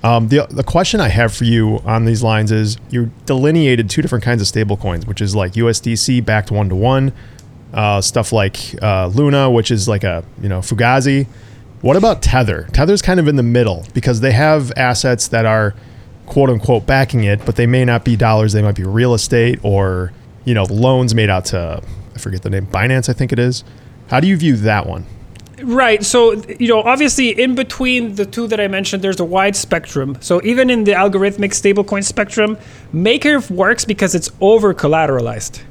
um, 0.07 0.29
the, 0.29 0.47
the 0.49 0.63
question 0.63 1.01
I 1.01 1.09
have 1.09 1.33
for 1.33 1.43
you 1.43 1.79
on 1.85 2.05
these 2.05 2.23
lines 2.23 2.49
is 2.51 2.77
you 2.89 3.11
delineated 3.25 3.89
two 3.89 4.01
different 4.01 4.23
kinds 4.23 4.41
of 4.41 4.47
stable 4.47 4.77
coins, 4.77 5.05
which 5.05 5.19
is 5.19 5.35
like 5.35 5.53
USDC 5.53 6.23
backed 6.23 6.49
one 6.49 6.69
to 6.69 6.75
one, 6.75 7.11
stuff 8.01 8.31
like 8.31 8.57
uh, 8.81 9.07
Luna, 9.07 9.51
which 9.51 9.69
is 9.69 9.87
like 9.87 10.05
a 10.05 10.23
you 10.41 10.47
know 10.47 10.59
Fugazi. 10.59 11.27
What 11.81 11.97
about 11.97 12.21
Tether? 12.21 12.69
Tether's 12.71 13.01
kind 13.01 13.19
of 13.19 13.27
in 13.27 13.35
the 13.35 13.43
middle 13.43 13.85
because 13.93 14.21
they 14.21 14.31
have 14.31 14.71
assets 14.77 15.27
that 15.27 15.45
are 15.45 15.75
quote 16.25 16.49
unquote 16.49 16.85
backing 16.85 17.25
it, 17.25 17.45
but 17.45 17.57
they 17.57 17.67
may 17.67 17.83
not 17.83 18.05
be 18.05 18.15
dollars. 18.15 18.53
They 18.53 18.61
might 18.61 18.75
be 18.75 18.83
real 18.83 19.13
estate 19.13 19.59
or 19.61 20.13
you 20.45 20.53
know 20.53 20.63
loans 20.63 21.13
made 21.13 21.29
out 21.29 21.45
to 21.45 21.83
I 22.15 22.17
forget 22.17 22.43
the 22.43 22.49
name 22.49 22.65
Binance, 22.67 23.09
I 23.09 23.13
think 23.13 23.33
it 23.33 23.39
is. 23.39 23.65
How 24.09 24.21
do 24.21 24.27
you 24.27 24.37
view 24.37 24.55
that 24.57 24.87
one? 24.87 25.05
Right. 25.63 26.05
So, 26.05 26.33
you 26.59 26.67
know, 26.67 26.81
obviously, 26.81 27.29
in 27.29 27.55
between 27.55 28.15
the 28.15 28.25
two 28.25 28.47
that 28.47 28.59
I 28.59 28.67
mentioned, 28.67 29.03
there's 29.03 29.19
a 29.19 29.25
wide 29.25 29.55
spectrum. 29.55 30.17
So, 30.21 30.41
even 30.43 30.69
in 30.69 30.83
the 30.83 30.91
algorithmic 30.91 31.51
stablecoin 31.51 32.03
spectrum, 32.03 32.57
Maker 32.93 33.39
works 33.49 33.83
because 33.83 34.13
it's 34.13 34.29
over 34.39 34.73
collateralized. 34.73 35.61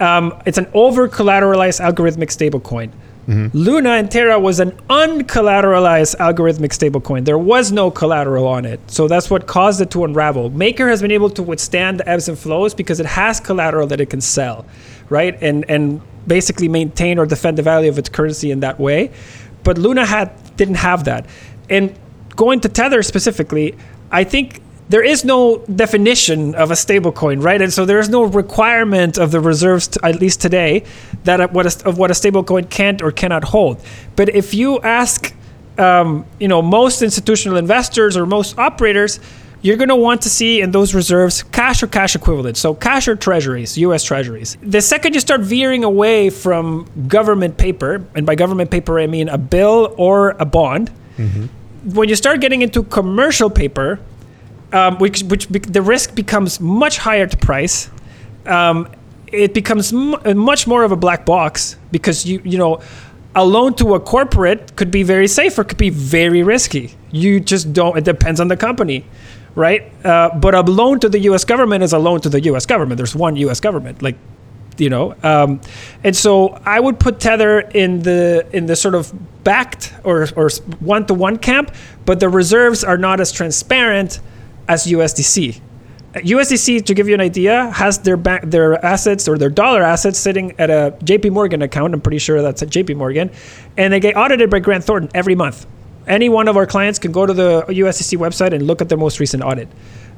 Um, 0.00 0.40
it's 0.46 0.58
an 0.58 0.68
over 0.74 1.08
collateralized 1.08 1.80
algorithmic 1.80 2.30
stablecoin. 2.30 2.92
Luna 3.28 3.90
and 3.90 4.10
Terra 4.10 4.38
was 4.38 4.58
an 4.58 4.72
uncollateralized 4.90 6.16
algorithmic 6.16 6.72
stablecoin. 6.72 7.24
There 7.24 7.38
was 7.38 7.70
no 7.70 7.88
collateral 7.90 8.48
on 8.48 8.64
it. 8.64 8.80
So 8.90 9.06
that's 9.06 9.30
what 9.30 9.46
caused 9.46 9.80
it 9.80 9.92
to 9.92 10.04
unravel. 10.04 10.50
Maker 10.50 10.88
has 10.88 11.00
been 11.00 11.12
able 11.12 11.30
to 11.30 11.42
withstand 11.42 12.00
the 12.00 12.08
ebbs 12.08 12.28
and 12.28 12.36
flows 12.36 12.74
because 12.74 12.98
it 12.98 13.06
has 13.06 13.38
collateral 13.38 13.86
that 13.88 14.00
it 14.00 14.10
can 14.10 14.20
sell, 14.20 14.66
right? 15.12 15.40
And 15.40 15.64
and 15.68 16.00
basically 16.26 16.68
maintain 16.68 17.18
or 17.18 17.26
defend 17.26 17.58
the 17.58 17.62
value 17.62 17.90
of 17.90 17.98
its 17.98 18.08
currency 18.08 18.50
in 18.50 18.60
that 18.60 18.80
way. 18.80 19.10
But 19.62 19.78
Luna 19.78 20.04
had 20.04 20.28
didn't 20.56 20.76
have 20.76 21.04
that. 21.04 21.26
And 21.70 21.94
going 22.34 22.60
to 22.60 22.68
Tether 22.68 23.02
specifically, 23.02 23.76
I 24.10 24.24
think 24.24 24.60
there 24.88 25.02
is 25.02 25.24
no 25.24 25.58
definition 25.84 26.54
of 26.54 26.70
a 26.70 26.74
stablecoin, 26.74 27.42
right? 27.42 27.62
And 27.62 27.72
so 27.72 27.84
there 27.84 27.98
is 27.98 28.08
no 28.08 28.24
requirement 28.24 29.16
of 29.16 29.30
the 29.30 29.40
reserves, 29.40 29.88
t 29.88 29.98
at 30.02 30.20
least 30.20 30.40
today, 30.40 30.84
that 31.24 31.40
a- 31.40 31.48
what 31.48 31.66
a, 31.66 31.88
of 31.88 31.98
what 31.98 32.10
a 32.10 32.14
stablecoin 32.14 32.68
can't 32.68 33.00
or 33.00 33.10
cannot 33.10 33.44
hold. 33.44 33.80
But 34.16 34.28
if 34.34 34.52
you 34.52 34.80
ask, 34.82 35.34
um, 35.78 36.26
you 36.38 36.48
know, 36.48 36.60
most 36.60 37.00
institutional 37.00 37.56
investors 37.56 38.16
or 38.18 38.26
most 38.26 38.58
operators, 38.58 39.20
you're 39.62 39.76
going 39.76 39.88
to 39.88 39.96
want 39.96 40.22
to 40.22 40.28
see 40.28 40.60
in 40.60 40.72
those 40.72 40.92
reserves 40.92 41.42
cash 41.44 41.82
or 41.82 41.86
cash 41.86 42.14
equivalents. 42.16 42.60
So 42.60 42.74
cash 42.74 43.06
or 43.08 43.14
treasuries, 43.16 43.78
U.S. 43.78 44.02
treasuries. 44.04 44.56
The 44.60 44.80
second 44.82 45.14
you 45.14 45.20
start 45.20 45.40
veering 45.40 45.84
away 45.84 46.30
from 46.30 46.90
government 47.08 47.56
paper, 47.56 48.04
and 48.14 48.26
by 48.26 48.34
government 48.34 48.70
paper 48.70 48.98
I 48.98 49.06
mean 49.06 49.28
a 49.28 49.38
bill 49.38 49.94
or 49.96 50.30
a 50.38 50.44
bond, 50.44 50.90
when 51.94 52.08
you 52.08 52.16
start 52.16 52.40
getting 52.40 52.62
into 52.62 52.82
commercial 52.82 53.48
paper, 53.50 54.00
um, 54.72 54.98
which 54.98 55.22
which 55.24 55.50
be, 55.50 55.58
the 55.60 55.82
risk 55.82 56.14
becomes 56.14 56.58
much 56.60 56.98
higher 56.98 57.26
to 57.26 57.36
price. 57.36 57.88
Um, 58.46 58.88
it 59.28 59.54
becomes 59.54 59.92
m- 59.92 60.16
much 60.38 60.66
more 60.66 60.82
of 60.82 60.92
a 60.92 60.96
black 60.96 61.24
box 61.24 61.76
because 61.90 62.26
you 62.26 62.40
you 62.44 62.58
know 62.58 62.80
a 63.34 63.44
loan 63.44 63.74
to 63.74 63.94
a 63.94 64.00
corporate 64.00 64.74
could 64.76 64.90
be 64.90 65.02
very 65.02 65.28
safe 65.28 65.58
or 65.58 65.64
could 65.64 65.78
be 65.78 65.90
very 65.90 66.42
risky. 66.42 66.94
You 67.12 67.40
just 67.40 67.72
don't. 67.72 67.96
It 67.96 68.04
depends 68.04 68.40
on 68.40 68.48
the 68.48 68.56
company, 68.56 69.04
right? 69.54 69.92
Uh, 70.04 70.30
but 70.38 70.54
a 70.54 70.62
loan 70.62 71.00
to 71.00 71.08
the 71.08 71.18
U.S. 71.20 71.44
government 71.44 71.82
is 71.82 71.92
a 71.92 71.98
loan 71.98 72.20
to 72.22 72.28
the 72.28 72.40
U.S. 72.44 72.66
government. 72.66 72.96
There's 72.96 73.14
one 73.14 73.36
U.S. 73.36 73.60
government, 73.60 74.02
like 74.02 74.16
you 74.78 74.88
know 74.88 75.14
um, 75.22 75.60
and 76.02 76.16
so 76.16 76.48
i 76.64 76.80
would 76.80 76.98
put 76.98 77.20
tether 77.20 77.60
in 77.60 78.00
the 78.00 78.46
in 78.54 78.64
the 78.64 78.74
sort 78.74 78.94
of 78.94 79.12
backed 79.44 79.92
or 80.02 80.26
or 80.34 80.48
one 80.80 81.04
to 81.04 81.12
one 81.12 81.36
camp 81.36 81.74
but 82.06 82.20
the 82.20 82.28
reserves 82.28 82.82
are 82.82 82.96
not 82.96 83.20
as 83.20 83.30
transparent 83.30 84.20
as 84.68 84.86
usdc 84.86 85.60
USDC, 86.14 86.84
to 86.84 86.94
give 86.94 87.08
you 87.08 87.14
an 87.14 87.22
idea, 87.22 87.70
has 87.70 87.98
their 88.00 88.18
bank, 88.18 88.44
their 88.44 88.84
assets 88.84 89.26
or 89.28 89.38
their 89.38 89.48
dollar 89.48 89.82
assets 89.82 90.18
sitting 90.18 90.52
at 90.58 90.68
a 90.68 90.94
JP 91.02 91.32
Morgan 91.32 91.62
account. 91.62 91.94
I'm 91.94 92.02
pretty 92.02 92.18
sure 92.18 92.42
that's 92.42 92.62
at 92.62 92.68
JP 92.68 92.96
Morgan, 92.96 93.30
and 93.78 93.92
they 93.92 93.98
get 93.98 94.14
audited 94.14 94.50
by 94.50 94.58
Grant 94.58 94.84
Thornton 94.84 95.10
every 95.14 95.34
month. 95.34 95.66
Any 96.06 96.28
one 96.28 96.48
of 96.48 96.56
our 96.56 96.66
clients 96.66 96.98
can 96.98 97.12
go 97.12 97.26
to 97.26 97.32
the 97.32 97.62
USDC 97.62 98.18
website 98.18 98.52
and 98.52 98.66
look 98.66 98.80
at 98.80 98.88
their 98.88 98.98
most 98.98 99.20
recent 99.20 99.42
audit, 99.42 99.68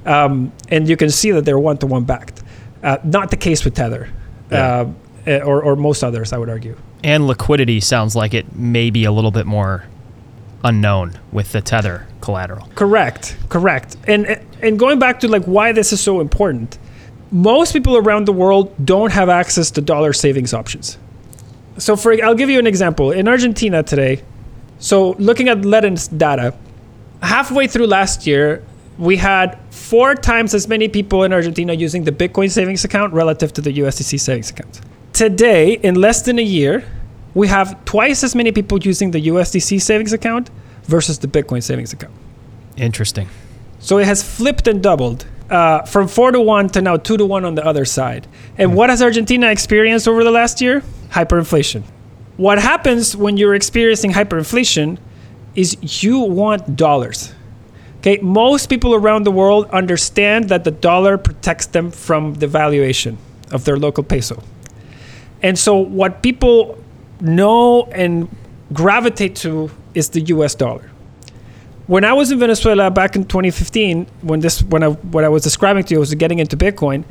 um, 0.07 0.53
and 0.69 0.89
you 0.89 0.97
can 0.97 1.11
see 1.11 1.31
that 1.33 1.45
they're 1.45 1.59
one 1.59 1.79
to 1.79 1.87
one 1.87 2.05
backed. 2.05 2.43
Uh, 2.83 2.99
not 3.05 3.31
the 3.31 3.37
case 3.37 3.65
with 3.65 3.75
Tether, 3.75 4.11
uh, 4.51 4.87
or, 5.27 5.63
or 5.63 5.77
most 5.77 6.05
others, 6.05 6.33
I 6.33 6.39
would 6.39 6.51
argue. 6.51 6.77
And 7.03 7.27
liquidity 7.27 7.81
sounds 7.81 8.17
like 8.17 8.35
it 8.35 8.55
may 8.55 8.91
be 8.91 9.05
a 9.05 9.13
little 9.13 9.31
bit 9.31 9.47
more 9.47 9.85
unknown 10.65 11.13
with 11.31 11.53
the 11.53 11.61
tether 11.61 12.07
collateral. 12.21 12.67
Correct, 12.75 13.37
correct. 13.51 13.97
And 14.09 14.41
and 14.63 14.79
going 14.79 14.99
back 14.99 15.21
to 15.21 15.29
like 15.29 15.45
why 15.45 15.73
this 15.73 15.93
is 15.93 16.01
so 16.01 16.21
important, 16.21 16.79
most 17.31 17.73
people 17.73 17.97
around 17.97 18.27
the 18.27 18.33
world 18.33 18.73
don't 18.85 19.13
have 19.13 19.29
access 19.29 19.71
to 19.73 19.81
dollar 19.81 20.13
savings 20.13 20.55
options. 20.55 20.99
So 21.77 21.97
for 21.97 22.15
I'll 22.25 22.35
give 22.35 22.51
you 22.51 22.59
an 22.59 22.67
example. 22.67 23.13
In 23.13 23.29
Argentina 23.29 23.83
today, 23.83 24.23
so 24.79 25.13
looking 25.19 25.49
at 25.49 25.65
Ledn's 25.65 26.09
data, 26.09 26.55
halfway 27.23 27.67
through 27.67 27.87
last 27.87 28.27
year, 28.27 28.63
we 28.99 29.17
had 29.17 29.59
four 29.71 30.15
times 30.15 30.55
as 30.55 30.69
many 30.69 30.89
people 30.89 31.25
in 31.25 31.33
Argentina 31.33 31.73
using 31.73 32.05
the 32.05 32.13
Bitcoin 32.13 32.51
savings 32.51 32.85
account 32.85 33.13
relative 33.13 33.53
to 33.55 33.61
the 33.61 33.73
USDC 33.79 34.21
savings 34.21 34.51
account. 34.51 34.81
Today, 35.13 35.75
in 35.75 35.97
less 35.97 36.23
than 36.23 36.39
a 36.39 36.43
year, 36.43 36.85
we 37.35 37.49
have 37.49 37.85
twice 37.85 38.23
as 38.23 38.35
many 38.35 38.53
people 38.53 38.79
using 38.79 39.11
the 39.11 39.27
USDC 39.29 39.81
savings 39.81 40.13
account 40.13 40.51
versus 40.85 41.19
the 41.19 41.27
Bitcoin 41.27 41.63
savings 41.63 41.93
account. 41.93 42.15
Interesting. 42.77 43.29
So 43.81 43.99
it 43.99 44.07
has 44.07 44.23
flipped 44.23 44.67
and 44.69 44.83
doubled 44.83 45.27
uh, 45.51 45.83
from 45.83 46.09
four 46.09 46.31
to 46.31 46.41
one 46.41 46.69
to 46.71 46.81
now 46.81 46.97
two 46.97 47.17
to 47.17 47.27
one 47.27 47.45
on 47.45 47.55
the 47.55 47.65
other 47.65 47.85
side. 47.85 48.27
And 48.57 48.75
what 48.75 48.91
has 48.91 49.03
Argentina 49.03 49.51
experienced 49.51 50.09
over 50.09 50.25
the 50.25 50.31
last 50.31 50.61
year? 50.61 50.83
Hyperinflation. 51.11 51.83
What 52.37 52.59
happens 52.59 53.17
when 53.17 53.37
you're 53.37 53.55
experiencing 53.55 54.13
hyperinflation 54.13 54.99
is 55.55 56.03
you 56.05 56.19
want 56.19 56.77
dollars. 56.77 57.33
Okay, 57.99 58.19
most 58.19 58.69
people 58.69 58.95
around 58.95 59.23
the 59.23 59.31
world 59.31 59.67
understand 59.71 60.49
that 60.49 60.65
the 60.65 60.71
dollar 60.71 61.17
protects 61.17 61.67
them 61.67 61.91
from 61.91 62.35
the 62.35 62.47
valuation 62.47 63.19
of 63.53 63.65
their 63.65 63.77
local 63.77 64.03
peso. 64.03 64.43
And 65.43 65.59
so 65.59 65.77
what 65.77 66.23
people 66.23 66.77
know 67.21 67.85
and 67.85 68.29
gravitate 68.73 69.37
to 69.37 69.71
is 69.95 70.11
the 70.11 70.21
US 70.23 70.55
dollar. 70.55 70.91
When 71.87 72.05
I 72.05 72.13
was 72.15 72.33
in 72.33 72.39
Venezuela 72.39 72.91
back 72.91 73.15
in 73.15 73.25
2015, 73.25 74.07
when 74.23 74.41
this 74.41 74.63
when 74.63 74.83
I 74.83 74.89
what 74.89 75.23
I 75.23 75.29
was 75.29 75.43
describing 75.43 75.85
to 75.85 75.95
you 75.95 76.01
was 76.01 76.15
getting 76.15 76.41
into 76.41 76.57
Bitcoin, 76.57 77.05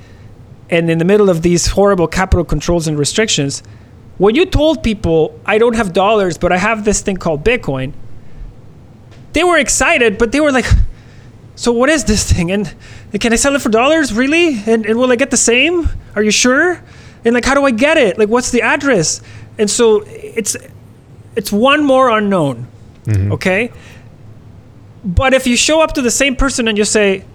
and 0.70 0.90
in 0.90 0.98
the 0.98 1.06
middle 1.06 1.30
of 1.30 1.44
these 1.44 1.68
horrible 1.68 2.08
capital 2.08 2.44
controls 2.44 2.88
and 2.88 2.98
restrictions, 2.98 3.64
when 4.18 4.36
you 4.36 4.46
told 4.46 4.84
people 4.84 5.40
I 5.46 5.58
don't 5.58 5.76
have 5.76 5.94
dollars, 5.94 6.38
but 6.38 6.52
I 6.52 6.58
have 6.58 6.86
this 6.86 7.02
thing 7.02 7.18
called 7.18 7.44
Bitcoin, 7.44 7.94
they 9.34 9.44
were 9.44 9.58
excited, 9.58 10.18
but 10.18 10.32
they 10.32 10.40
were 10.40 10.52
like, 10.52 10.66
"So 11.56 11.72
what 11.72 11.90
is 11.90 12.04
this 12.06 12.32
thing? 12.32 12.52
And 12.52 12.74
can 13.20 13.34
I 13.34 13.36
sell 13.36 13.56
it 13.56 13.62
for 13.62 13.70
dollars, 13.70 14.14
really? 14.14 14.62
And, 14.66 14.86
and 14.86 15.00
will 15.00 15.12
I 15.12 15.16
get 15.16 15.32
the 15.32 15.38
same? 15.38 15.90
Are 16.16 16.24
you 16.24 16.32
sure? 16.32 16.82
And 17.26 17.34
like, 17.34 17.46
how 17.46 17.54
do 17.56 17.64
I 17.66 17.72
get 17.72 17.98
it? 17.98 18.18
Like, 18.18 18.30
what's 18.30 18.52
the 18.52 18.62
address?" 18.62 19.22
And 19.58 19.70
so 19.70 20.04
it's 20.08 20.56
it's 21.36 21.52
one 21.52 21.84
more 21.84 22.10
unknown. 22.10 22.68
Mm-hmm. 23.06 23.34
Okay. 23.34 23.72
But 25.04 25.34
if 25.34 25.46
you 25.48 25.58
show 25.58 25.82
up 25.82 25.94
to 25.94 26.02
the 26.02 26.12
same 26.12 26.36
person 26.36 26.68
and 26.68 26.78
you 26.78 26.86
say, 26.86 27.26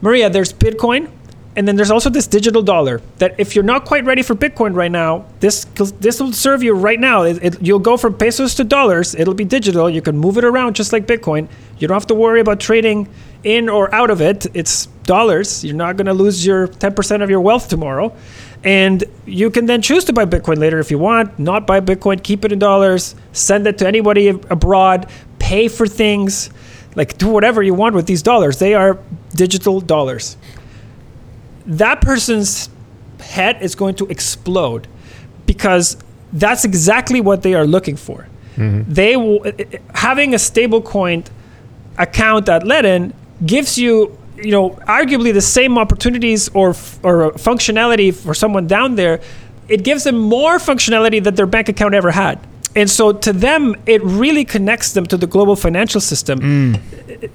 Maria, 0.00 0.30
there's 0.30 0.52
Bitcoin, 0.52 1.10
and 1.54 1.68
then 1.68 1.76
there's 1.76 1.90
also 1.90 2.08
this 2.10 2.26
digital 2.26 2.62
dollar 2.62 3.00
that 3.18 3.34
if 3.38 3.54
you're 3.54 3.64
not 3.64 3.84
quite 3.84 4.04
ready 4.04 4.22
for 4.22 4.34
Bitcoin 4.34 4.74
right 4.74 4.90
now, 4.90 5.24
this 5.40 5.64
this 6.00 6.18
will 6.20 6.32
serve 6.32 6.62
you 6.62 6.72
right 6.74 6.98
now. 6.98 7.22
It, 7.22 7.38
it- 7.44 7.62
you'll 7.62 7.78
go 7.78 7.96
from 7.96 8.14
pesos 8.14 8.54
to 8.56 8.64
dollars. 8.64 9.14
It'll 9.14 9.34
be 9.34 9.44
digital. 9.44 9.90
You 9.90 10.00
can 10.02 10.16
move 10.16 10.38
it 10.38 10.44
around 10.44 10.76
just 10.76 10.92
like 10.92 11.06
Bitcoin. 11.06 11.48
You 11.78 11.88
don't 11.88 11.94
have 11.94 12.06
to 12.08 12.14
worry 12.14 12.40
about 12.40 12.58
trading 12.60 13.08
in 13.44 13.68
or 13.68 13.92
out 13.94 14.08
of 14.10 14.20
it. 14.22 14.46
It's 14.54 14.86
dollars. 15.04 15.64
You're 15.64 15.76
not 15.76 15.96
going 15.96 16.06
to 16.06 16.14
lose 16.14 16.46
your 16.46 16.68
10% 16.68 17.22
of 17.22 17.28
your 17.28 17.40
wealth 17.40 17.68
tomorrow. 17.68 18.14
And 18.64 19.02
you 19.26 19.50
can 19.50 19.66
then 19.66 19.82
choose 19.82 20.04
to 20.04 20.12
buy 20.12 20.24
Bitcoin 20.24 20.58
later 20.58 20.78
if 20.78 20.90
you 20.92 20.98
want, 20.98 21.36
not 21.38 21.66
buy 21.66 21.80
Bitcoin, 21.80 22.22
keep 22.22 22.44
it 22.44 22.52
in 22.52 22.60
dollars, 22.60 23.16
send 23.32 23.66
it 23.66 23.78
to 23.78 23.86
anybody 23.88 24.28
abroad, 24.28 25.10
pay 25.40 25.66
for 25.66 25.88
things, 25.88 26.50
like 26.94 27.18
do 27.18 27.28
whatever 27.28 27.60
you 27.64 27.74
want 27.74 27.96
with 27.96 28.06
these 28.06 28.22
dollars. 28.22 28.58
They 28.60 28.74
are 28.74 28.98
digital 29.34 29.80
dollars. 29.80 30.36
That 31.66 32.00
person's 32.00 32.68
head 33.20 33.62
is 33.62 33.74
going 33.74 33.94
to 33.96 34.06
explode 34.06 34.88
because 35.46 35.96
that's 36.32 36.64
exactly 36.64 37.20
what 37.20 37.42
they 37.42 37.54
are 37.54 37.66
looking 37.66 37.96
for. 37.96 38.26
Mm-hmm. 38.56 38.92
They 38.92 39.16
will, 39.16 39.46
eh, 39.46 39.52
eh, 39.58 39.78
having 39.94 40.34
a 40.34 40.36
stablecoin 40.36 41.26
account 41.98 42.48
at 42.48 42.62
Ledn 42.62 43.12
gives 43.44 43.78
you, 43.78 44.16
you 44.36 44.50
know, 44.50 44.70
arguably 44.88 45.32
the 45.32 45.40
same 45.40 45.78
opportunities 45.78 46.48
or 46.50 46.70
f- 46.70 46.98
or 47.02 47.32
functionality 47.32 48.14
for 48.14 48.34
someone 48.34 48.66
down 48.66 48.96
there. 48.96 49.20
It 49.68 49.84
gives 49.84 50.04
them 50.04 50.18
more 50.18 50.58
functionality 50.58 51.22
that 51.24 51.36
their 51.36 51.46
bank 51.46 51.68
account 51.68 51.94
ever 51.94 52.10
had. 52.10 52.38
And 52.74 52.90
so 52.90 53.12
to 53.12 53.32
them, 53.32 53.76
it 53.86 54.02
really 54.02 54.44
connects 54.44 54.92
them 54.92 55.06
to 55.06 55.16
the 55.16 55.26
global 55.26 55.56
financial 55.56 56.00
system. 56.00 56.40
Mm. 56.40 56.80
Eh, 57.08 57.28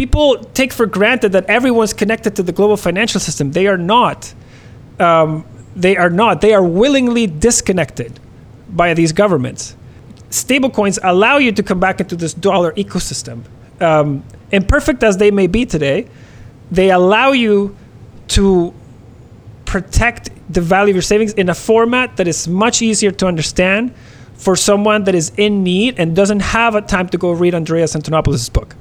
People 0.00 0.28
take 0.54 0.72
for 0.72 0.86
granted 0.86 1.32
that 1.32 1.44
everyone's 1.46 1.92
connected 1.92 2.36
to 2.36 2.42
the 2.42 2.52
global 2.52 2.76
financial 2.76 3.20
system. 3.20 3.52
They 3.52 3.66
are 3.66 3.76
not. 3.76 4.32
Um, 4.98 5.44
they 5.76 5.96
are 5.96 6.10
not. 6.10 6.40
They 6.40 6.54
are 6.54 6.62
willingly 6.62 7.26
disconnected 7.26 8.18
by 8.70 8.94
these 8.94 9.12
governments 9.12 9.76
stablecoins 10.30 10.98
allow 11.02 11.36
you 11.38 11.52
to 11.52 11.62
come 11.62 11.80
back 11.80 12.00
into 12.00 12.16
this 12.16 12.32
dollar 12.32 12.72
ecosystem. 12.72 13.42
Um, 13.80 14.24
imperfect 14.52 15.02
as 15.02 15.16
they 15.16 15.30
may 15.30 15.46
be 15.46 15.66
today, 15.66 16.08
they 16.70 16.90
allow 16.90 17.32
you 17.32 17.76
to 18.28 18.72
protect 19.64 20.30
the 20.48 20.60
value 20.60 20.92
of 20.92 20.96
your 20.96 21.02
savings 21.02 21.32
in 21.34 21.48
a 21.48 21.54
format 21.54 22.16
that 22.16 22.26
is 22.28 22.46
much 22.48 22.82
easier 22.82 23.10
to 23.10 23.26
understand 23.26 23.94
for 24.34 24.56
someone 24.56 25.04
that 25.04 25.14
is 25.14 25.32
in 25.36 25.62
need 25.62 25.98
and 25.98 26.16
doesn't 26.16 26.40
have 26.40 26.74
a 26.74 26.80
time 26.80 27.08
to 27.08 27.18
go 27.18 27.32
read 27.32 27.54
Andreas 27.54 27.94
Antonopoulos' 27.94 28.52
book. 28.52 28.74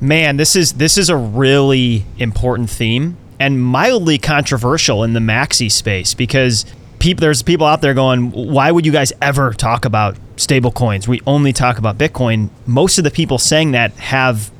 Man, 0.00 0.36
this 0.36 0.54
is 0.54 0.74
this 0.74 0.98
is 0.98 1.08
a 1.08 1.16
really 1.16 2.04
important 2.18 2.68
theme 2.68 3.16
and 3.40 3.62
mildly 3.62 4.18
controversial 4.18 5.02
in 5.04 5.12
the 5.12 5.20
maxi 5.20 5.70
space 5.70 6.14
because 6.14 6.66
people 6.98 7.22
there's 7.22 7.42
people 7.42 7.66
out 7.66 7.80
there 7.80 7.94
going, 7.94 8.30
why 8.30 8.70
would 8.70 8.84
you 8.84 8.92
guys 8.92 9.12
ever 9.22 9.52
talk 9.52 9.84
about 9.84 10.16
stable 10.36 10.70
coins? 10.70 11.08
We 11.08 11.20
only 11.26 11.52
talk 11.52 11.78
about 11.78 11.96
Bitcoin. 11.96 12.50
Most 12.66 12.98
of 12.98 13.04
the 13.04 13.10
people 13.10 13.38
saying 13.38 13.72
that 13.72 13.92
have 13.92 14.50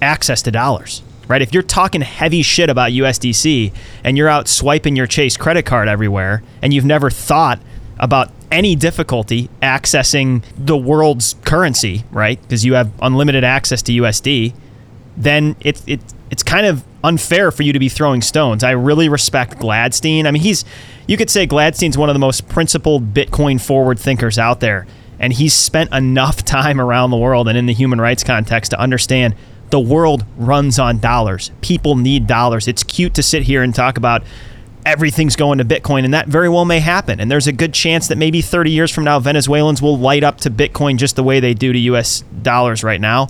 access 0.00 0.42
to 0.42 0.50
dollars. 0.50 1.02
Right? 1.26 1.40
If 1.40 1.54
you're 1.54 1.62
talking 1.62 2.02
heavy 2.02 2.42
shit 2.42 2.68
about 2.68 2.90
USDC 2.90 3.72
and 4.04 4.18
you're 4.18 4.28
out 4.28 4.46
swiping 4.46 4.94
your 4.94 5.06
Chase 5.06 5.38
credit 5.38 5.64
card 5.64 5.88
everywhere 5.88 6.42
and 6.60 6.74
you've 6.74 6.84
never 6.84 7.08
thought 7.08 7.60
about 7.98 8.30
any 8.50 8.76
difficulty 8.76 9.48
accessing 9.62 10.44
the 10.56 10.76
world's 10.76 11.36
currency, 11.44 12.04
right? 12.10 12.40
Because 12.42 12.64
you 12.64 12.74
have 12.74 12.92
unlimited 13.00 13.42
access 13.42 13.80
to 13.82 13.92
USD, 13.92 14.52
then 15.16 15.56
it, 15.60 15.82
it 15.86 16.00
it's 16.30 16.42
kind 16.42 16.66
of 16.66 16.84
unfair 17.02 17.50
for 17.50 17.62
you 17.62 17.72
to 17.72 17.78
be 17.78 17.88
throwing 17.88 18.22
stones. 18.22 18.64
I 18.64 18.72
really 18.72 19.08
respect 19.08 19.58
Gladstein. 19.58 20.26
I 20.26 20.30
mean, 20.30 20.42
he's 20.42 20.64
you 21.06 21.16
could 21.16 21.30
say 21.30 21.46
Gladstein's 21.46 21.98
one 21.98 22.08
of 22.08 22.14
the 22.14 22.20
most 22.20 22.48
principled 22.48 23.14
Bitcoin 23.14 23.60
forward 23.60 23.98
thinkers 23.98 24.38
out 24.38 24.60
there, 24.60 24.86
and 25.18 25.32
he's 25.32 25.54
spent 25.54 25.92
enough 25.92 26.44
time 26.44 26.80
around 26.80 27.10
the 27.10 27.16
world 27.16 27.48
and 27.48 27.56
in 27.56 27.66
the 27.66 27.74
human 27.74 28.00
rights 28.00 28.24
context 28.24 28.70
to 28.72 28.80
understand 28.80 29.34
the 29.70 29.80
world 29.80 30.24
runs 30.36 30.78
on 30.78 30.98
dollars. 30.98 31.50
People 31.60 31.96
need 31.96 32.26
dollars. 32.26 32.68
It's 32.68 32.82
cute 32.82 33.14
to 33.14 33.22
sit 33.22 33.42
here 33.42 33.62
and 33.62 33.74
talk 33.74 33.96
about 33.96 34.22
everything's 34.86 35.36
going 35.36 35.58
to 35.58 35.64
Bitcoin, 35.64 36.04
and 36.04 36.14
that 36.14 36.28
very 36.28 36.48
well 36.48 36.64
may 36.64 36.80
happen. 36.80 37.20
And 37.20 37.30
there's 37.30 37.46
a 37.46 37.52
good 37.52 37.72
chance 37.72 38.08
that 38.08 38.18
maybe 38.18 38.42
30 38.42 38.70
years 38.70 38.90
from 38.90 39.04
now, 39.04 39.18
Venezuelans 39.18 39.80
will 39.80 39.98
light 39.98 40.22
up 40.22 40.38
to 40.38 40.50
Bitcoin 40.50 40.96
just 40.96 41.16
the 41.16 41.22
way 41.22 41.40
they 41.40 41.54
do 41.54 41.72
to 41.72 41.78
US 41.78 42.22
dollars 42.42 42.84
right 42.84 43.00
now. 43.00 43.28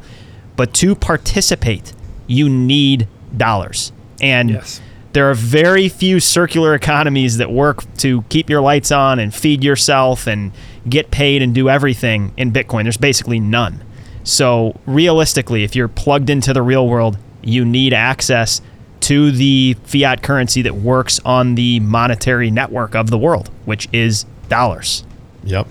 But 0.57 0.73
to 0.75 0.95
participate, 0.95 1.93
you 2.27 2.49
need 2.49 3.09
dollars. 3.37 3.93
And 4.21 4.51
Yes. 4.51 4.81
there 5.13 5.29
are 5.31 5.35
very 5.35 5.89
few 5.89 6.21
circular 6.21 6.75
economies 6.75 7.37
that 7.39 7.51
work 7.51 7.83
to 7.99 8.23
keep 8.29 8.49
your 8.49 8.61
lights 8.61 8.93
on 8.93 9.19
and 9.19 9.35
feed 9.35 9.65
yourself 9.65 10.27
and 10.27 10.53
get 10.89 11.11
paid 11.11 11.43
and 11.43 11.55
do 11.55 11.69
everything 11.69 12.33
in 12.37 12.53
Bitcoin. 12.53 12.85
There's 12.85 12.97
basically 12.97 13.41
none. 13.41 13.83
So, 14.23 14.79
realistically, 14.87 15.65
if 15.65 15.77
you're 15.77 15.89
plugged 15.89 16.31
into 16.31 16.53
the 16.53 16.63
real 16.63 16.89
world, 16.89 17.19
you 17.43 17.65
need 17.65 17.93
access 17.93 18.63
to 19.01 19.31
the 19.31 19.77
fiat 19.85 20.23
currency 20.23 20.63
that 20.63 20.77
works 20.77 21.21
on 21.27 21.57
the 21.57 21.79
monetary 21.81 22.51
network 22.51 22.95
of 22.95 23.11
the 23.11 23.19
world, 23.19 23.51
which 23.67 23.87
is 23.93 24.25
dollars. 24.49 25.05
Yep. 25.45 25.67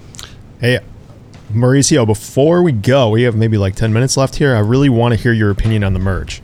Hey, 0.60 0.80
Mauricio, 1.54 2.06
before 2.06 2.62
we 2.64 2.72
go, 2.72 3.10
we 3.10 3.24
have 3.24 3.36
maybe 3.36 3.58
like 3.58 3.76
10 3.76 3.94
minutes 3.94 4.18
left 4.18 4.36
here. 4.36 4.56
I 4.56 4.60
really 4.60 4.90
want 4.90 5.14
to 5.14 5.20
hear 5.20 5.34
your 5.34 5.50
opinion 5.52 5.84
on 5.84 5.94
the 5.94 6.00
merge. 6.00 6.42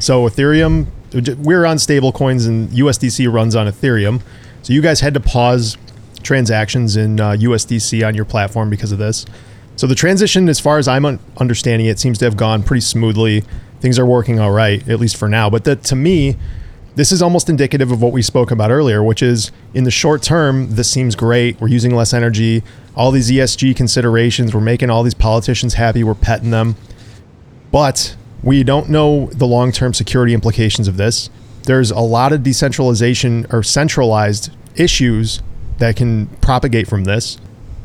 So, 0.00 0.26
Ethereum, 0.28 0.86
we're 1.38 1.66
on 1.66 1.76
stablecoins 1.76 2.46
and 2.48 2.68
USDC 2.70 3.30
runs 3.32 3.54
on 3.54 3.66
Ethereum. 3.66 4.22
So, 4.62 4.72
you 4.72 4.80
guys 4.80 5.00
had 5.00 5.14
to 5.14 5.20
pause 5.20 5.76
transactions 6.22 6.96
in 6.96 7.20
uh, 7.20 7.30
USDC 7.32 8.06
on 8.06 8.14
your 8.14 8.24
platform 8.24 8.70
because 8.70 8.92
of 8.92 8.98
this. 8.98 9.26
So, 9.76 9.86
the 9.86 9.94
transition, 9.94 10.48
as 10.48 10.58
far 10.58 10.78
as 10.78 10.88
I'm 10.88 11.04
un- 11.04 11.18
understanding 11.36 11.86
it, 11.86 11.98
seems 11.98 12.18
to 12.18 12.24
have 12.24 12.36
gone 12.36 12.62
pretty 12.62 12.80
smoothly. 12.80 13.44
Things 13.80 13.98
are 13.98 14.06
working 14.06 14.40
all 14.40 14.50
right, 14.50 14.86
at 14.88 14.98
least 14.98 15.16
for 15.16 15.28
now. 15.28 15.48
But 15.50 15.64
that, 15.64 15.84
to 15.84 15.94
me, 15.96 16.36
this 16.98 17.12
is 17.12 17.22
almost 17.22 17.48
indicative 17.48 17.92
of 17.92 18.02
what 18.02 18.12
we 18.12 18.22
spoke 18.22 18.50
about 18.50 18.72
earlier, 18.72 19.04
which 19.04 19.22
is 19.22 19.52
in 19.72 19.84
the 19.84 19.90
short 19.90 20.20
term, 20.20 20.74
this 20.74 20.90
seems 20.90 21.14
great. 21.14 21.60
We're 21.60 21.68
using 21.68 21.94
less 21.94 22.12
energy, 22.12 22.64
all 22.96 23.12
these 23.12 23.30
ESG 23.30 23.76
considerations, 23.76 24.52
we're 24.52 24.62
making 24.62 24.90
all 24.90 25.04
these 25.04 25.14
politicians 25.14 25.74
happy, 25.74 26.02
we're 26.02 26.16
petting 26.16 26.50
them. 26.50 26.74
But 27.70 28.16
we 28.42 28.64
don't 28.64 28.90
know 28.90 29.26
the 29.26 29.46
long 29.46 29.70
term 29.70 29.94
security 29.94 30.34
implications 30.34 30.88
of 30.88 30.96
this. 30.96 31.30
There's 31.62 31.92
a 31.92 32.00
lot 32.00 32.32
of 32.32 32.42
decentralization 32.42 33.46
or 33.52 33.62
centralized 33.62 34.50
issues 34.74 35.40
that 35.78 35.94
can 35.94 36.26
propagate 36.40 36.88
from 36.88 37.04
this. 37.04 37.38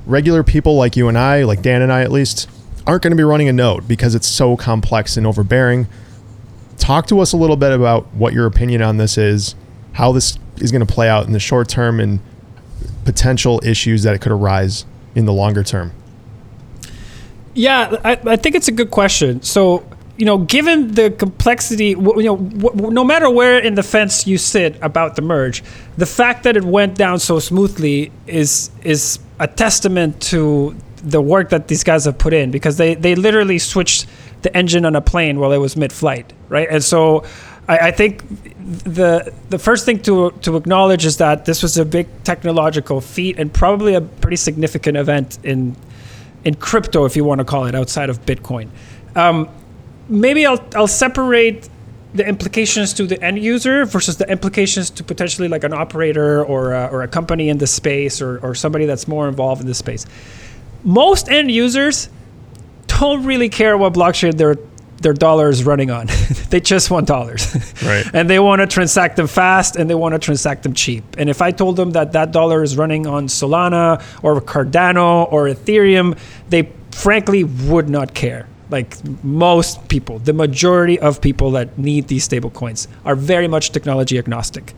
Regular 0.07 0.41
people 0.41 0.75
like 0.75 0.97
you 0.97 1.07
and 1.07 1.19
I, 1.19 1.43
like 1.43 1.61
Dan 1.61 1.83
and 1.83 1.93
I 1.93 2.01
at 2.01 2.11
least, 2.11 2.49
aren't 2.87 3.03
going 3.03 3.11
to 3.11 3.17
be 3.17 3.21
running 3.21 3.47
a 3.47 3.53
node 3.53 3.87
because 3.87 4.15
it's 4.15 4.27
so 4.27 4.57
complex 4.57 5.17
and 5.17 5.27
overbearing 5.27 5.87
talk 6.77 7.07
to 7.07 7.19
us 7.19 7.33
a 7.33 7.37
little 7.37 7.55
bit 7.55 7.71
about 7.71 8.13
what 8.13 8.33
your 8.33 8.45
opinion 8.45 8.81
on 8.81 8.97
this 8.97 9.17
is, 9.17 9.55
how 9.93 10.11
this 10.11 10.37
is 10.57 10.71
going 10.71 10.85
to 10.85 10.91
play 10.93 11.09
out 11.09 11.25
in 11.25 11.33
the 11.33 11.39
short 11.39 11.69
term, 11.69 11.99
and 11.99 12.19
potential 13.05 13.61
issues 13.63 14.03
that 14.03 14.15
it 14.15 14.19
could 14.19 14.31
arise 14.31 14.85
in 15.15 15.25
the 15.25 15.33
longer 15.33 15.63
term? 15.63 15.91
Yeah, 17.53 17.95
I, 18.03 18.19
I 18.25 18.35
think 18.35 18.55
it's 18.55 18.67
a 18.67 18.71
good 18.71 18.89
question. 18.89 19.41
So, 19.43 19.85
you 20.17 20.25
know, 20.25 20.39
given 20.39 20.93
the 20.93 21.11
complexity, 21.11 21.89
you 21.89 22.23
know, 22.23 22.35
no 22.35 23.03
matter 23.03 23.29
where 23.29 23.59
in 23.59 23.75
the 23.75 23.83
fence 23.83 24.25
you 24.25 24.37
sit 24.37 24.77
about 24.81 25.15
the 25.15 25.21
merge, 25.21 25.63
the 25.97 26.05
fact 26.05 26.43
that 26.43 26.57
it 26.57 26.63
went 26.63 26.95
down 26.95 27.19
so 27.19 27.39
smoothly 27.39 28.11
is 28.27 28.71
is 28.83 29.19
a 29.39 29.47
testament 29.47 30.21
to 30.21 30.75
the 31.03 31.21
work 31.21 31.49
that 31.49 31.67
these 31.67 31.83
guys 31.83 32.05
have 32.05 32.17
put 32.17 32.33
in 32.33 32.49
because 32.49 32.77
they 32.77 32.95
they 32.95 33.15
literally 33.15 33.59
switched 33.59 34.07
the 34.41 34.55
engine 34.55 34.85
on 34.85 34.95
a 34.95 35.01
plane 35.01 35.39
while 35.39 35.51
it 35.51 35.57
was 35.57 35.75
mid-flight, 35.75 36.33
right? 36.53 36.67
And 36.69 36.83
so, 36.83 37.25
I, 37.67 37.77
I 37.77 37.91
think 37.91 38.23
the 38.85 39.33
the 39.49 39.59
first 39.59 39.85
thing 39.85 39.99
to 40.03 40.31
to 40.41 40.55
acknowledge 40.55 41.05
is 41.05 41.17
that 41.17 41.45
this 41.45 41.61
was 41.61 41.77
a 41.77 41.85
big 41.85 42.07
technological 42.23 43.01
feat 43.01 43.39
and 43.39 43.53
probably 43.53 43.95
a 43.95 44.01
pretty 44.01 44.37
significant 44.37 44.97
event 44.97 45.39
in 45.43 45.75
in 46.45 46.55
crypto, 46.55 47.05
if 47.05 47.15
you 47.15 47.23
want 47.23 47.39
to 47.39 47.45
call 47.45 47.65
it, 47.65 47.75
outside 47.75 48.09
of 48.09 48.25
Bitcoin. 48.25 48.69
Um, 49.15 49.49
maybe 50.07 50.45
I'll 50.45 50.63
I'll 50.75 50.87
separate 50.87 51.69
the 52.13 52.27
implications 52.27 52.93
to 52.93 53.07
the 53.07 53.21
end 53.23 53.39
user 53.39 53.85
versus 53.85 54.17
the 54.17 54.29
implications 54.29 54.91
to 54.91 55.03
potentially 55.03 55.47
like 55.47 55.63
an 55.63 55.73
operator 55.73 56.43
or 56.45 56.73
a, 56.73 56.85
or 56.91 57.01
a 57.01 57.07
company 57.07 57.49
in 57.49 57.57
the 57.57 57.65
space 57.65 58.21
or, 58.21 58.37
or 58.45 58.53
somebody 58.53 58.85
that's 58.85 59.07
more 59.07 59.27
involved 59.27 59.61
in 59.61 59.67
the 59.67 59.73
space. 59.73 60.05
Most 60.83 61.27
end 61.27 61.49
users 61.49 62.09
don't 62.85 63.25
really 63.25 63.49
care 63.49 63.75
what 63.79 63.93
blockchain 63.93 64.37
they're 64.37 64.57
their 65.03 65.13
dollars 65.13 65.63
running 65.63 65.91
on. 65.91 66.07
they 66.49 66.59
just 66.59 66.89
want 66.89 67.07
dollars. 67.07 67.43
Right. 67.83 68.05
and 68.13 68.29
they 68.29 68.39
want 68.39 68.61
to 68.61 68.67
transact 68.67 69.17
them 69.17 69.27
fast 69.27 69.75
and 69.75 69.89
they 69.89 69.95
want 69.95 70.13
to 70.13 70.19
transact 70.19 70.63
them 70.63 70.73
cheap. 70.73 71.03
And 71.17 71.29
if 71.29 71.41
I 71.41 71.51
told 71.51 71.75
them 71.75 71.91
that 71.91 72.13
that 72.13 72.31
dollar 72.31 72.63
is 72.63 72.77
running 72.77 73.07
on 73.07 73.27
Solana 73.27 74.01
or 74.23 74.39
Cardano 74.39 75.31
or 75.31 75.47
Ethereum, 75.47 76.17
they 76.49 76.71
frankly 76.91 77.43
would 77.43 77.89
not 77.89 78.13
care. 78.13 78.47
Like 78.69 78.95
most 79.23 79.87
people, 79.89 80.19
the 80.19 80.31
majority 80.33 80.97
of 80.97 81.19
people 81.19 81.51
that 81.51 81.77
need 81.77 82.07
these 82.07 82.23
stable 82.23 82.49
coins 82.51 82.87
are 83.03 83.15
very 83.15 83.47
much 83.47 83.71
technology 83.71 84.17
agnostic. 84.17 84.73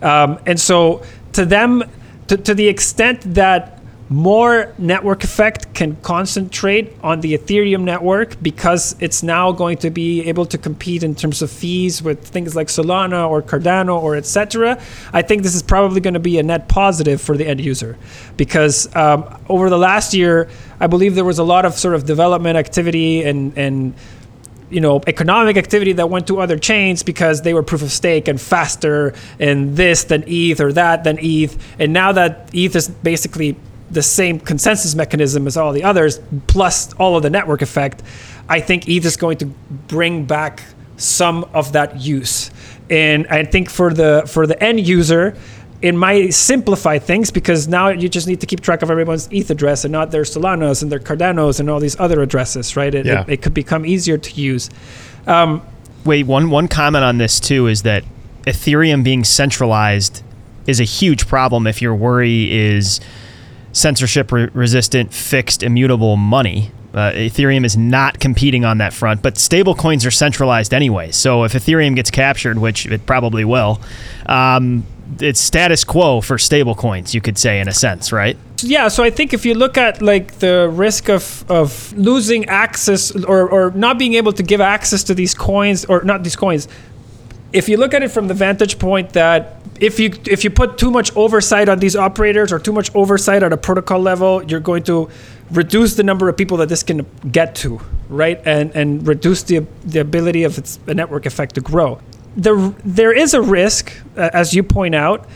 Um, 0.00 0.38
and 0.46 0.58
so 0.58 1.02
to 1.32 1.44
them, 1.44 1.84
to, 2.28 2.36
to 2.38 2.54
the 2.54 2.68
extent 2.68 3.20
that 3.34 3.75
more 4.08 4.72
network 4.78 5.24
effect 5.24 5.74
can 5.74 5.96
concentrate 5.96 6.92
on 7.02 7.20
the 7.20 7.36
Ethereum 7.36 7.82
network 7.82 8.40
because 8.40 8.94
it's 9.00 9.22
now 9.22 9.50
going 9.50 9.78
to 9.78 9.90
be 9.90 10.22
able 10.28 10.46
to 10.46 10.56
compete 10.56 11.02
in 11.02 11.14
terms 11.14 11.42
of 11.42 11.50
fees 11.50 12.02
with 12.02 12.24
things 12.24 12.54
like 12.54 12.68
Solana 12.68 13.28
or 13.28 13.42
Cardano 13.42 14.00
or 14.00 14.14
etc. 14.14 14.80
I 15.12 15.22
think 15.22 15.42
this 15.42 15.56
is 15.56 15.62
probably 15.62 16.00
going 16.00 16.14
to 16.14 16.20
be 16.20 16.38
a 16.38 16.42
net 16.42 16.68
positive 16.68 17.20
for 17.20 17.36
the 17.36 17.46
end 17.46 17.60
user 17.60 17.98
because 18.36 18.94
um, 18.94 19.24
over 19.48 19.68
the 19.68 19.78
last 19.78 20.14
year, 20.14 20.48
I 20.78 20.86
believe 20.86 21.16
there 21.16 21.24
was 21.24 21.40
a 21.40 21.44
lot 21.44 21.64
of 21.64 21.74
sort 21.74 21.94
of 21.94 22.06
development 22.06 22.56
activity 22.56 23.24
and 23.24 23.56
and 23.58 23.94
you 24.70 24.80
know 24.80 25.00
economic 25.06 25.56
activity 25.56 25.92
that 25.92 26.10
went 26.10 26.26
to 26.28 26.40
other 26.40 26.58
chains 26.58 27.02
because 27.02 27.42
they 27.42 27.54
were 27.54 27.62
proof 27.62 27.82
of 27.82 27.90
stake 27.90 28.28
and 28.28 28.40
faster 28.40 29.14
and 29.38 29.76
this 29.76 30.04
than 30.04 30.24
ETH 30.26 30.60
or 30.60 30.72
that 30.72 31.04
than 31.04 31.18
ETH 31.20 31.56
and 31.78 31.92
now 31.92 32.12
that 32.12 32.50
ETH 32.52 32.74
is 32.74 32.88
basically 32.88 33.56
the 33.90 34.02
same 34.02 34.40
consensus 34.40 34.94
mechanism 34.94 35.46
as 35.46 35.56
all 35.56 35.72
the 35.72 35.84
others, 35.84 36.20
plus 36.46 36.92
all 36.94 37.16
of 37.16 37.22
the 37.22 37.30
network 37.30 37.62
effect, 37.62 38.02
I 38.48 38.60
think 38.60 38.88
ETH 38.88 39.04
is 39.04 39.16
going 39.16 39.38
to 39.38 39.46
bring 39.46 40.24
back 40.24 40.62
some 40.96 41.44
of 41.54 41.72
that 41.72 42.00
use. 42.00 42.50
And 42.90 43.26
I 43.28 43.44
think 43.44 43.70
for 43.70 43.92
the 43.92 44.24
for 44.26 44.46
the 44.46 44.60
end 44.62 44.86
user, 44.86 45.36
it 45.82 45.92
might 45.92 46.32
simplify 46.32 46.98
things 46.98 47.30
because 47.30 47.68
now 47.68 47.88
you 47.88 48.08
just 48.08 48.26
need 48.26 48.40
to 48.40 48.46
keep 48.46 48.60
track 48.60 48.82
of 48.82 48.90
everyone's 48.90 49.28
ETH 49.30 49.50
address 49.50 49.84
and 49.84 49.92
not 49.92 50.10
their 50.10 50.22
Solanas 50.22 50.82
and 50.82 50.90
their 50.90 50.98
Cardanos 50.98 51.60
and 51.60 51.68
all 51.68 51.80
these 51.80 51.98
other 52.00 52.22
addresses, 52.22 52.76
right? 52.76 52.94
It, 52.94 53.04
Yeah. 53.06 53.22
it, 53.22 53.28
it 53.28 53.42
could 53.42 53.54
become 53.54 53.84
easier 53.84 54.16
to 54.18 54.40
use. 54.40 54.70
Um, 55.26 55.62
Wait, 56.04 56.24
one 56.26 56.50
one 56.50 56.68
comment 56.68 57.04
on 57.04 57.18
this 57.18 57.40
too 57.40 57.66
is 57.66 57.82
that 57.82 58.04
Ethereum 58.46 59.02
being 59.02 59.24
centralized 59.24 60.22
is 60.66 60.80
a 60.80 60.84
huge 60.84 61.26
problem 61.26 61.66
if 61.66 61.82
your 61.82 61.94
worry 61.94 62.50
is 62.52 63.00
censorship 63.76 64.32
re- 64.32 64.48
resistant, 64.54 65.12
fixed, 65.12 65.62
immutable 65.62 66.16
money. 66.16 66.70
Uh, 66.94 67.12
Ethereum 67.12 67.64
is 67.64 67.76
not 67.76 68.18
competing 68.18 68.64
on 68.64 68.78
that 68.78 68.94
front, 68.94 69.20
but 69.20 69.34
stablecoins 69.34 70.06
are 70.06 70.10
centralized 70.10 70.72
anyway. 70.72 71.12
So 71.12 71.44
if 71.44 71.52
Ethereum 71.52 71.94
gets 71.94 72.10
captured, 72.10 72.58
which 72.58 72.86
it 72.86 73.04
probably 73.04 73.44
will, 73.44 73.80
um, 74.24 74.86
it's 75.20 75.38
status 75.38 75.84
quo 75.84 76.22
for 76.22 76.36
stablecoins, 76.36 77.12
you 77.12 77.20
could 77.20 77.36
say 77.36 77.60
in 77.60 77.68
a 77.68 77.72
sense, 77.72 78.12
right? 78.12 78.36
Yeah, 78.62 78.88
so 78.88 79.04
I 79.04 79.10
think 79.10 79.34
if 79.34 79.44
you 79.44 79.54
look 79.54 79.76
at 79.76 80.00
like 80.00 80.38
the 80.38 80.70
risk 80.72 81.10
of, 81.10 81.44
of 81.50 81.92
losing 81.92 82.46
access 82.46 83.14
or, 83.24 83.48
or 83.48 83.70
not 83.72 83.98
being 83.98 84.14
able 84.14 84.32
to 84.32 84.42
give 84.42 84.62
access 84.62 85.04
to 85.04 85.14
these 85.14 85.34
coins 85.34 85.84
or 85.84 86.02
not 86.02 86.24
these 86.24 86.36
coins, 86.36 86.66
if 87.52 87.68
you 87.68 87.76
look 87.76 87.94
at 87.94 88.02
it 88.02 88.10
from 88.10 88.28
the 88.28 88.34
vantage 88.34 88.78
point 88.78 89.10
that 89.10 89.56
if 89.80 89.98
you 90.00 90.12
if 90.26 90.44
you 90.44 90.50
put 90.50 90.78
too 90.78 90.90
much 90.90 91.14
oversight 91.16 91.68
on 91.68 91.78
these 91.78 91.96
operators 91.96 92.52
or 92.52 92.58
too 92.58 92.72
much 92.72 92.90
oversight 92.94 93.42
at 93.42 93.52
a 93.52 93.56
protocol 93.56 94.00
level, 94.00 94.42
you're 94.44 94.60
going 94.60 94.82
to 94.84 95.08
reduce 95.50 95.94
the 95.94 96.02
number 96.02 96.28
of 96.28 96.36
people 96.36 96.56
that 96.58 96.68
this 96.68 96.82
can 96.82 97.06
get 97.30 97.54
to, 97.56 97.80
right? 98.08 98.40
And 98.44 98.74
and 98.74 99.06
reduce 99.06 99.42
the 99.44 99.66
the 99.84 100.00
ability 100.00 100.44
of 100.44 100.58
its 100.58 100.76
the 100.86 100.94
network 100.94 101.26
effect 101.26 101.54
to 101.56 101.60
grow. 101.60 102.00
There 102.36 102.56
there 102.84 103.12
is 103.12 103.34
a 103.34 103.40
risk, 103.42 103.92
uh, 104.16 104.30
as 104.32 104.54
you 104.54 104.62
point 104.62 104.94
out, 104.94 105.26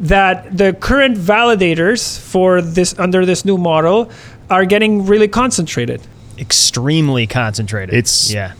that 0.00 0.56
the 0.56 0.72
current 0.72 1.16
validators 1.16 2.18
for 2.18 2.62
this 2.62 2.98
under 2.98 3.24
this 3.26 3.44
new 3.44 3.58
model 3.58 4.10
are 4.48 4.64
getting 4.64 5.06
really 5.06 5.28
concentrated. 5.28 6.00
Extremely 6.38 7.26
concentrated. 7.26 7.94
It's- 7.94 8.32
yeah. 8.32 8.52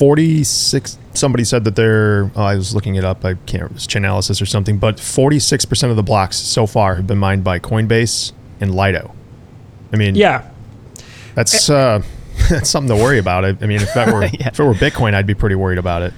46 0.00 0.98
somebody 1.12 1.44
said 1.44 1.64
that 1.64 1.76
they're 1.76 2.30
oh, 2.34 2.42
i 2.42 2.54
was 2.54 2.74
looking 2.74 2.94
it 2.94 3.04
up 3.04 3.22
i 3.22 3.34
can't 3.34 3.52
remember 3.64 3.74
it's 3.74 3.86
chainalysis 3.86 4.40
or 4.40 4.46
something 4.46 4.78
but 4.78 4.96
46% 4.96 5.90
of 5.90 5.96
the 5.96 6.02
blocks 6.02 6.38
so 6.38 6.66
far 6.66 6.94
have 6.94 7.06
been 7.06 7.18
mined 7.18 7.44
by 7.44 7.58
coinbase 7.58 8.32
and 8.62 8.74
lido. 8.74 9.14
I 9.92 9.96
mean 9.96 10.14
Yeah, 10.14 10.48
that's 11.34 11.68
uh 11.68 12.02
that's 12.48 12.70
something 12.70 12.96
to 12.96 13.02
worry 13.02 13.18
about. 13.18 13.44
I, 13.44 13.48
I 13.60 13.66
mean 13.66 13.82
if 13.82 13.92
that 13.92 14.10
were 14.10 14.24
Yeah. 14.32 14.48
if 14.48 14.58
it 14.58 14.64
were 14.64 14.72
bitcoin 14.72 15.12
i'd 15.12 15.26
be 15.26 15.34
pretty 15.34 15.54
worried 15.54 15.78
about 15.78 16.00
it. 16.00 16.14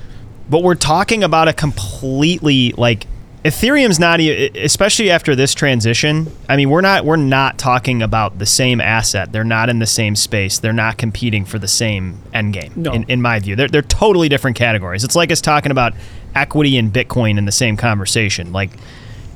But 0.49 0.63
we're 0.63 0.77
talking 0.77 1.25
about 1.25 1.49
a 1.49 1.53
completely 1.53 2.73
like 2.77 3.09
Ethereum's 3.45 3.99
not 3.99 4.21
especially 4.21 5.11
after 5.11 5.35
this 5.35 5.53
transition. 5.53 6.31
I 6.49 6.57
mean, 6.57 6.71
we're 6.71 6.81
not 6.81 7.05
we're 7.05 7.17
not 7.17 7.59
talking 7.59 8.01
about 8.01 8.39
the 8.39 8.47
same 8.47 8.81
asset. 8.81 9.33
They're 9.33 9.43
not 9.43 9.69
in 9.69 9.81
the 9.81 9.87
same 9.87 10.15
space. 10.15 10.59
They're 10.61 10.73
not 10.73 10.97
competing 10.97 11.45
for 11.45 11.59
the 11.59 11.67
same 11.67 12.19
end 12.33 12.53
game. 12.53 12.73
No. 12.77 12.93
In, 12.93 13.03
in 13.05 13.21
my 13.21 13.41
view, 13.41 13.57
they're 13.57 13.67
they're 13.67 13.83
totally 13.83 14.29
different 14.29 14.57
categories. 14.57 15.03
It's 15.03 15.17
like 15.17 15.33
us 15.33 15.41
talking 15.41 15.73
about 15.73 15.93
equity 16.37 16.79
and 16.79 16.93
Bitcoin 16.93 17.37
in 17.37 17.45
the 17.45 17.53
same 17.53 17.77
conversation. 17.77 18.53
Like 18.53 18.71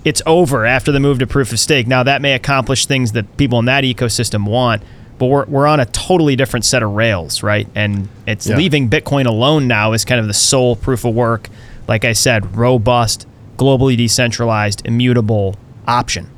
it's 0.05 0.23
over 0.25 0.65
after 0.65 0.93
the 0.93 1.01
move 1.01 1.19
to 1.19 1.27
proof 1.27 1.51
of 1.53 1.59
stake. 1.59 1.89
Now 1.89 2.05
that 2.05 2.23
may 2.23 2.35
accomplish 2.35 2.87
things 2.87 3.11
that 3.13 3.37
people 3.37 3.59
in 3.59 3.65
that 3.65 3.83
ecosystem 3.83 4.47
want, 4.49 4.85
but 5.19 5.27
we're, 5.27 5.47
we're 5.47 5.67
on 5.67 5.81
a 5.81 5.87
totally 5.87 6.37
different 6.37 6.65
set 6.65 6.85
of 6.85 6.93
rails, 6.93 7.43
right? 7.43 7.67
And 7.75 8.09
it's 8.25 8.47
Yeah. 8.47 8.57
leaving 8.57 8.89
Bitcoin 8.89 9.27
alone 9.27 9.67
now 9.67 9.95
is 9.95 10.05
kind 10.05 10.21
of 10.21 10.29
the 10.29 10.35
sole 10.35 10.77
proof 10.77 11.05
of 11.05 11.13
work. 11.13 11.49
Like 11.89 12.05
I 12.05 12.13
said, 12.13 12.57
robust, 12.57 13.27
globally 13.57 13.97
decentralized, 13.97 14.83
immutable 14.85 15.57
option. 15.87 16.31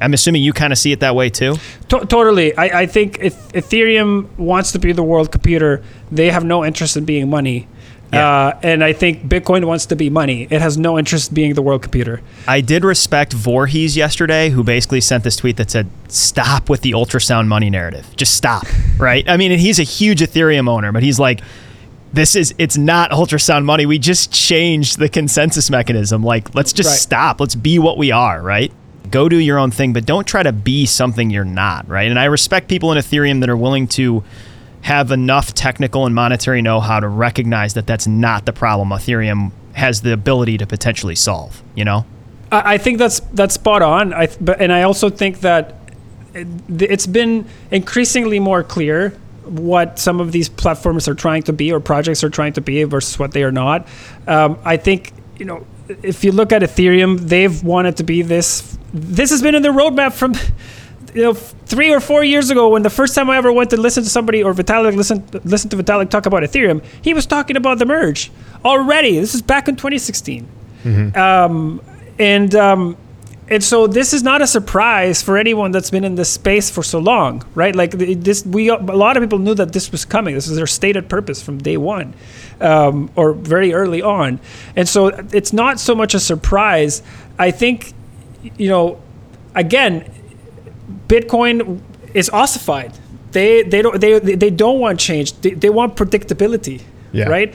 I'm 0.00 0.14
assuming 0.14 0.42
you 0.42 0.52
kind 0.52 0.72
of 0.72 0.78
see 0.78 0.92
it 0.92 1.00
that 1.00 1.14
way 1.14 1.28
too. 1.28 1.56
To- 1.88 2.06
totally. 2.06 2.56
I, 2.56 2.82
I 2.82 2.86
think 2.86 3.18
if 3.20 3.36
Ethereum 3.52 4.28
wants 4.38 4.72
to 4.72 4.78
be 4.78 4.92
the 4.92 5.02
world 5.02 5.30
computer, 5.30 5.82
they 6.10 6.30
have 6.30 6.44
no 6.44 6.64
interest 6.64 6.96
in 6.96 7.04
being 7.04 7.28
money. 7.28 7.68
Yeah. 8.12 8.28
Uh, 8.28 8.60
and 8.62 8.82
I 8.82 8.92
think 8.92 9.28
Bitcoin 9.28 9.66
wants 9.66 9.86
to 9.86 9.96
be 9.96 10.10
money. 10.10 10.48
It 10.50 10.60
has 10.60 10.76
no 10.76 10.98
interest 10.98 11.28
in 11.28 11.34
being 11.34 11.54
the 11.54 11.62
world 11.62 11.82
computer. 11.82 12.20
I 12.48 12.60
did 12.60 12.84
respect 12.84 13.32
Voorhees 13.32 13.96
yesterday, 13.96 14.50
who 14.50 14.64
basically 14.64 15.00
sent 15.00 15.22
this 15.22 15.36
tweet 15.36 15.56
that 15.58 15.70
said, 15.70 15.88
"Stop 16.08 16.68
with 16.68 16.80
the 16.80 16.90
ultrasound 16.90 17.46
money 17.46 17.70
narrative. 17.70 18.06
Just 18.16 18.34
stop." 18.34 18.66
Right? 18.98 19.26
I 19.26 19.38
mean, 19.38 19.50
and 19.50 19.58
he's 19.58 19.78
a 19.78 19.82
huge 19.82 20.20
Ethereum 20.20 20.68
owner, 20.68 20.92
but 20.92 21.02
he's 21.02 21.18
like, 21.18 21.40
"This 22.12 22.34
is 22.36 22.54
it's 22.58 22.76
not 22.76 23.10
ultrasound 23.10 23.64
money. 23.64 23.86
We 23.86 23.98
just 23.98 24.32
changed 24.32 24.98
the 24.98 25.08
consensus 25.08 25.70
mechanism. 25.70 26.22
Like, 26.22 26.54
let's 26.54 26.72
just 26.72 26.90
Right. 26.90 26.98
stop. 26.98 27.40
Let's 27.40 27.54
be 27.54 27.78
what 27.78 27.98
we 27.98 28.10
are." 28.10 28.40
Right? 28.42 28.72
Go 29.10 29.28
do 29.28 29.36
your 29.36 29.58
own 29.58 29.70
thing, 29.70 29.92
but 29.92 30.06
don't 30.06 30.26
try 30.26 30.42
to 30.42 30.52
be 30.52 30.86
something 30.86 31.30
you're 31.30 31.44
not. 31.44 31.88
Right? 31.88 32.08
And 32.10 32.18
I 32.18 32.24
respect 32.26 32.68
people 32.68 32.92
in 32.92 32.98
Ethereum 32.98 33.40
that 33.40 33.48
are 33.50 33.56
willing 33.56 33.86
to 33.88 34.22
have 34.82 35.10
enough 35.10 35.52
technical 35.52 36.06
and 36.06 36.14
monetary 36.14 36.62
know-how 36.62 37.00
to 37.00 37.08
recognize 37.08 37.74
that 37.74 37.86
that's 37.86 38.06
not 38.06 38.46
the 38.46 38.52
problem 38.52 38.88
Ethereum 38.88 39.50
has 39.74 40.00
the 40.00 40.12
ability 40.12 40.56
to 40.58 40.66
potentially 40.66 41.14
solve. 41.14 41.62
You 41.74 41.84
know? 41.84 42.06
I, 42.50 42.74
I 42.74 42.78
think 42.78 42.98
that's 42.98 43.20
that's 43.32 43.54
spot 43.54 43.82
on. 43.82 44.12
I 44.14 44.26
th- 44.26 44.38
but 44.40 44.60
and 44.60 44.72
I 44.72 44.82
also 44.82 45.10
think 45.10 45.40
that 45.40 45.76
it's 46.34 47.06
been 47.06 47.44
increasingly 47.70 48.38
more 48.38 48.62
clear 48.62 49.12
what 49.50 49.98
some 49.98 50.20
of 50.20 50.32
these 50.32 50.48
platforms 50.48 51.08
are 51.08 51.14
trying 51.14 51.42
to 51.44 51.52
be 51.52 51.72
or 51.72 51.80
projects 51.80 52.22
are 52.22 52.30
trying 52.30 52.52
to 52.54 52.60
be 52.60 52.84
versus 52.84 53.18
what 53.18 53.32
they 53.32 53.42
are 53.42 53.52
not. 53.52 53.86
Um, 54.26 54.58
I 54.64 54.76
think 54.76 55.12
you 55.38 55.44
know 55.44 55.66
if 56.02 56.24
you 56.24 56.32
look 56.32 56.52
at 56.52 56.62
Ethereum, 56.62 57.18
they've 57.18 57.62
wanted 57.62 57.96
to 57.98 58.04
be 58.04 58.22
this. 58.22 58.78
This 58.92 59.30
has 59.30 59.42
been 59.42 59.54
in 59.54 59.62
their 59.62 59.72
roadmap 59.72 60.12
from. 60.12 60.34
you 61.14 61.22
know, 61.22 61.34
three 61.34 61.92
or 61.92 61.98
four 61.98 62.22
years 62.22 62.50
ago, 62.50 62.68
when 62.68 62.82
the 62.82 62.90
first 62.90 63.16
time 63.16 63.30
I 63.30 63.36
ever 63.36 63.52
went 63.52 63.70
to 63.70 63.76
listen 63.76 64.04
to 64.04 64.08
somebody 64.08 64.44
or 64.44 64.54
Vitalik 64.54 64.94
listen 64.94 65.24
listen 65.44 65.68
to 65.70 65.76
Vitalik 65.76 66.08
talk 66.08 66.26
about 66.26 66.44
Ethereum, 66.44 66.84
he 67.02 67.14
was 67.14 67.26
talking 67.26 67.56
about 67.56 67.78
the 67.78 67.86
merge 67.86 68.30
already. 68.64 69.18
This 69.18 69.34
is 69.34 69.42
back 69.42 69.66
in 69.66 69.74
2016, 69.74 70.48
um, 71.16 71.82
and 72.18 72.54
um, 72.54 72.96
and 73.50 73.62
so 73.64 73.86
this 73.88 74.12
is 74.14 74.22
not 74.22 74.40
a 74.42 74.46
surprise 74.46 75.22
for 75.22 75.36
anyone 75.36 75.72
that's 75.72 75.90
been 75.90 76.04
in 76.04 76.14
this 76.14 76.30
space 76.32 76.70
for 76.70 76.82
so 76.84 76.98
long, 77.00 77.44
right? 77.56 77.74
Like 77.74 77.90
this, 77.92 78.46
we 78.46 78.68
a 78.68 78.76
lot 78.76 79.16
of 79.16 79.22
people 79.22 79.38
knew 79.40 79.54
that 79.54 79.72
this 79.72 79.90
was 79.90 80.04
coming. 80.04 80.34
This 80.36 80.46
is 80.48 80.56
their 80.56 80.68
stated 80.68 81.08
purpose 81.08 81.42
from 81.42 81.58
day 81.58 81.76
one, 81.76 82.14
um, 82.60 83.10
or 83.16 83.32
very 83.32 83.72
early 83.74 84.02
on, 84.02 84.38
and 84.76 84.88
so 84.88 85.08
it's 85.32 85.52
not 85.52 85.80
so 85.80 85.94
much 85.94 86.14
a 86.14 86.20
surprise. 86.20 87.02
I 87.38 87.50
think, 87.50 87.92
you 88.56 88.68
know, 88.68 89.00
again, 89.54 90.04
Bitcoin 91.08 91.80
is 92.14 92.30
ossified. 92.30 92.92
They 93.32 93.62
they 93.64 93.82
don't 93.82 94.00
they 94.00 94.18
they 94.20 94.50
don't 94.50 94.78
want 94.78 95.00
change. 95.00 95.32
They, 95.40 95.50
they 95.50 95.70
want 95.70 95.96
predictability, 95.96 96.82
Yeah. 97.12 97.28
right? 97.28 97.54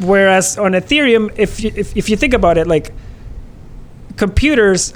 Whereas 0.00 0.58
on 0.58 0.72
Ethereum, 0.72 1.32
if 1.36 1.60
you, 1.62 1.70
if 1.76 1.96
if 1.96 2.08
you 2.08 2.16
think 2.16 2.32
about 2.34 2.56
it, 2.58 2.66
like 2.66 2.92
computers, 4.16 4.94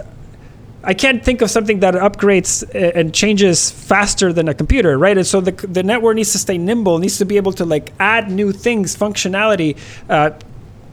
I 0.88 0.94
can't 0.94 1.22
think 1.22 1.42
of 1.42 1.50
something 1.50 1.80
that 1.80 1.92
upgrades 1.92 2.64
uh, 2.64 2.98
and 2.98 3.12
changes 3.12 3.70
faster 3.70 4.32
than 4.32 4.48
a 4.48 4.54
computer, 4.54 4.96
right? 4.96 5.18
And 5.18 5.26
so 5.26 5.38
the 5.42 5.52
the 5.52 5.82
network 5.82 6.16
needs 6.16 6.32
to 6.32 6.38
stay 6.38 6.56
nimble, 6.56 6.98
needs 6.98 7.18
to 7.18 7.26
be 7.26 7.36
able 7.36 7.52
to 7.60 7.66
like 7.66 7.92
add 8.00 8.30
new 8.30 8.52
things, 8.52 8.96
functionality, 8.96 9.76
uh, 10.08 10.30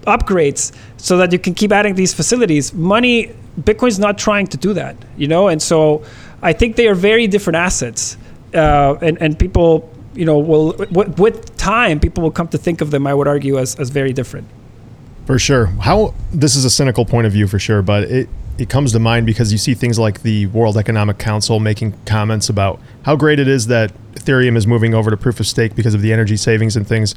upgrades, 0.05 0.75
so 0.97 1.15
that 1.19 1.31
you 1.31 1.39
can 1.39 1.53
keep 1.53 1.71
adding 1.71 1.95
these 1.95 2.13
facilities. 2.13 2.73
Money, 2.73 3.33
Bitcoin's 3.61 3.97
not 3.97 4.17
trying 4.17 4.47
to 4.47 4.57
do 4.57 4.73
that, 4.73 4.97
you 5.15 5.29
know, 5.29 5.47
and 5.47 5.61
so 5.61 6.03
I 6.41 6.51
think 6.51 6.75
they 6.75 6.89
are 6.89 6.95
very 7.11 7.25
different 7.27 7.55
assets, 7.55 8.17
uh, 8.53 8.97
and 9.01 9.17
and 9.21 9.39
people, 9.39 9.89
you 10.13 10.25
know, 10.25 10.37
will 10.37 10.75
with, 10.91 11.17
with 11.17 11.55
time, 11.55 12.01
people 12.01 12.21
will 12.21 12.35
come 12.39 12.49
to 12.49 12.57
think 12.57 12.81
of 12.81 12.91
them. 12.91 13.07
I 13.07 13.13
would 13.13 13.29
argue 13.29 13.57
as 13.57 13.79
as 13.79 13.91
very 13.91 14.11
different. 14.11 14.47
For 15.25 15.39
sure. 15.39 15.67
How 15.67 16.13
this 16.33 16.55
is 16.55 16.65
a 16.65 16.69
cynical 16.69 17.05
point 17.05 17.27
of 17.27 17.33
view 17.33 17.47
for 17.47 17.59
sure, 17.59 17.81
but 17.81 18.03
it 18.03 18.27
it 18.57 18.69
comes 18.69 18.93
to 18.93 18.99
mind 18.99 19.25
because 19.25 19.51
you 19.51 19.57
see 19.57 19.73
things 19.73 19.99
like 19.99 20.21
the 20.21 20.45
World 20.47 20.77
Economic 20.77 21.17
Council 21.17 21.59
making 21.59 21.93
comments 22.05 22.47
about 22.47 22.79
how 23.03 23.15
great 23.15 23.39
it 23.39 23.47
is 23.47 23.67
that 23.67 23.91
Ethereum 24.13 24.55
is 24.55 24.65
moving 24.65 24.93
over 24.93 25.09
to 25.09 25.17
proof 25.17 25.39
of 25.39 25.47
stake 25.47 25.75
because 25.75 25.93
of 25.93 26.01
the 26.01 26.13
energy 26.13 26.37
savings 26.37 26.75
and 26.75 26.87
things. 26.87 27.15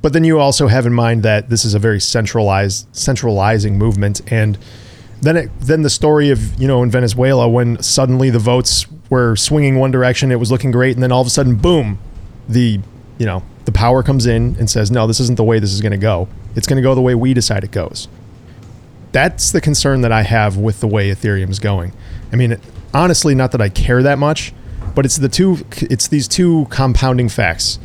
But 0.00 0.12
then 0.12 0.24
you 0.24 0.38
also 0.38 0.68
have 0.68 0.86
in 0.86 0.94
mind 0.94 1.22
that 1.22 1.50
this 1.50 1.64
is 1.64 1.74
a 1.74 1.78
very 1.78 2.00
centralized 2.00 2.86
centralizing 2.96 3.76
movement. 3.76 4.20
And 4.32 4.56
then 5.20 5.36
it 5.36 5.50
then 5.60 5.82
the 5.82 5.90
story 5.90 6.30
of, 6.30 6.58
you 6.60 6.68
know, 6.68 6.82
in 6.82 6.90
Venezuela 6.90 7.48
when 7.48 7.82
suddenly 7.82 8.30
the 8.30 8.38
votes 8.38 8.86
were 9.10 9.36
swinging 9.36 9.78
one 9.78 9.90
direction, 9.90 10.30
it 10.32 10.36
was 10.40 10.50
looking 10.50 10.70
great 10.70 10.94
and 10.94 11.02
then 11.02 11.12
all 11.12 11.20
of 11.20 11.26
a 11.26 11.30
sudden 11.30 11.56
boom, 11.56 11.98
the 12.48 12.80
you 13.18 13.26
know 13.26 13.42
the 13.64 13.72
power 13.72 14.02
comes 14.02 14.24
in 14.24 14.56
and 14.58 14.70
says 14.70 14.90
no 14.90 15.06
this 15.06 15.20
isn't 15.20 15.36
the 15.36 15.44
way 15.44 15.58
this 15.58 15.72
is 15.72 15.82
going 15.82 15.92
to 15.92 15.98
go. 15.98 16.28
It's 16.54 16.66
going 16.66 16.76
to 16.76 16.82
go 16.82 16.94
the 16.94 17.02
way 17.02 17.14
we 17.14 17.34
decide 17.34 17.64
it 17.64 17.70
goes 17.70 18.08
that's 19.12 19.52
the 19.52 19.60
concern 19.60 20.00
that 20.02 20.12
i 20.12 20.22
have 20.22 20.56
with 20.56 20.80
the 20.80 20.86
way 20.86 21.10
ethereum 21.10 21.50
is 21.50 21.58
going 21.58 21.92
i 22.32 22.36
mean 22.36 22.58
honestly 22.94 23.34
not 23.34 23.52
that 23.52 23.60
i 23.60 23.68
care 23.68 24.02
that 24.02 24.18
much 24.18 24.52
but 24.94 25.04
it's 25.04 25.16
the 25.16 25.28
two 25.28 25.58
it's 25.82 26.08
these 26.08 26.28
two 26.28 26.66
compounding 26.70 27.28
facts 27.28 27.78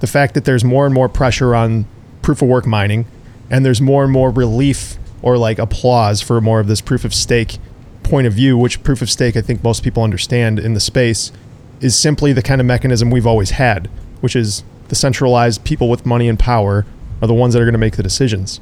the 0.00 0.06
fact 0.06 0.34
that 0.34 0.44
there's 0.44 0.64
more 0.64 0.86
and 0.86 0.94
more 0.94 1.08
pressure 1.08 1.54
on 1.54 1.86
proof 2.22 2.42
of 2.42 2.48
work 2.48 2.66
mining 2.66 3.06
and 3.50 3.64
there's 3.64 3.80
more 3.80 4.04
and 4.04 4.12
more 4.12 4.30
relief 4.30 4.96
or 5.22 5.36
like 5.36 5.58
applause 5.58 6.22
for 6.22 6.40
more 6.40 6.60
of 6.60 6.66
this 6.66 6.80
proof 6.80 7.04
of 7.04 7.14
stake 7.14 7.58
point 8.02 8.26
of 8.26 8.32
view 8.32 8.56
which 8.56 8.82
proof 8.82 9.02
of 9.02 9.10
stake 9.10 9.36
i 9.36 9.40
think 9.40 9.62
most 9.62 9.82
people 9.82 10.02
understand 10.02 10.58
in 10.58 10.74
the 10.74 10.80
space 10.80 11.32
is 11.80 11.96
simply 11.96 12.32
the 12.32 12.42
kind 12.42 12.60
of 12.60 12.66
mechanism 12.66 13.10
we've 13.10 13.26
always 13.26 13.50
had, 13.50 13.88
which 14.20 14.36
is 14.36 14.62
the 14.88 14.94
centralized 14.94 15.64
people 15.64 15.88
with 15.88 16.04
money 16.04 16.28
and 16.28 16.38
power 16.38 16.84
are 17.22 17.28
the 17.28 17.34
ones 17.34 17.54
that 17.54 17.60
are 17.60 17.64
going 17.64 17.72
to 17.72 17.78
make 17.78 17.96
the 17.96 18.02
decisions. 18.02 18.60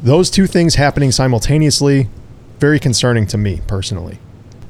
Those 0.00 0.30
two 0.30 0.46
things 0.46 0.76
happening 0.76 1.10
simultaneously, 1.12 2.08
very 2.58 2.78
concerning 2.78 3.26
to 3.28 3.38
me 3.38 3.60
personally. 3.66 4.18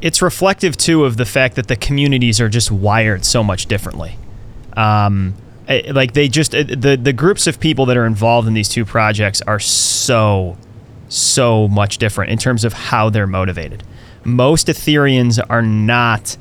it's 0.00 0.22
reflective 0.22 0.76
too 0.76 1.04
of 1.04 1.16
the 1.16 1.24
fact 1.24 1.56
that 1.56 1.66
the 1.66 1.76
communities 1.76 2.40
are 2.40 2.48
just 2.48 2.70
wired 2.70 3.24
so 3.24 3.42
much 3.42 3.66
differently. 3.66 4.16
Um, 4.76 5.34
eh, 5.66 5.90
like 5.92 6.12
they 6.12 6.28
just 6.28 6.54
eh, 6.54 6.62
the 6.62 6.96
the 6.96 7.12
groups 7.12 7.46
of 7.46 7.58
people 7.58 7.86
that 7.86 7.96
are 7.96 8.06
involved 8.06 8.46
in 8.46 8.54
these 8.54 8.68
two 8.68 8.84
projects 8.84 9.42
are 9.42 9.58
so 9.58 10.56
so 11.08 11.66
much 11.68 11.98
different 11.98 12.30
in 12.30 12.38
terms 12.38 12.64
of 12.64 12.72
how 12.72 13.10
they're 13.10 13.26
motivated. 13.26 13.82
Most 14.24 14.68
Ethereans 14.68 15.44
are 15.48 15.62
not 15.62 16.36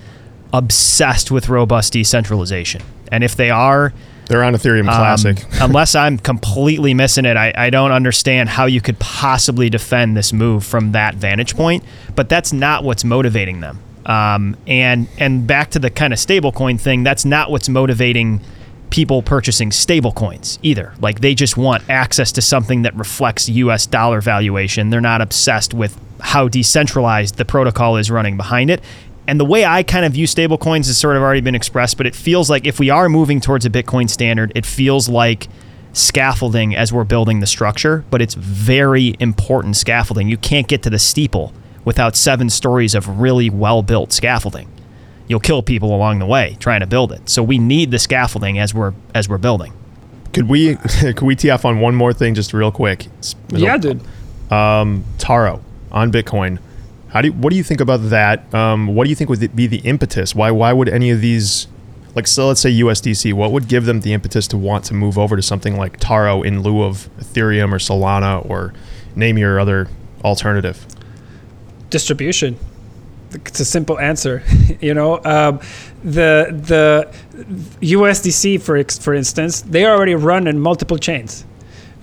obsessed 0.54 1.32
with 1.32 1.50
robust 1.50 1.94
decentralization, 1.94 2.82
and 3.12 3.24
if 3.24 3.36
they 3.36 3.50
are, 3.50 3.94
They're 4.28 4.44
on 4.44 4.54
Ethereum 4.54 4.88
um, 4.90 4.96
Classic. 4.96 5.44
unless 5.62 5.96
I'm 5.96 6.18
completely 6.32 6.94
missing 6.94 7.26
it, 7.26 7.38
I, 7.38 7.54
I 7.56 7.70
don't 7.70 7.92
understand 7.92 8.50
how 8.50 8.66
you 8.66 8.82
could 8.82 9.00
possibly 9.00 9.70
defend 9.70 10.16
this 10.18 10.34
move 10.34 10.66
from 10.66 10.92
that 10.92 11.16
vantage 11.16 11.56
point. 11.56 11.84
But 12.16 12.30
that's 12.30 12.54
not 12.54 12.84
what's 12.84 13.04
motivating 13.04 13.62
them. 13.62 13.80
Um, 14.06 14.56
and 14.68 15.08
and 15.18 15.46
back 15.46 15.72
to 15.72 15.80
the 15.80 15.90
kind 15.90 16.14
of 16.14 16.20
stablecoin 16.20 16.80
thing, 16.80 17.04
that's 17.04 17.26
not 17.26 17.52
what's 17.52 17.68
motivating 17.68 18.42
people 18.90 19.22
purchasing 19.22 19.70
stablecoins 19.70 20.60
either. 20.62 20.94
Like 21.00 21.20
they 21.20 21.36
just 21.36 21.58
want 21.58 21.90
access 21.90 22.32
to 22.34 22.42
something 22.42 22.84
that 22.84 22.96
reflects 22.96 23.50
U.S. 23.50 23.86
dollar 23.86 24.22
valuation. 24.22 24.90
They're 24.90 25.02
not 25.02 25.22
obsessed 25.22 25.74
with 25.74 26.00
how 26.20 26.48
decentralized 26.48 27.36
the 27.36 27.46
protocol 27.46 27.98
is 27.98 28.10
running 28.10 28.38
behind 28.38 28.70
it. 28.70 28.82
And 29.28 29.40
the 29.40 29.46
way 29.46 29.66
I 29.66 29.84
kind 29.84 30.06
of 30.06 30.14
view 30.14 30.26
stablecoins 30.26 30.88
has 30.88 30.98
sort 30.98 31.18
of 31.18 31.22
already 31.22 31.42
been 31.42 31.56
expressed, 31.56 31.98
but 31.98 32.06
it 32.08 32.16
feels 32.16 32.50
like 32.50 32.66
if 32.66 32.80
we 32.80 32.90
are 32.90 33.10
moving 33.10 33.42
towards 33.42 33.66
a 33.66 33.70
Bitcoin 33.70 34.10
standard, 34.10 34.52
it 34.56 34.66
feels 34.66 35.10
like 35.10 35.48
scaffolding 35.94 36.76
as 36.76 36.94
we're 36.94 37.04
building 37.04 37.40
the 37.40 37.48
structure, 37.48 38.06
but 38.10 38.22
it's 38.22 38.36
very 38.36 39.16
important 39.20 39.76
scaffolding. 39.76 40.30
You 40.30 40.38
can't 40.38 40.68
get 40.68 40.84
to 40.84 40.90
the 40.90 41.00
steeple 41.00 41.52
without 41.86 42.16
seven 42.16 42.50
stories 42.50 42.94
of 42.96 43.20
really 43.20 43.50
well 43.50 43.82
built 43.82 44.14
scaffolding. 44.14 44.70
You'll 45.28 45.40
kill 45.42 45.62
people 45.62 45.94
along 45.94 46.20
the 46.20 46.26
way 46.26 46.56
trying 46.60 46.80
to 46.82 46.88
build 46.88 47.12
it. 47.12 47.30
So 47.30 47.44
we 47.44 47.58
need 47.58 47.92
the 47.92 48.00
scaffolding 48.00 48.60
as 48.60 48.74
we're 48.74 48.94
as 49.14 49.28
we're 49.28 49.38
building. 49.40 49.74
Could 50.34 50.48
we 50.48 50.76
could 51.02 51.22
we 51.24 51.36
tee 51.36 51.50
off 51.50 51.66
on 51.66 51.80
one 51.82 51.96
more 51.96 52.14
thing 52.14 52.34
just 52.34 52.54
real 52.54 52.72
quick? 52.72 53.08
It's- 53.08 53.36
Yeah, 53.50 53.78
dude. 53.78 54.02
Um, 54.52 55.04
Taro 55.18 55.62
on 55.92 56.12
Bitcoin. 56.14 56.60
How 57.10 57.22
do 57.22 57.30
you, 57.30 57.34
what 57.34 57.52
do 57.52 57.56
you 57.56 57.64
think 57.64 57.80
about 57.82 58.10
that? 58.10 58.54
Um, 58.54 58.88
what 58.96 59.06
do 59.06 59.10
you 59.10 59.16
think 59.16 59.30
would 59.30 59.56
be 59.56 59.68
the 59.68 59.80
impetus? 59.80 60.36
Why 60.36 60.52
why 60.52 60.74
would 60.74 60.90
any 60.90 61.10
of 61.10 61.22
these 61.22 61.68
like 62.16 62.28
so 62.28 62.48
let's 62.48 62.62
say 62.62 62.72
USDC, 62.72 63.34
what 63.34 63.52
would 63.52 63.68
give 63.68 63.86
them 63.86 64.02
the 64.02 64.14
impetus 64.14 64.48
to 64.50 64.58
want 64.58 64.86
to 64.86 64.94
move 64.94 65.18
over 65.18 65.36
to 65.36 65.42
something 65.42 65.78
like 65.78 65.98
Taro 65.98 66.42
in 66.42 66.64
lieu 66.64 66.84
of 66.84 67.10
Ethereum 67.20 67.72
or 67.72 67.78
Solana 67.78 68.48
or 68.50 68.74
name 69.16 69.38
your 69.38 69.60
other 69.60 69.88
alternative? 70.24 70.86
distribution. 71.90 72.58
It's 73.32 73.60
a 73.60 73.66
simple 73.66 74.00
answer, 74.00 74.44
you 74.82 74.94
know. 74.94 75.18
Um, 75.24 75.60
the 76.04 76.48
the 76.52 77.12
USDC, 77.82 78.62
for 78.62 78.82
for 79.02 79.14
instance, 79.14 79.62
they 79.62 79.86
already 79.86 80.16
run 80.16 80.48
in 80.48 80.60
multiple 80.60 80.98
chains. 80.98 81.46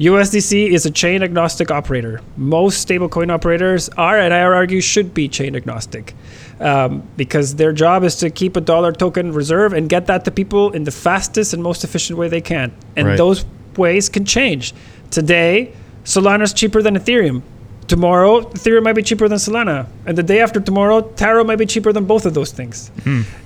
USDC 0.01 0.71
is 0.71 0.87
a 0.87 0.91
chain 0.91 1.23
agnostic 1.23 1.71
operator. 1.71 2.21
Most 2.37 2.87
stablecoin 2.89 3.31
operators 3.31 3.89
are, 3.91 4.19
and 4.19 4.35
I 4.35 4.41
argue 4.43 4.81
should 4.81 5.15
be 5.15 5.29
chain 5.29 5.55
agnostic, 5.55 6.15
um, 6.59 7.05
because 7.17 7.55
their 7.57 7.73
job 7.73 8.03
is 8.03 8.17
to 8.17 8.31
keep 8.31 8.57
a 8.57 8.61
dollar 8.61 8.91
token 8.93 9.33
reserve 9.33 9.73
and 9.73 9.89
get 9.89 10.07
that 10.09 10.25
to 10.25 10.33
people 10.33 10.73
in 10.73 10.83
the 10.83 10.91
fastest 10.91 11.55
and 11.55 11.63
most 11.63 11.85
efficient 11.85 12.19
way 12.19 12.29
they 12.29 12.41
can. 12.41 12.73
And 12.97 13.07
Right. 13.09 13.17
those 13.17 13.45
ways 13.77 14.09
can 14.09 14.25
change. 14.25 14.75
Today, 15.13 15.71
Solana 16.05 16.43
is 16.43 16.53
cheaper 16.53 16.83
than 16.83 16.97
Ethereum. 16.99 17.43
Tomorrow, 17.87 18.41
Ethereum 18.51 18.83
might 18.83 18.95
be 18.97 19.03
cheaper 19.03 19.29
than 19.29 19.39
Solana, 19.39 19.87
and 20.07 20.19
the 20.19 20.23
day 20.25 20.41
after 20.41 20.59
tomorrow, 20.59 21.03
Taro 21.03 21.45
might 21.45 21.59
be 21.59 21.67
cheaper 21.67 21.93
than 21.93 22.05
both 22.05 22.27
of 22.27 22.35
those 22.35 22.51
things. 22.51 22.91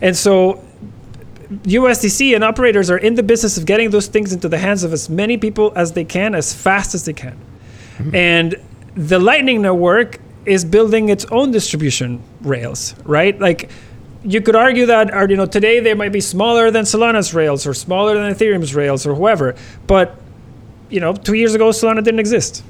And 0.00 0.16
so, 0.16 0.62
USDC 1.50 2.34
and 2.34 2.44
operators 2.44 2.90
are 2.90 2.98
in 2.98 3.14
the 3.14 3.22
business 3.22 3.56
of 3.56 3.64
getting 3.64 3.90
those 3.90 4.06
things 4.06 4.32
into 4.32 4.48
the 4.48 4.58
hands 4.58 4.84
of 4.84 4.92
as 4.92 5.08
many 5.08 5.38
people 5.38 5.72
as 5.74 5.92
they 5.92 6.04
can, 6.04 6.34
as 6.34 6.52
fast 6.52 6.94
as 6.94 7.04
they 7.04 7.12
can. 7.12 7.38
And 8.14 8.54
the 8.94 9.18
Lightning 9.18 9.62
Network 9.62 10.20
is 10.44 10.64
building 10.64 11.08
its 11.08 11.24
own 11.26 11.50
distribution 11.50 12.22
rails, 12.42 12.94
right? 13.04 13.38
Like, 13.38 13.70
you 14.24 14.40
could 14.40 14.56
argue 14.56 14.86
that, 14.86 15.14
or, 15.14 15.28
you 15.28 15.36
know, 15.36 15.46
today 15.46 15.80
they 15.80 15.94
might 15.94 16.12
be 16.12 16.20
smaller 16.20 16.70
than 16.70 16.84
Solana's 16.84 17.32
rails 17.34 17.66
or 17.66 17.74
smaller 17.74 18.14
than 18.14 18.32
Ethereum's 18.32 18.74
rails 18.74 19.06
or 19.06 19.14
whoever, 19.14 19.54
but 19.86 20.16
you 20.90 21.00
know, 21.00 21.12
two 21.14 21.34
years 21.34 21.54
ago, 21.54 21.70
Solana 21.70 22.02
didn't 22.02 22.20
exist. 22.20 22.64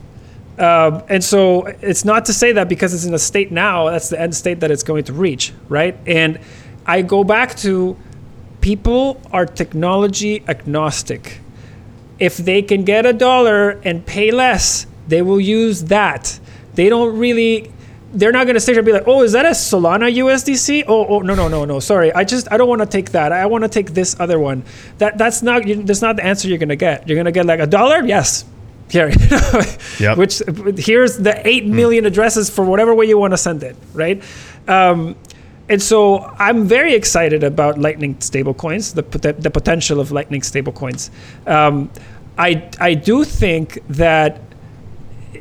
Um, 0.59 1.05
and 1.09 1.23
so 1.23 1.67
it's 1.67 2.05
not 2.05 2.25
to 2.27 2.33
say 2.33 2.53
that 2.53 2.69
because 2.69 2.93
it's 2.93 3.05
in 3.05 3.15
a 3.15 3.19
state 3.19 3.53
now, 3.53 3.91
that's 3.91 4.09
the 4.09 4.21
end 4.21 4.35
state 4.35 4.61
that 4.61 4.71
it's 4.71 4.83
going 4.83 5.05
to 5.05 5.13
reach, 5.13 5.53
right? 5.69 5.97
And 6.07 6.41
I 6.85 7.03
go 7.03 7.23
back 7.23 7.55
to 7.59 7.97
people 8.69 9.19
are 9.33 9.47
technology 9.47 10.45
agnostic. 10.47 11.41
If 12.19 12.37
they 12.37 12.61
can 12.61 12.85
get 12.85 13.07
a 13.07 13.15
dollar 13.15 13.81
and 13.83 14.05
pay 14.05 14.31
less, 14.31 14.87
they 15.07 15.23
will 15.23 15.41
use 15.41 15.85
that. 15.85 16.39
They 16.75 16.91
don't 16.91 17.17
really 17.19 17.73
they're 18.13 18.33
not 18.33 18.45
going 18.45 18.57
to 18.57 18.61
sit 18.61 18.73
here 18.73 18.81
and 18.81 18.87
be 18.87 18.93
like, 18.93 19.07
"Oh, 19.07 19.23
is 19.23 19.33
that 19.33 19.47
a 19.47 19.55
Solana 19.69 20.09
USDC?" 20.23 20.85
Oh, 20.87 21.07
oh, 21.13 21.21
no, 21.21 21.35
no, 21.35 21.47
no, 21.49 21.65
no. 21.65 21.81
Sorry, 21.81 22.13
I 22.13 22.25
just 22.25 22.45
I 22.53 22.57
don't 22.59 22.69
want 22.69 22.83
to 22.83 22.91
take 22.97 23.13
that. 23.13 23.33
I 23.33 23.47
want 23.47 23.65
to 23.65 23.73
take 23.79 23.89
this 24.01 24.11
other 24.21 24.39
one. 24.39 24.65
That 24.99 25.17
that's 25.17 25.43
not 25.43 25.63
that's 25.89 26.03
not 26.03 26.17
the 26.17 26.25
answer 26.25 26.49
you're 26.49 26.59
going 26.59 26.77
to 26.77 26.83
get. 26.89 27.09
You're 27.09 27.17
going 27.17 27.33
to 27.33 27.37
get 27.39 27.47
like 27.47 27.61
a 27.61 27.67
dollar. 27.67 28.01
Yes, 28.05 28.45
here. 28.91 29.11
Yep. 29.99 30.17
Which 30.19 30.43
here's 30.77 31.17
the 31.17 31.35
eight 31.53 31.67
million 31.67 32.07
addresses 32.07 32.49
for 32.51 32.65
whatever 32.65 32.95
way 32.95 33.07
you 33.07 33.19
want 33.19 33.33
to 33.33 33.39
send 33.39 33.63
it, 33.63 33.77
right? 33.95 34.23
Um, 34.67 35.17
and 35.71 35.83
so 35.83 36.21
I'm 36.39 36.67
very 36.67 36.95
excited 36.95 37.43
about 37.45 37.79
Lightning 37.79 38.15
stablecoins, 38.17 38.95
the, 38.95 39.03
pot- 39.03 39.41
the 39.43 39.51
potential 39.51 40.01
of 40.01 40.11
Lightning 40.13 40.41
stablecoins. 40.43 41.11
Um, 41.47 41.91
I 42.39 42.69
I 42.81 42.95
do 42.95 43.25
think 43.25 43.79
that 43.89 44.41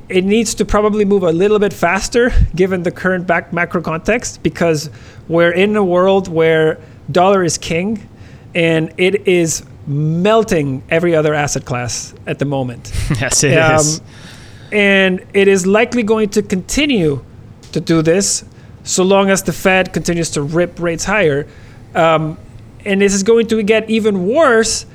it 0.10 0.24
needs 0.26 0.54
to 0.56 0.66
probably 0.66 1.06
move 1.06 1.24
a 1.24 1.32
little 1.32 1.60
bit 1.60 1.74
faster 1.74 2.32
given 2.56 2.84
the 2.84 2.92
current 2.92 3.26
back 3.28 3.54
macro 3.54 3.82
context 3.82 4.42
because 4.44 4.90
we're 5.28 5.52
in 5.52 5.76
a 5.76 5.84
world 5.84 6.28
where 6.28 6.78
dollar 7.12 7.44
is 7.44 7.58
king 7.58 8.08
and 8.56 8.94
it 8.98 9.28
is 9.28 9.64
melting 9.86 10.82
every 10.90 11.16
other 11.16 11.34
asset 11.34 11.66
class 11.66 12.14
at 12.26 12.40
the 12.40 12.46
moment. 12.46 12.92
yes, 13.22 13.44
it 13.44 13.58
Um, 13.58 13.80
is. 13.80 14.02
And 14.72 15.26
it 15.34 15.48
is 15.48 15.66
likely 15.66 16.04
going 16.04 16.30
to 16.30 16.42
continue 16.42 17.24
to 17.72 17.80
do 17.80 18.02
this 18.02 18.44
so 18.88 19.04
long 19.04 19.30
as 19.30 19.44
the 19.44 19.54
Fed 19.54 19.94
continues 19.94 20.32
to 20.32 20.42
rip 20.42 20.80
rates 20.80 21.04
higher. 21.04 21.46
Um, 21.94 22.38
and 22.86 23.02
this 23.02 23.14
is 23.14 23.22
going 23.24 23.48
to 23.48 23.62
get 23.62 23.90
even 23.90 24.28
worse 24.28 24.86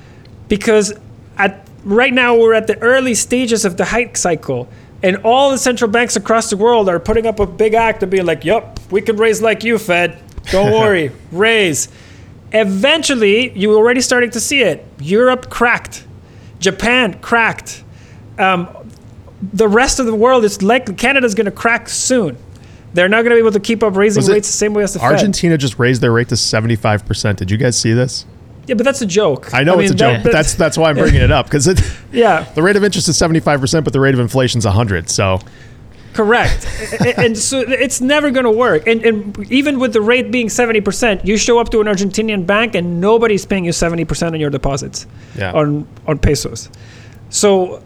because 0.48 0.94
at 1.36 1.68
right 1.84 2.12
now 2.12 2.36
we're 2.36 2.54
at 2.54 2.66
the 2.66 2.78
early 2.80 3.14
stages 3.14 3.64
of 3.64 3.76
the 3.76 3.84
hike 3.84 4.16
cycle. 4.16 4.68
And 5.02 5.16
all 5.24 5.50
the 5.50 5.58
central 5.58 5.90
banks 5.90 6.16
across 6.16 6.48
the 6.48 6.56
world 6.56 6.88
are 6.88 7.00
putting 7.00 7.26
up 7.26 7.40
a 7.40 7.46
big 7.46 7.74
act 7.74 8.02
and 8.02 8.10
being 8.10 8.24
like, 8.24 8.44
"Yup, 8.44 8.78
we 8.90 9.02
can 9.02 9.16
raise 9.16 9.42
like 9.42 9.64
you, 9.64 9.78
Fed. 9.78 10.18
Don't 10.50 10.72
worry, 10.80 11.10
raise." 11.32 11.88
Eventually, 12.52 13.50
you're 13.58 13.76
already 13.76 14.00
starting 14.00 14.30
to 14.30 14.40
see 14.40 14.62
it. 14.62 14.86
Europe 15.00 15.50
cracked, 15.50 16.06
Japan 16.60 17.18
cracked. 17.20 17.82
Um, 18.38 18.68
the 19.52 19.66
rest 19.66 19.98
of 19.98 20.06
the 20.06 20.14
world 20.14 20.44
is 20.44 20.62
like 20.62 20.96
Canada's 20.96 21.34
going 21.34 21.46
to 21.46 21.50
crack 21.50 21.88
soon. 21.88 22.36
They're 22.94 23.08
not 23.08 23.22
going 23.22 23.30
to 23.30 23.36
be 23.36 23.40
able 23.40 23.52
to 23.52 23.60
keep 23.60 23.82
up 23.82 23.96
raising 23.96 24.24
rates 24.26 24.48
the 24.48 24.52
same 24.52 24.74
way 24.74 24.82
as 24.82 24.92
the 24.92 24.98
Fed. 24.98 25.12
Argentina 25.12 25.56
just 25.56 25.78
raised 25.78 26.00
their 26.02 26.12
rate 26.12 26.28
to 26.28 26.34
75%. 26.34 27.36
Did 27.36 27.50
you 27.50 27.56
guys 27.56 27.78
see 27.78 27.92
this? 27.92 28.26
Yeah, 28.66 28.74
but 28.76 28.84
that's 28.84 29.00
a 29.02 29.06
joke. 29.06 29.52
I 29.54 29.64
know 29.64 29.78
it's 29.80 29.90
mean, 29.90 29.94
a 29.94 29.98
joke, 29.98 30.12
that- 30.18 30.22
but 30.24 30.32
that's 30.32 30.54
that's 30.54 30.78
why 30.78 30.90
I'm 30.90 30.96
bringing 30.96 31.20
it 31.20 31.32
up 31.32 31.46
because 31.46 31.66
yeah, 32.12 32.44
the 32.54 32.62
rate 32.62 32.76
of 32.76 32.84
interest 32.84 33.08
is 33.08 33.18
75%, 33.18 33.82
but 33.82 33.92
the 33.92 33.98
rate 34.00 34.14
of 34.14 34.20
inflation 34.20 34.58
is 34.58 34.64
100. 34.64 35.10
So 35.10 35.40
correct. 36.12 36.68
and, 37.00 37.18
and 37.18 37.38
so 37.38 37.58
it's 37.60 38.00
never 38.00 38.30
going 38.30 38.44
to 38.44 38.50
work. 38.52 38.86
And, 38.86 39.04
and 39.04 39.50
even 39.50 39.80
with 39.80 39.94
the 39.94 40.00
rate 40.00 40.30
being 40.30 40.48
seventy 40.48 40.80
percent, 40.80 41.24
you 41.26 41.36
show 41.38 41.58
up 41.58 41.70
to 41.70 41.80
an 41.80 41.86
Argentinian 41.88 42.46
bank 42.46 42.74
and 42.76 43.00
nobody's 43.00 43.44
paying 43.46 43.64
you 43.64 43.72
seventy 43.72 44.04
percent 44.04 44.34
on 44.34 44.40
your 44.40 44.50
deposits 44.50 45.06
Yeah. 45.36 45.52
on 45.52 45.88
on 46.06 46.18
pesos. 46.18 46.68
So 47.30 47.82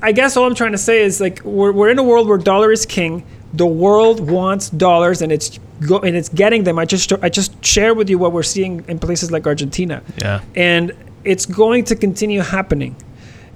I 0.00 0.12
guess 0.12 0.36
all 0.36 0.46
I'm 0.46 0.54
trying 0.54 0.72
to 0.72 0.78
say 0.78 1.02
is 1.02 1.20
like 1.20 1.42
we're, 1.44 1.72
we're 1.72 1.90
in 1.90 1.98
a 1.98 2.02
world 2.04 2.28
where 2.28 2.38
dollar 2.38 2.72
is 2.72 2.86
king. 2.86 3.24
The 3.56 3.66
world 3.66 4.28
wants 4.28 4.70
dollars, 4.70 5.22
and 5.22 5.30
it's 5.30 5.58
go, 5.86 5.98
and 6.00 6.16
it's 6.16 6.28
getting 6.28 6.64
them. 6.64 6.78
I 6.78 6.84
just 6.84 7.12
I 7.22 7.28
just 7.28 7.64
share 7.64 7.94
with 7.94 8.10
you 8.10 8.18
what 8.18 8.32
we're 8.32 8.42
seeing 8.42 8.84
in 8.88 8.98
places 8.98 9.30
like 9.30 9.46
Argentina. 9.46 10.02
Yeah. 10.18 10.40
and 10.54 10.92
it's 11.24 11.46
going 11.46 11.84
to 11.84 11.96
continue 11.96 12.40
happening. 12.40 12.94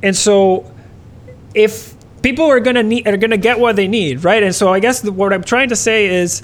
And 0.03 0.16
so, 0.16 0.70
if 1.55 1.95
people 2.23 2.47
are 2.47 2.61
gonna 2.61 2.83
need 2.83 3.07
are 3.07 3.16
gonna 3.16 3.37
get 3.37 3.59
what 3.59 3.77
they 3.77 3.89
need, 3.89 4.25
right? 4.25 4.43
And 4.43 4.55
so 4.55 4.73
I 4.73 4.81
guess 4.81 5.01
the, 5.01 5.12
what 5.12 5.33
I'm 5.33 5.45
trying 5.45 5.69
to 5.70 5.77
say 5.77 6.07
is. 6.07 6.43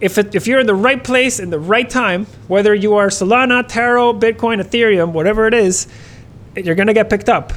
If, 0.00 0.16
it, 0.16 0.34
if 0.34 0.46
you're 0.46 0.60
in 0.60 0.66
the 0.66 0.74
right 0.74 1.04
place 1.04 1.38
in 1.38 1.50
the 1.50 1.58
right 1.58 1.90
time, 1.90 2.24
whether 2.48 2.74
you 2.74 2.94
are 2.94 3.08
Solana, 3.08 3.68
Taro, 3.68 4.14
Bitcoin, 4.14 4.58
Ethereum, 4.58 5.12
whatever 5.12 5.46
it 5.46 5.52
is, 5.52 5.88
you're 6.56 6.74
going 6.74 6.86
to 6.86 6.94
get 6.94 7.10
picked 7.10 7.28
up 7.28 7.52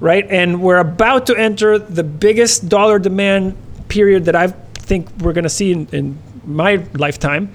right? 0.00 0.26
And 0.28 0.62
we're 0.62 0.78
about 0.78 1.26
to 1.26 1.36
enter 1.36 1.78
the 1.78 2.02
biggest 2.02 2.68
dollar 2.68 2.98
demand 2.98 3.56
period 3.90 4.24
that 4.24 4.36
I 4.36 4.46
think 4.90 5.08
we're 5.20 5.34
going 5.34 5.44
to 5.44 5.56
see 5.60 5.72
in, 5.72 5.86
in 5.92 6.18
my 6.44 6.82
lifetime. 6.94 7.52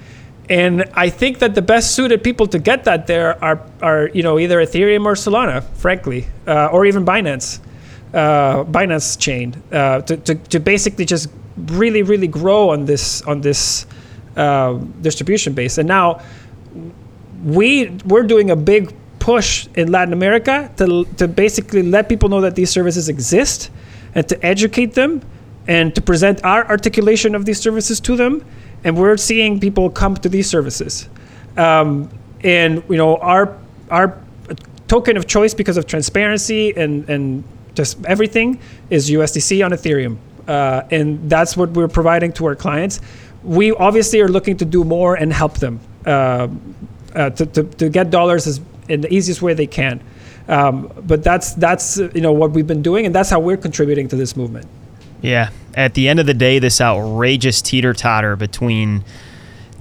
And 0.48 0.84
I 0.94 1.10
think 1.10 1.40
that 1.40 1.54
the 1.56 1.62
best 1.62 1.96
suited 1.96 2.22
people 2.22 2.46
to 2.48 2.58
get 2.58 2.84
that 2.84 3.08
there 3.08 3.42
are, 3.42 3.60
are 3.82 4.08
you 4.14 4.22
know, 4.22 4.38
either 4.38 4.58
Ethereum 4.58 5.04
or 5.04 5.14
Solana, 5.14 5.64
frankly, 5.74 6.26
uh, 6.46 6.68
or 6.72 6.86
even 6.86 7.04
Binance, 7.04 7.58
uh, 8.14 8.62
Binance 8.64 9.18
chain, 9.18 9.60
uh, 9.72 10.02
to, 10.02 10.16
to, 10.16 10.34
to 10.36 10.60
basically 10.60 11.04
just 11.04 11.28
really, 11.56 12.02
really 12.02 12.28
grow 12.28 12.70
on 12.70 12.84
this 12.84 13.22
on 13.22 13.40
this 13.40 13.86
uh, 14.36 14.74
distribution 15.00 15.52
base. 15.52 15.78
And 15.78 15.88
now 15.88 16.20
we 17.44 17.90
we're 18.04 18.22
doing 18.22 18.50
a 18.50 18.56
big 18.56 18.94
push 19.18 19.66
in 19.74 19.90
Latin 19.90 20.12
America 20.12 20.70
to 20.76 21.04
to 21.16 21.26
basically 21.26 21.82
let 21.82 22.08
people 22.08 22.28
know 22.28 22.40
that 22.42 22.54
these 22.54 22.70
services 22.70 23.08
exist 23.08 23.70
and 24.14 24.28
to 24.28 24.36
educate 24.46 24.94
them 24.94 25.20
and 25.68 25.94
to 25.94 26.00
present 26.00 26.44
our 26.44 26.66
articulation 26.68 27.34
of 27.34 27.44
these 27.44 27.60
services 27.60 28.00
to 28.00 28.16
them. 28.16 28.44
And 28.84 28.96
we're 28.96 29.16
seeing 29.16 29.58
people 29.58 29.90
come 29.90 30.16
to 30.16 30.28
these 30.28 30.48
services. 30.48 31.08
Um, 31.56 32.10
and 32.44 32.82
you 32.88 32.96
know 32.96 33.16
our 33.16 33.58
our 33.90 34.18
token 34.88 35.16
of 35.16 35.26
choice 35.26 35.54
because 35.54 35.76
of 35.76 35.86
transparency 35.86 36.76
and 36.76 37.08
and 37.08 37.44
just 37.74 38.02
everything 38.06 38.58
is 38.88 39.10
USDC 39.10 39.64
on 39.64 39.72
Ethereum, 39.72 40.16
uh, 40.48 40.82
and 40.90 41.28
that's 41.28 41.56
what 41.56 41.70
we're 41.70 41.88
providing 41.88 42.32
to 42.34 42.46
our 42.46 42.56
clients. 42.56 43.00
We 43.42 43.72
obviously 43.72 44.20
are 44.20 44.28
looking 44.28 44.56
to 44.58 44.64
do 44.64 44.82
more 44.82 45.14
and 45.14 45.32
help 45.32 45.58
them 45.58 45.78
uh, 46.06 46.48
uh, 47.14 47.30
to, 47.30 47.46
to, 47.46 47.64
to 47.64 47.88
get 47.90 48.10
dollars 48.10 48.46
as 48.46 48.60
in 48.88 49.02
the 49.02 49.12
easiest 49.12 49.42
way 49.42 49.52
they 49.52 49.66
can. 49.66 50.00
Um, 50.48 50.90
but 51.06 51.22
that's 51.22 51.54
that's 51.54 51.98
you 51.98 52.20
know 52.20 52.32
what 52.32 52.52
we've 52.52 52.66
been 52.66 52.82
doing, 52.82 53.04
and 53.06 53.14
that's 53.14 53.28
how 53.30 53.40
we're 53.40 53.56
contributing 53.56 54.08
to 54.08 54.16
this 54.16 54.36
movement. 54.36 54.66
Yeah. 55.20 55.50
At 55.74 55.94
the 55.94 56.08
end 56.08 56.20
of 56.20 56.26
the 56.26 56.34
day, 56.34 56.58
this 56.58 56.80
outrageous 56.80 57.60
teeter 57.60 57.92
totter 57.92 58.36
between 58.36 59.04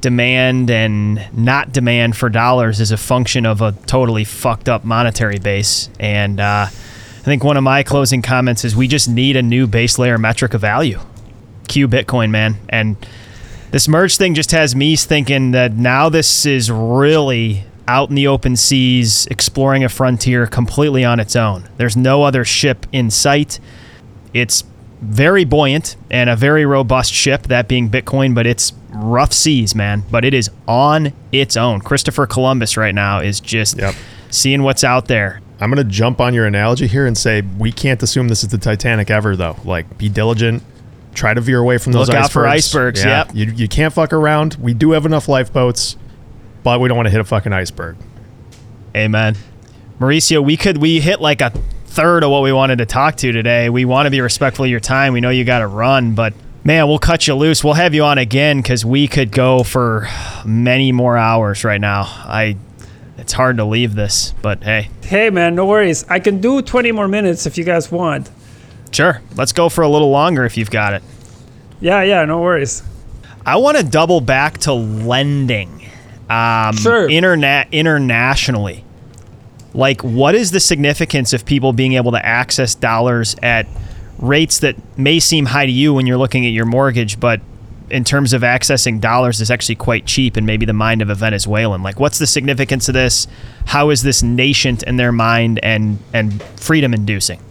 demand 0.01 0.69
and 0.69 1.25
not 1.35 1.71
demand 1.71 2.15
for 2.15 2.29
dollars 2.29 2.79
is 2.79 2.91
a 2.91 2.97
function 2.97 3.45
of 3.45 3.61
a 3.61 3.71
totally 3.87 4.23
fucked 4.23 4.69
up 4.69 4.83
monetary 4.83 5.39
base. 5.39 5.89
And 5.99 6.39
uh, 6.39 6.67
I 6.67 7.23
think 7.23 7.43
one 7.43 7.57
of 7.57 7.63
my 7.63 7.81
closing 7.81 8.21
comments 8.21 8.63
is 8.63 8.75
we 8.75 8.87
just 8.87 9.09
need 9.09 9.35
a 9.35 9.41
new 9.41 9.67
base 9.67 9.97
layer 9.97 10.17
metric 10.17 10.53
of 10.53 10.61
value. 10.61 10.99
Q 11.67 11.87
Bitcoin, 11.87 12.29
man. 12.29 12.57
And 12.69 12.97
this 13.71 13.87
merge 13.87 14.17
thing 14.17 14.35
just 14.35 14.51
has 14.51 14.75
me 14.75 14.95
thinking 14.95 15.51
that 15.51 15.73
now 15.73 16.09
this 16.09 16.45
is 16.45 16.69
really 16.69 17.63
out 17.87 18.09
in 18.09 18.15
the 18.15 18.27
open 18.27 18.55
seas, 18.55 19.25
exploring 19.27 19.83
a 19.83 19.89
frontier 19.89 20.45
completely 20.45 21.03
on 21.03 21.19
its 21.19 21.35
own. 21.35 21.67
There's 21.77 21.97
no 21.97 22.23
other 22.23 22.45
ship 22.45 22.85
in 22.91 23.09
sight. 23.09 23.59
It's 24.33 24.63
very 25.01 25.45
buoyant 25.45 25.95
and 26.09 26.29
a 26.29 26.35
very 26.35 26.65
robust 26.65 27.13
ship, 27.13 27.43
that 27.43 27.67
being 27.67 27.89
Bitcoin, 27.89 28.33
but 28.33 28.45
it's 28.47 28.73
rough 28.93 29.33
seas, 29.33 29.75
man. 29.75 30.03
But 30.09 30.25
it 30.25 30.33
is 30.33 30.49
on 30.67 31.13
its 31.31 31.57
own. 31.57 31.81
Christopher 31.81 32.25
Columbus 32.27 32.77
right 32.77 32.95
now 32.95 33.19
is 33.19 33.39
just 33.39 33.77
Yep. 33.77 33.93
seeing 34.29 34.63
what's 34.63 34.83
out 34.83 35.07
there. 35.07 35.41
I'm 35.59 35.69
going 35.71 35.85
to 35.85 35.89
jump 35.91 36.19
on 36.19 36.33
your 36.33 36.45
analogy 36.45 36.87
here 36.87 37.05
and 37.05 37.17
say 37.17 37.41
we 37.57 37.71
can't 37.71 38.01
assume 38.03 38.27
this 38.27 38.43
is 38.43 38.49
the 38.49 38.57
Titanic 38.57 39.09
ever, 39.09 39.35
though. 39.35 39.55
Like, 39.63 39.97
be 39.97 40.09
diligent. 40.09 40.63
Try 41.13 41.33
to 41.33 41.39
veer 41.39 41.59
away 41.59 41.77
from 41.77 41.93
those 41.93 42.07
Look 42.09 42.17
out 42.17 42.25
icebergs. 42.25 42.33
for 42.33 42.45
icebergs, 42.47 43.05
yep. 43.05 43.31
You, 43.33 43.45
you 43.53 43.67
can't 43.69 43.93
fuck 43.93 44.11
around. 44.11 44.55
We 44.59 44.73
do 44.73 44.91
have 44.91 45.05
enough 45.05 45.29
lifeboats, 45.29 45.95
but 46.63 46.81
we 46.81 46.89
don't 46.89 46.97
want 46.97 47.05
to 47.07 47.11
hit 47.11 47.21
a 47.21 47.23
fucking 47.23 47.53
iceberg. 47.53 47.95
Amen. 48.95 49.35
Mauricio, 49.99 50.43
we 50.43 50.57
could 50.57 50.77
we 50.79 50.99
hit 50.99 51.21
like 51.21 51.39
a 51.39 51.53
third 51.95 52.23
of 52.23 52.29
what 52.29 52.43
we 52.43 52.51
wanted 52.51 52.77
to 52.79 52.85
talk 52.85 53.15
to 53.17 53.31
today. 53.31 53.69
We 53.69 53.85
want 53.85 54.05
to 54.05 54.11
be 54.11 54.21
respectful 54.21 54.65
of 54.65 54.71
your 54.71 54.79
time. 54.79 55.13
We 55.13 55.21
know 55.21 55.29
you 55.29 55.45
got 55.45 55.59
to 55.59 55.67
run, 55.67 56.13
but 56.13 56.33
man, 56.63 56.87
we'll 56.87 56.99
cut 56.99 57.27
you 57.27 57.35
loose. 57.35 57.63
We'll 57.63 57.73
have 57.75 57.93
you 57.93 58.03
on 58.03 58.17
again 58.17 58.57
because 58.61 58.83
we 58.85 59.07
could 59.07 59.31
go 59.31 59.63
for 59.63 60.07
many 60.45 60.91
more 60.91 61.17
hours 61.17 61.63
right 61.63 61.79
now. 61.81 62.03
I, 62.03 62.57
it's 63.17 63.33
hard 63.33 63.57
to 63.57 63.65
leave 63.65 63.95
this, 63.95 64.33
but 64.41 64.63
hey, 64.63 64.89
Hey 65.03 65.29
man, 65.29 65.55
no 65.55 65.65
worries. 65.65 66.03
I 66.09 66.19
can 66.19 66.41
do 66.41 66.61
20 66.61 66.91
more 66.91 67.07
minutes 67.07 67.45
if 67.45 67.57
you 67.57 67.63
guys 67.63 67.91
want. 67.91 68.29
sure. 68.91 69.21
Let's 69.35 69.51
go 69.53 69.69
for 69.69 69.81
a 69.83 69.89
little 69.89 70.09
longer 70.11 70.45
if 70.45 70.57
you've 70.57 70.71
got 70.71 70.93
it. 70.93 71.03
Yeah, 71.81 72.01
yeah, 72.03 72.25
no 72.25 72.41
worries. 72.41 72.83
I 73.45 73.57
want 73.57 73.77
to 73.77 73.83
double 73.83 74.21
back 74.21 74.59
to 74.59 74.73
lending. 74.73 75.85
Um, 76.29 76.75
Sure. 76.77 77.07
Internet 77.09 77.67
internationally. 77.71 78.84
Like, 79.75 80.01
what 80.01 80.35
is 80.35 80.51
the 80.51 80.61
significance 80.61 81.33
of 81.33 81.45
people 81.45 81.73
being 81.73 81.93
able 81.93 82.13
to 82.13 82.25
access 82.25 82.75
dollars 82.75 83.35
at 83.43 83.67
rates 84.17 84.59
that 84.59 84.77
may 84.97 85.19
seem 85.19 85.47
high 85.47 85.65
to 85.65 85.71
you 85.71 85.93
when 85.93 86.07
you're 86.07 86.17
looking 86.17 86.45
at 86.45 86.53
your 86.53 86.65
mortgage, 86.65 87.19
but 87.19 87.41
in 87.89 88.05
terms 88.05 88.31
of 88.31 88.41
accessing 88.41 89.01
dollars 89.01 89.41
is 89.41 89.51
actually 89.51 89.75
quite 89.75 90.05
cheap 90.05 90.37
in 90.37 90.45
maybe 90.45 90.65
the 90.65 90.73
mind 90.73 91.01
of 91.01 91.09
a 91.09 91.15
Venezuelan? 91.15 91.83
Like, 91.83 91.99
what's 91.99 92.19
the 92.19 92.25
significance 92.25 92.87
of 92.87 92.93
this? 92.93 93.27
How 93.65 93.89
is 93.89 94.01
this 94.01 94.23
nascent 94.23 94.81
in 94.83 94.95
their 94.95 95.11
mind 95.11 95.59
and 95.61 95.99
and 96.13 96.41
freedom 96.41 96.93
inducing? 96.93 97.41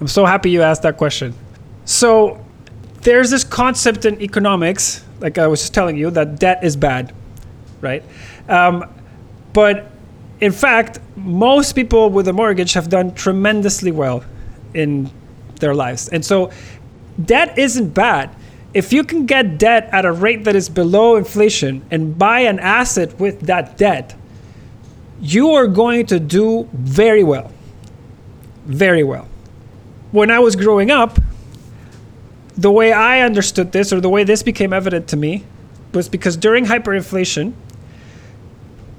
I'm 0.00 0.08
so 0.08 0.24
happy 0.24 0.48
you 0.48 0.62
asked 0.62 0.82
that 0.82 0.96
question. 0.96 1.34
So, 1.84 2.42
there's 3.02 3.28
this 3.28 3.44
concept 3.44 4.06
in 4.06 4.20
economics, 4.22 5.04
like 5.20 5.36
I 5.36 5.46
was 5.46 5.60
just 5.60 5.74
telling 5.74 5.98
you, 5.98 6.10
that 6.12 6.38
debt 6.38 6.64
is 6.64 6.74
bad, 6.74 7.12
right? 7.82 8.02
Um, 8.48 8.88
but 9.52 9.91
in 10.42 10.50
fact, 10.50 10.98
most 11.14 11.74
people 11.74 12.10
with 12.10 12.26
a 12.26 12.32
mortgage 12.32 12.72
have 12.72 12.88
done 12.88 13.14
tremendously 13.14 13.92
well 13.92 14.24
in 14.74 15.08
their 15.60 15.72
lives. 15.72 16.08
And 16.08 16.24
so 16.24 16.50
debt 17.24 17.56
isn't 17.56 17.90
bad. 17.90 18.34
If 18.74 18.92
you 18.92 19.04
can 19.04 19.24
get 19.24 19.56
debt 19.58 19.88
at 19.92 20.04
a 20.04 20.10
rate 20.10 20.42
that 20.42 20.56
is 20.56 20.68
below 20.68 21.14
inflation 21.14 21.86
and 21.92 22.18
buy 22.18 22.40
an 22.40 22.58
asset 22.58 23.20
with 23.20 23.42
that 23.42 23.78
debt, 23.78 24.16
you 25.20 25.52
are 25.52 25.68
going 25.68 26.06
to 26.06 26.18
do 26.18 26.68
very 26.72 27.22
well. 27.22 27.52
Very 28.66 29.04
well. 29.04 29.28
When 30.10 30.28
I 30.28 30.40
was 30.40 30.56
growing 30.56 30.90
up, 30.90 31.20
the 32.56 32.72
way 32.72 32.92
I 32.92 33.20
understood 33.20 33.70
this, 33.70 33.92
or 33.92 34.00
the 34.00 34.08
way 34.08 34.24
this 34.24 34.42
became 34.42 34.72
evident 34.72 35.06
to 35.10 35.16
me, 35.16 35.44
was 35.94 36.08
because 36.08 36.36
during 36.36 36.64
hyperinflation, 36.64 37.52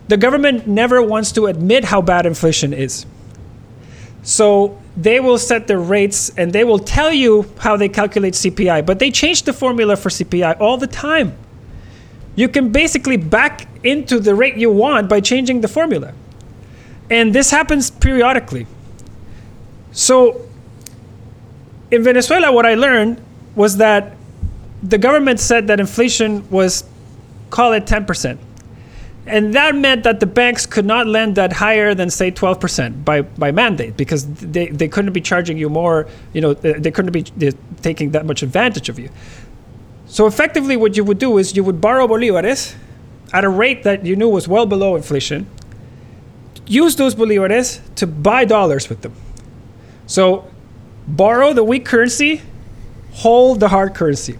the 0.08 0.18
government 0.18 0.68
never 0.68 1.02
wants 1.02 1.32
to 1.34 1.46
admit 1.46 1.86
how 1.86 2.02
bad 2.02 2.26
inflation 2.26 2.74
is. 2.74 3.06
So 4.22 4.80
they 4.96 5.20
will 5.20 5.38
set 5.38 5.68
their 5.68 5.80
rates 5.80 6.32
and 6.38 6.54
they 6.54 6.64
will 6.64 6.80
tell 6.80 7.12
you 7.12 7.46
how 7.60 7.78
they 7.78 7.90
calculate 7.90 8.34
CPI, 8.34 8.86
but 8.86 9.00
they 9.00 9.12
change 9.12 9.44
the 9.44 9.54
formula 9.54 9.96
for 9.96 10.10
CPI 10.10 10.60
all 10.60 10.78
the 10.78 10.88
time. 10.88 11.36
You 12.36 12.48
can 12.48 12.72
basically 12.72 13.18
back 13.18 13.68
into 13.84 14.20
the 14.20 14.34
rate 14.34 14.56
you 14.56 14.72
want 14.72 15.10
by 15.10 15.20
changing 15.20 15.62
the 15.62 15.68
formula. 15.68 16.14
And 17.10 17.34
this 17.34 17.52
happens 17.52 17.92
periodically. 17.92 18.66
So 19.92 20.42
in 21.92 22.04
Venezuela, 22.04 22.52
what 22.52 22.66
I 22.66 22.74
learned 22.74 23.22
was 23.56 23.78
that 23.78 24.16
the 24.82 24.98
government 24.98 25.40
said 25.40 25.68
that 25.68 25.80
inflation 25.80 26.50
was, 26.50 26.84
call 27.50 27.74
it 27.74 27.86
10%. 27.86 28.38
And 29.26 29.54
that 29.54 29.74
meant 29.76 30.04
that 30.04 30.20
the 30.20 30.26
banks 30.26 30.66
could 30.66 30.86
not 30.86 31.08
lend 31.08 31.36
that 31.36 31.54
higher 31.54 31.96
than 31.96 32.10
say 32.10 32.30
12% 32.30 33.06
by, 33.06 33.22
by 33.22 33.52
mandate 33.52 33.96
because 33.96 34.26
they, 34.36 34.68
they 34.68 34.90
couldn't 34.90 35.14
be 35.14 35.22
charging 35.22 35.58
you 35.58 35.70
more, 35.70 36.08
you 36.34 36.42
know, 36.42 36.54
they 36.54 36.92
couldn't 36.92 37.12
be 37.12 37.24
taking 37.82 38.12
that 38.12 38.26
much 38.26 38.44
advantage 38.44 38.90
of 38.90 39.00
you. 39.00 39.10
So 40.08 40.28
effectively 40.28 40.76
what 40.76 40.98
you 40.98 41.04
would 41.06 41.20
do 41.20 41.38
is 41.38 41.56
you 41.56 41.64
would 41.64 41.80
borrow 41.80 42.06
bolivares 42.08 42.76
at 43.32 43.46
a 43.46 43.50
rate 43.50 43.84
that 43.84 44.06
you 44.06 44.16
knew 44.16 44.30
was 44.30 44.48
well 44.48 44.66
below 44.66 44.96
inflation, 44.96 45.48
use 46.68 46.96
those 46.98 47.16
bolivares 47.16 47.80
to 47.96 48.06
buy 48.06 48.44
dollars 48.46 48.90
with 48.90 49.02
them. 49.02 49.14
So 50.06 50.48
borrow 51.08 51.54
the 51.54 51.64
weak 51.64 51.86
currency, 51.86 52.42
hold 53.14 53.62
the 53.62 53.70
hard 53.70 53.96
currency. 53.96 54.38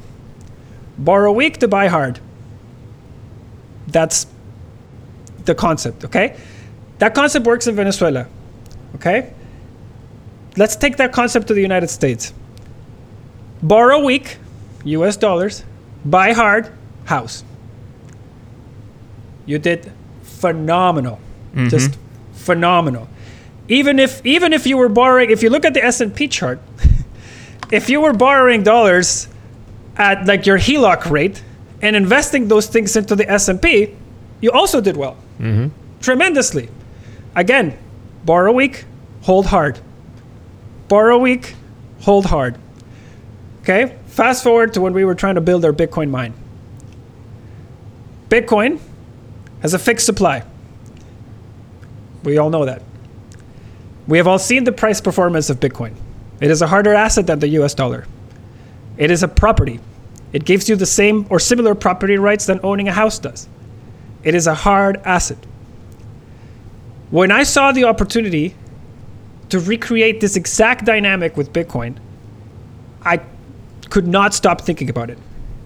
Borrow 0.98 1.32
weak 1.32 1.58
to 1.60 1.68
buy 1.68 1.88
hard. 1.88 2.20
That's 3.88 4.28
the 5.46 5.56
concept, 5.56 6.06
okay? 6.06 6.38
That 7.00 7.14
concept 7.14 7.46
works 7.46 7.68
in 7.68 7.76
Venezuela, 7.76 8.28
okay? 8.96 9.34
Let's 10.56 10.76
take 10.76 10.98
that 10.98 11.12
concept 11.12 11.48
to 11.48 11.54
the 11.54 11.62
United 11.62 11.90
States. 11.90 12.34
Borrow 13.62 14.04
weak, 14.04 14.38
US 14.84 15.18
dollars, 15.18 15.64
buy 16.06 16.34
hard, 16.34 16.72
house. 17.06 17.44
You 19.46 19.58
did 19.58 19.92
phenomenal. 20.22 21.20
Mm-hmm. 21.54 21.70
Just 21.70 21.98
phenomenal. 22.34 23.08
Even 23.68 24.00
if 24.00 24.26
even 24.26 24.54
if 24.54 24.68
you 24.68 24.78
were 24.78 24.90
borrowing 24.90 25.30
if 25.32 25.42
you 25.44 25.50
look 25.50 25.66
at 25.66 25.74
the 25.74 25.84
S&P 25.84 26.28
chart, 26.28 26.60
if 27.72 27.90
you 27.90 28.02
were 28.02 28.14
borrowing 28.14 28.64
dollars 28.64 29.28
at 29.96 30.26
like 30.26 30.46
your 30.46 30.58
HELOC 30.58 31.10
rate 31.10 31.44
and 31.82 31.96
investing 31.96 32.48
those 32.48 32.68
things 32.68 32.96
into 32.96 33.16
the 33.16 33.30
S&P, 33.30 33.96
you 34.44 34.52
also 34.52 34.82
did 34.82 34.98
well. 34.98 35.16
Mm-hmm. 35.40 35.70
Tremendously. 36.02 36.70
Again, 37.34 37.78
borrow 38.26 38.52
weak, 38.52 38.84
hold 39.22 39.46
hard. 39.46 39.80
Borrow 40.90 41.18
weak, 41.18 41.56
hold 42.02 42.26
hard. 42.26 42.58
Okay? 43.62 43.98
Fast 44.08 44.44
forward 44.44 44.74
to 44.74 44.82
when 44.82 44.92
we 44.92 45.06
were 45.06 45.16
trying 45.16 45.36
to 45.36 45.42
build 45.42 45.64
our 45.64 45.72
Bitcoin 45.72 46.10
mine. 46.10 46.34
Bitcoin 48.28 48.82
has 49.62 49.74
a 49.74 49.80
fixed 49.80 50.06
supply. 50.06 50.44
We 52.26 52.38
all 52.38 52.50
know 52.50 52.66
that. 52.66 52.82
We 54.10 54.18
have 54.18 54.28
all 54.28 54.40
seen 54.40 54.66
the 54.66 54.74
price 54.74 55.00
performance 55.00 55.50
of 55.50 55.62
Bitcoin. 55.62 55.96
It 56.42 56.52
is 56.52 56.62
a 56.62 56.68
harder 56.68 56.94
asset 56.94 57.28
than 57.28 57.40
the 57.40 57.48
US 57.60 57.74
dollar. 57.74 58.06
It 58.98 59.10
is 59.10 59.24
a 59.24 59.30
property. 59.30 59.80
It 60.34 60.44
gives 60.44 60.68
you 60.68 60.76
the 60.76 60.86
same 60.86 61.28
or 61.30 61.40
similar 61.40 61.76
property 61.76 62.18
rights 62.18 62.46
than 62.46 62.60
owning 62.62 62.90
a 62.90 62.92
house 62.92 63.20
does. 63.20 63.48
It 64.24 64.36
is 64.36 64.48
a 64.48 64.56
hard 64.56 64.98
asset. 65.06 65.38
When 67.12 67.32
I 67.32 67.44
saw 67.44 67.72
the 67.72 67.84
opportunity 67.84 68.56
to 69.50 69.60
recreate 69.60 70.20
this 70.20 70.36
exact 70.36 70.86
dynamic 70.86 71.38
with 71.38 71.54
Bitcoin, 71.54 71.98
I 73.04 73.22
could 73.90 74.08
not 74.08 74.34
stop 74.34 74.62
thinking 74.62 74.90
about 74.90 75.10
it. 75.10 75.20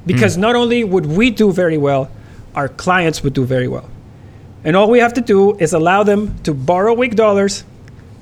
Because 0.06 0.36
mm. 0.36 0.42
not 0.42 0.56
only 0.56 0.84
would 0.84 1.06
we 1.06 1.30
do 1.30 1.52
very 1.52 1.78
well, 1.78 2.12
our 2.56 2.68
clients 2.68 3.24
would 3.24 3.34
do 3.34 3.46
very 3.46 3.68
well. 3.68 3.90
And 4.64 4.76
all 4.76 4.90
we 4.90 5.00
have 5.00 5.14
to 5.14 5.22
do 5.22 5.56
is 5.58 5.74
allow 5.74 6.04
them 6.04 6.38
to 6.44 6.54
borrow 6.54 6.94
weak 6.94 7.16
dollars 7.16 7.64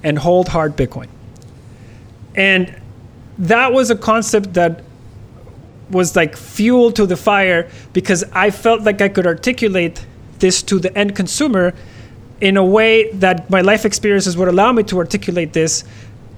and 0.03 0.19
hold 0.19 0.49
hard 0.49 0.75
Bitcoin. 0.75 1.07
And 2.35 2.79
that 3.37 3.73
was 3.73 3.89
a 3.89 3.95
concept 3.95 4.53
that 4.53 4.83
was 5.89 6.15
like 6.15 6.35
fuel 6.35 6.91
to 6.91 7.05
the 7.05 7.17
fire 7.17 7.69
because 7.93 8.23
I 8.33 8.51
felt 8.51 8.81
like 8.81 9.01
I 9.01 9.09
could 9.09 9.25
articulate 9.25 10.05
this 10.39 10.61
to 10.63 10.79
the 10.79 10.95
end 10.97 11.15
consumer 11.15 11.73
in 12.41 12.57
a 12.57 12.63
way 12.63 13.11
that 13.11 13.49
my 13.49 13.61
life 13.61 13.85
experiences 13.85 14.35
would 14.35 14.47
allow 14.47 14.71
me 14.71 14.83
to 14.83 14.97
articulate 14.97 15.53
this 15.53 15.83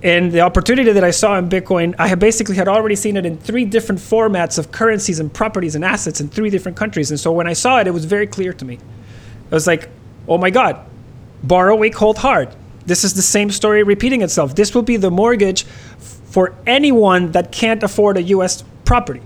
and 0.03 0.31
the 0.31 0.41
opportunity 0.41 0.91
that 0.91 1.03
I 1.03 1.11
saw 1.11 1.37
in 1.37 1.49
Bitcoin, 1.49 1.95
I 1.97 2.07
had 2.07 2.19
basically 2.19 2.55
had 2.55 2.67
already 2.67 2.95
seen 2.95 3.17
it 3.17 3.25
in 3.25 3.37
three 3.37 3.65
different 3.65 3.99
formats 3.99 4.59
of 4.59 4.71
currencies 4.71 5.19
and 5.19 5.33
properties 5.33 5.73
and 5.73 5.83
assets 5.83 6.21
in 6.21 6.29
three 6.29 6.51
different 6.51 6.77
countries. 6.77 7.09
And 7.09 7.19
so 7.19 7.31
when 7.31 7.47
I 7.47 7.53
saw 7.53 7.79
it, 7.79 7.87
it 7.87 7.91
was 7.91 8.05
very 8.05 8.27
clear 8.27 8.53
to 8.53 8.65
me. 8.65 8.77
I 9.51 9.55
was 9.55 9.65
like, 9.65 9.89
oh 10.27 10.37
my 10.37 10.51
God, 10.51 10.85
borrow 11.41 11.75
weak, 11.75 11.95
hold 11.95 12.19
hard. 12.19 12.55
This 12.85 13.03
is 13.03 13.15
the 13.15 13.21
same 13.21 13.49
story 13.49 13.81
repeating 13.83 14.21
itself. 14.21 14.55
This 14.55 14.75
will 14.75 14.83
be 14.83 14.97
the 14.97 15.09
mortgage 15.09 15.63
for 15.63 16.53
anyone 16.67 17.31
that 17.31 17.51
can't 17.51 17.81
afford 17.81 18.17
a 18.17 18.21
US 18.23 18.63
property. 18.85 19.21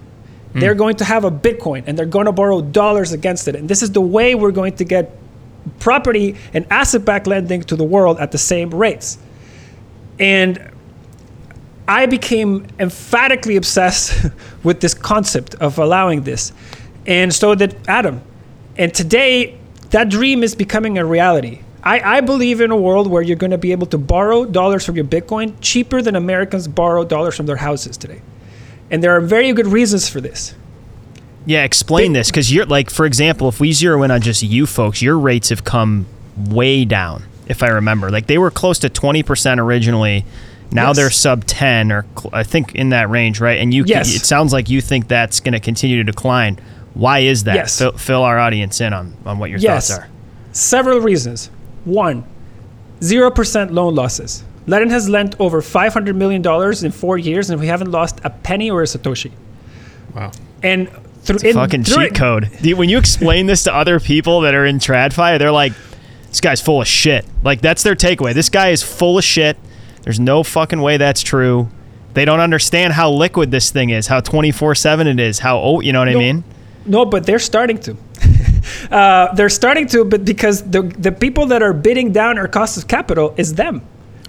They're 0.60 0.76
going 0.76 0.98
to 0.98 1.06
have 1.06 1.24
a 1.24 1.32
Bitcoin 1.32 1.84
and 1.88 1.98
they're 1.98 2.06
going 2.06 2.26
to 2.26 2.32
borrow 2.32 2.62
dollars 2.62 3.14
against 3.14 3.48
it. 3.48 3.56
And 3.56 3.70
this 3.70 3.82
is 3.82 3.92
the 3.92 4.02
way 4.02 4.36
we're 4.36 4.52
going 4.52 4.76
to 4.78 4.84
get 4.84 5.18
property 5.80 6.36
and 6.54 6.66
asset 6.70 7.06
backed 7.06 7.28
lending 7.28 7.62
to 7.64 7.76
the 7.76 7.84
world 7.84 8.20
at 8.20 8.32
the 8.32 8.38
same 8.38 8.70
rates. 8.72 9.18
And 10.20 10.72
I 11.88 12.06
became 12.06 12.68
emphatically 12.80 13.56
obsessed 13.56 14.26
with 14.64 14.82
this 14.82 14.94
concept 14.94 15.56
of 15.56 15.78
allowing 15.80 16.24
this. 16.24 16.52
And 17.06 17.34
so 17.34 17.56
did 17.56 17.76
Adam. 17.88 18.22
And 18.78 18.94
today, 18.94 19.58
that 19.90 20.10
dream 20.10 20.44
is 20.44 20.56
becoming 20.56 20.98
a 20.98 21.06
reality. 21.06 21.62
I, 21.84 22.18
I 22.18 22.22
believe 22.22 22.62
in 22.62 22.72
a 22.72 22.78
world 22.78 23.08
where 23.08 23.22
you're 23.22 23.36
going 23.36 23.52
to 23.52 23.58
be 23.58 23.72
able 23.72 23.88
to 23.88 23.98
borrow 23.98 24.46
dollars 24.46 24.86
from 24.86 24.96
your 24.96 25.06
Bitcoin 25.06 25.56
cheaper 25.62 26.02
than 26.02 26.16
Americans 26.16 26.68
borrow 26.68 27.04
dollars 27.04 27.36
from 27.36 27.48
their 27.48 27.56
houses 27.56 27.98
today. 27.98 28.22
And 28.92 29.02
there 29.04 29.16
are 29.16 29.22
very 29.22 29.52
good 29.54 29.68
reasons 29.68 30.08
for 30.08 30.22
this. 30.22 30.54
Yeah, 31.46 31.64
explain 31.64 32.14
this 32.14 32.30
because 32.30 32.54
you're 32.54 32.68
like, 32.68 32.92
for 32.92 33.08
example, 33.08 33.50
if 33.50 33.60
we 33.60 33.72
zero 33.72 34.04
in 34.04 34.12
on 34.12 34.22
just 34.22 34.44
you 34.44 34.68
folks, 34.68 35.02
your 35.02 35.18
rates 35.18 35.50
have 35.50 35.64
come 35.64 36.06
way 36.38 36.86
down. 36.86 37.24
If 37.48 37.64
I 37.64 37.70
remember, 37.70 38.12
like 38.12 38.28
they 38.28 38.38
were 38.38 38.52
close 38.52 38.78
to 38.80 38.90
twenty 38.90 39.24
percent 39.24 39.60
originally. 39.60 40.26
Now 40.74 40.90
yes. 40.90 40.96
they're 40.96 41.10
sub 41.10 41.46
ten, 41.46 41.92
or 41.92 42.06
cl- 42.18 42.30
I 42.32 42.44
think 42.44 42.76
in 42.76 42.90
that 42.90 43.10
range, 43.10 43.42
right? 43.42 43.60
And 43.60 43.74
you, 43.74 43.84
yes. 43.86 44.16
it 44.16 44.26
sounds 44.26 44.54
like 44.54 44.70
you 44.70 44.80
think 44.80 45.10
that's 45.10 45.42
going 45.42 45.52
to 45.54 45.60
continue 45.60 45.98
to 45.98 46.04
decline. 46.04 46.60
Why 46.94 47.20
is 47.20 47.44
that? 47.44 47.56
Yes. 47.56 47.78
Fill, 47.78 47.94
fill 47.94 48.24
our 48.24 48.40
audience 48.40 48.80
in 48.80 48.94
on, 48.94 49.18
on 49.26 49.38
what 49.40 49.50
your 49.50 49.60
yes. 49.60 49.90
thoughts 49.90 50.00
are. 50.00 50.10
Several 50.54 51.00
reasons. 51.00 51.50
One, 51.84 52.24
zero 53.02 53.32
percent 53.32 53.74
loan 53.74 53.96
losses. 53.96 54.46
Ledn 54.68 54.90
has 54.92 55.10
lent 55.10 55.36
over 55.40 55.62
$500 55.62 56.16
million 56.16 56.46
in 56.86 56.92
four 56.92 57.18
years, 57.18 57.50
and 57.50 57.60
we 57.60 57.68
haven't 57.68 57.92
lost 57.92 58.20
a 58.24 58.30
penny 58.30 58.70
or 58.70 58.82
a 58.82 58.86
Satoshi. 58.86 59.32
Wow. 60.16 60.32
And 60.62 60.90
through 61.24 61.40
in, 61.48 61.54
fucking 61.54 61.84
cheat 61.84 61.98
it, 61.98 62.16
code. 62.16 62.50
When 62.64 62.90
you 62.90 62.98
explain 62.98 63.48
this 63.48 63.64
to 63.64 63.76
other 63.76 64.00
people 64.00 64.42
that 64.42 64.54
are 64.54 64.66
in 64.66 64.78
TradFi, 64.78 65.40
they're 65.40 65.52
like, 65.52 65.74
this 66.30 66.42
guy's 66.42 66.62
full 66.62 66.82
of 66.82 66.88
shit. 66.88 67.26
Like, 67.44 67.62
that's 67.62 67.84
their 67.84 67.96
takeaway. 67.96 68.34
This 68.34 68.50
guy 68.50 68.70
is 68.70 68.84
full 68.84 69.18
of 69.18 69.24
shit. 69.24 69.58
There's 70.04 70.20
no 70.20 70.44
fucking 70.44 70.82
way 70.82 70.98
that's 70.98 71.22
true. 71.22 71.70
They 72.14 72.26
don't 72.26 72.40
understand 72.40 72.94
how 72.94 73.12
liquid 73.12 73.52
this 73.52 73.72
thing 73.72 73.90
is, 73.90 74.08
how 74.08 74.20
24 74.20 74.76
7 74.76 75.08
it 75.08 75.20
is, 75.20 75.40
how, 75.40 75.60
oh, 75.60 75.80
you 75.80 75.94
know 75.94 76.00
what 76.00 76.10
no, 76.10 76.18
I 76.18 76.20
mean? 76.20 76.44
No, 76.86 77.06
but 77.06 77.26
they're 77.26 77.40
starting 77.40 77.80
to. 77.80 77.96
uh, 78.92 79.34
they're 79.34 79.50
starting 79.50 79.88
to, 79.88 80.04
but 80.04 80.26
because 80.26 80.64
the, 80.70 80.82
the 80.82 81.12
people 81.12 81.46
that 81.48 81.64
are 81.64 81.74
bidding 81.74 82.12
down 82.12 82.38
our 82.38 82.48
cost 82.48 82.78
of 82.78 82.88
capital 82.88 83.34
is 83.38 83.54
them. 83.54 83.82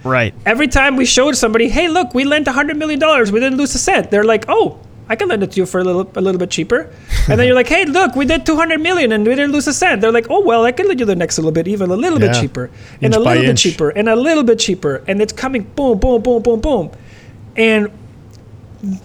Right. 0.04 0.34
Every 0.44 0.68
time 0.68 0.96
we 0.96 1.06
showed 1.06 1.36
somebody, 1.36 1.68
hey, 1.68 1.88
look, 1.88 2.14
we 2.14 2.24
lent 2.24 2.46
$100 2.46 2.76
million, 2.76 3.00
we 3.32 3.40
didn't 3.40 3.56
lose 3.56 3.74
a 3.74 3.78
cent. 3.78 4.10
They're 4.10 4.24
like, 4.24 4.44
oh, 4.48 4.78
I 5.08 5.16
can 5.16 5.28
lend 5.28 5.42
it 5.42 5.52
to 5.52 5.56
you 5.58 5.66
for 5.66 5.80
a 5.80 5.84
little 5.84 6.10
a 6.14 6.20
little 6.20 6.38
bit 6.38 6.50
cheaper. 6.50 6.90
And 7.28 7.38
then 7.38 7.46
you're 7.46 7.54
like, 7.54 7.68
hey, 7.68 7.84
look, 7.84 8.14
we 8.16 8.24
did 8.24 8.46
200 8.46 8.80
million 8.80 9.12
and 9.12 9.26
we 9.26 9.34
didn't 9.34 9.52
lose 9.52 9.66
a 9.66 9.72
cent. 9.74 10.00
They're 10.00 10.12
like, 10.12 10.26
oh 10.30 10.40
well, 10.40 10.64
I 10.64 10.72
can 10.72 10.86
lend 10.88 11.00
you 11.00 11.06
the 11.06 11.16
next 11.16 11.36
little 11.38 11.52
bit, 11.52 11.68
even 11.68 11.90
a 11.90 11.96
little 11.96 12.18
bit 12.18 12.34
Yeah. 12.34 12.40
cheaper, 12.40 12.70
and 13.02 13.12
Inch 13.12 13.16
a 13.16 13.18
little 13.18 13.42
bit 13.42 13.50
inch. 13.50 13.60
cheaper, 13.62 13.90
and 13.90 14.08
a 14.08 14.16
little 14.16 14.42
bit 14.44 14.58
cheaper, 14.58 15.04
and 15.06 15.20
it's 15.20 15.32
coming 15.32 15.64
boom, 15.76 15.98
boom, 15.98 16.22
boom, 16.22 16.40
boom, 16.42 16.60
boom, 16.60 16.90
and 17.56 17.90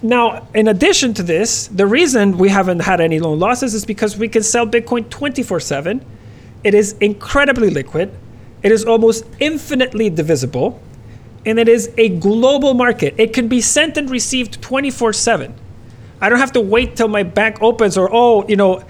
now, 0.02 0.48
in 0.54 0.66
addition 0.68 1.14
to 1.14 1.22
this, 1.22 1.68
the 1.68 1.86
reason 1.86 2.36
we 2.38 2.48
haven't 2.48 2.80
had 2.80 3.00
any 3.00 3.20
loan 3.20 3.38
losses 3.38 3.74
is 3.74 3.84
because 3.84 4.16
we 4.16 4.28
can 4.28 4.42
sell 4.42 4.66
Bitcoin 4.66 5.08
24 5.08 5.60
7. 5.60 6.04
It 6.64 6.74
is 6.74 6.92
incredibly 7.00 7.70
liquid, 7.70 8.10
it 8.62 8.72
is 8.72 8.84
almost 8.84 9.24
infinitely 9.40 10.10
divisible, 10.10 10.80
and 11.46 11.58
it 11.58 11.68
is 11.68 11.90
a 11.96 12.08
global 12.08 12.74
market. 12.74 13.14
It 13.18 13.32
can 13.32 13.48
be 13.48 13.60
sent 13.60 13.96
and 13.96 14.10
received 14.10 14.60
24 14.62 15.12
7. 15.12 15.54
I 16.20 16.28
don't 16.28 16.38
have 16.38 16.52
to 16.52 16.60
wait 16.60 16.96
till 16.96 17.08
my 17.08 17.22
bank 17.22 17.58
opens 17.62 17.96
or, 17.96 18.08
oh, 18.12 18.46
you 18.48 18.56
know, 18.56 18.82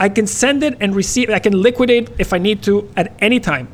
I 0.00 0.08
can 0.08 0.26
send 0.26 0.62
it 0.62 0.76
and 0.80 0.94
receive 0.96 1.30
I 1.30 1.38
can 1.38 1.60
liquidate 1.60 2.08
if 2.18 2.32
I 2.32 2.38
need 2.38 2.62
to 2.64 2.88
at 2.96 3.12
any 3.20 3.38
time. 3.38 3.68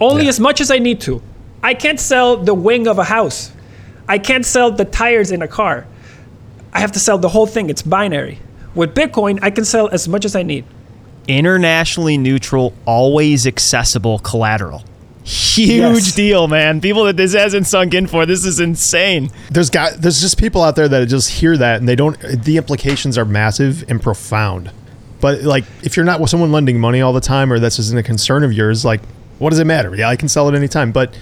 Only 0.00 0.24
Yeah. 0.24 0.30
as 0.30 0.40
much 0.40 0.60
as 0.60 0.70
I 0.70 0.78
need 0.78 1.00
to. 1.02 1.22
I 1.62 1.74
can't 1.74 2.00
sell 2.00 2.36
the 2.36 2.54
wing 2.54 2.86
of 2.88 2.98
a 2.98 3.04
house. 3.04 3.50
I 4.08 4.18
can't 4.18 4.44
sell 4.46 4.70
the 4.70 4.84
tires 4.84 5.30
in 5.30 5.42
a 5.42 5.48
car. 5.48 5.86
I 6.72 6.80
have 6.80 6.92
to 6.92 6.98
sell 6.98 7.18
the 7.18 7.28
whole 7.28 7.46
thing. 7.46 7.70
It's 7.70 7.82
binary. 7.82 8.38
With 8.74 8.94
Bitcoin, 8.94 9.38
I 9.42 9.50
can 9.50 9.64
sell 9.64 9.88
as 9.88 10.06
much 10.08 10.24
as 10.24 10.34
I 10.36 10.42
need. 10.42 10.64
internationally 11.28 12.16
neutral, 12.16 12.72
always 12.84 13.46
accessible 13.48 14.18
collateral. 14.20 14.84
Huge 15.28 16.04
Yes. 16.04 16.14
deal, 16.14 16.46
man. 16.46 16.80
People 16.80 17.02
that 17.04 17.16
this 17.16 17.34
hasn't 17.34 17.66
sunk 17.66 17.94
in 17.94 18.06
for, 18.06 18.26
this 18.26 18.44
is 18.44 18.60
insane. 18.60 19.28
There's 19.50 19.70
got 19.70 19.94
there's 19.94 20.20
just 20.20 20.38
people 20.38 20.62
out 20.62 20.76
there 20.76 20.86
that 20.88 21.04
just 21.08 21.28
hear 21.30 21.56
that 21.56 21.80
and 21.80 21.88
they 21.88 21.96
don't. 21.96 22.16
The 22.20 22.56
implications 22.56 23.18
are 23.18 23.24
massive 23.24 23.84
and 23.90 24.00
profound. 24.00 24.70
But 25.20 25.42
like, 25.42 25.64
if 25.82 25.96
you're 25.96 26.06
not 26.06 26.20
with 26.20 26.30
someone 26.30 26.52
lending 26.52 26.78
money 26.78 27.00
all 27.00 27.12
the 27.12 27.20
time, 27.20 27.52
or 27.52 27.58
this 27.58 27.78
isn't 27.80 27.98
a 27.98 28.04
concern 28.04 28.44
of 28.44 28.52
yours, 28.52 28.84
like, 28.84 29.00
what 29.40 29.50
does 29.50 29.58
it 29.58 29.64
matter? 29.64 29.96
Yeah, 29.96 30.08
I 30.08 30.14
can 30.14 30.28
sell 30.28 30.48
it 30.48 30.54
anytime. 30.54 30.92
But 30.92 31.12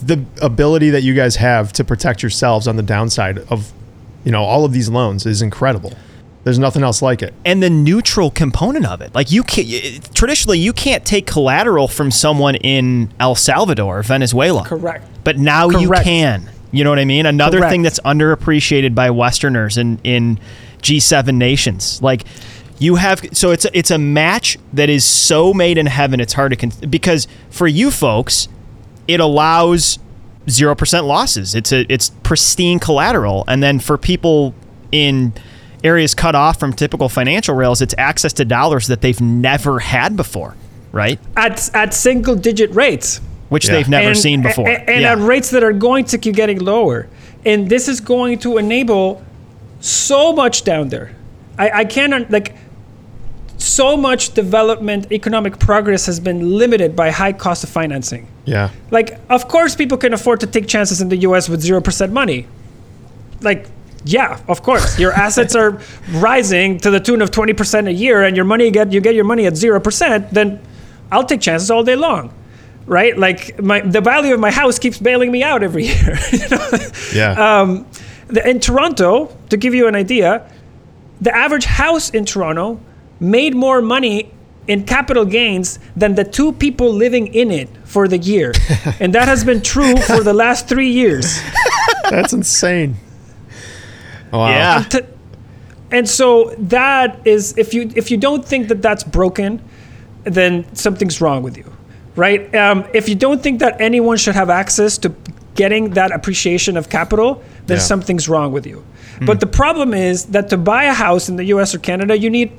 the 0.00 0.24
ability 0.42 0.90
that 0.90 1.02
you 1.04 1.14
guys 1.14 1.36
have 1.36 1.72
to 1.74 1.84
protect 1.84 2.22
yourselves 2.22 2.66
on 2.66 2.74
the 2.76 2.82
downside 2.82 3.38
of, 3.50 3.70
you 4.24 4.32
know, 4.32 4.42
all 4.42 4.64
of 4.64 4.72
these 4.72 4.88
loans 4.88 5.26
is 5.26 5.42
incredible. 5.42 5.92
There's 6.48 6.58
nothing 6.58 6.82
else 6.82 7.02
like 7.02 7.20
it. 7.20 7.34
and 7.44 7.62
the 7.62 7.68
neutral 7.68 8.30
component 8.30 8.86
of 8.86 9.02
it. 9.02 9.14
Like 9.14 9.30
you 9.30 9.42
can 9.42 10.00
traditionally 10.14 10.58
you 10.58 10.72
can't 10.72 11.04
take 11.04 11.26
collateral 11.26 11.88
from 11.88 12.10
someone 12.10 12.54
in 12.54 13.12
El 13.20 13.34
Salvador, 13.34 14.02
Venezuela. 14.02 14.64
Correct. 14.64 15.06
But 15.24 15.36
now 15.36 15.68
you 15.68 15.90
can. 15.90 16.50
You 16.72 16.84
know 16.84 16.90
what 16.90 16.98
I 16.98 17.04
mean? 17.04 17.26
Another 17.26 17.58
Correct. 17.58 17.70
thing 17.70 17.82
that's 17.82 18.00
underappreciated 18.00 18.94
by 18.94 19.10
Westerners 19.10 19.76
in 19.76 20.00
in 20.04 20.40
G7 20.78 21.34
nations. 21.34 22.00
Like 22.00 22.24
you 22.78 22.94
have 22.94 23.22
so 23.32 23.50
it's 23.50 23.66
a, 23.66 23.78
it's 23.78 23.90
a 23.90 23.98
match 23.98 24.56
that 24.72 24.88
is 24.88 25.04
so 25.04 25.52
made 25.52 25.76
in 25.76 25.84
heaven 25.84 26.18
it's 26.18 26.32
hard 26.32 26.52
to 26.52 26.56
con- 26.56 26.72
because 26.88 27.28
for 27.50 27.68
you 27.68 27.90
folks 27.90 28.48
it 29.06 29.20
allows 29.20 29.98
0% 30.46 31.04
losses. 31.06 31.54
It's 31.54 31.72
a 31.72 31.84
it's 31.92 32.08
pristine 32.22 32.78
collateral 32.78 33.44
and 33.48 33.62
then 33.62 33.80
for 33.80 33.98
people 33.98 34.54
in 34.90 35.34
areas 35.84 36.14
cut 36.14 36.34
off 36.34 36.58
from 36.58 36.72
typical 36.72 37.08
financial 37.08 37.54
rails 37.54 37.80
it's 37.82 37.94
access 37.98 38.32
to 38.34 38.44
dollars 38.44 38.86
that 38.88 39.00
they've 39.00 39.20
never 39.20 39.78
had 39.78 40.16
before, 40.16 40.54
right? 40.92 41.18
At, 41.36 41.72
at 41.74 41.94
single 41.94 42.34
digit 42.36 42.74
rates. 42.74 43.20
Which 43.48 43.66
Yeah. 43.66 43.74
they've 43.76 43.88
never 43.88 44.08
and, 44.08 44.18
seen 44.18 44.42
before. 44.42 44.68
And, 44.68 44.88
and 44.88 45.00
Yeah. 45.02 45.12
at 45.12 45.18
rates 45.18 45.50
that 45.50 45.62
are 45.64 45.72
going 45.72 46.04
to 46.06 46.18
keep 46.18 46.34
getting 46.34 46.58
lower. 46.58 47.08
And 47.46 47.68
this 47.70 47.88
is 47.88 48.00
going 48.00 48.38
to 48.40 48.58
enable 48.58 49.22
so 49.80 50.32
much 50.34 50.64
down 50.64 50.90
there. 50.90 51.12
I, 51.58 51.70
I 51.70 51.84
cannot, 51.84 52.30
like, 52.30 52.54
so 53.56 53.96
much 53.96 54.34
development, 54.34 55.10
economic 55.10 55.58
progress 55.58 56.06
has 56.06 56.20
been 56.20 56.58
limited 56.58 56.94
by 56.94 57.10
high 57.10 57.32
cost 57.32 57.64
of 57.64 57.70
financing. 57.70 58.28
Yeah. 58.44 58.70
Like, 58.90 59.18
of 59.30 59.48
course, 59.48 59.74
people 59.74 59.98
can 59.98 60.12
afford 60.12 60.40
to 60.40 60.46
take 60.46 60.68
chances 60.68 61.00
in 61.00 61.08
the 61.08 61.16
US 61.18 61.48
with 61.48 61.62
0% 61.62 62.12
money. 62.12 62.46
Like, 63.40 63.66
yeah, 64.04 64.40
of 64.48 64.62
course. 64.62 64.98
Your 64.98 65.12
assets 65.26 65.54
are 65.54 65.80
rising 66.12 66.78
to 66.80 66.90
the 66.90 67.00
tune 67.00 67.22
of 67.22 67.30
20% 67.30 67.88
a 67.88 67.92
year 67.92 68.22
and 68.22 68.36
your 68.36 68.44
money 68.44 68.70
get 68.70 68.92
you 68.92 69.00
get 69.00 69.14
your 69.14 69.24
money 69.24 69.46
at 69.46 69.54
0%, 69.54 70.30
then 70.30 70.60
I'll 71.10 71.24
take 71.24 71.40
chances 71.40 71.70
all 71.70 71.84
day 71.84 71.96
long. 71.96 72.32
Right? 72.86 73.18
Like 73.18 73.60
my 73.62 73.80
the 73.80 74.00
value 74.00 74.32
of 74.32 74.40
my 74.40 74.50
house 74.50 74.78
keeps 74.78 74.98
bailing 74.98 75.30
me 75.30 75.42
out 75.42 75.62
every 75.62 75.86
year. 75.92 76.18
you 76.32 76.48
know? 76.48 76.68
Yeah. 77.14 77.60
Um, 77.60 77.86
the, 78.28 78.48
in 78.48 78.60
Toronto, 78.60 79.36
to 79.50 79.56
give 79.56 79.74
you 79.74 79.88
an 79.88 79.94
idea, 79.94 80.50
the 81.20 81.34
average 81.34 81.64
house 81.64 82.10
in 82.10 82.24
Toronto 82.24 82.80
made 83.20 83.54
more 83.54 83.82
money 83.82 84.32
in 84.68 84.84
capital 84.84 85.24
gains 85.24 85.78
than 85.96 86.14
the 86.14 86.24
two 86.24 86.52
people 86.52 86.92
living 86.92 87.26
in 87.34 87.50
it 87.50 87.68
for 87.84 88.06
the 88.06 88.18
year. 88.18 88.52
and 89.00 89.14
that 89.14 89.26
has 89.26 89.44
been 89.44 89.62
true 89.62 89.96
for 89.96 90.22
the 90.22 90.34
last 90.34 90.68
three 90.68 90.90
years. 90.90 91.40
That's 92.10 92.32
insane. 92.32 92.96
Wow. 94.32 94.48
Yeah. 94.50 94.82
To- 94.90 95.06
and 95.90 96.08
so 96.08 96.54
that 96.58 97.20
is 97.26 97.56
if 97.56 97.72
you 97.72 97.90
if 97.96 98.10
you 98.10 98.16
don't 98.18 98.44
think 98.44 98.68
that 98.68 98.82
that's 98.82 99.02
broken, 99.04 99.62
then 100.24 100.66
something's 100.74 101.20
wrong 101.20 101.42
with 101.42 101.56
you, 101.56 101.64
right? 102.14 102.54
Um, 102.54 102.84
if 102.92 103.08
you 103.08 103.14
don't 103.14 103.42
think 103.42 103.60
that 103.60 103.80
anyone 103.80 104.18
should 104.18 104.34
have 104.34 104.50
access 104.50 104.98
to 104.98 105.14
getting 105.54 105.90
that 105.94 106.12
appreciation 106.12 106.76
of 106.76 106.88
capital, 106.90 107.42
then 107.66 107.78
Yeah. 107.78 107.82
something's 107.82 108.28
wrong 108.28 108.52
with 108.52 108.66
you. 108.66 108.84
But 109.26 109.40
the 109.40 109.46
problem 109.48 109.94
is 109.94 110.26
that 110.26 110.48
to 110.50 110.56
buy 110.56 110.84
a 110.84 110.92
house 110.92 111.28
in 111.28 111.34
the 111.36 111.44
U.S. 111.46 111.74
or 111.74 111.78
Canada, 111.80 112.16
you 112.16 112.30
need 112.30 112.52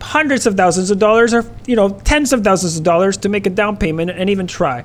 hundreds 0.00 0.46
of 0.46 0.54
thousands 0.56 0.90
of 0.92 0.98
dollars 1.00 1.34
or 1.34 1.44
you 1.66 1.74
know 1.74 1.88
tens 2.04 2.32
of 2.32 2.44
thousands 2.44 2.76
of 2.76 2.84
dollars 2.84 3.16
to 3.16 3.28
make 3.28 3.46
a 3.46 3.50
down 3.50 3.76
payment 3.76 4.10
and 4.10 4.30
even 4.30 4.46
try. 4.46 4.84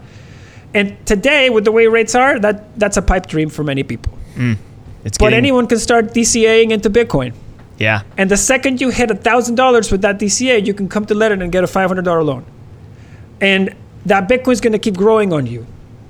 And 0.73 0.95
today, 1.05 1.49
with 1.51 1.65
the 1.65 1.71
way 1.71 1.85
rates 1.87 2.15
are, 2.15 2.39
that 2.39 2.79
that's 2.79 2.97
a 2.97 3.01
pipe 3.01 3.27
dream 3.27 3.49
for 3.49 3.63
many 3.63 3.83
people. 3.83 4.17
It's 5.05 5.17
But 5.17 5.25
getting- 5.25 5.37
anyone 5.39 5.67
can 5.67 5.79
start 5.79 6.13
DCAing 6.13 6.71
into 6.71 6.89
Bitcoin. 6.89 7.33
Yeah. 7.77 8.01
And 8.17 8.29
the 8.29 8.37
second 8.37 8.79
you 8.81 8.89
hit 8.89 9.09
$1,000 9.09 9.91
with 9.91 10.01
that 10.01 10.19
DCA, 10.19 10.59
you 10.59 10.73
can 10.73 10.87
come 10.87 11.05
to 11.05 11.13
Ledn 11.15 11.41
and 11.41 11.51
get 11.51 11.63
a 11.63 11.67
$500 11.67 12.23
loan. 12.23 12.43
And 13.41 13.73
that 14.05 14.29
Bitcoin's 14.29 14.61
going 14.61 14.73
to 14.73 14.79
keep 14.79 14.95
growing 14.95 15.33
on 15.33 15.45
you. 15.47 15.65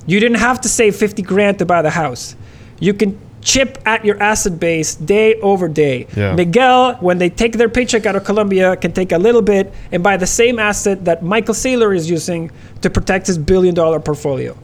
You 0.06 0.20
didn't 0.20 0.40
have 0.40 0.60
to 0.62 0.70
save 0.70 0.96
50 0.96 1.22
grand 1.24 1.60
to 1.60 1.66
buy 1.66 1.82
the 1.82 1.90
house. 1.92 2.36
You 2.80 2.94
can 2.94 3.18
chip 3.42 3.78
at 3.86 4.06
your 4.06 4.22
asset 4.22 4.60
base 4.60 4.96
day 4.96 5.36
over 5.42 5.68
day. 5.68 6.08
Yeah. 6.16 6.34
Miguel, 6.36 6.96
when 7.00 7.18
they 7.18 7.30
take 7.30 7.54
their 7.58 7.70
paycheck 7.70 8.06
out 8.06 8.16
of 8.16 8.24
Colombia, 8.24 8.76
can 8.76 8.92
take 8.92 9.12
a 9.12 9.18
little 9.18 9.42
bit 9.42 9.74
and 9.92 10.04
buy 10.04 10.18
the 10.18 10.28
same 10.28 10.60
asset 10.60 11.06
that 11.06 11.24
Michael 11.24 11.54
Saylor 11.54 11.96
is 11.96 12.10
using 12.10 12.52
to 12.82 12.90
protect 12.90 13.28
his 13.28 13.38
billion 13.38 13.74
dollar 13.74 14.00
portfolio. 14.00 14.56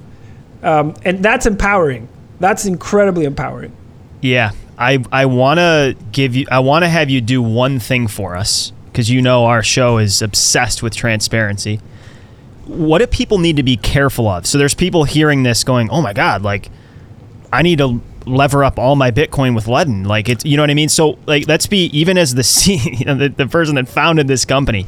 Um, 0.64 0.94
and 1.06 1.24
that's 1.24 1.46
empowering. 1.46 2.08
That's 2.40 2.66
incredibly 2.66 3.26
empowering. 3.26 3.72
Yeah, 4.22 4.52
I 4.78 5.04
I 5.12 5.26
want 5.26 5.60
to 5.60 5.96
give 6.12 6.36
you 6.36 6.46
I 6.52 6.60
want 6.60 6.84
to 6.84 6.90
have 6.90 7.10
you 7.10 7.22
do 7.22 7.42
one 7.42 7.80
thing 7.80 8.08
for 8.08 8.36
us 8.36 8.72
because 8.86 9.10
you 9.10 9.22
know 9.22 9.46
our 9.46 9.64
show 9.64 9.98
is 9.98 10.22
obsessed 10.22 10.84
with 10.84 10.96
transparency. 10.96 11.80
What 12.66 13.00
do 13.00 13.08
people 13.08 13.40
need 13.40 13.56
to 13.56 13.64
be 13.64 13.78
careful 13.78 14.28
of? 14.28 14.46
So 14.46 14.58
there's 14.58 14.76
people 14.76 15.04
hearing 15.04 15.44
this 15.44 15.64
going, 15.64 15.90
"Oh 15.90 16.02
my 16.02 16.14
god, 16.14 16.44
like 16.44 16.70
I 17.52 17.62
need 17.62 17.80
to 17.80 18.02
lever 18.26 18.64
up 18.64 18.78
all 18.78 18.96
my 18.96 19.10
Bitcoin 19.12 19.56
with 19.56 19.66
Ledn." 19.66 20.06
Like 20.06 20.30
it's 20.30 20.46
you 20.46 20.58
know 20.58 20.64
what 20.64 20.70
I 20.70 20.76
mean? 20.76 20.90
So 20.90 21.18
like 21.26 21.48
let's 21.48 21.68
be 21.68 21.86
even 21.86 22.18
as 22.18 22.36
the 22.36 22.44
C, 22.44 22.78
the, 23.06 23.34
the 23.36 23.48
person 23.48 23.76
that 23.76 23.88
founded 23.88 24.28
this 24.28 24.46
company. 24.46 24.86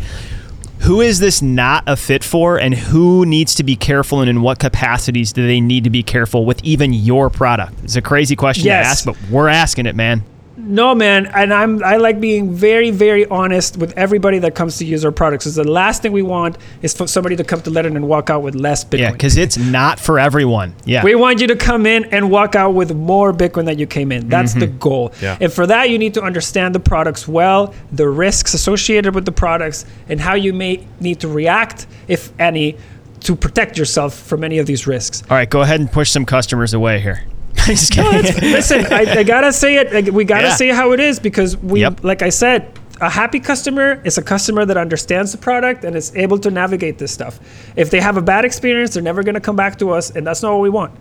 Who 0.81 0.99
is 1.01 1.19
this 1.19 1.41
not 1.43 1.83
a 1.85 1.95
fit 1.95 2.23
for, 2.23 2.57
and 2.59 2.73
who 2.73 3.25
needs 3.25 3.53
to 3.55 3.63
be 3.63 3.75
careful, 3.75 4.19
and 4.21 4.29
in 4.29 4.41
what 4.41 4.57
capacities 4.57 5.31
do 5.31 5.45
they 5.45 5.61
need 5.61 5.83
to 5.83 5.89
be 5.91 6.01
careful 6.01 6.43
with 6.43 6.63
even 6.63 6.91
your 6.91 7.29
product? 7.29 7.75
It's 7.83 7.95
a 7.95 8.01
crazy 8.01 8.35
question 8.35 8.65
Yes. 8.65 8.85
to 8.85 8.89
ask, 8.89 9.05
but 9.21 9.29
we're 9.31 9.47
asking 9.47 9.85
it, 9.85 9.95
man. 9.95 10.23
No, 10.63 10.93
man, 10.93 11.25
and 11.27 11.53
I'm 11.53 11.83
I 11.83 11.97
like 11.97 12.19
being 12.19 12.53
very, 12.53 12.91
very 12.91 13.25
honest 13.25 13.77
with 13.77 13.97
everybody 13.97 14.39
that 14.39 14.53
comes 14.53 14.77
to 14.77 14.85
use 14.85 15.03
our 15.03 15.11
products. 15.11 15.45
Because 15.45 15.55
the 15.55 15.63
last 15.63 16.01
thing 16.01 16.11
we 16.11 16.21
want 16.21 16.57
is 16.81 16.93
for 16.93 17.07
somebody 17.07 17.35
to 17.35 17.43
come 17.43 17.61
to 17.61 17.71
Ledn 17.71 17.95
and 17.95 18.07
walk 18.07 18.29
out 18.29 18.43
with 18.43 18.55
less 18.55 18.85
Bitcoin. 18.85 18.99
Yeah, 18.99 19.11
because 19.11 19.37
it's 19.37 19.57
not 19.57 19.99
for 19.99 20.19
everyone. 20.19 20.75
Yeah. 20.85 21.03
we 21.03 21.15
want 21.15 21.41
you 21.41 21.47
to 21.47 21.55
come 21.55 21.85
in 21.85 22.05
and 22.05 22.29
walk 22.29 22.55
out 22.55 22.71
with 22.71 22.93
more 22.93 23.33
Bitcoin 23.33 23.65
than 23.65 23.79
you 23.79 23.87
came 23.87 24.11
in. 24.11 24.29
That's 24.29 24.53
the 24.53 24.67
mm-hmm. 24.67 24.77
goal. 24.77 25.13
Yeah. 25.21 25.37
And 25.41 25.51
for 25.51 25.65
that, 25.67 25.89
you 25.89 25.97
need 25.97 26.13
to 26.13 26.21
understand 26.21 26.75
the 26.75 26.79
products 26.79 27.27
well, 27.27 27.73
the 27.91 28.07
risks 28.07 28.53
associated 28.53 29.15
with 29.15 29.25
the 29.25 29.31
products, 29.31 29.85
and 30.09 30.19
how 30.19 30.35
you 30.35 30.53
may 30.53 30.85
need 30.99 31.19
to 31.21 31.27
react, 31.27 31.87
if 32.07 32.31
any, 32.39 32.77
to 33.21 33.35
protect 33.35 33.77
yourself 33.77 34.13
from 34.13 34.43
any 34.43 34.59
of 34.59 34.65
these 34.65 34.87
risks. 34.87 35.23
All 35.29 35.37
right, 35.37 35.49
go 35.49 35.61
ahead 35.61 35.79
and 35.79 35.91
push 35.91 36.11
some 36.11 36.25
customers 36.25 36.73
away 36.73 36.99
here. 36.99 37.23
Just 37.65 37.91
kidding. 37.91 38.51
Listen, 38.51 38.85
I, 38.91 39.19
I 39.19 39.23
gotta 39.23 39.51
say 39.53 39.77
it. 39.77 39.93
Like, 39.93 40.07
we 40.13 40.23
gotta 40.25 40.47
Yeah. 40.47 40.55
say 40.55 40.69
how 40.69 40.91
it 40.93 40.99
is 40.99 41.19
because 41.19 41.57
we, 41.57 41.81
Yep. 41.81 42.03
like 42.03 42.21
I 42.21 42.29
said, 42.29 42.71
a 42.99 43.09
happy 43.09 43.39
customer 43.39 43.99
is 44.03 44.17
a 44.17 44.21
customer 44.21 44.63
that 44.65 44.77
understands 44.77 45.31
the 45.31 45.37
product 45.37 45.83
and 45.83 45.95
is 45.95 46.15
able 46.15 46.37
to 46.39 46.51
navigate 46.51 46.97
this 46.97 47.11
stuff. 47.11 47.39
If 47.75 47.89
they 47.89 47.99
have 47.99 48.17
a 48.17 48.21
bad 48.21 48.45
experience, 48.45 48.93
they're 48.93 49.03
never 49.03 49.23
gonna 49.23 49.39
come 49.41 49.55
back 49.55 49.77
to 49.79 49.91
us, 49.91 50.11
and 50.11 50.25
that's 50.25 50.41
not 50.43 50.51
what 50.53 50.61
we 50.61 50.69
want. 50.69 50.91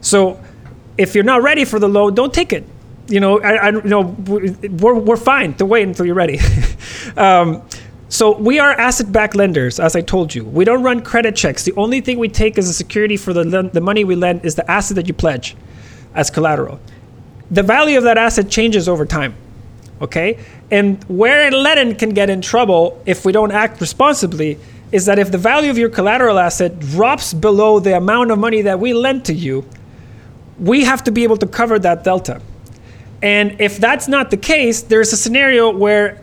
So, 0.00 0.40
if 0.98 1.14
you're 1.14 1.24
not 1.24 1.42
ready 1.42 1.64
for 1.64 1.78
the 1.78 1.88
loan, 1.88 2.14
don't 2.14 2.32
take 2.34 2.52
it. 2.52 2.64
you 3.08 3.18
know, 3.20 3.40
I, 3.42 3.54
I, 3.56 3.70
you 3.70 3.82
know, 3.82 4.00
we're, 4.26 4.94
we're 4.94 5.16
fine 5.16 5.54
to 5.54 5.66
wait 5.66 5.86
until 5.86 6.06
you're 6.06 6.14
ready. 6.14 6.38
um, 7.16 7.62
so 8.08 8.36
we 8.38 8.58
are 8.58 8.72
asset-backed 8.72 9.34
lenders, 9.34 9.80
as 9.80 9.96
I 9.96 10.00
told 10.02 10.34
you. 10.34 10.44
We 10.44 10.64
don't 10.64 10.82
run 10.82 11.02
credit 11.02 11.34
checks. 11.34 11.64
The 11.64 11.72
only 11.76 12.00
thing 12.00 12.18
we 12.18 12.28
take 12.28 12.58
as 12.58 12.68
a 12.68 12.72
security 12.74 13.16
for 13.16 13.32
the, 13.32 13.70
the 13.72 13.80
money 13.80 14.04
we 14.04 14.14
lend 14.14 14.44
is 14.44 14.54
the 14.54 14.70
asset 14.70 14.94
that 14.96 15.08
you 15.08 15.14
pledge 15.14 15.56
as 16.14 16.30
collateral. 16.30 16.80
The 17.50 17.62
value 17.62 17.98
of 17.98 18.04
that 18.04 18.18
asset 18.18 18.48
changes 18.48 18.88
over 18.88 19.04
time. 19.06 19.34
Okay? 20.00 20.38
And 20.70 21.02
where 21.04 21.50
Ledn 21.50 21.98
can 21.98 22.10
get 22.10 22.30
in 22.30 22.40
trouble 22.40 23.00
if 23.06 23.24
we 23.24 23.32
don't 23.32 23.52
act 23.52 23.80
responsibly 23.80 24.58
is 24.90 25.06
that 25.06 25.18
if 25.18 25.30
the 25.30 25.38
value 25.38 25.70
of 25.70 25.78
your 25.78 25.88
collateral 25.88 26.38
asset 26.38 26.78
drops 26.78 27.32
below 27.32 27.80
the 27.80 27.96
amount 27.96 28.30
of 28.30 28.38
money 28.38 28.62
that 28.62 28.78
we 28.78 28.92
lend 28.92 29.24
to 29.24 29.34
you, 29.34 29.64
we 30.58 30.84
have 30.84 31.02
to 31.04 31.10
be 31.10 31.24
able 31.24 31.36
to 31.38 31.46
cover 31.46 31.78
that 31.78 32.04
delta. 32.04 32.40
And 33.22 33.60
if 33.60 33.78
that's 33.78 34.08
not 34.08 34.30
the 34.30 34.36
case, 34.36 34.82
there's 34.82 35.12
a 35.12 35.16
scenario 35.16 35.70
where, 35.70 36.20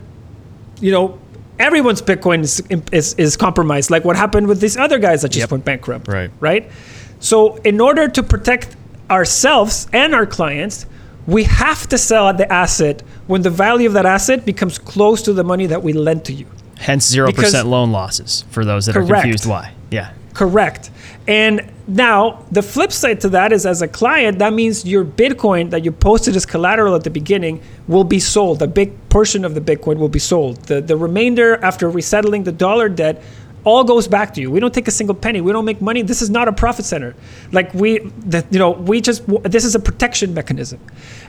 you 0.80 0.92
know, 0.92 1.18
everyone's 1.58 2.02
Bitcoin 2.02 2.40
is, 2.40 2.62
is, 2.92 3.14
is, 3.14 3.36
compromised, 3.36 3.90
like 3.90 4.04
what 4.04 4.16
happened 4.16 4.46
with 4.46 4.60
these 4.60 4.76
other 4.76 4.98
guys 4.98 5.22
that 5.22 5.28
just 5.28 5.40
yep. 5.40 5.50
went 5.50 5.64
bankrupt. 5.64 6.08
Right. 6.08 6.30
Right. 6.40 6.70
So, 7.18 7.56
in 7.56 7.80
order 7.80 8.08
to 8.08 8.22
protect 8.22 8.76
ourselves 9.10 9.88
and 9.92 10.14
our 10.14 10.26
clients, 10.26 10.86
we 11.26 11.44
have 11.44 11.88
to 11.88 11.98
sell 11.98 12.32
the 12.32 12.50
asset 12.50 13.02
when 13.26 13.42
the 13.42 13.50
value 13.50 13.86
of 13.86 13.92
that 13.94 14.06
asset 14.06 14.44
becomes 14.44 14.78
close 14.78 15.22
to 15.22 15.32
the 15.32 15.44
money 15.44 15.66
that 15.66 15.82
we 15.82 15.92
lent 15.92 16.24
to 16.26 16.32
you. 16.32 16.46
Hence, 16.78 17.14
0% 17.14 17.26
because, 17.26 17.64
loan 17.64 17.92
losses 17.92 18.44
for 18.50 18.64
those 18.64 18.86
that 18.86 18.94
correct. 18.94 19.10
are 19.10 19.14
confused 19.22 19.46
why. 19.46 19.74
Yeah. 19.90 20.12
Correct. 20.32 20.90
And 21.26 21.70
now 21.86 22.44
the 22.50 22.62
flip 22.62 22.92
side 22.92 23.20
to 23.22 23.28
that 23.30 23.52
is 23.52 23.66
as 23.66 23.82
a 23.82 23.88
client, 23.88 24.38
that 24.38 24.52
means 24.52 24.84
your 24.86 25.04
Bitcoin 25.04 25.70
that 25.70 25.84
you 25.84 25.92
posted 25.92 26.34
as 26.36 26.46
collateral 26.46 26.94
at 26.94 27.04
the 27.04 27.10
beginning 27.10 27.60
will 27.88 28.04
be 28.04 28.20
sold. 28.20 28.62
A 28.62 28.66
big 28.66 28.92
portion 29.10 29.44
of 29.44 29.54
the 29.54 29.60
Bitcoin 29.60 29.98
will 29.98 30.08
be 30.08 30.18
sold. 30.18 30.56
The, 30.64 30.80
the 30.80 30.96
remainder, 30.96 31.62
after 31.62 31.90
resettling 31.90 32.44
the 32.44 32.52
dollar 32.52 32.88
debt, 32.88 33.22
all 33.64 33.84
goes 33.84 34.08
back 34.08 34.34
to 34.34 34.40
you. 34.40 34.50
We 34.50 34.60
don't 34.60 34.72
take 34.72 34.88
a 34.88 34.90
single 34.90 35.14
penny. 35.14 35.40
We 35.40 35.52
don't 35.52 35.64
make 35.64 35.80
money. 35.80 36.02
This 36.02 36.22
is 36.22 36.30
not 36.30 36.48
a 36.48 36.52
profit 36.52 36.84
center. 36.84 37.14
Like 37.52 37.72
we, 37.74 37.98
the, 37.98 38.44
you 38.50 38.58
know, 38.58 38.70
we 38.70 39.00
just, 39.00 39.26
this 39.44 39.64
is 39.64 39.74
a 39.74 39.78
protection 39.78 40.34
mechanism. 40.34 40.80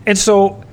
And 0.06 0.18
so 0.18 0.64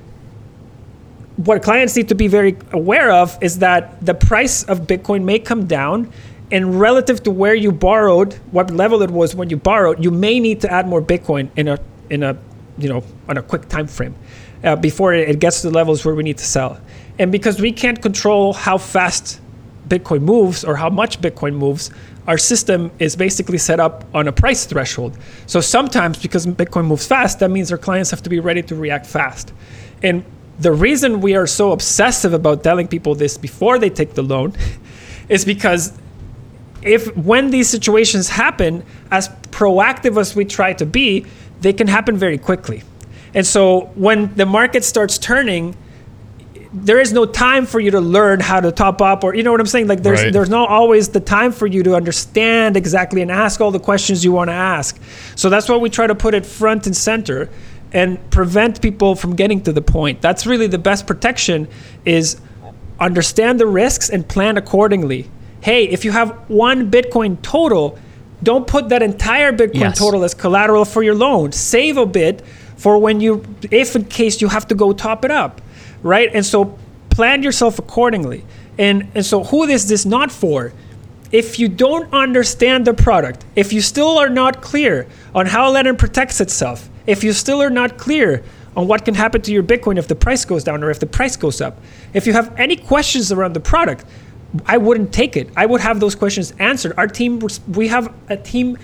what 1.37 1.63
clients 1.63 1.95
need 1.95 2.09
to 2.09 2.15
be 2.15 2.27
very 2.27 2.57
aware 2.71 3.11
of 3.11 3.37
is 3.41 3.59
that 3.59 4.05
the 4.05 4.13
price 4.13 4.63
of 4.63 4.81
Bitcoin 4.81 5.23
may 5.23 5.39
come 5.39 5.67
down 5.67 6.11
and 6.51 6.79
relative 6.79 7.23
to 7.23 7.31
where 7.31 7.55
you 7.55 7.71
borrowed, 7.71 8.33
what 8.51 8.71
level 8.71 9.01
it 9.01 9.11
was 9.11 9.35
when 9.35 9.49
you 9.49 9.57
borrowed, 9.57 10.03
you 10.03 10.11
may 10.11 10.39
need 10.39 10.61
to 10.61 10.71
add 10.71 10.87
more 10.87 11.01
Bitcoin 11.01 11.49
in 11.55 11.67
a 11.67 11.79
in 12.09 12.23
a 12.23 12.37
you 12.77 12.89
know 12.89 13.03
on 13.27 13.37
a 13.37 13.41
quick 13.41 13.69
time 13.69 13.85
frame 13.87 14.15
uh, 14.63 14.75
before 14.75 15.13
it 15.13 15.39
gets 15.39 15.61
to 15.61 15.69
the 15.69 15.73
levels 15.73 16.03
where 16.03 16.15
we 16.15 16.23
need 16.23 16.37
to 16.37 16.45
sell. 16.45 16.79
And 17.19 17.31
because 17.31 17.61
we 17.61 17.71
can't 17.71 18.01
control 18.01 18.53
how 18.53 18.77
fast 18.77 19.39
Bitcoin 19.89 20.21
moves 20.21 20.63
or 20.63 20.75
how 20.75 20.89
much 20.89 21.19
Bitcoin 21.19 21.55
moves, 21.55 21.91
our 22.27 22.37
system 22.37 22.91
is 22.99 23.15
basically 23.15 23.57
set 23.57 23.79
up 23.79 24.05
on 24.13 24.27
a 24.27 24.31
price 24.31 24.65
threshold. 24.65 25.17
So 25.47 25.61
sometimes 25.61 26.21
because 26.21 26.45
Bitcoin 26.45 26.85
moves 26.85 27.05
fast, 27.05 27.39
that 27.39 27.49
means 27.49 27.71
our 27.71 27.77
clients 27.77 28.11
have 28.11 28.21
to 28.23 28.29
be 28.29 28.39
ready 28.39 28.61
to 28.63 28.75
react 28.75 29.05
fast. 29.05 29.51
And 30.03 30.23
the 30.59 30.71
reason 30.71 31.21
we 31.21 31.35
are 31.35 31.47
so 31.47 31.71
obsessive 31.71 32.33
about 32.33 32.63
telling 32.63 32.87
people 32.87 33.15
this 33.15 33.37
before 33.37 33.79
they 33.79 33.89
take 33.89 34.13
the 34.13 34.21
loan 34.21 34.53
is 35.29 35.43
because 35.43 35.93
if 36.81 37.15
when 37.17 37.49
these 37.49 37.67
situations 37.67 38.29
happen, 38.29 38.83
as 39.11 39.29
proactive 39.51 40.19
as 40.19 40.35
we 40.35 40.45
try 40.45 40.73
to 40.73 40.85
be, 40.85 41.25
they 41.61 41.73
can 41.73 41.87
happen 41.87 42.15
very 42.15 42.37
quickly. 42.37 42.83
And 43.33 43.45
so 43.45 43.91
when 43.95 44.33
the 44.35 44.45
market 44.45 44.83
starts 44.83 45.17
turning, 45.17 45.75
there 46.71 46.99
is 46.99 47.11
no 47.11 47.25
time 47.25 47.65
for 47.65 47.79
you 47.79 47.91
to 47.91 47.99
learn 47.99 48.39
how 48.39 48.59
to 48.59 48.71
top 48.71 49.01
up 49.01 49.23
or 49.23 49.33
you 49.33 49.43
know 49.43 49.51
what 49.51 49.59
I'm 49.59 49.67
saying? 49.67 49.87
Like 49.87 50.03
there's 50.03 50.23
right. 50.23 50.33
there's 50.33 50.49
not 50.49 50.69
always 50.69 51.09
the 51.09 51.19
time 51.19 51.51
for 51.51 51.65
you 51.65 51.83
to 51.83 51.95
understand 51.95 52.77
exactly 52.77 53.21
and 53.21 53.31
ask 53.31 53.59
all 53.59 53.71
the 53.71 53.79
questions 53.79 54.23
you 54.23 54.31
want 54.31 54.49
to 54.49 54.53
ask. 54.53 54.99
So 55.35 55.49
that's 55.49 55.67
why 55.67 55.77
we 55.77 55.89
try 55.89 56.07
to 56.07 56.15
put 56.15 56.33
it 56.33 56.45
front 56.45 56.85
and 56.85 56.95
center 56.95 57.49
and 57.91 58.17
prevent 58.29 58.81
people 58.81 59.15
from 59.15 59.35
getting 59.35 59.61
to 59.61 59.73
the 59.73 59.81
point. 59.81 60.21
That's 60.21 60.45
really 60.45 60.67
the 60.67 60.77
best 60.77 61.07
protection 61.07 61.67
is 62.05 62.39
understand 62.99 63.59
the 63.59 63.65
risks 63.65 64.09
and 64.09 64.27
plan 64.27 64.57
accordingly 64.57 65.29
hey, 65.61 65.85
if 65.85 66.05
you 66.05 66.11
have 66.11 66.31
one 66.49 66.89
Bitcoin 66.89 67.41
total, 67.41 67.97
don't 68.41 68.67
put 68.67 68.89
that 68.89 69.03
entire 69.03 69.51
Bitcoin 69.51 69.81
yes. 69.81 69.99
total 69.99 70.23
as 70.23 70.33
collateral 70.33 70.85
for 70.85 71.03
your 71.03 71.15
loan. 71.15 71.51
Save 71.51 71.97
a 71.97 72.05
bit 72.05 72.41
for 72.77 72.97
when 72.97 73.19
you, 73.19 73.43
if 73.71 73.95
in 73.95 74.05
case 74.05 74.41
you 74.41 74.47
have 74.47 74.67
to 74.67 74.75
go 74.75 74.93
top 74.93 75.25
it 75.25 75.31
up, 75.31 75.61
right? 76.03 76.29
And 76.33 76.45
so 76.45 76.77
plan 77.09 77.43
yourself 77.43 77.79
accordingly. 77.79 78.45
And, 78.77 79.11
and 79.13 79.25
so 79.25 79.43
who 79.43 79.63
is 79.63 79.87
this 79.87 80.05
not 80.05 80.31
for? 80.31 80.73
If 81.31 81.59
you 81.59 81.67
don't 81.67 82.11
understand 82.13 82.87
the 82.87 82.93
product, 82.93 83.45
if 83.55 83.71
you 83.71 83.81
still 83.81 84.17
are 84.17 84.29
not 84.29 84.61
clear 84.61 85.07
on 85.35 85.45
how 85.45 85.71
Ledn 85.71 85.97
protects 85.97 86.41
itself, 86.41 86.89
if 87.05 87.23
you 87.23 87.33
still 87.33 87.61
are 87.61 87.69
not 87.69 87.97
clear 87.97 88.43
on 88.75 88.87
what 88.87 89.05
can 89.05 89.13
happen 89.13 89.41
to 89.41 89.51
your 89.51 89.63
Bitcoin 89.63 89.97
if 89.97 90.07
the 90.07 90.15
price 90.15 90.45
goes 90.45 90.63
down 90.63 90.83
or 90.83 90.89
if 90.89 90.99
the 90.99 91.05
price 91.05 91.35
goes 91.35 91.61
up, 91.61 91.79
if 92.13 92.25
you 92.25 92.33
have 92.33 92.57
any 92.57 92.75
questions 92.75 93.31
around 93.31 93.53
the 93.53 93.59
product, 93.59 94.05
I 94.65 94.77
wouldn't 94.77 95.13
take 95.13 95.37
it. 95.37 95.49
I 95.55 95.65
would 95.65 95.81
have 95.81 95.99
those 95.99 96.15
questions 96.15 96.53
answered. 96.57 96.93
Our 96.97 97.07
team, 97.07 97.41
we 97.67 97.87
have 97.89 98.13
a 98.29 98.37
team 98.37 98.77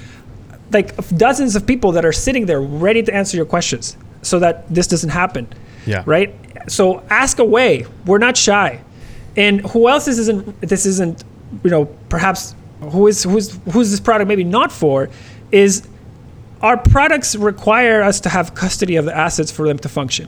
like 0.71 0.95
dozens 1.17 1.55
of 1.55 1.65
people 1.65 1.91
that 1.93 2.05
are 2.05 2.11
sitting 2.11 2.45
there 2.45 2.61
ready 2.61 3.01
to 3.03 3.13
answer 3.13 3.37
your 3.37 3.45
questions 3.45 3.97
so 4.21 4.39
that 4.39 4.67
this 4.73 4.87
doesn't 4.87 5.09
happen. 5.09 5.47
Yeah. 5.85 6.03
Right? 6.05 6.35
So 6.67 7.03
ask 7.09 7.39
away. 7.39 7.85
We're 8.05 8.17
not 8.17 8.37
shy. 8.37 8.81
And 9.37 9.61
who 9.67 9.89
else 9.89 10.05
this 10.05 10.17
isn't 10.17 10.61
this 10.61 10.85
isn't, 10.85 11.23
you 11.63 11.69
know, 11.69 11.85
perhaps 12.09 12.55
who 12.81 13.07
is 13.07 13.23
who's 13.23 13.59
who's 13.71 13.91
this 13.91 13.99
product 13.99 14.27
maybe 14.27 14.43
not 14.43 14.71
for 14.71 15.09
is 15.51 15.87
our 16.61 16.77
products 16.77 17.35
require 17.35 18.01
us 18.01 18.19
to 18.21 18.29
have 18.29 18.55
custody 18.55 18.95
of 18.95 19.05
the 19.05 19.15
assets 19.15 19.51
for 19.51 19.67
them 19.67 19.77
to 19.79 19.89
function. 19.89 20.27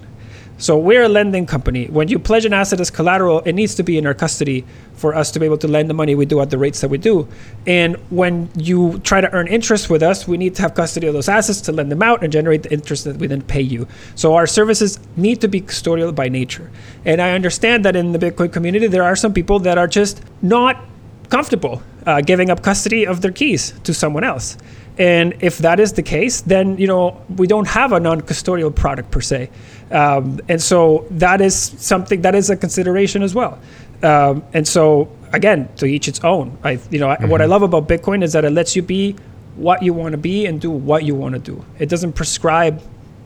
So 0.59 0.77
we're 0.77 1.03
a 1.03 1.09
lending 1.09 1.45
company. 1.45 1.85
When 1.85 2.07
you 2.07 2.17
pledge 2.17 2.43
an 2.45 2.53
asset 2.53 2.79
as 2.79 2.89
collateral, 2.89 3.41
it 3.41 3.53
needs 3.53 3.75
to 3.75 3.83
be 3.83 3.97
in 3.97 4.07
our 4.07 4.15
custody 4.15 4.65
for 4.93 5.13
us 5.13 5.29
to 5.31 5.39
be 5.39 5.45
able 5.45 5.59
to 5.59 5.67
lend 5.67 5.87
the 5.87 5.93
money 5.93 6.15
we 6.15 6.25
do 6.25 6.41
at 6.41 6.49
the 6.49 6.57
rates 6.57 6.81
that 6.81 6.89
we 6.89 6.97
do. 6.97 7.27
And 7.67 7.95
when 8.09 8.49
you 8.55 8.97
try 8.99 9.21
to 9.21 9.31
earn 9.33 9.47
interest 9.47 9.89
with 9.89 10.01
us, 10.01 10.27
we 10.27 10.35
need 10.35 10.55
to 10.55 10.63
have 10.63 10.73
custody 10.73 11.05
of 11.05 11.13
those 11.13 11.29
assets 11.29 11.61
to 11.61 11.71
lend 11.71 11.91
them 11.91 12.01
out 12.01 12.23
and 12.23 12.33
generate 12.33 12.63
the 12.63 12.73
interest 12.73 13.03
that 13.03 13.17
we 13.17 13.27
then 13.27 13.43
pay 13.43 13.61
you. 13.61 13.87
So 14.15 14.33
our 14.33 14.47
services 14.47 14.99
need 15.15 15.41
to 15.41 15.47
be 15.47 15.61
custodial 15.61 16.13
by 16.15 16.27
nature. 16.27 16.71
And 17.05 17.21
I 17.21 17.33
understand 17.33 17.85
that 17.85 17.95
in 17.95 18.11
the 18.11 18.19
Bitcoin 18.19 18.51
community, 18.51 18.87
there 18.87 19.03
are 19.03 19.15
some 19.15 19.33
people 19.33 19.59
that 19.59 19.77
are 19.77 19.87
just 19.87 20.23
not 20.41 20.83
comfortable 21.29 21.83
uh, 22.07 22.21
giving 22.21 22.49
up 22.49 22.63
custody 22.63 23.05
of 23.05 23.21
their 23.21 23.31
keys 23.31 23.73
to 23.83 23.93
someone 23.93 24.23
else. 24.23 24.57
And 24.99 25.35
if 25.41 25.59
that 25.59 25.79
is 25.79 25.93
the 25.93 26.01
case, 26.01 26.41
then 26.41 26.77
you 26.77 26.87
know 26.87 27.21
we 27.37 27.47
don't 27.47 27.67
have 27.67 27.91
a 27.91 27.99
non-custodial 27.99 28.75
product 28.75 29.11
per 29.11 29.21
se, 29.21 29.49
um, 29.91 30.39
and 30.49 30.61
so 30.61 31.05
that 31.11 31.39
is 31.39 31.55
something 31.55 32.21
that 32.21 32.33
is 32.33 32.49
a 32.49 32.57
consideration 32.57 33.21
as 33.21 33.35
well. 33.35 33.59
Um, 34.01 34.43
and 34.53 34.67
so 34.67 35.09
again, 35.33 35.69
to 35.77 35.85
each 35.85 36.07
its 36.07 36.23
own. 36.23 36.57
I 36.63 36.79
you 36.89 36.99
know 36.99 37.07
mm-hmm. 37.07 37.29
what 37.29 37.41
I 37.41 37.43
mm-hmm. 37.43 37.51
love 37.51 37.61
about 37.63 37.87
Bitcoin 37.87 38.23
is 38.23 38.33
that 38.33 38.43
it 38.43 38.51
lets 38.51 38.75
you 38.75 38.81
be 38.81 39.15
what 39.55 39.83
you 39.83 39.93
want 39.93 40.13
to 40.13 40.17
be 40.17 40.45
and 40.45 40.61
do 40.61 40.71
what 40.71 41.03
you 41.03 41.15
want 41.15 41.33
to 41.33 41.39
do. 41.39 41.63
It 41.79 41.89
doesn't 41.89 42.13
prescribe 42.13 42.81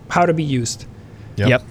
how 0.09 0.25
to 0.25 0.33
be 0.33 0.43
used. 0.43 0.85
Yep. 1.37 1.49
yep. 1.49 1.63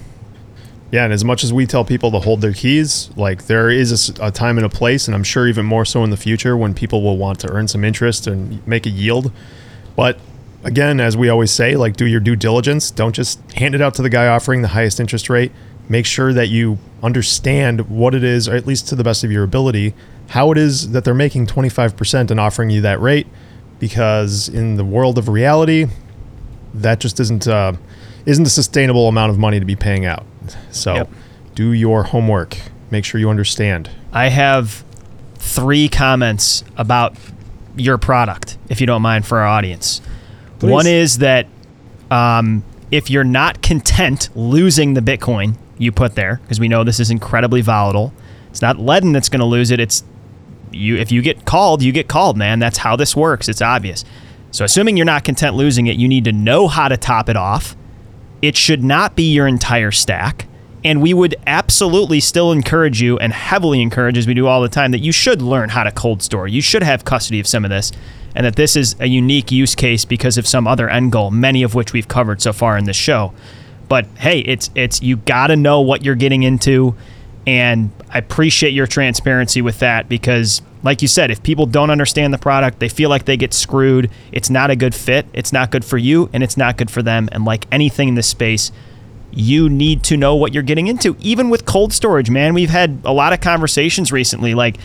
Yeah, 0.91 1.05
and 1.05 1.13
as 1.13 1.25
much 1.25 1.45
as 1.45 1.53
we 1.53 1.67
tell 1.67 1.85
people 1.85 2.11
to 2.11 2.19
hold 2.19 2.41
their 2.41 2.53
keys, 2.53 3.11
like 3.17 3.47
there 3.47 3.71
is 3.71 4.11
a, 4.11 4.27
a, 4.27 4.31
time 4.33 4.59
and 4.59 4.67
a 4.67 4.69
place, 4.69 5.07
and 5.07 5.15
I'm 5.15 5.23
sure 5.23 5.47
even 5.47 5.65
more 5.65 5.85
so 5.85 6.03
in 6.03 6.11
the 6.11 6.17
future 6.17 6.57
when 6.57 6.75
people 6.75 7.03
will 7.03 7.17
want 7.17 7.39
to 7.41 7.51
earn 7.51 7.69
some 7.69 7.85
interest 7.85 8.27
and 8.27 8.67
make 8.67 8.87
a 8.87 8.91
yield. 8.91 9.31
But 10.01 10.19
again, 10.65 11.01
as 11.01 11.17
we 11.17 11.29
always 11.29 11.51
say, 11.51 11.77
like 11.77 11.97
do 11.97 12.07
your 12.07 12.21
due 12.21 12.37
diligence. 12.37 12.91
Don't 12.91 13.15
just 13.15 13.41
hand 13.53 13.75
it 13.75 13.81
out 13.81 13.95
to 13.95 14.03
the 14.03 14.11
guy 14.11 14.27
offering 14.27 14.63
the 14.63 14.69
highest 14.69 15.01
interest 15.01 15.29
rate. 15.29 15.53
Make 15.89 16.07
sure 16.07 16.33
that 16.33 16.49
you 16.49 16.79
understand 17.03 17.91
what 17.91 18.15
it 18.15 18.23
is, 18.23 18.49
or 18.49 18.55
at 18.55 18.67
least 18.67 18.89
to 18.89 18.95
the 18.95 19.03
best 19.03 19.25
of 19.25 19.33
your 19.33 19.43
ability, 19.43 19.95
how 20.29 20.53
it 20.53 20.59
is 20.59 20.93
that 20.93 21.05
they're 21.05 21.15
making 21.15 21.47
25% 21.47 22.31
and 22.31 22.39
offering 22.39 22.71
you 22.71 22.81
that 22.83 23.01
rate. 23.01 23.27
Because 23.79 24.49
in 24.49 24.77
the 24.77 24.85
world 24.85 25.19
of 25.19 25.29
reality, 25.29 25.87
that 26.75 27.01
just 27.01 27.19
isn't 27.19 27.49
uh, 27.49 27.73
isn't 28.27 28.47
a 28.47 28.51
sustainable 28.51 29.09
amount 29.09 29.31
of 29.31 29.39
money 29.39 29.59
to 29.59 29.67
be 29.67 29.77
paying 29.77 30.05
out. 30.05 30.25
So, 30.71 30.95
yep. 30.95 31.11
do 31.55 31.73
your 31.73 32.05
homework. 32.05 32.59
Make 32.91 33.05
sure 33.05 33.19
you 33.21 33.31
understand. 33.31 33.91
I 34.13 34.29
have 34.29 34.85
three 35.37 35.89
comments 35.89 36.63
about 36.77 37.17
your 37.77 37.99
product, 37.99 38.59
if 38.69 38.81
you 38.81 38.87
don't 38.87 39.03
mind, 39.03 39.27
for 39.27 39.39
our 39.39 39.47
audience. 39.47 40.01
Please. 40.59 40.71
One 40.71 40.87
is 40.87 41.19
that 41.19 41.47
um, 42.11 42.65
if 42.91 43.11
you're 43.11 43.25
not 43.25 43.63
content 43.63 44.29
losing 44.35 44.95
the 44.95 45.01
Bitcoin 45.01 45.57
you 45.79 45.93
put 45.93 46.15
there, 46.15 46.41
because 46.43 46.61
we 46.61 46.69
know 46.69 46.85
this 46.85 47.01
is 47.01 47.11
incredibly 47.11 47.61
volatile, 47.61 48.13
it's 48.51 48.63
not 48.63 48.77
Ledn 48.77 49.13
that's 49.13 49.29
going 49.29 49.41
to 49.41 49.47
lose 49.47 49.71
it. 49.71 49.81
It's 49.81 50.05
you. 50.73 50.97
If 50.97 51.13
you 51.13 51.23
get 51.23 51.45
called, 51.45 51.83
you 51.83 51.93
get 51.93 52.09
called, 52.09 52.37
man. 52.37 52.59
That's 52.59 52.79
how 52.79 52.97
this 52.97 53.15
works. 53.17 53.49
It's 53.49 53.63
obvious. 53.63 54.05
So, 54.51 54.65
assuming 54.65 54.97
you're 54.97 55.07
not 55.07 55.25
content 55.25 55.55
losing 55.55 55.87
it, 55.87 55.97
you 55.97 56.09
need 56.09 56.25
to 56.25 56.33
know 56.33 56.67
how 56.67 56.89
to 56.89 56.97
top 56.97 57.29
it 57.29 57.37
off. 57.37 57.77
It 58.43 58.57
should 58.57 58.83
not 58.83 59.15
be 59.15 59.33
your 59.33 59.47
entire 59.47 59.93
stack. 59.93 60.47
And 60.83 61.03
we 61.03 61.13
would 61.13 61.35
absolutely 61.47 62.21
still 62.21 62.53
encourage 62.53 63.03
you 63.03 63.19
and 63.19 63.33
heavily 63.33 63.83
encourage, 63.83 64.17
as 64.17 64.27
we 64.27 64.35
do 64.35 64.47
all 64.47 64.63
the 64.63 64.69
time, 64.69 64.93
that 64.93 65.01
you 65.01 65.13
should 65.13 65.43
learn 65.43 65.69
how 65.69 65.85
to 65.85 65.93
cold 65.93 66.23
store. 66.23 66.49
You 66.49 66.63
should 66.63 66.83
have 66.83 67.05
custody 67.05 67.39
of 67.39 67.47
some 67.47 67.65
of 67.65 67.71
this, 67.71 67.93
and 68.35 68.47
that 68.47 68.57
this 68.57 68.77
is 68.77 68.97
a 68.99 69.07
unique 69.07 69.51
use 69.51 69.75
case 69.75 70.05
because 70.05 70.39
of 70.39 70.47
some 70.47 70.67
other 70.67 70.89
end 70.89 71.13
goal, 71.13 71.31
many 71.31 71.63
of 71.63 71.75
which 71.75 71.93
we've 71.93 72.09
covered 72.09 72.41
so 72.41 72.53
far 72.53 72.79
in 72.79 72.85
this 72.85 72.97
show. 72.97 73.33
But 73.89 74.07
hey, 74.19 74.39
it's 74.41 74.71
it's 74.75 75.03
you 75.03 75.17
got 75.17 75.49
to 75.49 75.57
know 75.57 75.81
what 75.81 76.05
you're 76.05 76.15
getting 76.15 76.45
into, 76.45 76.95
and 77.47 77.91
I 78.09 78.19
appreciate 78.19 78.71
your 78.71 78.87
transparency 78.87 79.61
with 79.61 79.81
that 79.81 80.09
because, 80.09 80.63
like 80.83 81.03
you 81.03 81.09
said, 81.09 81.31
if 81.31 81.43
people 81.43 81.67
don't 81.67 81.91
understand 81.91 82.33
the 82.33 82.39
product, 82.39 82.79
they 82.79 82.89
feel 82.89 83.11
like 83.11 83.25
they 83.25 83.37
get 83.37 83.53
screwed. 83.53 84.11
It's 84.33 84.49
not 84.49 84.71
a 84.71 84.77
good 84.77 84.95
fit. 84.95 85.27
It's 85.33 85.53
not 85.53 85.71
good 85.71 85.85
for 85.85 85.99
you, 85.99 86.31
and 86.33 86.43
it's 86.43 86.57
not 86.57 86.77
good 86.77 86.91
for 86.91 87.03
them. 87.03 87.29
And 87.33 87.45
like 87.45 87.67
anything 87.71 88.09
in 88.09 88.15
this 88.15 88.29
space, 88.29 88.71
you 89.33 89.69
need 89.69 90.03
to 90.05 90.17
know 90.17 90.35
what 90.35 90.53
you're 90.53 90.63
getting 90.63 90.87
into. 90.87 91.17
Even 91.21 91.51
with 91.51 91.65
cold 91.67 91.93
storage, 91.93 92.31
man, 92.31 92.55
we've 92.55 92.71
had 92.71 93.01
a 93.05 93.13
lot 93.13 93.33
of 93.33 93.41
conversations 93.41 94.11
recently. 94.13 94.55
Like, 94.55 94.77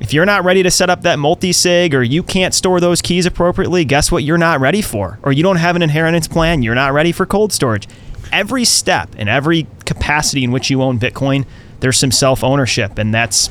if 0.00 0.12
you're 0.12 0.26
not 0.26 0.44
ready 0.44 0.62
to 0.62 0.70
set 0.70 0.90
up 0.90 1.02
that 1.02 1.18
multi 1.18 1.52
sig 1.52 1.94
or 1.94 2.02
you 2.02 2.22
can't 2.22 2.54
store 2.54 2.80
those 2.80 3.02
keys 3.02 3.26
appropriately, 3.26 3.84
guess 3.84 4.12
what? 4.12 4.22
You're 4.22 4.38
not 4.38 4.60
ready 4.60 4.82
for. 4.82 5.18
Or 5.22 5.32
you 5.32 5.42
don't 5.42 5.56
have 5.56 5.76
an 5.76 5.82
inheritance 5.82 6.28
plan, 6.28 6.62
you're 6.62 6.74
not 6.74 6.92
ready 6.92 7.12
for 7.12 7.26
cold 7.26 7.52
storage. 7.52 7.88
Every 8.32 8.64
step 8.64 9.10
and 9.16 9.28
every 9.28 9.66
capacity 9.86 10.44
in 10.44 10.52
which 10.52 10.70
you 10.70 10.82
own 10.82 10.98
Bitcoin, 10.98 11.46
there's 11.80 11.96
some 11.98 12.10
self 12.12 12.44
ownership. 12.44 12.98
And 12.98 13.12
that's 13.12 13.50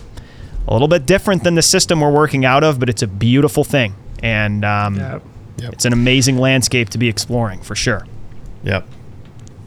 a 0.67 0.73
little 0.73 0.87
bit 0.87 1.05
different 1.05 1.43
than 1.43 1.55
the 1.55 1.61
system 1.61 2.01
we're 2.01 2.11
working 2.11 2.45
out 2.45 2.63
of, 2.63 2.79
but 2.79 2.89
it's 2.89 3.01
a 3.01 3.07
beautiful 3.07 3.63
thing. 3.63 3.95
And 4.21 4.63
um, 4.65 4.95
Yeah. 4.95 5.19
Yep. 5.59 5.73
it's 5.73 5.85
an 5.85 5.93
amazing 5.93 6.37
landscape 6.37 6.89
to 6.89 6.97
be 6.97 7.07
exploring 7.07 7.61
for 7.61 7.73
sure. 7.75 8.05
Yep. 8.63 8.87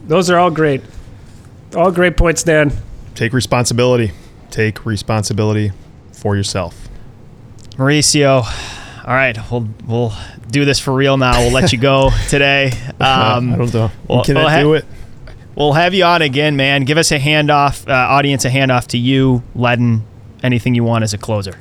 Those 0.07 0.29
are 0.29 0.37
all 0.37 0.51
great. 0.51 0.81
All 1.75 1.91
great 1.91 2.17
points, 2.17 2.43
Dan. 2.43 2.71
Take 3.15 3.33
responsibility. 3.33 4.11
Take 4.49 4.85
responsibility 4.85 5.71
for 6.11 6.35
yourself. 6.35 6.89
Mauricio, 7.77 8.43
all 9.07 9.13
right, 9.13 9.37
we'll 9.49 9.67
we'll 9.87 10.13
do 10.49 10.65
this 10.65 10.79
for 10.79 10.93
real 10.93 11.17
now. 11.17 11.39
We'll 11.39 11.51
let 11.53 11.71
you 11.71 11.77
go 11.79 12.09
today. 12.29 12.71
Um, 12.99 13.53
I 13.53 13.57
don't 13.57 13.73
know. 13.73 13.91
well- 14.07 14.19
you 14.19 14.23
cannot 14.25 14.39
well, 14.45 14.49
ha- 14.49 14.59
do 14.61 14.73
it. 14.73 14.85
We'll 15.55 15.73
have 15.73 15.93
you 15.93 16.03
on 16.05 16.21
again, 16.21 16.55
man. 16.55 16.85
Give 16.85 16.97
us 16.97 17.11
a 17.11 17.19
handoff, 17.19 17.87
uh, 17.87 17.91
audience, 17.93 18.45
a 18.45 18.49
handoff 18.49 18.87
to 18.87 18.97
you, 18.97 19.43
Ledn. 19.55 20.01
Anything 20.43 20.75
you 20.75 20.83
want 20.83 21.03
as 21.03 21.13
a 21.13 21.17
closer. 21.17 21.57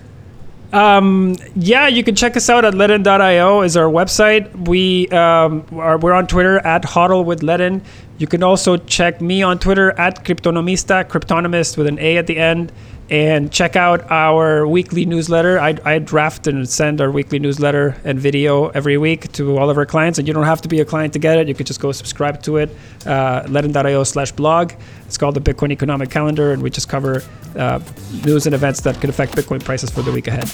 Um, 0.73 1.37
yeah, 1.57 1.89
you 1.89 2.05
can 2.05 2.15
check 2.15 2.37
us 2.37 2.49
out 2.49 2.65
at 2.65 2.75
Ledn.io 2.75 3.63
is 3.63 3.77
our 3.77 3.91
website. 3.91 4.69
We 4.69 5.09
um, 5.09 5.67
are 5.73 5.99
we're 5.99 6.13
on 6.13 6.27
Twitter 6.27 6.59
at 6.59 6.83
Hodl 6.83 7.25
with 7.25 7.41
Ledn. 7.41 7.83
You 8.19 8.27
can 8.27 8.43
also 8.43 8.77
check 8.77 9.21
me 9.21 9.43
on 9.43 9.59
Twitter 9.59 9.99
at 9.99 10.25
Cryptonomista, 10.25 11.05
Cryptonomist 11.05 11.77
with 11.77 11.87
an 11.87 11.99
A 11.99 12.19
at 12.19 12.27
the 12.27 12.37
end, 12.39 12.71
and 13.11 13.51
check 13.51 13.75
out 13.75 14.09
our 14.11 14.67
weekly 14.67 15.05
newsletter. 15.05 15.59
I, 15.59 15.77
I 15.85 15.99
draft 15.99 16.47
and 16.47 16.69
send 16.69 17.01
our 17.01 17.11
weekly 17.11 17.41
newsletter 17.41 17.97
and 18.05 18.21
video 18.21 18.69
every 18.69 18.97
week 18.99 19.33
to 19.33 19.59
all 19.59 19.69
of 19.69 19.77
our 19.77 19.85
clients, 19.85 20.19
and 20.19 20.29
you 20.29 20.33
don't 20.33 20.45
have 20.45 20.63
to 20.63 20.69
be 20.69 20.81
a 20.81 20.85
client 20.85 21.13
to 21.15 21.19
get 21.19 21.37
it. 21.37 21.49
You 21.49 21.55
could 21.55 21.67
just 21.67 21.81
go 21.81 21.91
subscribe 21.91 22.41
to 22.45 22.59
it. 22.59 22.71
Uh, 23.05 23.43
Ledn.io 23.43 24.05
slash 24.05 24.31
blog. 24.31 24.73
It's 25.07 25.19
called 25.19 25.35
the 25.35 25.41
Bitcoin 25.41 25.73
Economic 25.73 26.11
Calendar, 26.11 26.53
and 26.53 26.63
we 26.63 26.71
just 26.71 26.89
cover 26.89 27.23
uh, 27.57 27.81
news 28.25 28.47
and 28.47 28.55
events 28.55 28.81
that 28.83 29.01
could 29.01 29.11
affect 29.11 29.35
Bitcoin 29.35 29.63
prices 29.65 29.91
for 29.91 30.03
the 30.03 30.13
week 30.13 30.29
ahead. 30.29 30.49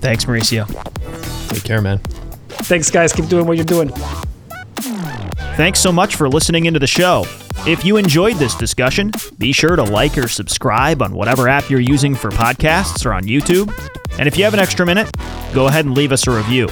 Thanks, 0.00 0.24
Mauricio. 0.24 0.66
Take 1.50 1.64
care, 1.64 1.82
man. 1.82 1.98
Thanks, 2.48 2.90
guys. 2.90 3.12
Keep 3.12 3.28
doing 3.28 3.46
what 3.46 3.58
you're 3.58 3.64
doing. 3.66 3.92
Thanks 5.56 5.80
so 5.80 5.92
much 5.92 6.16
for 6.16 6.28
listening 6.28 6.66
into 6.66 6.80
the 6.80 6.86
show. 6.86 7.24
If 7.66 7.84
you 7.84 7.98
enjoyed 7.98 8.36
this 8.36 8.54
discussion, 8.54 9.12
be 9.38 9.52
sure 9.52 9.76
to 9.76 9.82
like 9.82 10.16
or 10.16 10.26
subscribe 10.28 11.02
on 11.02 11.12
whatever 11.12 11.48
app 11.48 11.68
you're 11.68 11.80
using 11.80 12.14
for 12.14 12.30
podcasts 12.30 13.04
or 13.04 13.12
on 13.12 13.24
YouTube. 13.24 13.70
And 14.18 14.26
if 14.26 14.38
you 14.38 14.44
have 14.44 14.54
an 14.54 14.60
extra 14.60 14.86
minute, 14.86 15.10
go 15.52 15.66
ahead 15.66 15.84
and 15.84 15.94
leave 15.94 16.12
us 16.12 16.26
a 16.26 16.30
review. 16.30 16.68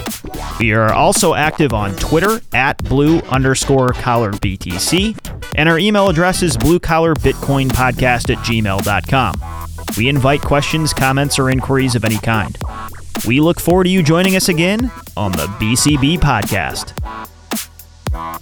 We 0.59 0.73
are 0.73 0.91
also 0.91 1.35
active 1.35 1.73
on 1.73 1.95
Twitter 1.97 2.41
at 2.53 2.83
blue 2.83 3.19
underscore 3.19 3.93
collar 3.93 4.31
BTC, 4.31 5.15
and 5.55 5.69
our 5.69 5.77
email 5.77 6.09
address 6.09 6.41
is 6.41 6.57
bluecollarbitcoinpodcast 6.57 8.35
at 8.35 8.43
gmail.com. 8.43 9.41
We 9.97 10.09
invite 10.09 10.41
questions, 10.41 10.93
comments, 10.93 11.37
or 11.37 11.49
inquiries 11.49 11.95
of 11.95 12.05
any 12.05 12.17
kind. 12.17 12.57
We 13.27 13.39
look 13.39 13.59
forward 13.59 13.83
to 13.83 13.89
you 13.89 14.01
joining 14.01 14.35
us 14.35 14.49
again 14.49 14.91
on 15.15 15.31
the 15.33 15.45
BCB 15.59 16.19
podcast. 16.19 16.95
Yeah. 18.11 18.39